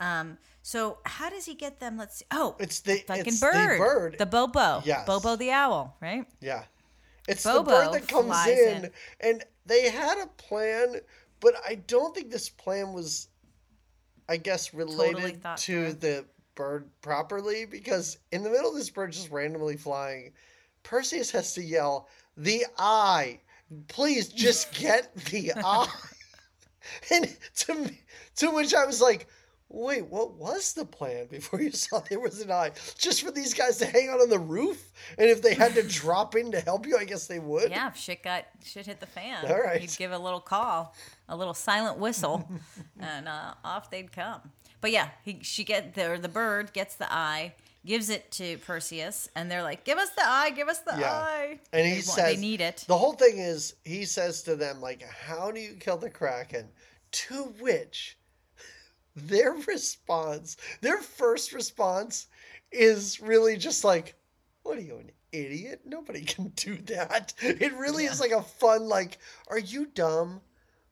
Um, 0.00 0.38
so 0.62 0.98
how 1.04 1.30
does 1.30 1.44
he 1.46 1.54
get 1.54 1.80
them? 1.80 1.96
Let's 1.96 2.18
see. 2.18 2.24
Oh, 2.30 2.56
It's 2.58 2.80
the 2.80 2.96
fucking 3.06 3.26
it's 3.26 3.40
bird. 3.40 3.54
the 3.54 3.78
bird. 3.78 4.16
The 4.18 4.26
Bobo. 4.26 4.82
Yes. 4.84 5.06
Bobo 5.06 5.36
the 5.36 5.50
owl, 5.50 5.96
right? 6.00 6.26
Yeah. 6.40 6.64
It's 7.28 7.44
Bobo 7.44 7.58
the 7.58 7.70
bird 7.70 7.92
that 7.94 8.08
comes 8.08 8.46
in, 8.46 8.84
in. 8.84 8.90
and 9.20 9.44
they 9.64 9.88
had 9.90 10.18
a 10.18 10.26
plan, 10.40 10.96
but 11.40 11.54
I 11.66 11.76
don't 11.76 12.14
think 12.14 12.30
this 12.30 12.48
plan 12.48 12.92
was, 12.92 13.28
I 14.28 14.36
guess, 14.36 14.72
related 14.74 15.42
thought 15.42 15.58
to 15.58 15.84
through. 15.90 15.92
the 15.94 16.24
bird 16.54 16.88
properly 17.02 17.64
because 17.66 18.18
in 18.32 18.42
the 18.42 18.50
middle 18.50 18.70
of 18.70 18.76
this 18.76 18.90
bird 18.90 19.12
just 19.12 19.30
randomly 19.30 19.76
flying, 19.76 20.32
Perseus 20.84 21.30
has 21.32 21.52
to 21.54 21.62
yell, 21.62 22.08
"The 22.36 22.64
eye! 22.78 23.40
Please 23.88 24.28
just 24.28 24.72
get 24.78 25.14
the 25.16 25.52
eye!" 25.56 25.88
and 27.12 27.36
to 27.56 27.74
me, 27.74 28.00
to 28.36 28.50
which 28.50 28.74
I 28.74 28.84
was 28.84 29.00
like. 29.00 29.26
Wait, 29.68 30.06
what 30.06 30.34
was 30.34 30.74
the 30.74 30.84
plan 30.84 31.26
before 31.26 31.60
you 31.60 31.70
saw 31.72 31.98
there 32.00 32.20
was 32.20 32.40
an 32.40 32.50
eye? 32.50 32.70
Just 32.96 33.22
for 33.22 33.30
these 33.30 33.52
guys 33.52 33.78
to 33.78 33.86
hang 33.86 34.08
out 34.08 34.20
on 34.20 34.28
the 34.30 34.38
roof? 34.38 34.92
And 35.18 35.28
if 35.28 35.42
they 35.42 35.54
had 35.54 35.74
to 35.74 35.82
drop 35.88 36.36
in 36.36 36.52
to 36.52 36.60
help 36.60 36.86
you, 36.86 36.96
I 36.96 37.04
guess 37.04 37.26
they 37.26 37.38
would? 37.40 37.70
Yeah, 37.70 37.88
if 37.88 37.96
shit 37.96 38.22
got 38.22 38.44
shit 38.64 38.86
hit 38.86 39.00
the 39.00 39.06
fan. 39.06 39.44
All 39.46 39.60
right. 39.60 39.80
He'd 39.80 39.96
give 39.96 40.12
a 40.12 40.18
little 40.18 40.40
call, 40.40 40.94
a 41.28 41.36
little 41.36 41.54
silent 41.54 41.98
whistle, 41.98 42.48
and 43.00 43.26
uh, 43.28 43.54
off 43.64 43.90
they'd 43.90 44.12
come. 44.12 44.40
But 44.80 44.92
yeah, 44.92 45.08
he 45.24 45.40
she 45.42 45.64
get 45.64 45.94
there. 45.94 46.16
The 46.18 46.28
bird 46.28 46.72
gets 46.72 46.94
the 46.94 47.12
eye, 47.12 47.54
gives 47.84 48.08
it 48.08 48.30
to 48.32 48.58
Perseus, 48.58 49.28
and 49.34 49.50
they're 49.50 49.62
like, 49.64 49.84
"Give 49.84 49.98
us 49.98 50.10
the 50.10 50.24
eye, 50.24 50.50
give 50.50 50.68
us 50.68 50.78
the 50.80 50.96
Yeah. 50.98 51.10
eye." 51.12 51.58
And 51.72 51.84
he 51.86 51.94
they, 51.94 52.00
says 52.02 52.34
they 52.36 52.40
need 52.40 52.60
it. 52.60 52.84
The 52.86 52.96
whole 52.96 53.14
thing 53.14 53.38
is 53.38 53.74
he 53.84 54.04
says 54.04 54.42
to 54.42 54.54
them 54.54 54.80
like, 54.80 55.02
"How 55.02 55.50
do 55.50 55.58
you 55.60 55.74
kill 55.74 55.96
the 55.96 56.10
kraken?" 56.10 56.68
To 57.12 57.34
which 57.60 58.16
their 59.16 59.52
response, 59.54 60.56
their 60.82 60.98
first 60.98 61.52
response, 61.52 62.28
is 62.70 63.20
really 63.20 63.56
just 63.56 63.82
like, 63.84 64.14
"What 64.62 64.78
are 64.78 64.82
you, 64.82 64.98
an 64.98 65.10
idiot? 65.32 65.80
Nobody 65.84 66.22
can 66.24 66.48
do 66.50 66.76
that." 66.82 67.34
It 67.40 67.72
really 67.74 68.04
is 68.04 68.20
like 68.20 68.30
a 68.32 68.42
fun 68.42 68.88
like, 68.88 69.18
"Are 69.48 69.58
you 69.58 69.86
dumb?" 69.86 70.42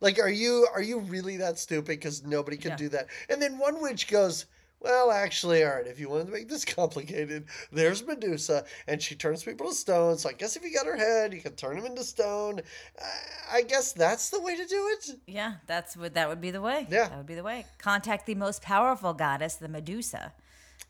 Like, 0.01 0.19
are 0.19 0.29
you 0.31 0.67
are 0.75 0.83
you 0.83 0.99
really 1.01 1.37
that 1.39 1.59
stupid? 1.59 1.87
Because 1.87 2.25
nobody 2.25 2.57
can 2.57 2.73
Yeah. 2.73 2.77
do 2.77 2.89
that. 2.91 3.09
And 3.29 3.41
then 3.41 3.59
one 3.59 3.81
witch 3.81 4.09
goes, 4.09 4.47
well, 4.85 5.11
actually, 5.11 5.65
all 5.65 5.77
right, 5.77 5.87
if 5.87 5.99
you 5.99 6.11
wanted 6.11 6.27
to 6.27 6.33
make 6.33 6.49
this 6.49 6.65
complicated, 6.77 7.47
there's 7.73 8.07
Medusa, 8.07 8.65
and 8.87 9.01
she 9.01 9.15
turns 9.15 9.43
people 9.43 9.67
to 9.69 9.75
stone. 9.75 10.19
So 10.19 10.29
I 10.29 10.33
guess 10.35 10.57
if 10.57 10.63
you 10.63 10.73
got 10.75 10.87
her 10.87 10.97
head, 10.97 11.33
you 11.33 11.41
can 11.41 11.55
turn 11.57 11.77
them 11.77 11.87
into 11.87 12.05
stone. 12.05 12.61
I 13.51 13.63
guess 13.63 13.93
that's 13.93 14.29
the 14.29 14.41
way 14.41 14.57
to 14.57 14.67
do 14.67 14.89
it. 14.93 15.11
Yeah, 15.27 15.55
that's 15.67 15.97
what 15.97 16.15
that 16.15 16.29
would 16.29 16.41
be 16.41 16.51
the 16.51 16.61
way. 16.61 16.87
Yeah. 16.91 17.09
that 17.09 17.17
would 17.17 17.27
be 17.27 17.35
the 17.35 17.43
way. 17.43 17.65
Contact 17.79 18.27
the 18.27 18.35
most 18.35 18.61
powerful 18.61 19.15
goddess, 19.15 19.57
the 19.57 19.69
Medusa. 19.69 20.35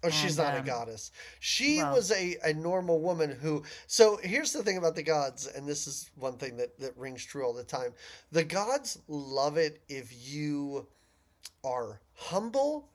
Oh, 0.03 0.11
she's 0.11 0.39
And, 0.39 0.49
not 0.49 0.57
a 0.57 0.61
um, 0.61 0.67
goddess. 0.67 1.13
She 1.39 1.79
well- 1.79 1.95
was 1.95 2.11
a, 2.11 2.37
a 2.45 2.53
normal 2.53 3.01
woman 3.01 3.31
who. 3.31 3.63
So 3.87 4.19
here's 4.23 4.53
the 4.53 4.63
thing 4.65 4.77
about 4.77 4.97
the 4.97 5.03
gods, 5.05 5.47
and 5.47 5.69
this 5.69 5.87
is 5.87 6.11
one 6.17 6.37
thing 6.37 6.57
that, 6.57 6.79
that 6.81 6.97
rings 6.99 7.25
true 7.25 7.45
all 7.45 7.55
the 7.55 7.63
time. 7.65 7.93
The 8.33 8.45
gods 8.45 8.99
love 9.07 9.57
it 9.57 9.83
if 9.89 10.13
you 10.29 10.89
are 11.63 12.01
humble 12.17 12.89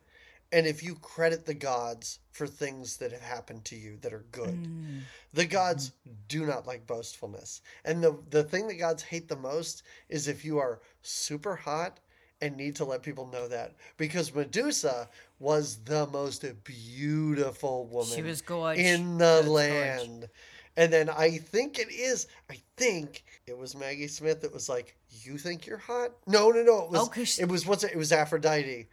and 0.52 0.66
if 0.68 0.82
you 0.84 0.96
credit 0.96 1.46
the 1.46 1.54
gods 1.54 2.20
for 2.32 2.48
things 2.48 2.98
that 2.98 3.12
have 3.12 3.22
happened 3.22 3.66
to 3.66 3.76
you 3.76 3.98
that 4.02 4.14
are 4.14 4.26
good. 4.32 4.64
Mm. 4.64 5.02
The 5.34 5.46
gods 5.46 5.92
do 6.28 6.46
not 6.46 6.66
like 6.66 6.88
boastfulness. 6.88 7.62
And 7.86 8.04
the, 8.04 8.18
the 8.30 8.44
thing 8.44 8.68
that 8.68 8.80
gods 8.80 9.04
hate 9.04 9.28
the 9.28 9.36
most 9.36 9.84
is 10.08 10.28
if 10.28 10.44
you 10.46 10.58
are 10.58 10.80
super 11.02 11.56
hot 11.56 12.00
and 12.42 12.56
need 12.56 12.76
to 12.78 12.86
let 12.86 13.04
people 13.04 13.28
know 13.28 13.48
that. 13.50 13.76
Because 13.98 14.34
Medusa 14.34 15.10
was 15.40 15.80
the 15.84 16.08
most 16.08 16.46
beautiful 16.64 17.86
woman 17.88 18.16
She 18.16 18.22
was 18.22 18.42
gorge. 18.42 18.78
in 18.78 19.18
the 19.18 19.42
was 19.42 19.46
gorge. 19.46 19.60
land. 19.60 20.30
And 20.78 20.94
then 20.94 21.10
I 21.10 21.38
think 21.38 21.78
it 21.80 21.92
is, 21.92 22.28
I 22.50 22.58
think 22.78 23.24
it 23.46 23.58
was 23.58 23.76
Maggie 23.76 24.08
Smith 24.08 24.42
that 24.42 24.54
was 24.54 24.70
like, 24.70 24.96
You 25.24 25.38
think 25.38 25.66
you're 25.68 25.78
hot? 25.78 26.12
No, 26.26 26.50
no, 26.52 26.64
no. 26.64 26.84
It 26.86 26.92
was, 26.92 27.02
Oh, 27.02 27.08
'cause 27.08 27.28
she- 27.30 27.42
it 27.42 27.50
was 27.50 27.66
what's 27.66 27.84
it? 27.84 27.92
It 27.92 27.98
was 27.98 28.12
Aphrodite. 28.14 28.88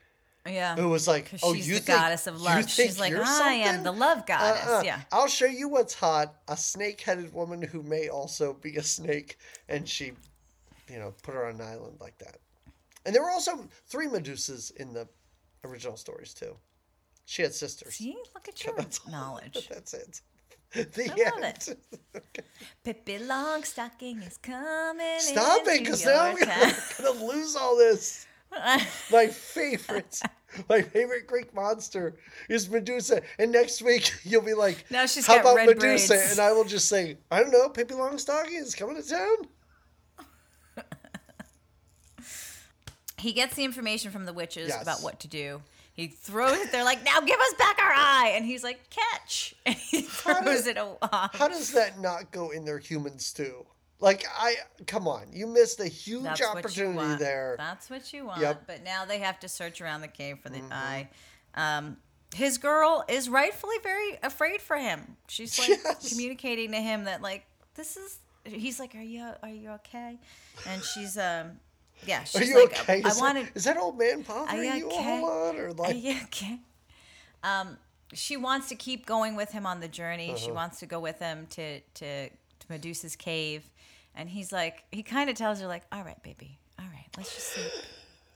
Yeah, 0.46 0.76
Who 0.76 0.88
was 0.88 1.06
like, 1.08 1.30
Oh, 1.42 1.54
she's 1.54 1.68
you 1.68 1.74
the 1.74 1.80
think, 1.80 1.98
goddess 1.98 2.26
of 2.26 2.40
love. 2.40 2.70
She's 2.70 2.98
like, 3.00 3.12
I 3.14 3.52
am 3.54 3.82
the 3.82 3.92
love 3.92 4.26
goddess. 4.26 4.66
Uh-uh. 4.66 4.82
Yeah. 4.84 5.00
I'll 5.12 5.26
show 5.28 5.46
you 5.46 5.68
what's 5.68 5.94
hot. 5.94 6.34
A 6.48 6.56
snake 6.56 7.00
headed 7.00 7.32
woman 7.32 7.62
who 7.62 7.82
may 7.82 8.08
also 8.08 8.54
be 8.54 8.76
a 8.76 8.82
snake. 8.82 9.38
And 9.68 9.88
she, 9.88 10.12
you 10.88 10.98
know, 10.98 11.14
put 11.22 11.34
her 11.34 11.46
on 11.46 11.56
an 11.56 11.60
island 11.62 11.96
like 12.00 12.18
that. 12.18 12.38
And 13.04 13.14
there 13.14 13.22
were 13.22 13.30
also 13.30 13.68
three 13.86 14.06
Medusas 14.06 14.74
in 14.76 14.92
the 14.92 15.06
original 15.64 15.96
stories, 15.96 16.34
too. 16.34 16.56
She 17.24 17.42
had 17.42 17.52
sisters. 17.54 17.94
See, 17.94 18.16
look 18.34 18.48
at 18.48 18.64
your 18.64 18.74
That's 18.76 19.06
knowledge. 19.08 19.68
That's 19.70 19.94
it. 19.94 20.20
The 20.72 21.04
I 21.10 21.30
love 21.30 21.42
end. 21.44 21.76
it. 22.14 22.44
Pippi 22.84 23.18
Longstocking 23.20 24.26
is 24.26 24.36
coming. 24.38 25.18
Stop 25.20 25.62
it, 25.66 25.78
because 25.80 26.04
now 26.04 26.22
I'm 26.26 26.36
town. 26.36 26.72
gonna 26.98 27.24
lose 27.24 27.54
all 27.56 27.76
this. 27.76 28.25
My 29.12 29.26
favorite, 29.28 30.20
my 30.68 30.80
favorite 30.82 31.26
Greek 31.26 31.52
monster 31.54 32.16
is 32.48 32.70
Medusa. 32.70 33.20
And 33.38 33.52
next 33.52 33.82
week 33.82 34.12
you'll 34.24 34.42
be 34.42 34.54
like, 34.54 34.84
Now 34.90 35.04
she's 35.06 35.26
"How 35.26 35.40
about 35.40 35.56
Medusa?" 35.56 36.14
braids. 36.14 36.30
And 36.32 36.40
I 36.40 36.52
will 36.52 36.64
just 36.64 36.88
say, 36.88 37.18
"I 37.30 37.40
don't 37.40 37.52
know. 37.52 37.68
Pippi 37.68 37.94
Longstocking 37.94 38.58
is 38.60 38.74
coming 38.74 38.96
to 39.00 39.06
town." 39.08 39.36
he 43.18 43.32
gets 43.32 43.54
the 43.54 43.64
information 43.64 44.10
from 44.10 44.24
the 44.24 44.32
witches 44.32 44.68
Yes. 44.68 44.82
about 44.82 45.02
what 45.02 45.20
to 45.20 45.28
do. 45.28 45.62
He 45.92 46.08
throws 46.08 46.58
it. 46.58 46.72
They're 46.72 46.84
like, 46.84 47.04
"Now 47.04 47.20
give 47.20 47.40
us 47.40 47.54
back 47.58 47.78
our 47.78 47.92
eye," 47.92 48.32
and 48.34 48.44
he's 48.44 48.62
like, 48.62 48.80
"Catch!" 48.90 49.54
And 49.64 49.74
he 49.74 50.02
How 50.02 50.42
throws 50.42 50.64
do- 50.64 50.70
it 50.70 50.78
off. 50.78 51.34
How 51.34 51.48
does 51.48 51.72
that 51.72 51.98
not 52.00 52.30
go 52.30 52.50
in 52.50 52.64
their 52.64 52.78
human 52.78 53.18
stew? 53.18 53.66
Like 53.98 54.24
I, 54.38 54.56
come 54.86 55.08
on, 55.08 55.26
you 55.32 55.46
missed 55.46 55.80
a 55.80 55.86
huge 55.88 56.22
That's 56.24 56.42
opportunity 56.42 57.14
there. 57.16 57.54
That's 57.58 57.88
what 57.88 58.12
you 58.12 58.26
want. 58.26 58.40
Yep. 58.40 58.54
Mm-hmm. 58.56 58.64
But 58.66 58.84
now 58.84 59.04
they 59.06 59.18
have 59.20 59.40
to 59.40 59.48
search 59.48 59.80
around 59.80 60.02
the 60.02 60.08
cave 60.08 60.38
for 60.42 60.50
the 60.50 60.60
eye. 60.70 61.08
Um, 61.54 61.96
his 62.34 62.58
girl 62.58 63.04
is 63.08 63.28
rightfully 63.30 63.76
very 63.82 64.18
afraid 64.22 64.60
for 64.60 64.76
him. 64.76 65.16
She's 65.28 65.58
like 65.58 65.68
Yes. 65.84 66.10
communicating 66.10 66.72
to 66.72 66.78
him 66.78 67.04
that 67.04 67.22
like 67.22 67.46
this 67.74 67.96
is. 67.96 68.18
He's 68.44 68.78
like, 68.78 68.94
"Are 68.94 69.00
you 69.02 69.28
are 69.42 69.48
you 69.48 69.70
okay?" 69.70 70.18
And 70.68 70.82
she's 70.82 71.16
um, 71.18 71.52
yeah. 72.04 72.24
She's 72.24 72.42
Are 72.42 72.44
you 72.44 72.60
like, 72.64 72.78
okay? 72.80 73.02
I 73.02 73.08
Is, 73.08 73.18
wanted. 73.20 73.46
that, 73.46 73.56
is 73.56 73.64
that 73.64 73.76
old 73.76 73.98
man 73.98 74.22
bothering 74.22 74.62
you 74.62 74.74
you 74.74 74.86
okay? 74.88 75.22
lot, 75.22 75.56
or 75.56 75.68
Are 75.68 75.72
like? 75.72 75.96
you 76.02 76.16
okay? 76.24 76.60
Um, 77.42 77.76
she 78.12 78.36
wants 78.36 78.68
to 78.68 78.74
keep 78.74 79.06
going 79.06 79.34
with 79.36 79.52
him 79.52 79.66
on 79.66 79.80
the 79.80 79.88
journey. 79.88 80.28
Uh-huh. 80.30 80.38
She 80.38 80.52
wants 80.52 80.78
to 80.80 80.86
go 80.86 81.00
with 81.00 81.18
him 81.18 81.46
to, 81.50 81.80
to 81.80 82.28
to 82.28 82.66
Medusa's 82.68 83.16
cave, 83.16 83.70
and 84.16 84.28
he's 84.28 84.50
like, 84.52 84.84
he 84.90 85.02
kind 85.02 85.28
of 85.30 85.36
tells 85.36 85.60
her 85.60 85.66
like, 85.66 85.82
"All 85.92 86.02
right, 86.02 86.20
baby, 86.22 86.58
all 86.78 86.86
right, 86.86 87.06
let's 87.16 87.34
just 87.34 87.48
sleep, 87.52 87.72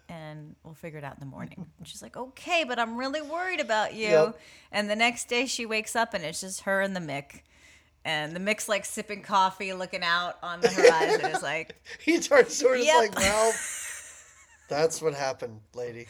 and 0.08 0.54
we'll 0.62 0.74
figure 0.74 0.98
it 0.98 1.04
out 1.04 1.14
in 1.14 1.20
the 1.20 1.26
morning." 1.26 1.66
And 1.78 1.86
she's 1.88 2.02
like, 2.02 2.16
"Okay, 2.16 2.64
but 2.66 2.78
I'm 2.78 2.96
really 2.96 3.22
worried 3.22 3.60
about 3.60 3.94
you." 3.94 4.08
Yep. 4.08 4.40
And 4.72 4.90
the 4.90 4.96
next 4.96 5.28
day, 5.28 5.46
she 5.46 5.66
wakes 5.66 5.96
up 5.96 6.14
and 6.14 6.24
it's 6.24 6.40
just 6.40 6.62
her 6.62 6.80
and 6.80 6.94
the 6.94 7.00
Mick. 7.00 7.42
And 8.04 8.34
the 8.34 8.40
Mick's 8.40 8.68
like 8.68 8.84
sipping 8.86 9.22
coffee, 9.22 9.72
looking 9.74 10.02
out 10.02 10.38
on 10.42 10.60
the 10.62 10.68
horizon. 10.68 11.20
It's 11.24 11.42
like, 11.42 11.74
He 12.00 12.18
turns 12.18 12.58
to 12.60 12.68
her 12.68 12.76
Yep. 12.76 12.96
like, 12.96 13.16
"Well, 13.16 13.52
that's 14.68 15.02
what 15.02 15.14
happened, 15.14 15.60
lady." 15.74 16.06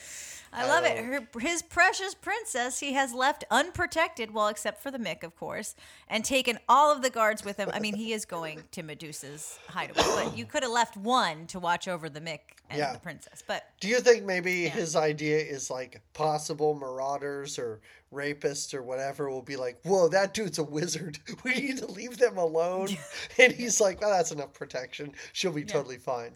I 0.53 0.67
love 0.67 0.85
it. 0.85 0.97
Oh. 0.99 1.05
Her, 1.05 1.41
his 1.41 1.63
precious 1.63 2.15
princess 2.15 2.81
he 2.81 2.93
has 2.95 3.13
left 3.15 3.45
unprotected, 3.51 4.33
well, 4.33 4.49
except 4.49 4.83
for 4.83 4.91
the 4.91 4.99
Mick, 4.99 5.23
of 5.23 5.37
course, 5.37 5.75
and 6.09 6.25
taken 6.25 6.59
all 6.69 6.93
of 6.95 7.03
the 7.03 7.11
guards 7.11 7.45
with 7.45 7.57
him. 7.57 7.71
I 7.73 7.79
mean, 7.79 7.95
he 7.95 8.13
is 8.13 8.25
going 8.25 8.63
to 8.73 8.83
Medusa's 8.83 9.59
hideaway, 9.69 10.03
but 10.25 10.37
you 10.37 10.45
could 10.45 10.63
have 10.63 10.73
left 10.73 10.97
one 10.97 11.47
to 11.49 11.61
watch 11.61 11.87
over 11.89 12.09
the 12.09 12.21
Mick 12.21 12.41
and 12.69 12.79
Yeah. 12.79 12.93
the 12.93 12.99
princess. 12.99 13.43
But 13.47 13.65
Do 13.81 13.89
you 13.89 14.01
think 14.01 14.25
maybe 14.25 14.69
his 14.69 14.97
idea 14.97 15.39
is 15.39 15.71
like 15.71 16.01
possible 16.15 16.75
marauders 16.75 17.59
or 17.59 17.81
rapists 18.13 18.75
or 18.75 18.83
whatever 18.83 19.31
will 19.31 19.43
be 19.43 19.57
like, 19.57 19.79
whoa, 19.85 20.09
that 20.09 20.35
dude's 20.35 20.59
a 20.59 20.65
wizard. 20.65 21.19
We 21.45 21.55
need 21.55 21.79
to 21.79 21.87
leave 21.87 22.19
them 22.19 22.39
alone. 22.39 22.89
and 23.39 23.53
he's 23.53 23.81
like, 23.81 24.01
well, 24.01 24.11
that's 24.11 24.33
enough 24.33 24.53
protection. 24.53 25.13
She'll 25.33 25.53
be 25.53 25.65
totally 25.65 25.97
fine. 25.99 26.33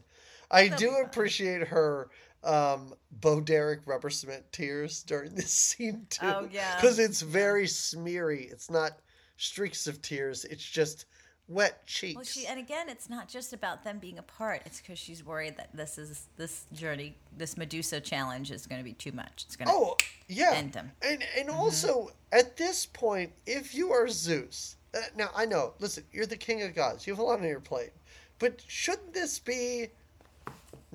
I 0.50 0.68
They'll 0.68 0.78
do 0.78 0.90
appreciate 1.04 1.66
her 1.68 2.10
um, 2.44 2.94
Bo 3.10 3.40
Derek 3.40 3.80
rubber 3.86 4.10
cement 4.10 4.44
tears 4.52 5.02
during 5.02 5.34
this 5.34 5.50
scene 5.52 6.06
too. 6.10 6.26
Oh, 6.26 6.48
yeah. 6.50 6.76
Because 6.76 6.98
it's 6.98 7.22
very 7.22 7.66
smeary. 7.66 8.48
It's 8.50 8.70
not 8.70 8.92
streaks 9.36 9.86
of 9.86 10.00
tears. 10.02 10.44
It's 10.44 10.64
just 10.64 11.06
wet 11.48 11.86
cheeks. 11.86 12.16
well, 12.16 12.24
she 12.24 12.46
and 12.46 12.58
again, 12.58 12.88
it's 12.88 13.10
not 13.10 13.28
just 13.28 13.52
about 13.52 13.84
them 13.84 13.98
being 13.98 14.18
apart. 14.18 14.62
It's 14.64 14.80
because 14.80 14.98
she's 14.98 15.24
worried 15.24 15.56
that 15.56 15.74
this 15.74 15.98
is 15.98 16.28
this 16.36 16.66
journey, 16.72 17.16
this 17.36 17.56
Medusa 17.56 18.00
challenge 18.00 18.50
is 18.50 18.66
going 18.66 18.80
to 18.80 18.84
be 18.84 18.94
too 18.94 19.12
much. 19.12 19.44
It's 19.46 19.56
going 19.56 19.68
to. 19.68 19.74
Oh, 19.74 19.96
yeah. 20.28 20.52
end 20.54 20.72
them. 20.72 20.92
And 21.02 21.24
and 21.38 21.50
also 21.50 22.10
at 22.32 22.56
this 22.56 22.86
point, 22.86 23.32
if 23.46 23.74
you 23.74 23.92
are 23.92 24.08
Zeus, 24.08 24.76
uh, 24.94 25.00
now 25.16 25.30
I 25.34 25.46
know. 25.46 25.74
Listen, 25.80 26.04
you're 26.12 26.26
the 26.26 26.36
king 26.36 26.62
of 26.62 26.74
gods. 26.74 27.06
You 27.06 27.12
have 27.12 27.20
a 27.20 27.22
lot 27.22 27.40
on 27.40 27.44
your 27.48 27.60
plate, 27.60 27.92
but 28.38 28.62
shouldn't 28.66 29.12
this 29.12 29.38
be 29.38 29.88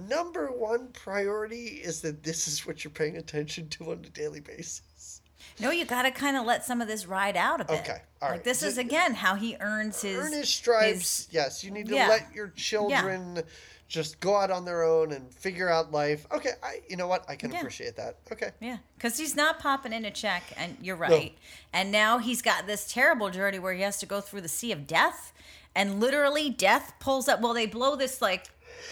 number 0.07 0.47
one 0.47 0.87
priority? 0.93 1.81
Is 1.83 2.01
that 2.01 2.23
this 2.23 2.47
is 2.47 2.65
what 2.65 2.83
you're 2.83 2.91
paying 2.91 3.17
attention 3.17 3.67
to 3.69 3.91
on 3.91 4.05
a 4.05 4.09
daily 4.09 4.39
basis? 4.39 5.21
No, 5.59 5.71
you 5.71 5.85
got 5.85 6.03
to 6.03 6.11
kind 6.11 6.37
of 6.37 6.45
let 6.45 6.63
some 6.65 6.81
of 6.81 6.87
this 6.87 7.05
ride 7.05 7.35
out 7.35 7.59
a 7.61 7.65
bit. 7.65 7.81
Okay, 7.81 8.01
all 8.21 8.29
like 8.29 8.31
right. 8.31 8.43
this 8.43 8.63
is 8.63 8.77
again 8.77 9.13
how 9.13 9.35
he 9.35 9.57
earns 9.59 10.01
his 10.01 10.17
Earn 10.17 10.33
his 10.33 10.49
stripes. 10.49 11.25
his- 11.25 11.27
yes, 11.31 11.63
you 11.63 11.71
need 11.71 11.87
to 11.87 11.95
yeah. 11.95 12.07
let 12.07 12.33
your 12.33 12.49
children 12.49 13.41
just 13.87 14.19
go 14.19 14.35
out 14.37 14.51
on 14.51 14.65
their 14.65 14.83
own 14.83 15.11
and 15.11 15.33
figure 15.33 15.67
out 15.67 15.91
life. 15.91 16.25
Okay, 16.31 16.51
I 16.63 16.81
you 16.89 16.95
know 16.95 17.07
what? 17.07 17.25
I 17.27 17.35
can 17.35 17.51
Yeah. 17.51 17.59
appreciate 17.59 17.95
that. 17.97 18.17
Okay. 18.31 18.51
Yeah, 18.61 18.77
because 18.95 19.17
he's 19.17 19.35
not 19.35 19.59
popping 19.59 19.91
in 19.93 20.05
a 20.05 20.11
check, 20.11 20.43
and 20.55 20.77
you're 20.81 20.95
right. 20.95 21.37
And 21.73 21.91
now 21.91 22.19
he's 22.19 22.41
got 22.41 22.67
this 22.67 22.91
terrible 22.91 23.29
journey 23.29 23.59
where 23.59 23.73
he 23.73 23.81
has 23.81 23.97
to 23.99 24.05
go 24.05 24.21
through 24.21 24.41
the 24.41 24.49
sea 24.49 24.71
of 24.71 24.87
death, 24.87 25.33
and 25.75 25.99
literally 25.99 26.49
death 26.49 26.93
pulls 26.99 27.27
up. 27.27 27.41
Well, 27.41 27.53
they 27.53 27.65
blow 27.65 27.95
this 27.95 28.21
like 28.21 28.47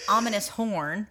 ominous 0.09 0.49
horn. 0.49 1.07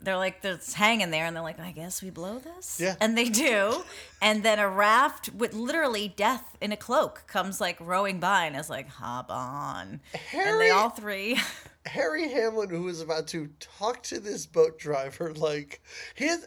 They're 0.00 0.16
like, 0.16 0.40
it's 0.42 0.74
hanging 0.74 1.12
there, 1.12 1.26
and 1.26 1.36
they're 1.36 1.44
like, 1.44 1.60
I 1.60 1.70
guess 1.70 2.02
we 2.02 2.10
blow 2.10 2.40
this. 2.40 2.80
Yeah. 2.80 2.96
And 3.00 3.16
they 3.16 3.28
do, 3.28 3.84
and 4.20 4.42
then 4.42 4.58
a 4.58 4.68
raft 4.68 5.30
with 5.32 5.54
literally 5.54 6.08
death 6.08 6.56
in 6.60 6.72
a 6.72 6.76
cloak 6.76 7.22
comes 7.28 7.60
like 7.60 7.76
rowing 7.78 8.18
by, 8.18 8.46
and 8.46 8.56
is 8.56 8.68
like, 8.68 8.88
hop 8.88 9.30
on. 9.30 10.00
And 10.12 10.22
Harry- 10.30 10.58
they 10.58 10.70
all 10.70 10.90
three. 10.90 11.38
Harry 11.86 12.28
Hamlin, 12.28 12.68
who 12.70 12.86
is 12.88 13.00
about 13.00 13.26
to 13.28 13.48
talk 13.58 14.02
to 14.04 14.20
this 14.20 14.46
boat 14.46 14.78
driver, 14.78 15.32
like 15.34 15.80
his 16.14 16.46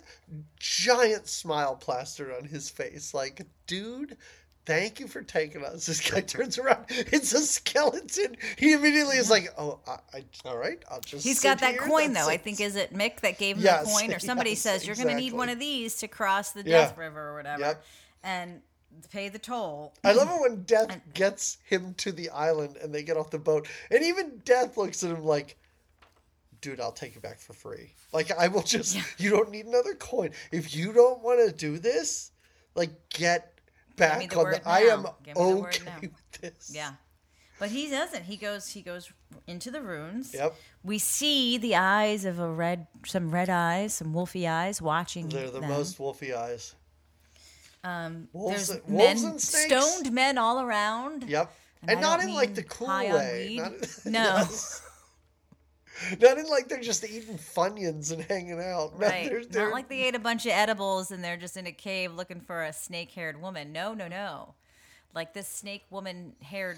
giant 0.60 1.28
smile 1.28 1.76
plastered 1.76 2.32
on 2.32 2.48
his 2.48 2.70
face. 2.70 3.14
Like, 3.14 3.46
dude, 3.68 4.18
thank 4.66 5.00
you 5.00 5.08
for 5.08 5.22
taking 5.22 5.64
us. 5.64 5.86
This 5.86 6.10
guy 6.10 6.22
turns 6.36 6.58
around, 6.58 6.86
it's 6.90 7.34
a 7.34 7.42
skeleton. 7.42 8.36
He 8.58 8.74
immediately 8.74 9.18
is 9.18 9.30
like, 9.30 9.48
oh, 9.58 9.80
I, 9.88 9.98
I 10.18 10.24
all 10.46 10.58
right, 10.58 10.84
I'll 10.90 11.02
just. 11.02 11.24
He's 11.24 11.42
got 11.42 11.60
that 11.60 11.72
here. 11.74 11.82
coin 11.82 12.14
That's 12.14 12.26
though. 12.26 12.32
I 12.32 12.38
think 12.38 12.60
is 12.60 12.76
it 12.76 12.94
Mick 12.94 13.22
that 13.22 13.38
gave 13.38 13.58
him 13.58 13.64
Yes, 13.64 13.86
the 13.86 13.92
coin, 14.08 14.14
or 14.14 14.20
somebody 14.32 14.52
yes, 14.52 14.62
says 14.62 14.86
you're 14.88 14.96
going 14.96 15.08
to 15.10 15.16
need 15.16 15.34
one 15.34 15.50
of 15.50 15.60
these 15.60 15.96
to 15.98 16.08
cross 16.08 16.52
the 16.52 16.62
Yeah. 16.64 16.86
Death 16.86 16.98
River 16.98 17.30
or 17.30 17.36
whatever, 17.36 17.62
Yep. 17.62 17.84
and 18.24 18.62
pay 19.12 19.30
the 19.30 19.40
toll. 19.40 19.94
I 20.04 20.14
love 20.14 20.30
it 20.30 20.42
when 20.42 20.64
Death 20.68 21.00
gets 21.14 21.58
him 21.66 21.94
to 21.96 22.12
the 22.12 22.30
island 22.30 22.78
and 22.82 22.94
they 22.94 23.04
get 23.04 23.18
off 23.18 23.30
the 23.30 23.40
boat, 23.40 23.68
and 23.92 24.04
even 24.04 24.42
Death 24.46 24.78
looks 24.78 25.04
at 25.04 25.12
him 25.12 25.24
like, 25.24 25.58
"Dude, 26.62 26.80
I'll 26.80 26.92
take 26.92 27.16
you 27.16 27.22
back 27.22 27.40
for 27.40 27.54
free. 27.54 27.94
Like, 28.14 28.32
I 28.32 28.48
will 28.48 28.64
just. 28.64 28.98
You 29.20 29.30
don't 29.30 29.52
need 29.52 29.66
another 29.66 29.94
coin. 29.96 30.32
If 30.52 30.76
you 30.76 30.94
don't 30.94 31.22
want 31.22 31.46
to 31.46 31.52
do 31.56 31.78
this, 31.78 32.32
Like 32.76 32.92
get 33.10 33.55
back 33.96 34.30
the 34.30 34.40
on 34.40 34.52
the. 34.52 34.62
I 34.68 34.80
am 34.82 35.04
now. 35.04 35.16
Okay 35.36 35.82
with 36.02 36.42
this. 36.42 36.72
Yeah. 36.74 36.92
But 37.60 37.70
he 37.70 37.90
doesn't. 37.90 38.24
He 38.24 38.36
goes 38.36 38.68
he 38.68 38.82
goes 38.82 39.12
into 39.48 39.72
the 39.72 39.82
runes. 39.82 40.34
Yep. 40.34 40.56
We 40.84 41.00
see 41.00 41.58
the 41.58 41.76
eyes 41.76 42.26
of 42.26 42.40
a 42.40 42.50
red 42.50 42.88
some 43.06 43.32
red 43.32 43.50
eyes, 43.50 43.94
some 43.94 44.14
wolfy 44.14 44.50
eyes 44.50 44.82
watching. 44.82 45.30
They're 45.30 45.50
the 45.50 45.62
them. 45.62 45.70
most 45.70 45.98
wolfy 45.98 46.36
eyes. 46.36 46.76
um 47.84 48.28
wolves 48.34 48.68
there's 48.68 48.82
wolves 48.88 49.24
men 49.24 49.40
stoned 49.40 50.12
men 50.12 50.38
all 50.38 50.60
around. 50.62 51.24
Yep. 51.30 51.52
And 51.84 51.92
And, 51.92 52.02
not 52.02 52.22
in 52.22 52.34
like 52.34 52.56
the 52.56 52.64
cool 52.64 52.88
way. 52.88 53.60
Not, 53.62 54.06
No. 54.06 54.48
Not 56.22 56.38
in 56.38 56.48
like 56.48 56.68
they're 56.68 56.82
just 56.82 57.04
eating 57.04 57.38
funyuns 57.38 58.12
and 58.12 58.22
hanging 58.24 58.60
out. 58.62 59.00
No, 59.00 59.08
Right. 59.08 59.30
they're- 59.30 59.46
they're- 59.46 59.64
Not 59.66 59.74
like 59.74 59.90
they 59.90 60.04
ate 60.04 60.16
a 60.16 60.20
bunch 60.20 60.46
of 60.46 60.52
edibles 60.52 61.12
and 61.12 61.24
they're 61.24 61.38
just 61.38 61.56
in 61.58 61.68
a 61.68 61.72
cave 61.72 62.14
looking 62.14 62.42
for 62.42 62.64
a 62.64 62.74
snake 62.74 63.12
haired 63.12 63.42
woman. 63.42 63.72
No, 63.72 63.94
no, 63.94 64.08
no. 64.08 64.56
Like 65.14 65.34
this 65.34 65.48
snake 65.48 65.84
woman 65.90 66.34
haired 66.42 66.78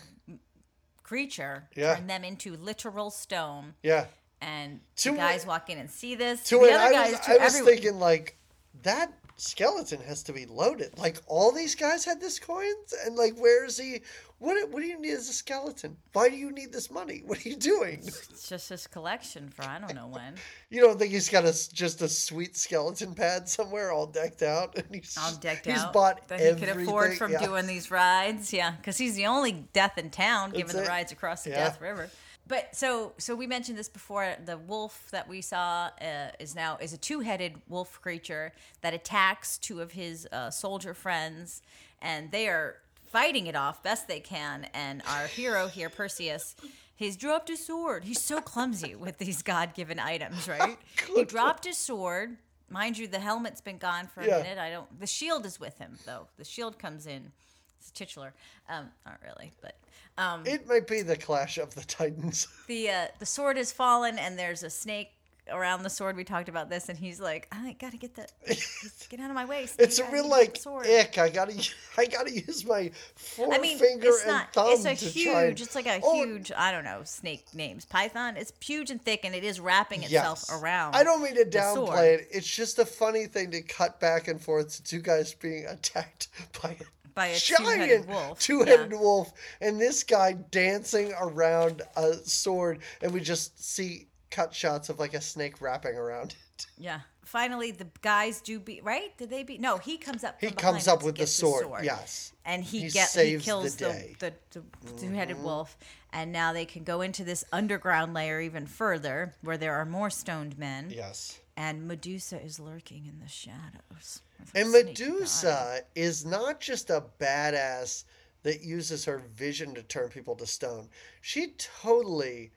creature 1.04 1.68
Yeah. 1.76 1.96
turned 1.96 2.10
them 2.10 2.24
into 2.24 2.56
literal 2.58 3.10
stone. 3.10 3.74
Yeah. 3.84 4.06
And 4.42 4.82
To 4.98 5.12
the 5.12 5.18
guys 5.18 5.44
it- 5.44 5.48
walk 5.48 5.70
in 5.70 5.78
and 5.78 5.90
see 5.90 6.16
this. 6.16 6.44
To 6.46 6.60
the 6.60 6.66
it, 6.66 6.74
other 6.74 6.84
I 6.86 6.92
guys, 6.92 7.12
was, 7.14 7.20
to 7.22 7.32
I 7.32 7.34
was 7.44 7.56
everyone- 7.56 7.74
thinking 7.74 8.00
like 8.00 8.38
that 8.84 9.12
skeleton 9.38 10.02
has 10.02 10.24
to 10.24 10.34
be 10.34 10.46
loaded. 10.46 10.98
Like 10.98 11.18
all 11.28 11.52
these 11.52 11.76
guys 11.76 12.04
had 12.04 12.20
this 12.20 12.40
coins, 12.40 12.94
and 13.06 13.16
like 13.16 13.38
where 13.38 13.66
is 13.66 13.78
he? 13.78 14.02
What 14.40 14.70
What 14.72 14.82
do 14.82 14.88
you 14.88 15.00
need 15.00 15.14
as 15.14 15.30
a 15.30 15.34
skeleton? 15.34 15.96
Why 16.14 16.30
do 16.30 16.36
you 16.36 16.52
need 16.52 16.72
this 16.74 16.92
money? 16.92 17.22
What 17.26 17.44
are 17.46 17.50
you 17.50 17.56
doing? 17.56 18.00
It's 18.04 18.50
just 18.50 18.70
his 18.70 18.86
collection 18.88 19.50
for 19.50 19.64
I 19.64 19.80
don't 19.80 19.96
know 19.96 20.08
when. 20.08 20.36
You 20.70 20.82
don't 20.82 21.00
think 21.00 21.14
he's 21.14 21.30
got 21.30 21.46
a 21.46 21.54
just 21.74 22.02
a 22.02 22.10
sweet 22.10 22.58
skeleton 22.58 23.16
pad 23.16 23.48
somewhere 23.48 23.92
all 23.94 24.06
decked 24.08 24.42
out, 24.44 24.76
and 24.78 24.86
he's 24.94 25.18
All 25.18 25.34
decked 25.36 25.66
he's 25.66 25.80
out. 25.80 25.94
bought 25.94 26.28
that 26.28 26.40
he 26.42 26.54
could 26.60 26.70
afford 26.76 27.18
from 27.18 27.32
Yeah. 27.32 27.46
doing 27.46 27.68
these 27.68 27.90
rides. 27.90 28.52
Yeah, 28.52 28.72
because 28.72 28.98
he's 28.98 29.16
the 29.16 29.28
only 29.28 29.54
death 29.74 29.98
in 29.98 30.10
town, 30.10 30.52
given 30.52 30.68
That's 30.76 30.80
the 30.88 30.92
rides 30.92 31.12
across 31.14 31.44
the 31.44 31.52
Yeah. 31.52 31.64
Death 31.70 31.80
River. 31.82 32.10
But 32.48 32.76
so 32.76 33.14
so 33.18 33.36
we 33.36 33.48
mentioned 33.48 33.78
this 33.78 33.90
before. 33.90 34.36
The 34.46 34.58
wolf 34.58 35.08
that 35.12 35.28
we 35.28 35.42
saw 35.42 35.90
uh, 36.02 36.30
is 36.40 36.56
now 36.56 36.78
is 36.80 36.94
a 36.94 36.98
two-headed 36.98 37.62
wolf 37.68 38.00
creature 38.02 38.54
that 38.82 38.94
attacks 38.94 39.58
two 39.58 39.82
of 39.82 39.92
his 39.92 40.28
uh, 40.32 40.50
soldier 40.50 40.94
friends, 40.94 41.62
and 42.02 42.32
they 42.32 42.48
are 42.48 42.76
fighting 43.12 43.48
it 43.48 43.56
off 43.56 43.84
best 43.84 44.08
they 44.08 44.20
can. 44.20 44.68
And 44.74 45.02
our 45.08 45.28
hero 45.28 45.68
here, 45.68 45.90
Perseus. 45.90 46.56
He's 46.96 47.16
dropped 47.16 47.48
his 47.50 47.64
sword. 47.64 48.06
He's 48.06 48.20
so 48.22 48.42
clumsy 48.42 48.96
with 48.96 49.20
these 49.20 49.44
God-given 49.44 50.00
items, 50.00 50.48
right? 50.50 50.78
he 51.16 51.24
dropped 51.26 51.66
his 51.66 51.78
sword. 51.78 52.38
Mind 52.70 52.98
you, 52.98 53.08
the 53.08 53.20
helmet's 53.20 53.62
been 53.62 53.78
gone 53.78 54.08
for 54.08 54.22
a 54.22 54.28
Yeah. 54.28 54.38
minute. 54.42 54.58
I 54.58 54.72
don't. 54.72 55.00
The 55.00 55.06
shield 55.08 55.46
is 55.46 55.60
with 55.60 55.78
him 55.78 55.98
though. 56.06 56.28
The 56.38 56.44
shield 56.44 56.80
comes 56.80 57.06
in. 57.06 57.32
It's 57.80 57.92
titular. 57.92 58.34
Um, 58.68 58.90
not 59.06 59.20
really, 59.24 59.54
but 59.62 59.76
um, 60.18 60.44
It 60.46 60.68
might 60.68 60.88
be 60.88 61.02
the 61.02 61.16
clash 61.18 61.58
of 61.58 61.76
the 61.76 61.84
titans. 61.84 62.48
the 62.68 62.90
uh, 62.90 63.06
the 63.20 63.26
sword 63.26 63.58
has 63.58 63.72
fallen, 63.72 64.18
and 64.18 64.38
there's 64.38 64.64
a 64.64 64.70
snake 64.70 65.12
around 65.50 65.82
the 65.84 65.90
sword. 65.90 66.18
We 66.18 66.26
talked 66.26 66.50
about 66.50 66.70
this, 66.70 66.90
and 66.90 66.98
he's 67.00 67.22
like, 67.22 67.48
"I 67.54 67.76
gotta 67.80 67.96
get 67.98 68.16
that, 68.16 68.32
get 69.10 69.20
out 69.22 69.30
of 69.30 69.36
my 69.36 69.46
way." 69.46 69.66
snake. 69.68 69.88
It's 69.88 70.00
a 70.00 70.12
real 70.12 70.28
like 70.28 70.58
sword." 70.58 70.88
ick. 70.88 71.18
I 71.18 71.30
gotta 71.30 71.54
I 71.98 72.06
gotta 72.06 72.32
use 72.34 72.66
my 72.66 72.92
forefinger 73.16 73.56
I 73.56 73.62
mean, 73.62 73.78
it's 73.82 74.22
and 74.24 74.32
not. 74.32 74.54
thumb 74.54 74.70
It's 74.72 74.86
a 74.86 74.96
to 74.96 75.06
huge. 75.06 75.28
and- 75.36 75.62
It's 75.62 75.76
like 75.76 75.86
a 75.88 76.02
Oh, 76.04 76.16
huge. 76.26 76.52
I 76.52 76.72
don't 76.72 76.84
know 76.84 77.02
snake 77.06 77.46
names. 77.54 77.86
Python. 77.86 78.36
It's 78.38 78.52
huge 78.60 78.90
and 78.92 79.02
thick, 79.02 79.22
and 79.24 79.34
it 79.34 79.44
is 79.46 79.60
wrapping 79.62 80.02
Yes. 80.02 80.12
itself 80.12 80.62
around. 80.62 80.96
I 80.96 81.04
don't 81.04 81.22
mean 81.24 81.36
to 81.36 81.46
downplay 81.46 82.16
it. 82.20 82.28
It's 82.32 82.48
just 82.48 82.78
a 82.80 82.86
funny 82.86 83.26
thing 83.28 83.52
to 83.52 83.62
cut 83.62 84.00
back 84.02 84.28
and 84.28 84.42
forth 84.42 84.76
to 84.78 84.84
two 84.84 85.00
guys 85.00 85.34
being 85.34 85.66
attacked 85.66 86.28
by 86.62 86.72
a, 86.72 86.84
By 87.18 87.28
a 87.28 87.38
giant 87.40 87.66
two-headed 87.66 88.08
wolf. 88.08 88.40
two-headed 88.40 88.92
Yeah. 88.92 88.98
wolf, 89.00 89.34
and 89.60 89.82
this 89.82 90.04
guy 90.04 90.34
dancing 90.34 91.14
around 91.20 91.82
a 91.96 92.14
sword, 92.14 92.80
and 93.02 93.12
we 93.12 93.22
just 93.22 93.62
see 93.62 94.08
cut 94.30 94.54
shots 94.54 94.90
of 94.90 95.00
like 95.00 95.16
a 95.16 95.22
snake 95.22 95.60
wrapping 95.60 95.96
around 95.96 96.36
it. 96.58 96.68
Yeah. 96.78 97.00
Finally, 97.26 97.72
the 97.72 97.88
guys 98.02 98.40
do 98.40 98.60
beat. 98.60 98.84
Right? 98.84 99.18
Did 99.18 99.30
they 99.32 99.44
beat? 99.44 99.60
No, 99.60 99.78
he 99.78 99.98
comes 99.98 100.24
up. 100.24 100.40
He 100.40 100.52
comes 100.52 100.88
up 100.88 101.04
with 101.04 101.16
the 101.16 101.22
gets 101.22 101.34
sword. 101.34 101.84
Yes. 101.84 102.32
and 102.46 102.64
he, 102.64 102.82
He 102.82 102.90
gets 102.90 103.16
he 103.16 103.36
the 103.36 103.44
kills 103.44 103.76
the 103.76 103.86
day. 103.86 104.16
Mm-hmm. 104.20 104.36
the, 104.54 104.64
the, 104.86 105.00
two-headed 105.02 105.42
wolf 105.44 105.76
and 106.14 106.32
now 106.32 106.54
they 106.54 106.66
can 106.66 106.84
go 106.84 107.02
into 107.02 107.24
this 107.24 107.44
underground 107.52 108.14
layer 108.14 108.40
even 108.40 108.66
further 108.66 109.34
where 109.42 109.58
there 109.58 109.76
are 109.76 109.86
more 109.86 110.10
stoned 110.10 110.58
men 110.58 110.90
Yes. 110.90 111.40
And 111.58 111.86
medusa 111.88 112.42
is 112.42 112.60
lurking 112.60 113.06
in 113.08 113.20
the 113.20 113.28
shadows 113.28 114.22
And 114.56 114.72
Medusa 114.72 115.80
is 115.96 116.26
not 116.26 116.62
just 116.62 116.90
a 116.90 117.04
badass 117.20 118.06
that 118.44 118.62
uses 118.62 119.04
her 119.06 119.18
vision 119.36 119.74
to 119.74 119.82
turn 119.84 120.08
people 120.10 120.36
to 120.36 120.46
stone. 120.46 120.88
She 121.22 121.54
totally 121.58 122.52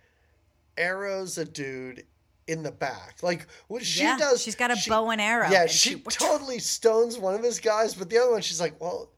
arrows 0.76 1.38
a 1.38 1.44
dude 1.44 2.04
in 2.46 2.62
the 2.62 2.70
back. 2.70 3.22
Like 3.22 3.46
what 3.68 3.84
she 3.84 4.02
Yeah, 4.02 4.18
does 4.18 4.42
she's 4.42 4.54
got 4.54 4.70
a 4.70 4.76
she- 4.76 4.90
bow 4.90 5.10
and 5.10 5.20
arrow, 5.20 5.48
Yeah, 5.50 5.62
and 5.62 5.70
she 5.70 5.90
she- 5.90 6.00
totally 6.10 6.58
stones 6.58 7.18
one 7.18 7.34
of 7.34 7.42
his 7.42 7.58
guys, 7.60 7.94
but 7.94 8.10
the 8.10 8.18
other 8.18 8.32
one 8.32 8.42
she's 8.42 8.60
like, 8.60 8.80
Well, 8.80 9.10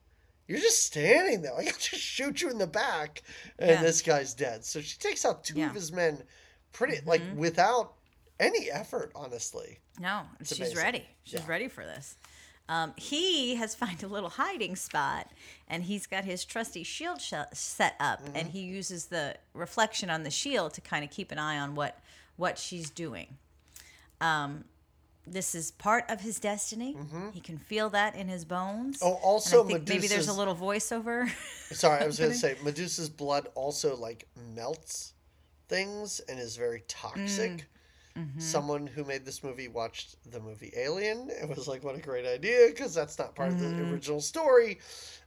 you're 0.46 0.60
just 0.60 0.84
standing 0.86 1.42
there. 1.42 1.54
I'll 1.54 1.64
just 1.64 1.90
shoot 2.02 2.40
you 2.42 2.50
in 2.50 2.58
the 2.58 2.66
back. 2.66 3.22
And 3.58 3.70
Yeah. 3.70 3.82
this 3.82 4.00
guy's 4.02 4.34
dead. 4.34 4.64
So 4.64 4.80
she 4.80 4.98
takes 4.98 5.24
out 5.24 5.44
two 5.44 5.54
Yeah. 5.54 5.64
Mm-hmm. 5.64 5.70
of 5.70 5.74
his 5.76 5.92
men 5.92 6.22
pretty 6.72 7.00
like 7.04 7.22
without 7.36 7.94
any 8.40 8.70
effort, 8.70 9.12
honestly. 9.14 9.78
No, 10.00 10.22
she's 10.42 10.58
amazing. 10.58 10.76
ready. 10.78 11.06
She's 11.24 11.40
Yeah. 11.40 11.46
ready 11.46 11.68
for 11.68 11.84
this. 11.84 12.16
Um, 12.68 12.94
he 12.96 13.56
has 13.56 13.74
found 13.74 14.02
a 14.02 14.06
little 14.08 14.30
hiding 14.30 14.76
spot, 14.76 15.30
and 15.68 15.82
he's 15.82 16.06
got 16.06 16.24
his 16.24 16.44
trusty 16.44 16.84
shield 16.84 17.20
sh- 17.20 17.34
set 17.52 17.96
up, 18.00 18.20
and 18.24 18.34
Mm-hmm. 18.36 18.48
he 18.50 18.60
uses 18.60 19.06
the 19.06 19.36
reflection 19.52 20.08
on 20.10 20.22
the 20.22 20.30
shield 20.30 20.72
to 20.74 20.80
kind 20.80 21.04
of 21.04 21.10
keep 21.10 21.32
an 21.32 21.38
eye 21.38 21.58
on 21.58 21.74
what 21.74 21.98
what 22.36 22.58
she's 22.58 22.88
doing. 22.88 23.36
Um, 24.20 24.64
this 25.26 25.54
is 25.54 25.70
part 25.70 26.04
of 26.08 26.20
his 26.20 26.40
destiny. 26.40 26.96
He 27.32 27.40
can 27.40 27.58
feel 27.58 27.90
that 27.90 28.16
in 28.16 28.28
his 28.28 28.44
bones. 28.44 28.98
Mm-hmm. 28.98 29.06
Oh, 29.06 29.20
also 29.22 29.62
maybe 29.64 30.06
there's 30.08 30.28
a 30.28 30.32
little 30.32 30.56
voiceover. 30.56 31.30
Sorry, 31.72 32.02
I 32.02 32.06
was 32.06 32.18
going 32.18 32.32
to 32.32 32.36
say 32.36 32.56
Medusa's 32.64 33.08
blood 33.10 33.48
also 33.54 33.94
like 33.96 34.26
melts 34.54 35.12
things 35.68 36.20
and 36.20 36.38
is 36.40 36.56
very 36.56 36.82
toxic. 36.88 37.50
Mm. 37.52 37.62
Someone 38.38 38.86
who 38.86 39.04
made 39.04 39.24
this 39.24 39.42
movie 39.42 39.68
watched 39.68 40.16
the 40.30 40.38
movie 40.40 40.72
Alien. 40.76 41.30
It 41.30 41.48
was 41.48 41.66
like, 41.66 41.82
what 41.82 41.94
a 41.94 42.00
great 42.00 42.26
idea 42.26 42.66
because 42.68 42.94
that's 42.94 43.18
not 43.18 43.34
part 43.34 43.52
of 43.52 43.58
Mm. 43.58 43.76
the 43.78 43.90
original 43.92 44.20
story. 44.20 44.80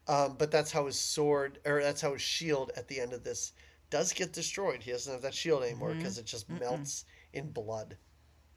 Um, 0.07 0.35
but 0.37 0.51
that's 0.51 0.71
how 0.71 0.85
his 0.85 0.99
sword, 0.99 1.59
or 1.65 1.81
that's 1.81 2.01
how 2.01 2.13
his 2.13 2.21
shield 2.21 2.71
at 2.77 2.87
the 2.87 2.99
end 2.99 3.11
of 3.13 3.23
this 3.23 3.53
does 3.89 4.13
get 4.13 4.33
destroyed. 4.33 4.83
He 4.83 4.91
doesn't 4.91 5.11
have 5.11 5.21
that 5.23 5.33
shield 5.33 5.63
anymore 5.63 5.89
Mm-hmm. 5.89 5.99
because 5.99 6.17
it 6.19 6.25
just 6.25 6.47
melts 6.49 7.05
in 7.33 7.49
blood. 7.51 7.97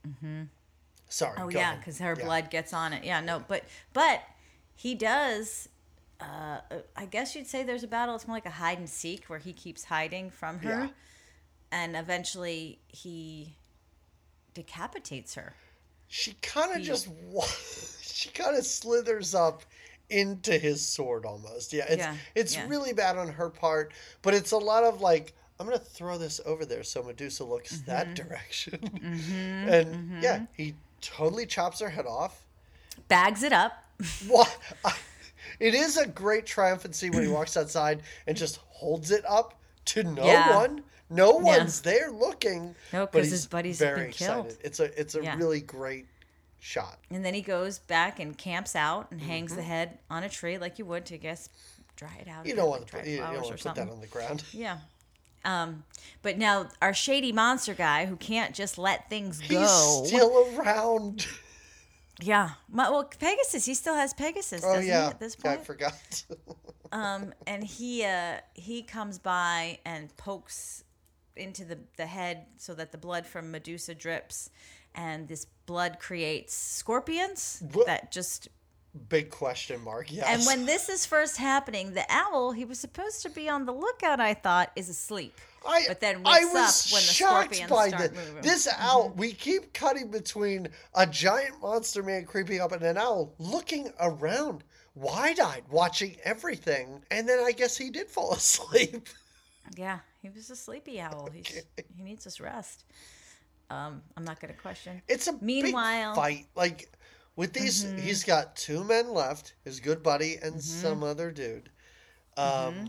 Mm-hmm. 0.06 0.42
Sorry. 1.09 1.38
Oh 1.40 1.48
yeah, 1.48 1.76
because 1.76 1.98
her 2.00 2.14
Yeah. 2.18 2.24
blood 2.24 2.50
gets 2.50 2.74
on 2.74 2.92
it. 2.92 3.05
Yeah, 3.05 3.20
no, 3.20 3.42
but 3.48 3.64
but 3.94 4.22
he 4.74 4.94
does. 4.94 5.68
Uh, 6.20 6.59
I 6.96 7.06
guess 7.06 7.34
you'd 7.34 7.46
say 7.46 7.62
there's 7.62 7.84
a 7.84 7.88
battle. 7.88 8.14
It's 8.14 8.26
more 8.26 8.36
like 8.36 8.44
a 8.46 8.50
hide 8.50 8.78
and 8.78 8.88
seek 8.88 9.24
where 9.26 9.38
he 9.38 9.52
keeps 9.55 9.84
hiding 9.84 10.30
from 10.30 10.59
her, 10.59 10.68
Yeah. 10.84 10.88
and 11.72 11.96
eventually 11.96 12.80
he 12.88 13.56
decapitates 14.54 15.34
her. 15.34 15.52
She 16.08 16.32
kind 16.42 16.74
of 16.74 16.82
just 16.82 17.08
she 18.02 18.30
kind 18.30 18.56
of 18.56 18.64
slithers 18.64 19.34
up 19.34 19.62
into 20.10 20.58
his 20.58 20.84
sword 20.86 21.24
almost. 21.26 21.72
Yeah, 21.72 21.84
it's 21.88 21.98
Yeah, 21.98 22.14
it's 22.34 22.54
yeah. 22.56 22.66
really 22.68 22.92
bad 22.92 23.16
on 23.18 23.28
her 23.28 23.50
part, 23.50 23.92
but 24.22 24.32
it's 24.34 24.52
a 24.52 24.56
lot 24.58 24.84
of 24.84 25.00
like 25.00 25.34
I'm 25.60 25.66
gonna 25.66 25.78
throw 25.78 26.16
this 26.18 26.40
over 26.46 26.64
there 26.64 26.82
so 26.84 27.02
Medusa 27.02 27.44
looks 27.44 27.72
Mm-hmm. 27.78 27.90
that 27.90 28.14
direction, 28.14 28.80
and 29.68 30.22
yeah, 30.22 30.46
he 30.54 30.74
totally 31.00 31.46
chops 31.46 31.80
her 31.80 31.90
head 31.90 32.06
off. 32.06 32.44
Bags 33.08 33.42
it 33.42 33.52
up. 33.52 33.84
What? 34.28 34.56
I, 34.84 34.92
it 35.60 35.74
is 35.74 35.96
a 35.96 36.06
great 36.06 36.46
triumphant 36.46 36.94
scene 36.94 37.12
when 37.12 37.22
he 37.24 37.28
walks 37.28 37.56
outside 37.56 38.02
and 38.26 38.36
just 38.36 38.58
holds 38.68 39.10
it 39.10 39.24
up 39.28 39.58
to 39.86 40.04
no 40.04 40.24
Yeah. 40.24 40.54
one. 40.56 40.84
No 41.10 41.32
one's 41.32 41.80
there 41.80 42.10
looking. 42.10 42.74
No, 42.93 43.06
but 43.06 43.12
'cause 43.12 43.24
he's 43.24 43.30
his 43.32 43.47
buddies 43.47 43.78
have 43.80 43.94
very 43.94 44.02
been 44.06 44.12
killed. 44.12 44.47
excited. 44.47 44.66
It's 44.66 44.80
a 44.80 45.01
it's 45.01 45.14
a 45.14 45.22
Yeah. 45.22 45.36
really 45.36 45.60
great 45.60 46.06
shot. 46.60 46.98
And 47.10 47.24
then 47.24 47.35
he 47.35 47.40
goes 47.43 47.78
back 47.78 48.18
and 48.20 48.36
camps 48.36 48.74
out 48.76 49.10
and 49.10 49.20
hangs 49.22 49.52
Mm-hmm. 49.52 49.56
the 49.60 49.62
head 49.66 49.98
on 50.10 50.22
a 50.24 50.28
tree 50.28 50.59
like 50.59 50.78
you 50.78 50.85
would 50.86 51.06
to 51.06 51.14
I 51.14 51.18
guess 51.18 51.48
dry 51.97 52.16
it 52.20 52.28
out. 52.28 52.47
You 52.47 52.55
don't 52.55 52.68
want 52.68 52.82
like 52.82 52.90
to 52.90 52.97
put, 52.97 53.02
dried 53.05 53.06
you, 53.06 53.12
you 53.14 53.18
don't 53.20 53.26
flowers 53.30 53.43
want 53.44 53.55
or 53.55 53.56
to 53.59 53.68
put 53.68 53.74
that 53.76 53.90
on 53.90 54.01
the 54.01 54.06
ground. 54.06 54.44
Yeah. 54.52 54.78
Um, 55.44 55.85
but 56.22 56.36
now 56.36 56.68
our 56.82 56.93
shady 56.93 57.32
monster 57.32 57.72
guy 57.72 58.06
who 58.06 58.16
can't 58.16 58.55
just 58.55 58.76
let 58.76 59.09
things 59.09 59.40
He's 59.40 59.51
go. 59.56 60.02
still 60.05 60.59
around. 60.59 61.26
Yeah. 62.20 62.51
My, 62.68 62.90
well, 62.90 63.05
Pegasus. 63.05 63.64
He 63.64 63.74
still 63.74 63.94
has 63.94 64.12
Pegasus. 64.12 64.62
Oh 64.64 64.74
doesn't 64.74 64.86
yeah, 64.89 65.05
He, 65.05 65.10
at 65.10 65.20
this 65.20 65.36
point, 65.36 65.60
I 65.60 65.62
forgot. 65.64 66.24
Um, 66.90 67.35
and 67.47 67.62
he 67.62 68.02
uh 68.02 68.39
he 68.55 68.82
comes 68.82 69.18
by 69.18 69.78
and 69.85 70.14
pokes 70.16 70.85
into 71.39 71.65
the 71.65 71.78
the 71.97 72.06
head 72.06 72.47
so 72.56 72.74
that 72.74 72.93
the 72.93 72.98
blood 72.98 73.27
from 73.27 73.51
Medusa 73.51 73.94
drips, 73.94 74.51
and 74.94 75.28
this 75.28 75.47
blood 75.66 75.98
creates 75.98 76.55
scorpions 76.55 77.62
Wha- 77.74 77.85
that 77.85 78.12
just 78.12 78.48
Big 79.09 79.31
question 79.31 79.82
mark. 79.82 80.10
Yes. 80.10 80.27
And 80.27 80.47
when 80.47 80.66
this 80.66 80.89
is 80.89 81.06
first 81.06 81.36
happening, 81.36 81.93
the 81.93 82.05
owl, 82.09 82.52
he 82.52 82.65
was 82.65 82.78
supposed 82.78 83.23
to 83.23 83.31
be 83.31 83.48
on 83.48 83.65
the 83.66 83.73
lookout, 83.73 84.19
I 84.19 84.35
thought, 84.35 84.73
is 84.77 84.89
asleep. 84.89 85.35
I, 85.66 85.85
but 85.86 86.01
then 86.01 86.23
I 86.24 86.44
wakes 86.44 86.55
was 86.55 86.86
up 86.86 86.93
when 86.93 87.02
the 87.02 87.12
scorpions 87.12 87.70
by 87.70 87.89
start 87.89 88.15
the- 88.15 88.20
moving. 88.20 88.43
this 88.43 88.66
mm-hmm. 88.66 88.82
owl. 88.82 89.12
We 89.15 89.32
keep 89.32 89.73
cutting 89.73 90.10
between 90.10 90.69
a 90.94 91.06
giant 91.06 91.60
monster 91.60 92.02
man 92.02 92.24
creeping 92.24 92.60
up 92.60 92.73
and 92.73 92.82
an 92.82 92.97
owl 92.97 93.35
looking 93.39 93.93
around, 94.01 94.65
wide-eyed, 94.94 95.65
watching 95.70 96.16
everything. 96.24 97.02
And 97.10 97.28
then 97.28 97.40
I 97.44 97.52
guess 97.52 97.77
he 97.77 97.90
did 97.90 98.09
fall 98.09 98.32
asleep. 98.35 99.09
Yeah, 99.77 99.98
he 100.20 100.28
was 100.31 100.51
a 100.51 100.57
sleepy 100.57 101.01
owl. 101.01 101.28
He's, 101.32 101.62
he 101.97 102.03
needs 102.03 102.24
his 102.24 102.40
rest. 102.40 102.85
Um, 103.70 104.03
I'm 104.16 104.24
not 104.24 104.40
going 104.40 104.53
to 104.55 104.61
question. 104.61 105.01
It's 105.09 105.27
a 105.28 105.35
Meanwhile- 105.40 106.12
big 106.15 106.16
fight. 106.23 106.47
Like 106.55 106.89
with 107.36 107.53
these, 107.53 107.85
Mm-hmm. 107.85 107.99
he's 107.99 108.24
got 108.24 108.57
two 108.57 108.82
men 108.85 109.12
left: 109.12 109.55
his 109.65 109.78
good 109.81 110.03
buddy 110.03 110.36
and 110.43 110.61
some 110.62 111.03
other 111.03 111.31
dude. 111.31 111.70
Um, 112.36 112.47
Mm-hmm. 112.47 112.85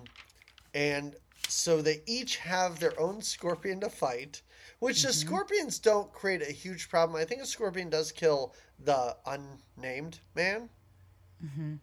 and 0.74 1.16
so 1.48 1.82
they 1.82 2.02
each 2.06 2.38
have 2.38 2.80
their 2.80 3.00
own 3.00 3.22
scorpion 3.22 3.80
to 3.82 3.90
fight. 3.90 4.42
Which 4.80 5.02
the 5.04 5.10
Mm-hmm. 5.10 5.28
scorpions 5.28 5.80
don't 5.80 6.12
create 6.14 6.42
a 6.42 6.52
huge 6.52 6.90
problem. 6.90 7.22
I 7.22 7.26
think 7.26 7.42
a 7.42 7.46
scorpion 7.46 7.90
does 7.90 8.12
kill 8.14 8.54
the 8.80 9.16
unnamed 9.26 10.20
man. 10.36 10.70
Mm-hmm. 11.46 11.74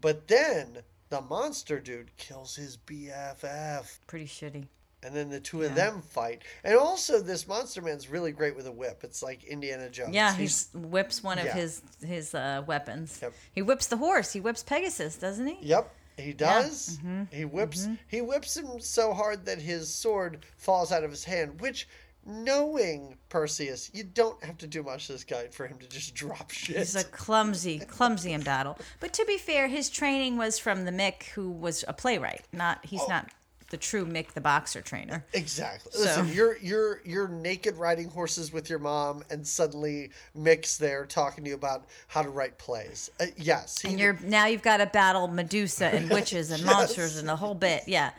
But 0.00 0.28
then 0.28 0.82
the 1.10 1.20
monster 1.22 1.80
dude 1.80 2.16
kills 2.16 2.56
his 2.56 2.76
BFF. 2.76 3.98
Pretty 4.06 4.26
shitty. 4.26 4.66
And 5.04 5.14
then 5.14 5.30
the 5.30 5.38
two 5.38 5.62
of 5.62 5.76
them 5.76 6.02
fight. 6.02 6.42
And 6.64 6.76
also, 6.76 7.20
this 7.20 7.46
monster 7.46 7.80
man's 7.80 8.10
really 8.10 8.32
great 8.32 8.56
with 8.56 8.66
a 8.66 8.72
whip. 8.72 9.02
It's 9.04 9.22
like 9.22 9.44
Indiana 9.44 9.88
Jones. 9.88 10.12
Yeah, 10.12 10.34
he 10.34 10.48
whips 10.76 11.22
one 11.22 11.38
of 11.38 11.44
Yeah. 11.44 11.54
his 11.54 11.82
his 12.04 12.34
uh, 12.34 12.64
weapons. 12.66 13.20
Yep. 13.22 13.32
He 13.54 13.62
whips 13.62 13.86
the 13.86 13.96
horse. 13.96 14.32
He 14.32 14.40
whips 14.40 14.64
Pegasus, 14.64 15.16
doesn't 15.16 15.46
he? 15.46 15.56
Yep, 15.60 15.94
he 16.16 16.32
does. 16.32 16.98
Mm-hmm. 16.98 17.22
He 17.30 17.44
whips. 17.44 17.86
He 18.08 18.20
whips 18.20 18.56
him 18.56 18.80
so 18.80 19.12
hard 19.14 19.46
that 19.46 19.60
his 19.60 19.88
sword 19.94 20.44
falls 20.56 20.90
out 20.90 21.04
of 21.04 21.10
his 21.12 21.22
hand. 21.22 21.60
Which, 21.60 21.86
knowing 22.28 23.16
Perseus, 23.30 23.90
you 23.94 24.04
don't 24.04 24.42
have 24.44 24.58
to 24.58 24.66
do 24.66 24.82
much 24.82 25.06
to 25.06 25.12
this 25.12 25.24
guy 25.24 25.48
for 25.48 25.66
him 25.66 25.78
to 25.78 25.88
just 25.88 26.14
drop 26.22 26.50
shit. 26.50 26.76
He's 26.76 26.94
a 26.94 27.04
clumsy, 27.04 27.78
clumsy 27.80 28.32
in 28.32 28.42
battle. 28.42 28.78
But 29.00 29.12
to 29.14 29.24
be 29.24 29.38
fair, 29.38 29.66
his 29.68 29.88
training 29.90 30.36
was 30.36 30.58
from 30.58 30.84
the 30.84 30.92
Mick, 30.92 31.24
who 31.34 31.50
was 31.50 31.84
a 31.88 31.92
playwright. 31.92 32.44
Not 32.52 32.84
he's 32.84 33.00
Oh. 33.02 33.06
not 33.08 33.30
the 33.70 33.76
true 33.76 34.06
Mick, 34.06 34.32
the 34.32 34.40
boxer 34.40 34.80
trainer. 34.80 35.24
Exactly. 35.34 35.92
So- 35.92 36.00
Listen, 36.00 36.32
you're 36.32 36.56
you're 36.58 37.00
you're 37.04 37.28
naked 37.28 37.76
riding 37.76 38.08
horses 38.08 38.50
with 38.52 38.70
your 38.70 38.78
mom, 38.78 39.22
and 39.30 39.46
suddenly 39.46 40.10
Mick's 40.36 40.78
there 40.78 41.04
talking 41.06 41.44
to 41.44 41.50
you 41.50 41.56
about 41.56 41.86
how 42.06 42.22
to 42.22 42.30
write 42.30 42.56
plays. 42.58 43.10
Uh, 43.20 43.26
yes, 43.36 43.80
he, 43.80 43.88
And 43.90 43.98
you're 44.00 44.18
now 44.22 44.46
you've 44.46 44.62
got 44.62 44.78
to 44.78 44.86
battle 44.86 45.28
Medusa 45.28 45.86
and 45.86 46.08
witches 46.18 46.50
and 46.50 46.64
monsters 46.64 47.16
and 47.18 47.28
the 47.28 47.36
whole 47.36 47.54
bit. 47.54 47.84
Yeah, 47.86 48.10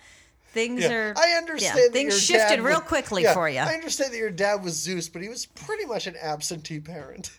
things 0.51 0.81
Yeah, 0.84 0.91
are. 0.93 1.13
I 1.17 1.31
understand. 1.38 1.77
Yeah, 1.77 1.84
that 1.85 1.93
things 1.93 2.13
your 2.30 2.39
shifted 2.39 2.57
dad 2.57 2.63
real 2.65 2.80
was- 2.80 2.88
quickly 2.88 3.23
yeah, 3.23 3.34
for 3.34 3.49
you. 3.49 3.59
I 3.59 3.73
understand 3.73 4.13
that 4.13 4.17
your 4.17 4.30
dad 4.31 4.63
was 4.63 4.73
Zeus, 4.76 5.09
but 5.09 5.21
he 5.21 5.30
was 5.30 5.45
pretty 5.45 5.85
much 5.85 6.07
an 6.07 6.15
absentee 6.21 6.80
parent. 6.80 7.31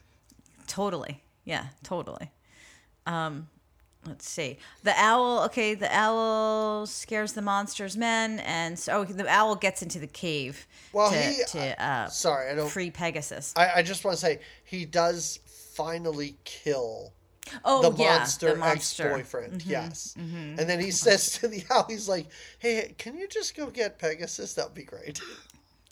Totally. 0.67 1.23
Yeah, 1.45 1.67
totally. 1.83 2.31
Um, 3.07 3.49
let's 4.07 4.29
see. 4.29 4.59
The 4.85 4.93
owl. 4.97 5.45
Okay, 5.47 5.75
the 5.75 5.95
owl 5.95 6.87
scares 6.87 7.33
the 7.33 7.43
monster's 7.43 7.97
men, 7.97 8.41
and 8.41 8.79
so 8.79 9.01
oh, 9.01 9.05
the 9.05 9.29
owl 9.29 9.57
gets 9.57 9.83
into 9.83 9.99
the 9.99 10.07
cave 10.07 10.67
Well, 10.93 11.11
to, 11.11 11.17
he- 11.19 11.43
to 11.49 11.85
uh, 11.85 12.09
Sorry, 12.09 12.51
I 12.51 12.55
don't. 12.55 12.69
free 12.71 12.91
Pegasus. 12.91 13.53
I, 13.57 13.71
I 13.77 13.83
just 13.83 14.05
want 14.05 14.17
to 14.17 14.21
say 14.21 14.41
he 14.65 14.85
does 14.85 15.41
finally 15.75 16.37
kill 16.45 17.13
oh 17.65 17.91
the 17.91 18.03
yeah, 18.03 18.19
monster, 18.19 18.51
the 18.51 18.57
monster. 18.57 19.05
Mm-hmm, 19.05 19.21
ex-boyfriend. 19.21 19.67
Yes, 19.67 20.15
and 20.17 20.59
then 20.59 20.81
he 20.81 20.91
says 20.91 21.33
to 21.39 21.49
the 21.49 21.65
owl, 21.71 21.87
he's 21.89 22.09
like, 22.09 22.27
"Hey, 22.59 22.95
can 22.99 23.17
you 23.17 23.29
just 23.29 23.57
go 23.57 23.69
get 23.71 23.99
Pegasus? 23.99 24.55
That'd 24.55 24.75
be 24.75 24.85
great." 24.85 25.21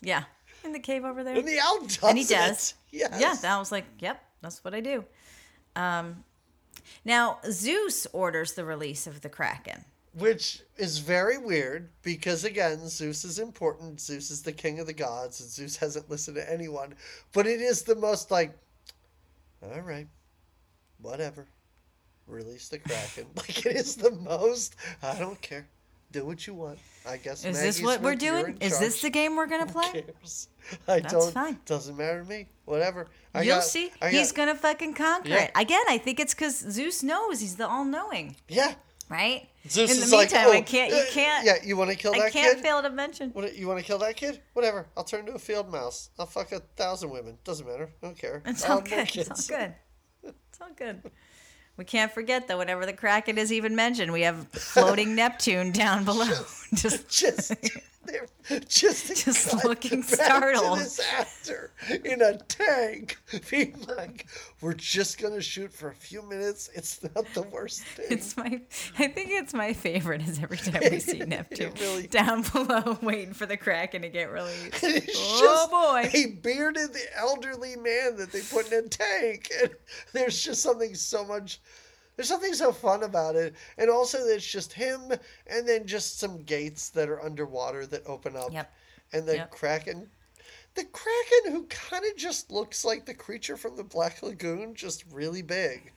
Yeah, 0.01 0.25
in 0.65 0.73
the 0.73 0.79
cave 0.79 1.05
over 1.05 1.25
there. 1.25 1.37
And 1.37 1.47
the 1.47 1.59
owl 1.61 1.81
does. 1.81 1.99
and 2.03 2.19
he 2.19 2.25
it. 2.25 2.29
does. 2.29 2.75
Yes. 2.91 3.17
Yeah, 3.19 3.35
that 3.43 3.59
was 3.59 3.73
like, 3.73 3.85
yep, 3.99 4.23
that's 4.41 4.65
what 4.65 4.75
I 4.75 4.81
do. 4.81 5.05
Um, 5.77 6.25
now 7.05 7.39
Zeus 7.51 8.07
orders 8.13 8.53
the 8.53 8.65
release 8.65 9.07
of 9.07 9.21
the 9.21 9.29
Kraken. 9.29 9.85
Which 10.15 10.63
is 10.77 10.99
very 10.99 11.39
weird 11.39 11.91
because 12.03 12.45
again, 12.45 12.89
Zeus 12.89 13.25
is 13.25 13.39
important. 13.39 14.01
Zeus 14.01 14.31
is 14.31 14.43
the 14.43 14.53
king 14.53 14.81
of 14.81 14.87
the 14.87 14.93
gods, 14.93 15.41
and 15.41 15.49
Zeus 15.49 15.77
hasn't 15.77 16.11
listened 16.11 16.37
to 16.37 16.53
anyone. 16.53 16.95
But 17.33 17.47
it 17.47 17.61
is 17.61 17.83
the 17.83 17.95
most 17.95 18.31
like, 18.31 18.57
all 19.63 19.81
right, 19.81 20.09
whatever, 21.01 21.47
release 22.27 22.69
the 22.69 22.79
kraken. 22.79 23.27
like 23.37 23.67
it 23.67 23.77
is 23.77 23.97
the 23.97 24.11
most. 24.11 24.77
I 25.03 25.19
don't 25.19 25.41
care. 25.41 25.67
Do 26.11 26.25
what 26.25 26.47
you 26.47 26.55
want. 26.55 26.79
I 27.07 27.19
guess. 27.19 27.45
Is 27.45 27.61
this 27.61 27.77
Maggie's 27.81 27.83
what 27.83 28.01
we're 28.01 28.15
doing? 28.15 28.47
in 28.47 28.63
Is 28.63 28.79
this 28.79 29.03
the 29.03 29.11
game 29.11 29.37
we're 29.37 29.47
gonna 29.47 29.67
Who 29.67 29.73
play? 29.73 30.03
cares? 30.03 30.49
I 30.89 31.01
That's 31.01 31.13
don't. 31.13 31.33
fine. 31.35 31.59
Doesn't 31.67 31.97
matter 31.99 32.23
to 32.23 32.29
me. 32.29 32.47
Whatever. 32.65 33.09
I 33.35 33.43
You'll 33.43 33.57
got- 33.57 33.65
see. 33.65 33.91
I 34.01 34.09
He's 34.09 34.33
got- 34.33 34.47
gonna 34.47 34.55
fucking 34.59 34.95
conquer 34.95 35.29
Yeah. 35.29 35.43
it. 35.45 35.51
Again, 35.55 35.83
I 35.89 35.99
think 35.99 36.19
it's 36.19 36.33
because 36.35 36.57
Zeus 36.59 37.03
knows 37.03 37.41
he's 37.41 37.57
the 37.57 37.69
all-knowing, 37.69 38.37
Yeah. 38.49 38.75
right? 39.11 39.49
Zeus 39.69 39.91
In 39.91 39.99
the 39.99 40.03
is 40.05 40.13
like, 40.13 40.33
meantime, 40.33 40.51
I 40.51 40.59
"Oh, 40.59 40.63
can't. 40.63 40.91
You 40.95 40.97
uh, 40.99 41.05
can't. 41.11 41.45
Yeah, 41.45 41.57
you 41.63 41.77
want 41.77 41.91
to 41.91 41.97
kill 41.97 42.13
that 42.13 42.19
kid? 42.21 42.27
I 42.27 42.31
can't 42.31 42.57
kid? 42.57 42.63
fail 42.65 42.81
to 42.83 42.89
mention. 42.89 43.29
What, 43.33 43.55
you 43.55 43.69
want 43.69 43.79
to 43.79 43.85
kill 43.85 43.99
that 43.99 44.17
kid? 44.17 44.41
Whatever. 44.55 44.87
I'll 44.97 45.05
turn 45.05 45.21
into 45.21 45.33
a 45.35 45.39
field 45.39 45.71
mouse. 45.71 46.09
I'll 46.19 46.25
fuck 46.25 46.53
a 46.53 46.61
thousand 46.77 47.11
women. 47.11 47.37
Doesn't 47.45 47.67
matter. 47.67 47.91
I 48.03 48.07
don't 48.07 48.17
care. 48.19 48.43
It's 48.47 48.65
all 48.65 48.77
more 48.77 48.83
good. 48.89 49.15
It's 49.15 49.51
all 49.51 49.59
good. 49.59 49.75
It's 50.29 50.61
all 50.61 50.69
good. 50.77 51.03
We 51.77 51.85
can't 51.85 52.11
forget 52.11 52.49
though. 52.49 52.59
Whenever 52.59 52.85
the 52.85 52.93
Kraken 52.93 53.39
is 53.39 53.53
even 53.53 53.77
mentioned, 53.77 54.13
we 54.13 54.23
have 54.23 54.49
floating 54.49 55.15
Neptune 55.17 55.73
down 55.73 56.05
below. 56.05 56.27
Just 56.75 57.09
Just, 57.21 57.53
they're 58.09 58.61
just, 58.61 59.65
looking 59.65 60.03
startled. 60.03 60.79
this 60.79 61.01
actor 61.13 61.71
in 62.05 62.23
a 62.23 62.39
tank, 62.39 63.19
being 63.51 63.77
like, 63.97 64.27
"We're 64.61 64.75
just 64.75 65.21
gonna 65.21 65.41
shoot 65.41 65.73
for 65.73 65.91
a 65.91 65.95
few 65.95 66.23
minutes. 66.23 66.71
It's 66.75 67.03
not 67.03 67.27
the 67.35 67.43
worst 67.43 67.83
thing." 67.83 68.07
It's 68.11 68.37
my, 68.37 68.61
I 68.99 69.09
think 69.09 69.31
it's 69.31 69.55
my 69.55 69.73
favorite 69.73 70.23
is 70.23 70.39
every 70.43 70.57
time 70.57 70.83
we 70.91 70.99
see 71.01 71.19
Neptune 71.27 71.73
really- 71.81 72.07
down 72.07 72.43
below 72.43 72.99
waiting 73.03 73.35
for 73.35 73.47
the 73.47 73.57
Kraken 73.57 74.03
to 74.03 74.09
get 74.09 74.31
released. 74.33 74.85
Oh, 75.17 75.69
boy. 75.71 76.11
a 76.13 76.27
bearded 76.27 76.91
elderly 77.17 77.77
man 77.77 78.17
that 78.17 78.33
they 78.33 78.41
put 78.41 78.73
in 78.73 78.85
a 78.85 78.89
tank. 78.89 79.51
And 79.61 79.71
there's 80.13 80.43
just 80.43 80.63
something 80.63 80.95
so 80.95 81.25
much. 81.25 81.61
There's 82.19 82.27
something 82.29 82.53
so 82.55 82.73
fun 82.73 83.05
about 83.05 83.37
it, 83.37 83.55
and 83.77 83.89
also 83.89 84.19
it's 84.19 84.45
just 84.45 84.73
him, 84.73 85.13
and 85.47 85.69
then 85.69 85.87
just 85.87 86.19
some 86.19 86.43
gates 86.43 86.89
that 86.91 87.09
are 87.09 87.23
underwater 87.25 87.87
that 87.87 88.05
open 88.09 88.35
up, 88.35 88.53
Yep. 88.53 88.73
and 89.13 89.25
the 89.29 89.37
Yep. 89.37 89.51
kraken. 89.53 90.11
The 90.75 90.85
kraken, 90.87 91.53
who 91.53 91.67
kind 91.67 92.05
of 92.05 92.17
just 92.17 92.51
looks 92.51 92.85
like 92.85 93.07
the 93.07 93.15
creature 93.15 93.57
from 93.57 93.77
the 93.77 93.85
Black 93.85 94.21
Lagoon, 94.21 94.75
just 94.75 95.05
really 95.13 95.43
big. 95.43 95.93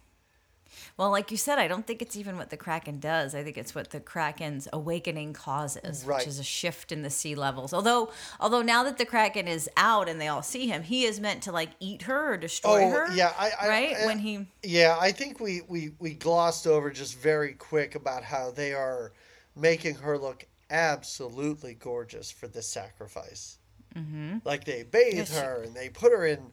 Well, 1.01 1.09
like 1.09 1.31
you 1.31 1.37
said, 1.37 1.57
I 1.57 1.67
don't 1.67 1.87
think 1.87 2.03
it's 2.03 2.15
even 2.15 2.37
what 2.37 2.51
the 2.51 2.57
Kraken 2.57 2.99
does. 2.99 3.33
I 3.33 3.43
think 3.43 3.57
it's 3.57 3.73
what 3.73 3.89
the 3.89 3.99
Kraken's 3.99 4.67
awakening 4.71 5.33
causes, 5.33 6.05
Right. 6.05 6.19
which 6.19 6.27
is 6.27 6.37
a 6.37 6.43
shift 6.43 6.91
in 6.91 7.01
the 7.01 7.09
sea 7.09 7.33
levels. 7.33 7.73
Although, 7.73 8.11
although 8.39 8.61
now 8.61 8.83
that 8.83 8.99
the 8.99 9.05
Kraken 9.07 9.47
is 9.47 9.67
out 9.75 10.07
and 10.07 10.21
they 10.21 10.27
all 10.27 10.43
see 10.43 10.67
him, 10.67 10.83
he 10.83 11.05
is 11.05 11.19
meant 11.19 11.41
to 11.41 11.51
like 11.51 11.69
eat 11.79 12.03
her 12.03 12.33
or 12.33 12.37
destroy 12.37 12.83
Oh, 12.85 12.89
her. 12.91 13.11
yeah, 13.15 13.33
I- 13.35 13.51
I- 13.61 13.67
right 13.67 13.95
I- 13.97 14.05
when 14.05 14.19
he 14.19 14.45
Yeah, 14.61 14.95
I 15.01 15.11
think 15.11 15.39
we, 15.39 15.61
we, 15.67 15.93
we 15.97 16.13
glossed 16.13 16.67
over 16.67 16.91
just 16.91 17.17
very 17.17 17.53
quick 17.53 17.95
about 17.95 18.21
how 18.23 18.51
they 18.51 18.71
are 18.75 19.11
making 19.55 19.95
her 19.95 20.19
look 20.19 20.45
absolutely 20.69 21.73
gorgeous 21.73 22.29
for 22.29 22.47
this 22.47 22.67
sacrifice. 22.67 23.57
Mm-hmm. 23.95 24.37
Like 24.45 24.65
they 24.65 24.83
bathe 24.83 25.15
Yes, 25.15 25.29
she- 25.33 25.35
her 25.39 25.63
and 25.63 25.75
they 25.75 25.89
put 25.89 26.11
her 26.11 26.27
in 26.27 26.51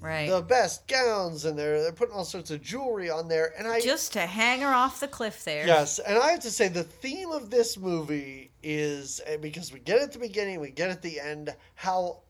right 0.00 0.28
the 0.28 0.42
best 0.42 0.86
gowns 0.88 1.44
and 1.44 1.58
they're 1.58 1.82
they're 1.82 1.92
putting 1.92 2.14
all 2.14 2.24
sorts 2.24 2.50
of 2.50 2.62
jewelry 2.62 3.10
on 3.10 3.28
there. 3.28 3.52
And 3.58 3.66
I 3.66 3.80
just 3.80 4.12
to 4.14 4.20
hang 4.20 4.60
her 4.60 4.68
off 4.68 5.00
the 5.00 5.08
cliff 5.08 5.44
there. 5.44 5.66
yes, 5.66 5.98
and 5.98 6.18
I 6.18 6.30
have 6.32 6.40
to 6.40 6.50
say 6.50 6.68
the 6.68 6.84
theme 6.84 7.30
of 7.30 7.50
this 7.50 7.76
movie 7.76 8.50
is 8.62 9.20
eh, 9.26 9.36
because 9.36 9.72
we 9.72 9.80
get 9.80 10.00
at 10.00 10.12
the 10.12 10.18
beginning, 10.18 10.60
we 10.60 10.70
get 10.70 10.90
at 10.90 11.02
the 11.02 11.20
end, 11.20 11.54
how 11.74 12.20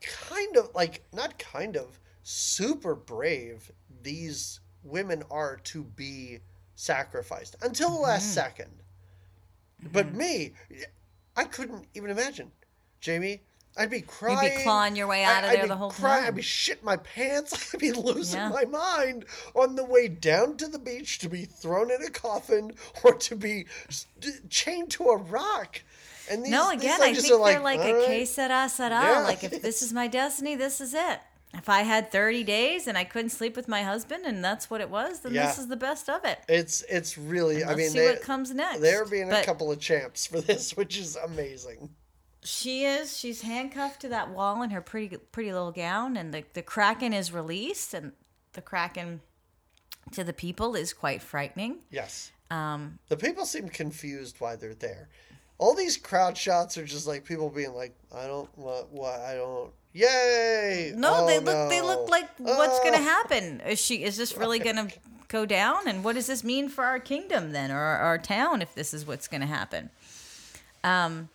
kind 0.00 0.56
of 0.56 0.70
like 0.74 1.02
not 1.12 1.38
kind 1.38 1.76
of 1.76 1.98
super 2.22 2.94
brave 2.94 3.70
these 4.02 4.60
women 4.82 5.22
are 5.30 5.56
to 5.64 5.82
be 5.82 6.38
sacrificed 6.74 7.56
until 7.62 7.90
the 7.90 8.00
last 8.00 8.34
second. 8.34 8.70
But 9.92 10.14
me, 10.14 10.54
I 11.36 11.44
couldn't 11.44 11.86
even 11.94 12.10
imagine. 12.10 12.52
Jamie, 13.00 13.42
I'd 13.76 13.90
be 13.90 14.02
crying. 14.02 14.62
clawing 14.62 14.94
your 14.94 15.06
way 15.08 15.24
out 15.24 15.42
of 15.44 15.50
I'd 15.50 15.56
there 15.56 15.62
be 15.64 15.68
the 15.68 15.76
whole 15.76 15.90
crying, 15.90 16.20
time. 16.20 16.28
I'd 16.28 16.36
be 16.36 16.42
shitting 16.42 16.84
my 16.84 16.96
pants. 16.96 17.70
I'd 17.74 17.80
be 17.80 17.90
losing 17.92 18.38
Yeah. 18.40 18.48
my 18.50 18.64
mind 18.64 19.24
on 19.54 19.74
the 19.74 19.84
way 19.84 20.06
down 20.08 20.56
to 20.58 20.68
the 20.68 20.78
beach 20.78 21.18
to 21.20 21.28
be 21.28 21.44
thrown 21.44 21.90
in 21.90 22.00
a 22.02 22.10
coffin 22.10 22.72
or 23.02 23.14
to 23.14 23.34
be 23.34 23.66
chained 24.48 24.90
to 24.92 25.04
a 25.04 25.16
rock. 25.16 25.82
And 26.30 26.44
these, 26.44 26.52
No, 26.52 26.70
these 26.70 26.80
again, 26.80 27.02
I 27.02 27.12
think 27.14 27.26
they're 27.26 27.36
like 27.36 27.58
"All 27.80 27.86
a 27.86 27.94
right." 27.94 28.06
que 28.06 28.26
sera 28.26 28.68
sera. 28.68 28.90
Yeah. 29.02 29.20
Like 29.24 29.44
if 29.44 29.60
this 29.60 29.82
is 29.82 29.92
my 29.92 30.06
destiny, 30.06 30.54
this 30.54 30.80
is 30.80 30.94
it. 30.94 31.20
if 31.52 31.68
I 31.68 31.82
had 31.82 32.10
30 32.10 32.42
days 32.44 32.86
and 32.86 32.96
I 32.96 33.04
couldn't 33.04 33.30
sleep 33.30 33.56
with 33.56 33.68
my 33.68 33.82
husband 33.82 34.24
and 34.24 34.42
that's 34.44 34.70
what 34.70 34.80
it 34.80 34.88
was, 34.90 35.20
then 35.20 35.34
Yeah. 35.34 35.46
this 35.46 35.58
is 35.58 35.66
the 35.68 35.76
best 35.76 36.08
of 36.08 36.24
it. 36.24 36.38
It's 36.48 36.82
it's 36.88 37.18
really. 37.18 37.62
I 37.64 37.68
Let's 37.68 37.78
mean, 37.78 37.90
see 37.90 37.98
they, 37.98 38.06
what 38.10 38.22
comes 38.22 38.52
next. 38.54 38.80
There 38.80 39.04
being 39.04 39.32
a 39.32 39.42
couple 39.44 39.70
of 39.70 39.78
champs 39.80 40.26
for 40.26 40.40
this, 40.48 40.76
which 40.76 40.96
is 40.96 41.16
amazing. 41.16 41.90
She 42.44 42.84
is. 42.84 43.16
She's 43.16 43.40
handcuffed 43.40 44.00
to 44.02 44.08
that 44.10 44.30
wall 44.30 44.62
in 44.62 44.70
her 44.70 44.80
pretty 44.80 45.16
pretty 45.16 45.52
little 45.52 45.72
gown, 45.72 46.16
and 46.16 46.32
the 46.32 46.44
the 46.52 46.62
kraken 46.62 47.12
is 47.12 47.32
released, 47.32 47.94
and 47.94 48.12
the 48.52 48.60
kraken 48.62 49.20
to 50.12 50.22
the 50.22 50.32
people 50.34 50.74
is 50.76 50.92
quite 50.92 51.22
frightening. 51.22 51.78
Yes. 51.90 52.30
Um, 52.50 52.98
The 53.08 53.16
people 53.16 53.46
seem 53.46 53.68
confused 53.70 54.36
why 54.38 54.56
they're 54.56 54.74
there. 54.74 55.08
All 55.56 55.74
these 55.74 55.96
crowd 55.96 56.36
shots 56.36 56.76
are 56.76 56.84
just 56.84 57.06
like 57.06 57.24
people 57.24 57.48
being 57.48 57.72
like, 57.74 57.94
"I 58.14 58.26
don't 58.26 58.50
what 58.58 58.90
what 58.92 59.20
I 59.20 59.34
don't." 59.34 59.72
Yay! 59.94 60.92
no, 60.96 61.22
Oh, 61.22 61.26
they 61.26 61.38
look 61.38 61.70
they 61.70 61.80
look 61.80 62.10
like 62.10 62.28
what's 62.38 62.80
going 62.80 62.94
to 62.94 62.98
Oh. 63.00 63.02
happen? 63.02 63.60
Is 63.62 63.80
she 63.80 64.02
is 64.04 64.16
this 64.16 64.36
really 64.36 64.58
going 64.58 64.76
to 64.76 64.92
go 65.28 65.46
down? 65.46 65.86
And 65.88 66.04
what 66.04 66.16
does 66.16 66.26
this 66.26 66.42
mean 66.44 66.68
for 66.68 66.84
our 66.84 66.98
kingdom 66.98 67.52
then, 67.52 67.70
or 67.70 67.78
our, 67.78 67.98
our 67.98 68.18
town, 68.18 68.60
if 68.60 68.74
this 68.74 68.92
is 68.92 69.06
what's 69.06 69.28
going 69.28 69.40
to 69.40 69.46
happen? 69.46 69.90
Um, 70.82 71.28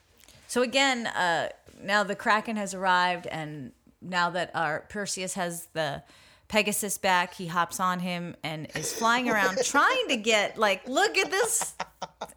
so 0.50 0.64
again, 0.64 1.06
uh, 1.06 1.50
now 1.80 2.04
the 2.04 2.16
kraken 2.16 2.56
has 2.56 2.74
arrived, 2.74 3.28
and 3.28 3.72
now 4.02 4.32
that 4.32 4.50
our 4.56 4.84
Perseus 4.90 5.36
has 5.36 5.68
the 5.74 6.02
Pegasus 6.48 6.98
back, 6.98 7.36
he 7.36 7.46
hops 7.46 7.80
on 7.80 8.00
him 8.00 8.36
and 8.44 8.68
is 8.76 8.92
flying 8.92 9.30
around 9.30 9.60
trying 9.64 10.08
to 10.08 10.18
get 10.18 10.58
like, 10.58 10.88
look 10.90 11.16
at 11.20 11.30
this 11.30 11.76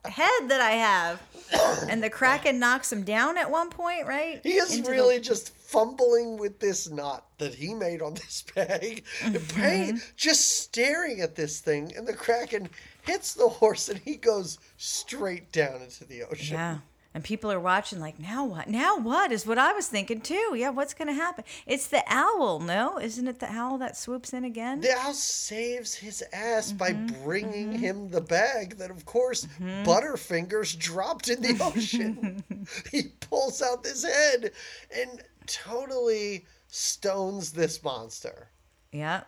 head 0.05 0.49
that 0.49 0.61
I 0.61 0.73
have. 0.73 1.23
And 1.89 2.03
the 2.03 2.11
kraken 2.11 2.59
knocks 2.59 2.93
him 2.93 3.03
down 3.03 3.39
at 3.39 3.51
one 3.51 3.71
point, 3.71 4.07
right? 4.07 4.41
He 4.43 4.53
is 4.57 4.77
Into 4.77 4.91
the- 4.91 4.91
really 4.91 5.19
just 5.19 5.57
fumbling 5.57 6.37
with 6.37 6.61
this 6.61 6.91
knot 6.91 7.25
that 7.39 7.55
he 7.55 7.73
made 7.73 8.03
on 8.03 8.13
this 8.13 8.45
bag. 8.55 9.05
Mm-hmm. 9.21 9.61
Pain 9.61 10.03
just 10.17 10.61
staring 10.61 11.23
at 11.23 11.35
this 11.35 11.61
thing, 11.61 11.95
and 11.97 12.07
the 12.07 12.13
kraken 12.13 12.69
hits 13.05 13.33
the 13.33 13.49
horse, 13.49 13.89
and 13.89 13.99
he 13.99 14.17
goes 14.17 14.59
straight 14.77 15.51
down 15.53 15.81
into 15.81 16.05
the 16.05 16.25
ocean. 16.25 16.57
Yeah. 16.57 16.79
And 17.15 17.23
people 17.23 17.53
are 17.53 17.61
watching, 17.61 18.01
like, 18.01 18.19
now 18.19 18.45
what? 18.47 18.69
Now 18.69 18.97
what? 18.99 19.33
Is 19.33 19.47
what 19.47 19.59
I 19.59 19.73
was 19.75 19.87
thinking 19.87 20.23
too. 20.23 20.55
Yeah, 20.57 20.71
what's 20.71 20.95
going 20.95 21.09
to 21.09 21.15
happen? 21.15 21.45
It's 21.67 21.87
the 21.87 22.03
owl, 22.07 22.59
no? 22.59 22.99
Isn't 22.99 23.29
it 23.29 23.39
the 23.39 23.53
owl 23.53 23.77
that 23.79 23.99
swoops 23.99 24.33
in 24.33 24.45
again? 24.45 24.81
The 24.81 24.97
owl 24.97 25.13
saves 25.13 25.95
his 25.95 26.25
ass 26.33 26.73
by 26.73 26.93
Mm-hmm, 26.93 27.23
bringing 27.25 27.73
him 27.73 28.09
the 28.11 28.21
bag 28.23 28.79
that, 28.79 28.91
of 28.91 29.05
course, 29.05 29.47
Butterfingers 29.61 30.79
dropped 30.79 31.29
in 31.29 31.43
the 31.43 31.59
ocean. 31.63 32.43
he 32.91 33.03
pulls 33.21 33.61
out 33.61 33.83
this 33.83 34.05
head 34.05 34.53
and 34.97 35.23
totally 35.47 36.47
stones 36.69 37.53
this 37.53 37.83
monster. 37.85 38.49
yeah. 38.91 39.23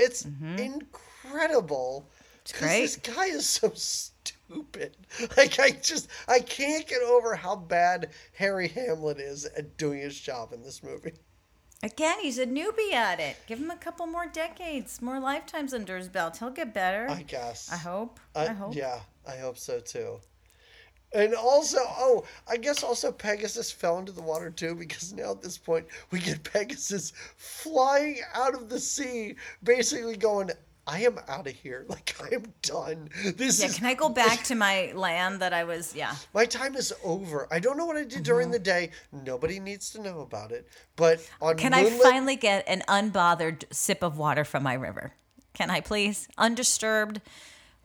It's 0.00 0.24
incredible. 0.56 2.08
It's 2.42 2.52
Mm-hmm. 2.52 2.64
great. 2.64 2.80
This 2.82 2.96
guy 2.96 3.24
is 3.26 3.46
so 3.48 3.70
stupid. 3.74 4.17
Like 5.36 5.58
I 5.58 5.70
just 5.70 6.08
I 6.28 6.40
can't 6.40 6.86
get 6.86 7.02
over 7.02 7.34
how 7.34 7.56
bad 7.56 8.10
Harry 8.34 8.68
Hamlin 8.68 9.18
is 9.18 9.44
at 9.44 9.76
doing 9.76 10.00
his 10.00 10.18
job 10.18 10.52
in 10.52 10.62
this 10.62 10.82
movie. 10.82 11.12
Again, 11.82 12.18
he's 12.20 12.38
a 12.38 12.46
newbie 12.46 12.92
at 12.92 13.20
it. 13.20 13.36
Give 13.46 13.58
him 13.58 13.70
a 13.70 13.76
couple 13.76 14.06
more 14.06 14.26
decades, 14.26 15.00
more 15.00 15.20
lifetimes 15.20 15.72
under 15.72 15.96
his 15.96 16.08
belt. 16.08 16.36
He'll 16.38 16.50
get 16.50 16.74
better. 16.74 17.06
I 17.08 17.22
guess. 17.22 17.70
I 17.72 17.76
hope. 17.76 18.18
I, 18.34 18.46
I 18.46 18.52
hope. 18.52 18.74
Yeah, 18.74 19.00
I 19.26 19.36
hope 19.36 19.58
so 19.58 19.78
too. 19.78 20.18
And 21.12 21.34
also, 21.34 21.78
oh, 21.80 22.24
I 22.46 22.58
guess 22.58 22.82
also 22.82 23.10
Pegasus 23.10 23.70
fell 23.70 23.98
into 23.98 24.12
the 24.12 24.22
water 24.22 24.50
too 24.50 24.74
because 24.74 25.12
now 25.12 25.30
at 25.30 25.40
this 25.40 25.56
point 25.56 25.86
we 26.10 26.18
get 26.18 26.42
Pegasus 26.52 27.12
flying 27.36 28.18
out 28.34 28.54
of 28.54 28.68
the 28.68 28.80
sea, 28.80 29.36
basically 29.62 30.16
going, 30.16 30.50
"I 30.88 31.00
am 31.02 31.18
out 31.28 31.46
of 31.46 31.52
here. 31.52 31.84
Like 31.88 32.16
I 32.20 32.34
am 32.34 32.44
done. 32.62 33.08
This 33.36 33.60
Yeah, 33.60 33.66
is 33.66 33.76
can 33.76 33.86
I 33.86 33.94
go 33.94 34.08
back 34.08 34.42
to 34.50 34.54
my 34.54 34.92
land 34.94 35.40
that 35.40 35.52
I 35.52 35.64
was? 35.64 35.94
Yeah. 35.94 36.14
My 36.34 36.44
time 36.46 36.74
is 36.74 36.92
over. 37.04 37.46
I 37.50 37.58
don't 37.60 37.76
know 37.76 37.86
what 37.86 37.96
I 37.96 38.00
did 38.00 38.12
Mm-hmm. 38.14 38.22
during 38.22 38.50
the 38.50 38.58
day. 38.58 38.90
Nobody 39.12 39.60
needs 39.60 39.90
to 39.90 40.00
know 40.00 40.20
about 40.20 40.50
it. 40.52 40.66
But 40.96 41.20
on 41.40 41.56
Can 41.56 41.74
I 41.74 41.88
finally 41.90 42.36
get 42.36 42.66
an 42.66 42.82
unbothered 42.88 43.64
sip 43.72 44.02
of 44.02 44.16
water 44.18 44.44
from 44.44 44.62
my 44.62 44.74
river? 44.74 45.12
Can 45.54 45.70
I 45.70 45.80
please? 45.80 46.26
Undisturbed 46.38 47.20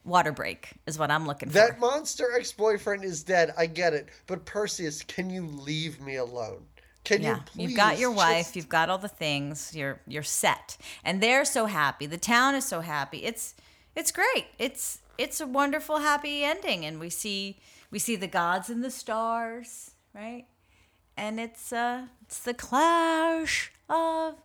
water 0.06 0.32
break 0.32 0.70
is 0.86 1.00
what 1.00 1.10
I'm 1.12 1.26
looking 1.26 1.50
for. 1.50 1.54
that 1.54 1.80
monster 1.80 2.28
ex-boyfriend 2.36 3.04
is 3.04 3.24
dead. 3.24 3.54
I 3.58 3.66
get 3.68 3.94
it. 3.94 4.10
But 4.28 4.46
Perseus, 4.46 5.02
can 5.04 5.30
you 5.30 5.46
leave 5.46 6.00
me 6.02 6.16
alone? 6.18 6.66
Can 7.04 7.22
Yeah, 7.22 7.36
you 7.36 7.42
please? 7.46 7.70
you've 7.70 7.78
got 7.78 8.00
your 8.00 8.12
wife, 8.12 8.46
just- 8.46 8.56
you've 8.56 8.70
got 8.70 8.90
all 8.90 8.98
the 8.98 9.08
things, 9.10 9.76
you're 9.76 10.00
you're 10.08 10.24
set, 10.24 10.78
and 11.04 11.22
they're 11.22 11.46
so 11.46 11.66
happy. 11.66 12.06
The 12.06 12.18
town 12.18 12.56
is 12.56 12.66
so 12.66 12.82
happy. 12.82 13.24
It's 13.26 13.56
it's 13.96 14.12
great. 14.12 14.48
It's 14.58 15.00
it's 15.18 15.40
a 15.42 15.46
wonderful 15.48 16.00
happy 16.00 16.44
ending, 16.44 16.86
and 16.86 17.00
we 17.00 17.10
see 17.10 17.60
we 17.92 18.00
see 18.00 18.16
the 18.16 18.28
gods 18.28 18.70
and 18.70 18.84
the 18.84 18.90
stars, 18.92 19.92
right? 20.14 20.46
And 21.18 21.40
it's 21.40 21.72
uh 21.74 22.08
it's 22.22 22.40
the 22.40 22.54
clash 22.54 23.72
of 23.90 24.36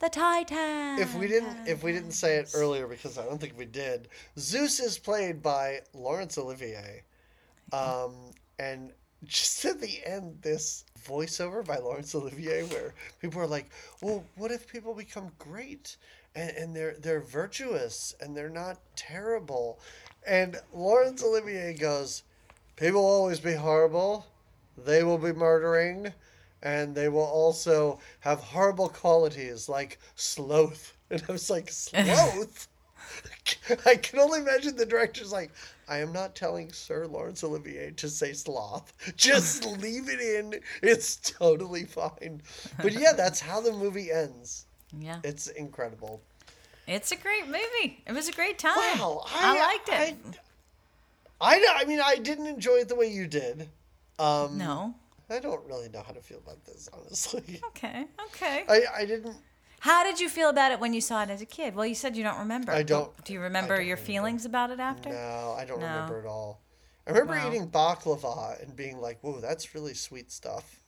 the 0.00 0.08
titans. 0.08 1.00
If 1.00 1.14
we 1.14 1.26
didn't, 1.28 1.66
if 1.66 1.82
we 1.82 1.92
didn't 1.92 2.12
say 2.12 2.36
it 2.36 2.50
earlier, 2.54 2.86
because 2.86 3.16
I 3.18 3.24
don't 3.24 3.40
think 3.40 3.56
we 3.56 3.64
did, 3.64 4.08
Zeus 4.38 4.78
is 4.80 4.98
played 4.98 5.42
by 5.42 5.80
Laurence 5.94 6.36
Olivier, 6.38 7.02
um, 7.72 8.14
and 8.58 8.92
just 9.24 9.64
at 9.64 9.80
the 9.80 10.00
end, 10.06 10.38
this 10.42 10.84
voiceover 11.06 11.64
by 11.64 11.78
Laurence 11.78 12.14
Olivier, 12.14 12.62
where 12.64 12.94
people 13.20 13.40
are 13.40 13.46
like, 13.46 13.70
"Well, 14.00 14.24
what 14.36 14.50
if 14.50 14.66
people 14.66 14.94
become 14.94 15.32
great 15.38 15.96
and, 16.34 16.50
and 16.56 16.76
they're 16.76 16.96
they're 16.98 17.20
virtuous 17.20 18.14
and 18.20 18.36
they're 18.36 18.48
not 18.50 18.78
terrible?" 18.96 19.78
And 20.26 20.60
Laurence 20.72 21.22
Olivier 21.22 21.74
goes, 21.74 22.22
"People 22.76 23.02
will 23.02 23.10
always 23.10 23.40
be 23.40 23.54
horrible. 23.54 24.26
They 24.76 25.02
will 25.02 25.18
be 25.18 25.32
murdering." 25.32 26.12
and 26.62 26.94
they 26.94 27.08
will 27.08 27.20
also 27.22 28.00
have 28.20 28.40
horrible 28.40 28.88
qualities 28.88 29.68
like 29.68 29.98
sloth. 30.16 30.94
And 31.10 31.24
I 31.26 31.32
was 31.32 31.48
like, 31.48 31.70
sloth? 31.72 32.68
I 33.86 33.94
can 33.96 34.18
only 34.18 34.40
imagine 34.40 34.76
the 34.76 34.84
director's 34.84 35.32
like, 35.32 35.50
I 35.88 35.98
am 35.98 36.12
not 36.12 36.34
telling 36.34 36.72
Sir 36.72 37.06
Laurence 37.06 37.42
Olivier 37.42 37.90
to 37.92 38.08
say 38.08 38.32
sloth. 38.32 38.92
Just 39.16 39.64
leave 39.64 40.08
it 40.08 40.20
in. 40.20 40.60
It's 40.82 41.16
totally 41.16 41.84
fine. 41.84 42.42
But 42.82 42.92
yeah, 42.92 43.12
that's 43.16 43.40
how 43.40 43.60
the 43.60 43.72
movie 43.72 44.10
ends. 44.12 44.66
yeah, 44.98 45.20
It's 45.24 45.46
incredible. 45.48 46.20
it's 46.86 47.10
a 47.12 47.16
great 47.16 47.46
movie. 47.46 48.02
It 48.06 48.12
was 48.12 48.28
a 48.28 48.32
great 48.32 48.58
time. 48.58 48.76
Wow, 48.76 49.22
I, 49.26 49.58
liked 49.58 49.88
it. 49.88 50.16
I, 51.40 51.54
I, 51.54 51.82
I 51.82 51.84
mean, 51.84 52.00
I 52.04 52.16
didn't 52.16 52.46
enjoy 52.46 52.76
it 52.76 52.88
the 52.88 52.94
way 52.96 53.10
you 53.10 53.26
did. 53.26 53.68
Um, 54.18 54.58
no, 54.58 54.94
I 55.30 55.38
don't 55.38 55.64
really 55.66 55.88
know 55.88 56.02
how 56.06 56.12
to 56.12 56.20
feel 56.20 56.38
about 56.38 56.64
this, 56.64 56.88
honestly. 56.92 57.60
okay, 57.68 58.04
okay. 58.26 58.64
I, 58.68 58.82
I 58.98 59.04
didn't. 59.04 59.36
How 59.80 60.02
did 60.04 60.18
you 60.20 60.28
feel 60.28 60.48
about 60.50 60.72
it 60.72 60.80
when 60.80 60.92
you 60.92 61.00
saw 61.00 61.22
it 61.22 61.30
as 61.30 61.40
a 61.40 61.46
kid? 61.46 61.74
Well, 61.74 61.86
you 61.86 61.94
said 61.94 62.16
you 62.16 62.24
don't 62.24 62.38
remember. 62.38 62.72
I 62.72 62.82
don't- 62.82 63.12
Do 63.24 63.32
you 63.32 63.40
remember 63.40 63.76
don't 63.76 63.86
your 63.86 63.96
remember. 63.96 64.06
feelings 64.06 64.44
about 64.44 64.70
it 64.70 64.80
after? 64.80 65.10
No, 65.10 65.54
I 65.56 65.64
don't 65.64 65.80
No. 65.80 65.86
remember 65.86 66.18
at 66.20 66.26
all. 66.26 66.60
I 67.06 67.10
remember 67.10 67.34
Wow. 67.34 67.48
eating 67.48 67.68
baklava 67.70 68.60
and 68.62 68.74
being 68.76 69.00
like, 69.00 69.18
"Whoa, 69.22 69.40
that's 69.40 69.74
really 69.74 69.94
sweet 69.94 70.30
stuff." 70.32 70.80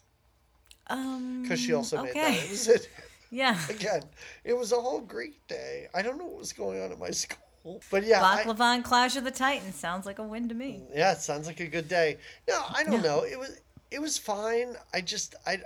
Um, 0.88 1.42
Because 1.42 1.60
she 1.60 1.72
also 1.72 2.02
made 2.02 2.10
okay. 2.10 2.36
that. 2.36 2.44
It 2.44 2.50
was 2.50 2.68
it. 2.68 2.88
yeah. 3.30 3.58
Again, 3.68 4.02
it 4.44 4.54
was 4.54 4.72
a 4.72 4.80
whole 4.80 5.00
Greek 5.00 5.46
day. 5.46 5.88
I 5.94 6.02
don't 6.02 6.18
know 6.18 6.26
what 6.26 6.38
was 6.38 6.52
going 6.52 6.82
on 6.82 6.90
at 6.92 6.98
my 6.98 7.10
school, 7.64 7.80
but 7.90 8.02
yeah, 8.04 8.22
I- 8.24 8.42
Baklava 8.44 8.74
and 8.74 8.84
Clash 8.84 9.16
of 9.16 9.24
the 9.24 9.30
Titans 9.30 9.76
sounds 9.76 10.04
like 10.04 10.18
a 10.18 10.22
win 10.24 10.48
to 10.48 10.54
me. 10.54 10.82
yeah, 10.92 11.12
it 11.12 11.20
sounds 11.20 11.46
like 11.46 11.60
a 11.60 11.66
good 11.68 11.88
day. 11.88 12.18
No, 12.48 12.64
I 12.68 12.82
don't 12.84 13.02
know. 13.02 13.22
It 13.22 13.38
was 13.38 13.60
it 13.90 14.00
was 14.00 14.18
fine. 14.18 14.76
I 14.92 15.00
just 15.00 15.36
I. 15.46 15.62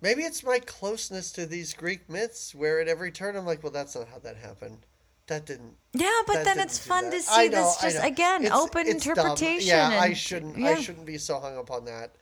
Maybe 0.00 0.22
it's 0.22 0.44
my 0.44 0.58
closeness 0.60 1.32
to 1.32 1.46
these 1.46 1.74
Greek 1.74 2.08
myths, 2.08 2.54
where 2.54 2.80
at 2.80 2.88
every 2.88 3.10
turn 3.10 3.36
I'm 3.36 3.44
like, 3.46 3.62
"Well, 3.62 3.72
that's 3.72 3.94
not 3.96 4.08
how 4.08 4.18
that 4.20 4.36
happened. 4.36 4.86
That 5.26 5.44
didn't." 5.46 5.74
Yeah, 5.92 6.10
but 6.26 6.44
then 6.44 6.60
it's 6.60 6.78
fun 6.78 7.04
that." 7.10 7.12
to 7.16 7.22
see 7.22 7.48
know, 7.48 7.64
this 7.64 7.76
just 7.94 8.04
again 8.04 8.44
It's- 8.44 8.58
open 8.60 8.86
it's 8.86 9.04
dumb. 9.04 9.18
interpretation. 9.18 9.68
Yeah, 9.68 9.98
I 10.00 10.12
shouldn't. 10.12 10.56
yeah. 10.56 10.68
I 10.70 10.74
shouldn't 10.80 11.06
be 11.06 11.18
so 11.18 11.40
hung 11.40 11.58
up 11.58 11.70
on 11.70 11.84
that. 11.86 12.12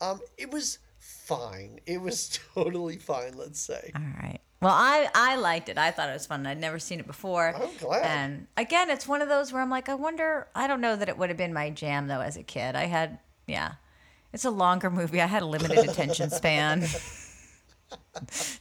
Um, 0.00 0.20
it 0.38 0.50
was 0.50 0.78
fine. 0.98 1.80
It 1.86 2.00
was 2.00 2.38
totally 2.54 2.96
fine. 2.96 3.36
Let's 3.36 3.60
say. 3.60 3.90
All 3.94 4.02
right. 4.22 4.40
Well, 4.62 4.74
I 4.74 5.08
I 5.14 5.36
liked 5.36 5.68
it. 5.68 5.76
I 5.76 5.90
thought 5.90 6.08
it 6.08 6.14
was 6.14 6.24
fun. 6.26 6.46
I'd 6.46 6.58
never 6.58 6.78
seen 6.78 7.00
it 7.00 7.06
before. 7.06 7.54
I'm 7.54 7.76
glad. 7.76 8.02
And 8.04 8.46
again, 8.56 8.88
it's 8.88 9.06
one 9.06 9.20
of 9.20 9.28
those 9.28 9.52
where 9.52 9.60
I'm 9.60 9.68
like, 9.70 9.90
I 9.90 9.94
wonder. 9.94 10.48
I 10.54 10.66
don't 10.66 10.80
know 10.80 10.96
that 10.96 11.10
it 11.10 11.18
would 11.18 11.28
have 11.28 11.36
been 11.36 11.52
my 11.52 11.68
jam 11.68 12.06
though 12.08 12.20
as 12.22 12.38
a 12.38 12.42
kid. 12.42 12.74
I 12.74 12.86
had 12.86 13.18
yeah. 13.46 13.72
It's 14.32 14.44
a 14.46 14.50
longer 14.50 14.90
movie. 14.90 15.20
I 15.20 15.26
had 15.26 15.42
a 15.42 15.46
limited 15.46 15.78
attention 15.88 16.30
span. 16.30 16.84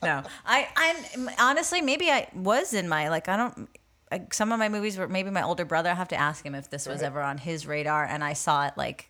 no, 0.03 0.23
I 0.45 0.67
I 0.75 1.35
honestly 1.39 1.81
maybe 1.81 2.09
I 2.09 2.27
was 2.33 2.73
in 2.73 2.87
my 2.89 3.09
like 3.09 3.27
I 3.29 3.37
don't. 3.37 3.69
Like 4.11 4.33
some 4.35 4.51
of 4.51 4.59
my 4.59 4.69
movies 4.69 4.97
were 4.97 5.07
maybe 5.07 5.31
my 5.31 5.41
older 5.41 5.65
brother. 5.65 5.89
I 5.89 5.95
have 5.95 6.09
to 6.09 6.15
ask 6.15 6.45
him 6.45 6.53
if 6.53 6.69
this 6.69 6.85
was 6.85 7.01
ever 7.01 7.21
on 7.21 7.39
his 7.39 7.65
radar, 7.65 8.05
and 8.05 8.23
I 8.23 8.33
saw 8.33 8.67
it 8.67 8.73
like 8.77 9.09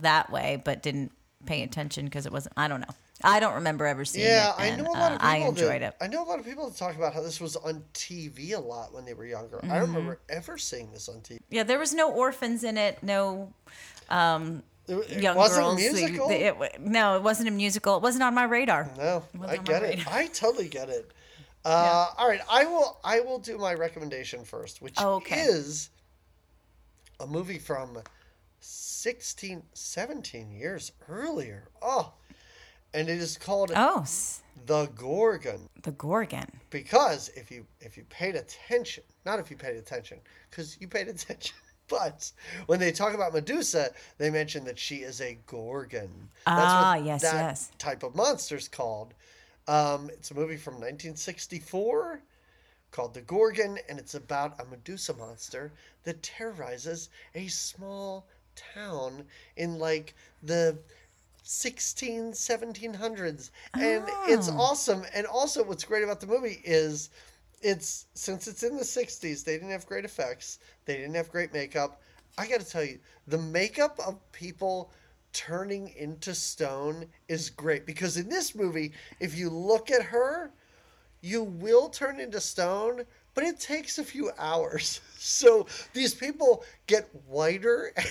that 0.00 0.30
way, 0.30 0.60
but 0.64 0.82
didn't 0.82 1.12
pay 1.46 1.62
attention 1.62 2.04
because 2.06 2.26
it 2.26 2.32
wasn't. 2.32 2.54
I 2.56 2.66
don't 2.66 2.80
know. 2.80 2.94
I 3.22 3.38
don't 3.38 3.54
remember 3.54 3.86
ever 3.86 4.04
seeing 4.04 4.26
Yeah, 4.26 4.50
it. 4.50 4.54
Yeah, 4.58 4.72
I 4.72 4.76
know 4.76 4.90
a 4.90 4.98
lot 4.98 5.12
of 5.12 5.18
uh, 5.20 5.32
people. 5.32 5.44
I 5.44 5.48
enjoyed 5.48 5.82
that, 5.82 5.94
it. 6.00 6.04
I 6.04 6.08
know 6.08 6.24
a 6.24 6.28
lot 6.28 6.40
of 6.40 6.44
people 6.44 6.68
that 6.68 6.76
talk 6.76 6.96
about 6.96 7.14
how 7.14 7.22
this 7.22 7.40
was 7.40 7.54
on 7.56 7.84
TV 7.94 8.54
a 8.54 8.60
lot 8.60 8.92
when 8.92 9.04
they 9.04 9.14
were 9.14 9.24
younger. 9.24 9.60
I 9.62 9.66
Mm-hmm. 9.66 9.74
don't 9.78 9.88
remember 9.88 10.18
ever 10.28 10.58
seeing 10.58 10.90
this 10.92 11.08
on 11.08 11.20
TV. 11.20 11.38
Yeah, 11.48 11.62
there 11.62 11.78
was 11.78 11.94
no 11.94 12.10
orphans 12.10 12.64
in 12.64 12.76
it. 12.76 13.02
No 13.02 13.52
um, 14.10 14.64
It, 14.86 15.22
young 15.22 15.36
wasn't 15.36 15.64
girls. 15.64 15.76
musical. 15.76 16.28
they- 16.28 16.44
it- 16.48 16.80
no, 16.80 17.16
it 17.16 17.22
wasn't 17.22 17.48
a 17.48 17.52
musical. 17.52 17.96
It 17.96 18.02
wasn't 18.02 18.22
on 18.24 18.34
my 18.34 18.44
radar. 18.44 18.90
no, 18.96 19.24
I 19.46 19.56
get 19.56 19.82
it. 19.82 19.98
radar. 19.98 20.12
I 20.14 20.26
totally 20.28 20.68
get 20.68 20.88
it. 20.88 21.10
Uh, 21.66 22.08
All 22.18 22.28
right, 22.28 22.42
I 22.50 22.66
will. 22.66 22.98
I 23.02 23.20
will 23.20 23.38
do 23.38 23.56
my 23.56 23.72
recommendation 23.72 24.44
first, 24.44 24.82
which 24.82 24.96
Oh, 24.98 25.14
okay. 25.14 25.40
is 25.40 25.88
a 27.20 27.26
movie 27.26 27.58
from 27.58 27.96
16, 28.60 29.62
17 29.72 30.50
years 30.50 30.92
earlier. 31.08 31.68
Oh, 31.80 32.12
and 32.92 33.08
it 33.08 33.16
is 33.18 33.38
called 33.38 33.72
Oh, 33.74 34.04
The 34.66 34.86
Gorgon. 34.94 35.70
the 35.82 35.92
Gorgon. 35.92 36.50
because 36.68 37.30
if 37.34 37.50
you 37.50 37.66
if 37.80 37.96
you 37.96 38.04
paid 38.10 38.34
attention 38.36 39.02
not 39.24 39.38
if 39.40 39.50
you 39.50 39.56
paid 39.56 39.76
attention 39.76 40.18
because 40.50 40.78
you 40.80 40.86
paid 40.86 41.08
attention 41.08 41.56
but 41.88 42.32
when 42.66 42.80
they 42.80 42.92
talk 42.92 43.14
about 43.14 43.32
medusa 43.32 43.90
they 44.18 44.30
mention 44.30 44.64
that 44.64 44.78
she 44.78 44.96
is 44.96 45.20
a 45.20 45.38
gorgon 45.46 46.28
Ah, 46.46 46.94
yes, 46.96 47.22
that 47.22 47.40
yes. 47.50 47.70
type 47.78 48.02
of 48.02 48.14
monster's 48.14 48.68
called 48.68 49.14
um, 49.66 50.10
it's 50.10 50.30
a 50.30 50.34
movie 50.34 50.56
from 50.56 50.74
1964 50.74 52.20
called 52.90 53.14
the 53.14 53.22
gorgon 53.22 53.78
and 53.88 53.98
it's 53.98 54.14
about 54.14 54.60
a 54.60 54.64
medusa 54.66 55.14
monster 55.14 55.72
that 56.04 56.22
terrorizes 56.22 57.08
a 57.34 57.46
small 57.48 58.26
town 58.74 59.24
in 59.56 59.78
like 59.78 60.14
the 60.42 60.78
16 61.42 62.32
1700s 62.32 63.50
and 63.78 64.04
it's 64.26 64.48
Oh. 64.48 64.56
awesome 64.56 65.04
and 65.14 65.26
also 65.26 65.62
what's 65.62 65.84
great 65.84 66.02
about 66.04 66.20
the 66.20 66.26
movie 66.26 66.60
is 66.64 67.10
it's 67.64 68.06
since 68.14 68.46
it's 68.46 68.62
in 68.62 68.76
the 68.76 68.84
60s 68.84 69.44
they 69.44 69.54
didn't 69.54 69.70
have 69.70 69.86
great 69.86 70.04
effects 70.04 70.58
they 70.84 70.96
didn't 70.96 71.14
have 71.14 71.30
great 71.30 71.52
makeup 71.52 72.00
i 72.38 72.46
gotta 72.46 72.64
tell 72.64 72.84
you 72.84 72.98
the 73.26 73.38
makeup 73.38 73.98
of 74.06 74.20
people 74.32 74.92
turning 75.32 75.88
into 75.96 76.34
stone 76.34 77.06
is 77.28 77.50
great 77.50 77.86
because 77.86 78.16
in 78.16 78.28
this 78.28 78.54
movie 78.54 78.92
if 79.18 79.36
you 79.36 79.50
look 79.50 79.90
at 79.90 80.02
her 80.02 80.52
you 81.24 81.42
will 81.42 81.88
turn 81.88 82.20
into 82.20 82.38
stone, 82.38 83.02
but 83.32 83.44
it 83.44 83.58
takes 83.58 83.98
a 83.98 84.04
few 84.04 84.30
hours. 84.38 85.00
So 85.24 85.66
these 85.94 86.14
people 86.14 86.64
get 86.86 87.08
whiter 87.26 87.94
and 87.96 88.06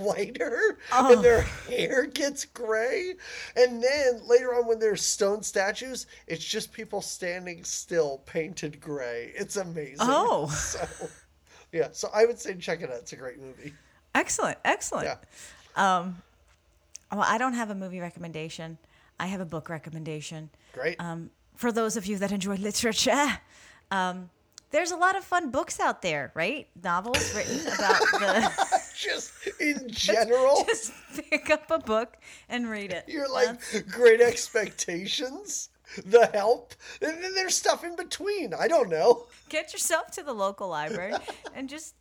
whiter, 0.00 0.78
and 0.92 1.22
their 1.22 1.42
hair 1.68 2.06
gets 2.06 2.44
gray. 2.44 3.14
And 3.56 3.82
then 3.82 4.22
later 4.26 4.54
on, 4.54 4.66
when 4.66 4.78
they're 4.78 4.96
stone 4.96 5.42
statues, 5.42 6.06
it's 6.26 6.44
just 6.44 6.72
people 6.72 7.00
standing 7.00 7.64
still, 7.64 8.18
painted 8.26 8.80
gray. 8.80 9.32
It's 9.34 9.56
amazing. 9.56 9.96
Oh. 10.00 10.46
So, 10.60 10.86
yeah, 11.72 11.88
so 11.92 12.10
I 12.12 12.24
would 12.26 12.38
say 12.40 12.54
check 12.56 12.82
it 12.82 12.90
out. 12.90 12.96
It's 12.96 13.12
a 13.12 13.16
great 13.16 13.38
movie. 13.38 13.72
Excellent, 14.14 14.58
excellent. 14.64 15.06
Yeah, 15.06 15.16
Um, 15.76 16.20
Well, 17.12 17.22
I 17.26 17.38
don't 17.38 17.54
have 17.54 17.70
a 17.70 17.74
movie 17.76 18.00
recommendation. 18.00 18.78
I 19.20 19.26
have 19.26 19.40
a 19.40 19.44
book 19.44 19.68
recommendation. 19.68 20.50
great. 20.72 20.96
Um, 21.00 21.30
for 21.54 21.70
those 21.70 21.96
of 21.96 22.06
you 22.06 22.18
that 22.18 22.32
enjoy 22.32 22.56
literature, 22.56 23.38
um, 23.92 24.30
there's 24.70 24.90
a 24.92 24.96
lot 24.96 25.16
of 25.16 25.24
fun 25.24 25.50
books 25.50 25.78
out 25.78 26.00
there, 26.02 26.32
right? 26.34 26.66
Novels 26.82 27.34
written 27.34 27.60
about 27.66 28.00
the. 28.00 28.50
just 29.00 29.32
in 29.60 29.84
general, 29.88 30.64
Just 30.66 30.92
pick 31.30 31.50
up 31.50 31.70
a 31.70 31.78
book 31.78 32.16
and 32.48 32.68
read 32.68 32.92
it. 32.92 33.04
You're 33.08 33.32
like 33.32 33.58
great 33.90 34.20
expectations, 34.20 35.70
the 36.04 36.26
help, 36.32 36.74
and 37.00 37.22
then 37.22 37.34
there's 37.34 37.54
stuff 37.54 37.84
in 37.84 37.96
between. 37.96 38.54
I 38.54 38.68
don't 38.68 38.88
know. 38.88 39.26
Get 39.48 39.72
yourself 39.72 40.10
to 40.12 40.22
the 40.22 40.32
local 40.32 40.68
library 40.68 41.14
and 41.54 41.68
just 41.68 41.94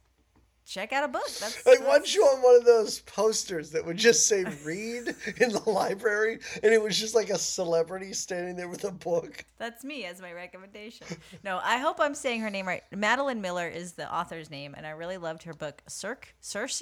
check 0.70 0.94
out 0.94 1.04
a 1.04 1.08
book. 1.08 1.26
That's, 1.28 1.66
Like 1.66 1.80
that's- 1.80 1.88
once 1.88 2.14
you 2.16 2.24
on 2.24 2.42
one 2.42 2.56
of 2.56 2.64
those 2.66 3.00
posters 3.02 3.72
that 3.72 3.86
would 3.86 3.98
just 3.98 4.28
say 4.28 4.44
"read" 4.64 5.16
in 5.42 5.50
the 5.50 5.64
library, 5.66 6.40
and 6.62 6.72
it 6.74 6.82
was 6.82 6.98
just 7.00 7.16
like 7.16 7.30
a 7.30 7.38
celebrity 7.38 8.14
standing 8.14 8.56
there 8.56 8.70
with 8.70 8.84
a 8.84 8.92
book. 8.92 9.44
That's 9.58 9.84
me 9.84 10.06
as 10.06 10.22
my 10.22 10.32
recommendation. 10.32 11.08
No, 11.44 11.60
I 11.64 11.78
hope 11.78 12.00
I'm 12.00 12.16
saying 12.16 12.42
her 12.42 12.50
name 12.50 12.68
right. 12.68 12.84
Madeline 12.96 13.42
Miller 13.42 13.68
is 13.68 13.94
the 13.94 14.14
author's 14.14 14.50
name, 14.52 14.74
and 14.78 14.86
I 14.86 14.92
really 14.92 15.18
loved 15.18 15.44
her 15.44 15.54
book 15.54 15.82
Cirque, 15.88 16.34
Circe, 16.42 16.82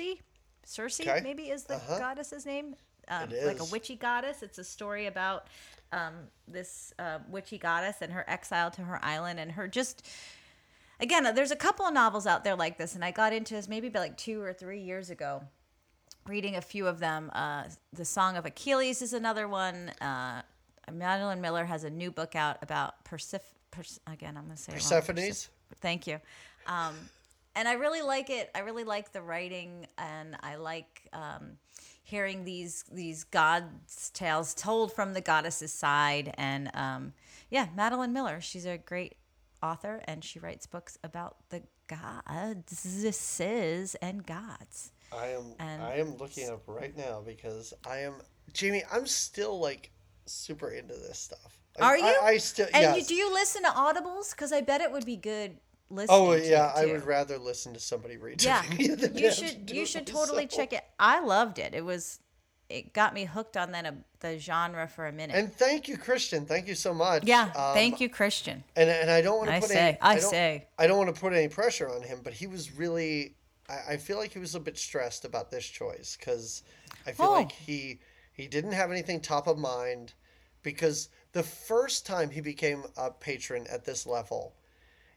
Circe 0.66 1.00
Okay. 1.02 1.22
maybe 1.24 1.44
is 1.44 1.64
the 1.64 1.80
goddess's 1.88 2.46
name. 2.46 2.76
Um, 3.10 3.30
Like 3.46 3.60
a 3.62 3.66
witchy 3.66 3.96
goddess. 3.96 4.44
It's 4.44 4.58
a 4.58 4.64
story 4.64 5.06
about 5.06 5.48
um, 5.94 6.14
this 6.48 6.94
uh, 7.00 7.20
witchy 7.30 7.58
goddess 7.58 7.98
and 8.02 8.12
her 8.12 8.26
exile 8.30 8.70
to 8.72 8.82
her 8.82 9.00
island 9.04 9.40
and 9.40 9.52
her 9.54 9.68
just. 9.68 10.06
Again, 11.00 11.24
there's 11.36 11.52
a 11.52 11.56
couple 11.56 11.86
of 11.86 11.94
novels 11.94 12.26
out 12.26 12.44
there 12.44 12.56
like 12.56 12.78
this, 12.78 12.96
and 12.96 13.06
I 13.06 13.12
got 13.12 13.34
into 13.34 13.54
this 13.54 13.68
maybe 13.68 13.90
like 13.90 14.18
two 14.18 14.42
or 14.42 14.54
three 14.54 14.82
years 14.82 15.10
ago 15.10 15.44
reading 16.28 16.56
a 16.56 16.62
few 16.62 16.88
of 16.88 17.00
them. 17.00 17.32
Uh, 17.34 17.64
the 17.94 18.06
Song 18.06 18.36
of 18.38 18.46
Achilles 18.46 19.02
is 19.02 19.14
another 19.14 19.48
one. 19.48 19.90
Uh, 20.02 20.42
Madeline 20.92 21.42
Miller 21.42 21.66
has 21.66 21.84
a 21.84 21.90
new 21.90 22.12
book 22.12 22.36
out 22.36 22.58
about 22.62 23.04
Perseph. 23.04 23.42
Pers- 23.72 24.00
again, 24.08 24.38
I'm 24.38 24.46
going 24.46 24.56
to 24.56 24.62
say. 24.62 24.74
Persephone's? 24.74 25.50
Thank 25.82 26.08
you. 26.08 26.20
Um, 26.66 26.96
and 27.56 27.68
I 27.68 27.74
really 27.74 28.02
like 28.02 28.30
it. 28.30 28.50
I 28.56 28.60
really 28.60 28.84
like 28.84 29.12
the 29.12 29.22
writing, 29.22 29.88
and 29.98 30.38
I 30.42 30.56
like 30.56 31.10
um, 31.12 31.58
hearing 32.04 32.46
these 32.46 32.86
these 32.92 33.24
gods' 33.24 34.12
tales 34.14 34.54
told 34.54 34.94
from 34.94 35.14
the 35.14 35.22
goddess's 35.22 35.74
side. 35.74 36.34
And 36.38 36.70
um, 36.74 37.14
yeah, 37.50 37.68
Madeline 37.76 38.14
Miller. 38.14 38.40
She's 38.42 38.66
a 38.66 38.78
great 38.78 39.17
author, 39.62 40.02
and 40.06 40.24
she 40.24 40.40
writes 40.40 40.66
books 40.66 40.98
about 41.04 41.38
the 41.50 41.64
goddesses 41.88 43.96
and 44.02 44.26
gods. 44.26 44.92
I 45.12 45.28
am. 45.28 45.54
And- 45.60 45.84
I 45.84 45.96
am 45.96 46.18
looking 46.18 46.50
up 46.50 46.64
right 46.68 46.96
now 46.96 47.22
because 47.26 47.74
I 47.88 48.00
am 48.00 48.16
Jamie. 48.54 48.84
I'm 48.92 49.08
still 49.08 49.60
like 49.60 49.92
super 50.26 50.70
into 50.70 50.94
this 50.94 51.20
stuff. 51.20 51.58
Like, 51.80 51.86
Are 51.86 51.98
you? 51.98 52.06
I, 52.06 52.26
I 52.26 52.38
still. 52.38 52.68
And 52.74 52.84
yes. 52.84 52.98
you, 52.98 53.04
do 53.06 53.16
you 53.16 53.34
listen 53.34 53.64
to 53.64 53.70
audibles? 53.70 54.32
Because 54.32 54.52
I 54.52 54.62
bet 54.62 54.82
it 54.82 54.92
would 54.92 55.06
be 55.06 55.16
good 55.16 55.58
oh, 55.92 55.96
listening. 55.96 56.20
Oh 56.20 56.34
yeah, 56.34 56.72
I 56.76 56.86
would 56.86 57.06
rather 57.06 57.38
listen 57.38 57.74
to 57.74 57.80
somebody 57.80 58.18
read. 58.18 58.40
to 58.40 58.48
Yeah, 58.48 58.64
me 58.78 58.88
than 58.96 59.18
you 59.18 59.30
to 59.30 59.32
should 59.32 59.72
you 59.72 59.86
should 59.86 60.08
totally 60.08 60.46
myself. 60.46 60.60
check 60.60 60.74
it. 60.74 60.84
I 61.00 61.22
loved 61.22 61.60
it. 61.60 61.74
It 61.74 61.86
was 61.86 62.20
it 62.70 62.94
got 62.94 63.14
me 63.14 63.26
hooked 63.26 63.56
on 63.56 63.72
then 63.72 64.04
the 64.20 64.38
genre 64.40 64.88
for 64.88 65.08
a 65.08 65.12
minute. 65.12 65.36
And 65.36 65.54
thank 65.54 65.88
you, 65.88 65.98
Christian. 65.98 66.46
Thank 66.46 66.68
you 66.68 66.76
so 66.76 66.94
much. 66.94 67.24
yeah, 67.26 67.44
Um, 67.56 67.74
thank 67.74 68.00
you, 68.02 68.10
Christian. 68.10 68.64
And 68.76 68.90
and 68.90 69.10
I 69.10 69.22
don't 69.22 69.38
want 69.38 69.50
to 69.50 69.56
I 69.56 69.60
put 69.60 69.70
say, 69.70 69.80
any. 69.90 69.98
I 70.02 70.20
don't, 70.20 70.30
say. 70.30 70.68
I 70.78 70.88
don't 70.88 70.98
want 70.98 71.14
to 71.14 71.20
put 71.20 71.34
any 71.34 71.48
pressure 71.48 71.90
on 71.90 72.02
him, 72.02 72.20
but 72.24 72.34
he 72.34 72.48
was 72.48 72.72
really. 72.76 73.36
I, 73.70 73.94
I 73.94 73.98
feel 73.98 74.18
like 74.18 74.34
he 74.34 74.40
was 74.40 74.56
a 74.56 74.60
bit 74.60 74.78
stressed 74.78 75.24
about 75.26 75.50
this 75.52 75.66
choice 75.66 76.18
because 76.20 76.64
I 77.06 77.12
feel 77.12 77.28
Oh. 77.28 77.34
like 77.34 77.52
he 77.52 78.00
he 78.34 78.48
didn't 78.48 78.74
have 78.74 78.92
anything 78.92 79.22
top 79.22 79.48
of 79.48 79.58
mind 79.58 80.14
because 80.64 81.10
the 81.32 81.44
first 81.44 82.06
time 82.06 82.30
he 82.30 82.42
became 82.42 82.84
a 82.98 83.12
patron 83.12 83.66
at 83.72 83.86
this 83.86 84.06
level, 84.06 84.56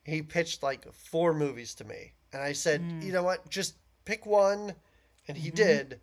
he 0.04 0.22
pitched 0.22 0.62
like 0.62 0.92
four 0.92 1.34
movies 1.34 1.74
to 1.76 1.84
me, 1.84 2.12
and 2.32 2.42
I 2.42 2.52
said, 2.52 2.80
Hmm. 2.80 3.00
you 3.02 3.12
know 3.12 3.22
what, 3.24 3.48
just 3.50 3.74
pick 4.04 4.24
one, 4.26 4.74
and 5.26 5.36
he 5.36 5.48
Mm-hmm. 5.48 5.56
did. 5.56 6.00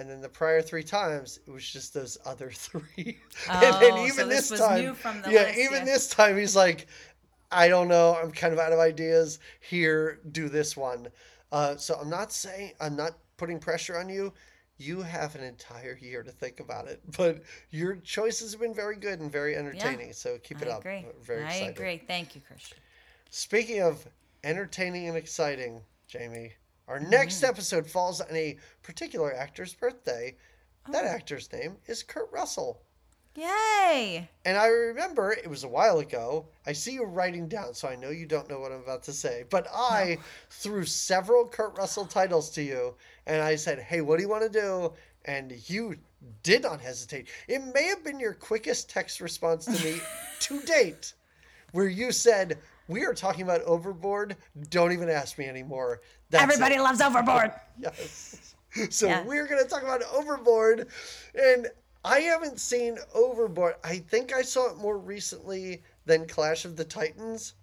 And 0.00 0.08
then 0.08 0.22
the 0.22 0.30
prior 0.30 0.62
three 0.62 0.82
times, 0.82 1.40
it 1.46 1.50
was 1.50 1.70
just 1.70 1.92
those 1.92 2.16
other 2.24 2.50
three. 2.54 3.18
Oh, 3.50 3.52
and 3.52 3.82
then 3.82 3.92
so 3.92 4.06
even 4.06 4.28
this 4.30 4.48
this, 4.48 4.52
was 4.52 4.60
time, 4.60 4.80
new 4.80 4.94
from 4.94 5.20
the 5.20 5.30
yeah, 5.30 5.42
list, 5.42 5.58
even 5.58 5.78
yeah. 5.80 5.84
this 5.84 6.08
time, 6.08 6.38
he's 6.38 6.56
like, 6.56 6.86
I 7.52 7.68
don't 7.68 7.86
know, 7.86 8.16
I'm 8.20 8.32
kind 8.32 8.54
of 8.54 8.58
out 8.58 8.72
of 8.72 8.78
ideas. 8.78 9.40
Here, 9.60 10.20
do 10.32 10.48
this 10.48 10.74
one. 10.74 11.08
Uh, 11.52 11.76
so 11.76 11.96
I'm 12.00 12.08
not 12.08 12.32
saying 12.32 12.72
I'm 12.80 12.96
not 12.96 13.18
putting 13.36 13.58
pressure 13.58 13.98
on 13.98 14.08
you. 14.08 14.32
You 14.78 15.02
have 15.02 15.34
an 15.34 15.44
entire 15.44 15.98
year 16.00 16.22
to 16.22 16.30
think 16.30 16.60
about 16.60 16.88
it, 16.88 17.02
but 17.18 17.42
your 17.68 17.96
choices 17.96 18.52
have 18.52 18.60
been 18.62 18.72
very 18.72 18.96
good 18.96 19.20
and 19.20 19.30
very 19.30 19.54
entertaining. 19.54 20.14
So 20.14 20.38
keep 20.38 20.62
it 20.62 20.68
I 20.68 20.70
up. 20.70 20.80
agree. 20.80 21.04
Very 21.22 21.44
I 21.44 21.48
excited. 21.48 21.76
agree. 21.76 22.02
Thank 22.06 22.34
you, 22.34 22.40
Christian. 22.40 22.78
Speaking 23.28 23.82
of 23.82 24.06
entertaining 24.44 25.08
and 25.08 25.16
exciting, 25.18 25.82
Jamie, 26.08 26.54
our 26.90 26.98
next 27.00 27.36
Mm-hmm. 27.36 27.46
episode 27.50 27.86
falls 27.86 28.20
on 28.20 28.34
a 28.34 28.56
particular 28.82 29.32
actor's 29.34 29.72
birthday. 29.72 30.36
That 30.90 31.04
Oh. 31.04 31.08
actor's 31.08 31.50
name 31.52 31.76
is 31.86 32.02
Kurt 32.02 32.30
Russell. 32.32 32.82
Yay! 33.36 34.28
And 34.44 34.58
I 34.58 34.66
remember 34.66 35.30
it 35.32 35.48
was 35.48 35.62
a 35.62 35.68
while 35.68 36.00
ago. 36.00 36.48
I 36.66 36.72
see 36.72 36.92
you 36.94 37.04
writing 37.04 37.46
down, 37.48 37.74
so 37.74 37.86
I 37.88 37.94
know 37.94 38.10
you 38.10 38.26
don't 38.26 38.48
know 38.50 38.58
what 38.58 38.72
I'm 38.72 38.80
about 38.82 39.04
to 39.04 39.12
say. 39.12 39.44
But 39.48 39.68
I 39.72 40.18
threw 40.50 40.84
several 40.84 41.46
Kurt 41.46 41.78
Russell 41.78 42.06
titles 42.06 42.50
to 42.50 42.62
you, 42.62 42.96
and 43.26 43.40
I 43.40 43.54
said, 43.54 43.78
"Hey, 43.78 44.00
what 44.00 44.16
do 44.16 44.22
you 44.24 44.28
want 44.28 44.42
to 44.42 44.48
do?" 44.60 44.92
And 45.26 45.52
you 45.70 45.96
did 46.42 46.62
not 46.62 46.80
hesitate. 46.80 47.28
It 47.46 47.62
may 47.62 47.84
have 47.84 48.02
been 48.02 48.18
your 48.18 48.34
quickest 48.34 48.90
text 48.90 49.20
response 49.20 49.64
to 49.66 49.84
me 49.84 50.00
to 50.40 50.60
date, 50.62 51.14
where 51.70 51.86
you 51.88 52.10
said, 52.10 52.58
"We 52.90 53.04
are 53.06 53.14
talking 53.14 53.42
about 53.42 53.62
Overboard. 53.62 54.36
Don't 54.68 54.92
even 54.92 55.08
ask 55.08 55.38
me 55.38 55.46
anymore." 55.46 56.00
That's 56.28 56.42
it." 56.42 56.44
Everybody 56.44 56.78
loves 56.78 57.00
Overboard. 57.00 57.52
Yes. 57.78 58.54
So 58.90 59.08
Yeah. 59.08 59.24
we're 59.24 59.46
going 59.48 59.60
to 59.62 59.68
talk 59.68 59.82
about 59.82 60.02
Overboard. 60.12 60.86
And 61.34 61.66
I 62.04 62.20
haven't 62.20 62.60
seen 62.60 62.98
Overboard. 63.14 63.74
I 63.82 63.98
think 63.98 64.32
I 64.32 64.42
saw 64.42 64.70
it 64.70 64.76
more 64.76 64.96
recently 64.96 65.82
than 66.06 66.26
Clash 66.28 66.64
of 66.64 66.76
the 66.76 66.84
Titans, 66.84 67.54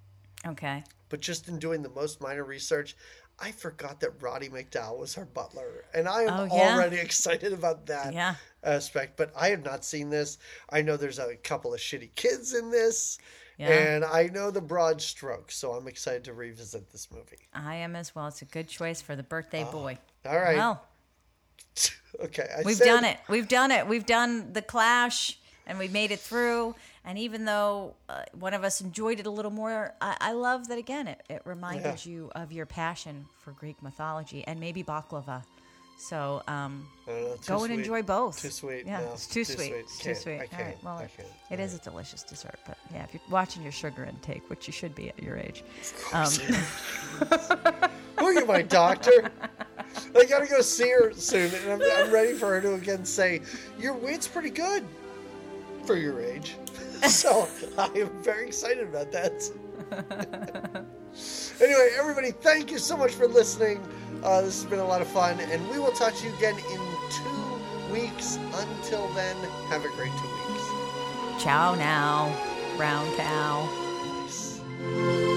Okay. 0.45 0.84
but 1.10 1.22
just 1.22 1.48
in 1.48 1.60
doing 1.60 1.82
the 1.82 1.90
most 1.90 2.20
minor 2.20 2.44
research, 2.44 2.95
I 3.40 3.52
forgot 3.52 3.99
that 4.02 4.22
Roddy 4.22 4.49
McDowall 4.49 4.98
was 4.98 5.14
her 5.16 5.26
butler, 5.26 5.86
and 5.94 6.08
I 6.10 6.24
am 6.24 6.40
Oh, 6.40 6.44
yeah? 6.45 6.74
already 6.74 6.98
excited 7.08 7.54
about 7.54 7.86
that 7.86 8.14
Yeah. 8.14 8.36
aspect. 8.64 9.16
But 9.16 9.32
I 9.36 9.49
have 9.49 9.64
not 9.64 9.86
seen 9.86 10.10
this. 10.10 10.38
I 10.70 10.82
know 10.82 10.98
there's 10.98 11.20
a 11.20 11.36
couple 11.38 11.74
of 11.74 11.80
shitty 11.80 12.14
kids 12.16 12.54
in 12.54 12.70
this, 12.70 13.18
Yeah. 13.57 13.69
and 13.69 14.05
I 14.05 14.27
know 14.27 14.51
the 14.51 14.61
broad 14.61 15.01
strokes, 15.01 15.55
so 15.57 15.71
I'm 15.73 15.88
excited 15.88 16.23
to 16.25 16.34
revisit 16.34 16.91
this 16.91 17.07
movie. 17.11 17.39
I 17.53 17.75
am 17.75 17.95
as 17.95 18.13
well. 18.13 18.27
It's 18.27 18.41
a 18.43 18.45
good 18.45 18.67
choice 18.67 19.01
for 19.01 19.15
the 19.15 19.23
birthday 19.23 19.63
boy. 19.63 19.97
All 20.25 20.38
right, 20.38 20.57
Well, 20.57 20.84
okay, 22.23 22.47
I 22.57 22.61
we've 22.63 22.75
said- 22.77 22.85
done 22.85 23.03
it. 23.05 23.17
We've 23.27 23.47
done 23.47 23.71
it. 23.71 23.88
We've 23.88 24.05
done 24.05 24.53
the 24.53 24.61
clash 24.61 25.38
and 25.65 25.77
we 25.79 25.88
made 25.88 26.11
it 26.11 26.19
through. 26.19 26.75
And 27.03 27.17
even 27.17 27.45
though 27.45 27.95
uh, 28.09 28.23
one 28.38 28.53
of 28.53 28.63
us 28.63 28.81
enjoyed 28.81 29.19
it 29.19 29.25
a 29.27 29.29
little 29.29 29.51
more, 29.51 29.93
I, 30.01 30.17
I 30.19 30.31
love 30.34 30.67
that 30.67 30.77
again. 30.77 31.07
It, 31.07 31.21
it 31.29 31.41
reminded 31.45 32.05
you 32.05 32.29
of 32.35 32.51
your 32.51 32.65
passion 32.65 33.25
for 33.39 33.51
Greek 33.51 33.81
mythology 33.81 34.43
and 34.45 34.59
maybe 34.59 34.84
baklava. 34.84 35.43
So 35.99 36.44
um, 36.48 36.86
I 37.07 37.11
don't 37.11 37.24
know, 37.24 37.36
too 37.36 37.40
go 37.48 37.56
and 37.64 37.65
sweet. 37.65 37.80
enjoy 37.80 38.02
both. 38.03 38.40
Too 38.41 38.49
sweet. 38.52 38.86
Yeah, 38.86 38.99
no, 39.02 39.14
it's 39.14 39.26
too, 39.28 39.44
sweet. 39.44 39.72
It's 39.74 39.98
too 39.98 40.14
sweet. 40.14 40.40
I 40.41 40.45
can't. 40.45 40.64
right. 40.64 40.78
Well, 40.84 40.99
it- 40.99 41.10
it 41.49 41.60
is 41.60 41.74
a 41.74 41.80
delicious 41.80 42.22
dessert, 42.24 42.60
but 42.68 42.78
yeah, 42.94 43.03
if 43.03 43.14
you're 43.14 43.22
watching 43.32 43.64
your 43.64 43.72
sugar 43.72 44.03
intake, 44.06 44.48
which 44.49 44.68
you 44.68 44.74
should 44.74 44.94
be 44.94 45.10
at 45.10 45.22
your 45.22 45.38
age, 45.38 45.64
um, 46.14 46.30
Who 48.19 48.26
are 48.26 48.34
you, 48.34 48.45
my 48.45 48.61
doctor? 48.61 49.32
I 50.15 50.26
gotta 50.26 50.45
go 50.45 50.61
see 50.61 50.90
her 50.90 51.11
soon, 51.14 51.52
and 51.53 51.82
I'm, 51.84 51.91
I'm 52.06 52.11
ready 52.11 52.34
for 52.34 52.48
her 52.49 52.61
to 52.61 52.74
again 52.76 53.03
say, 53.06 53.41
"Your 53.80 53.94
weight's 53.94 54.28
pretty 54.28 54.49
good 54.52 54.86
for 55.86 55.95
your 55.95 56.22
age." 56.22 56.56
So 57.07 57.48
I 57.78 57.86
am 57.95 58.10
very 58.24 58.48
excited 58.48 58.88
about 58.88 59.11
that. 59.11 59.52
anyway, 61.61 61.90
everybody, 61.95 62.32
thank 62.32 62.72
you 62.72 62.80
so 62.80 62.98
much 62.98 63.11
for 63.11 63.28
listening. 63.28 63.88
Uh, 64.23 64.41
this 64.41 64.61
has 64.61 64.69
been 64.69 64.80
a 64.80 64.88
lot 64.88 65.02
of 65.02 65.07
fun, 65.07 65.39
and 65.39 65.69
we 65.69 65.80
will 65.80 65.91
talk 65.91 66.14
to 66.15 66.27
you 66.27 66.34
again 66.35 66.56
in 66.56 66.80
two 67.10 67.94
weeks. 67.94 68.38
Until 68.53 69.07
then, 69.14 69.35
have 69.69 69.85
a 69.85 69.89
great 69.89 70.11
two 70.11 70.53
weeks. 70.53 71.44
ciao 71.44 71.76
now, 71.76 72.35
brown 72.77 73.07
cow. 73.15 73.68
Peace. 74.26 75.36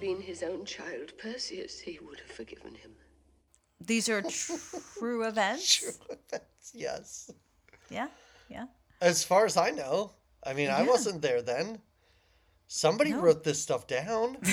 Been 0.00 0.20
his 0.22 0.42
own 0.42 0.64
child, 0.64 1.12
Perseus, 1.18 1.80
he 1.80 1.98
would 2.04 2.20
have 2.20 2.30
forgiven 2.30 2.74
him. 2.74 2.92
These 3.80 4.08
are 4.08 4.22
true 4.22 5.24
events. 5.28 5.98
yes. 6.74 7.30
Yeah, 7.90 8.08
yeah. 8.48 8.66
As 9.00 9.24
far 9.24 9.46
as 9.46 9.56
I 9.56 9.70
know, 9.70 10.12
I 10.44 10.52
mean, 10.54 10.70
I 10.70 10.82
wasn't 10.82 11.22
there 11.22 11.42
then. 11.42 11.80
Somebody 12.68 13.10
No. 13.12 13.20
wrote 13.20 13.44
this 13.44 13.60
stuff 13.62 13.86
down. 13.86 14.38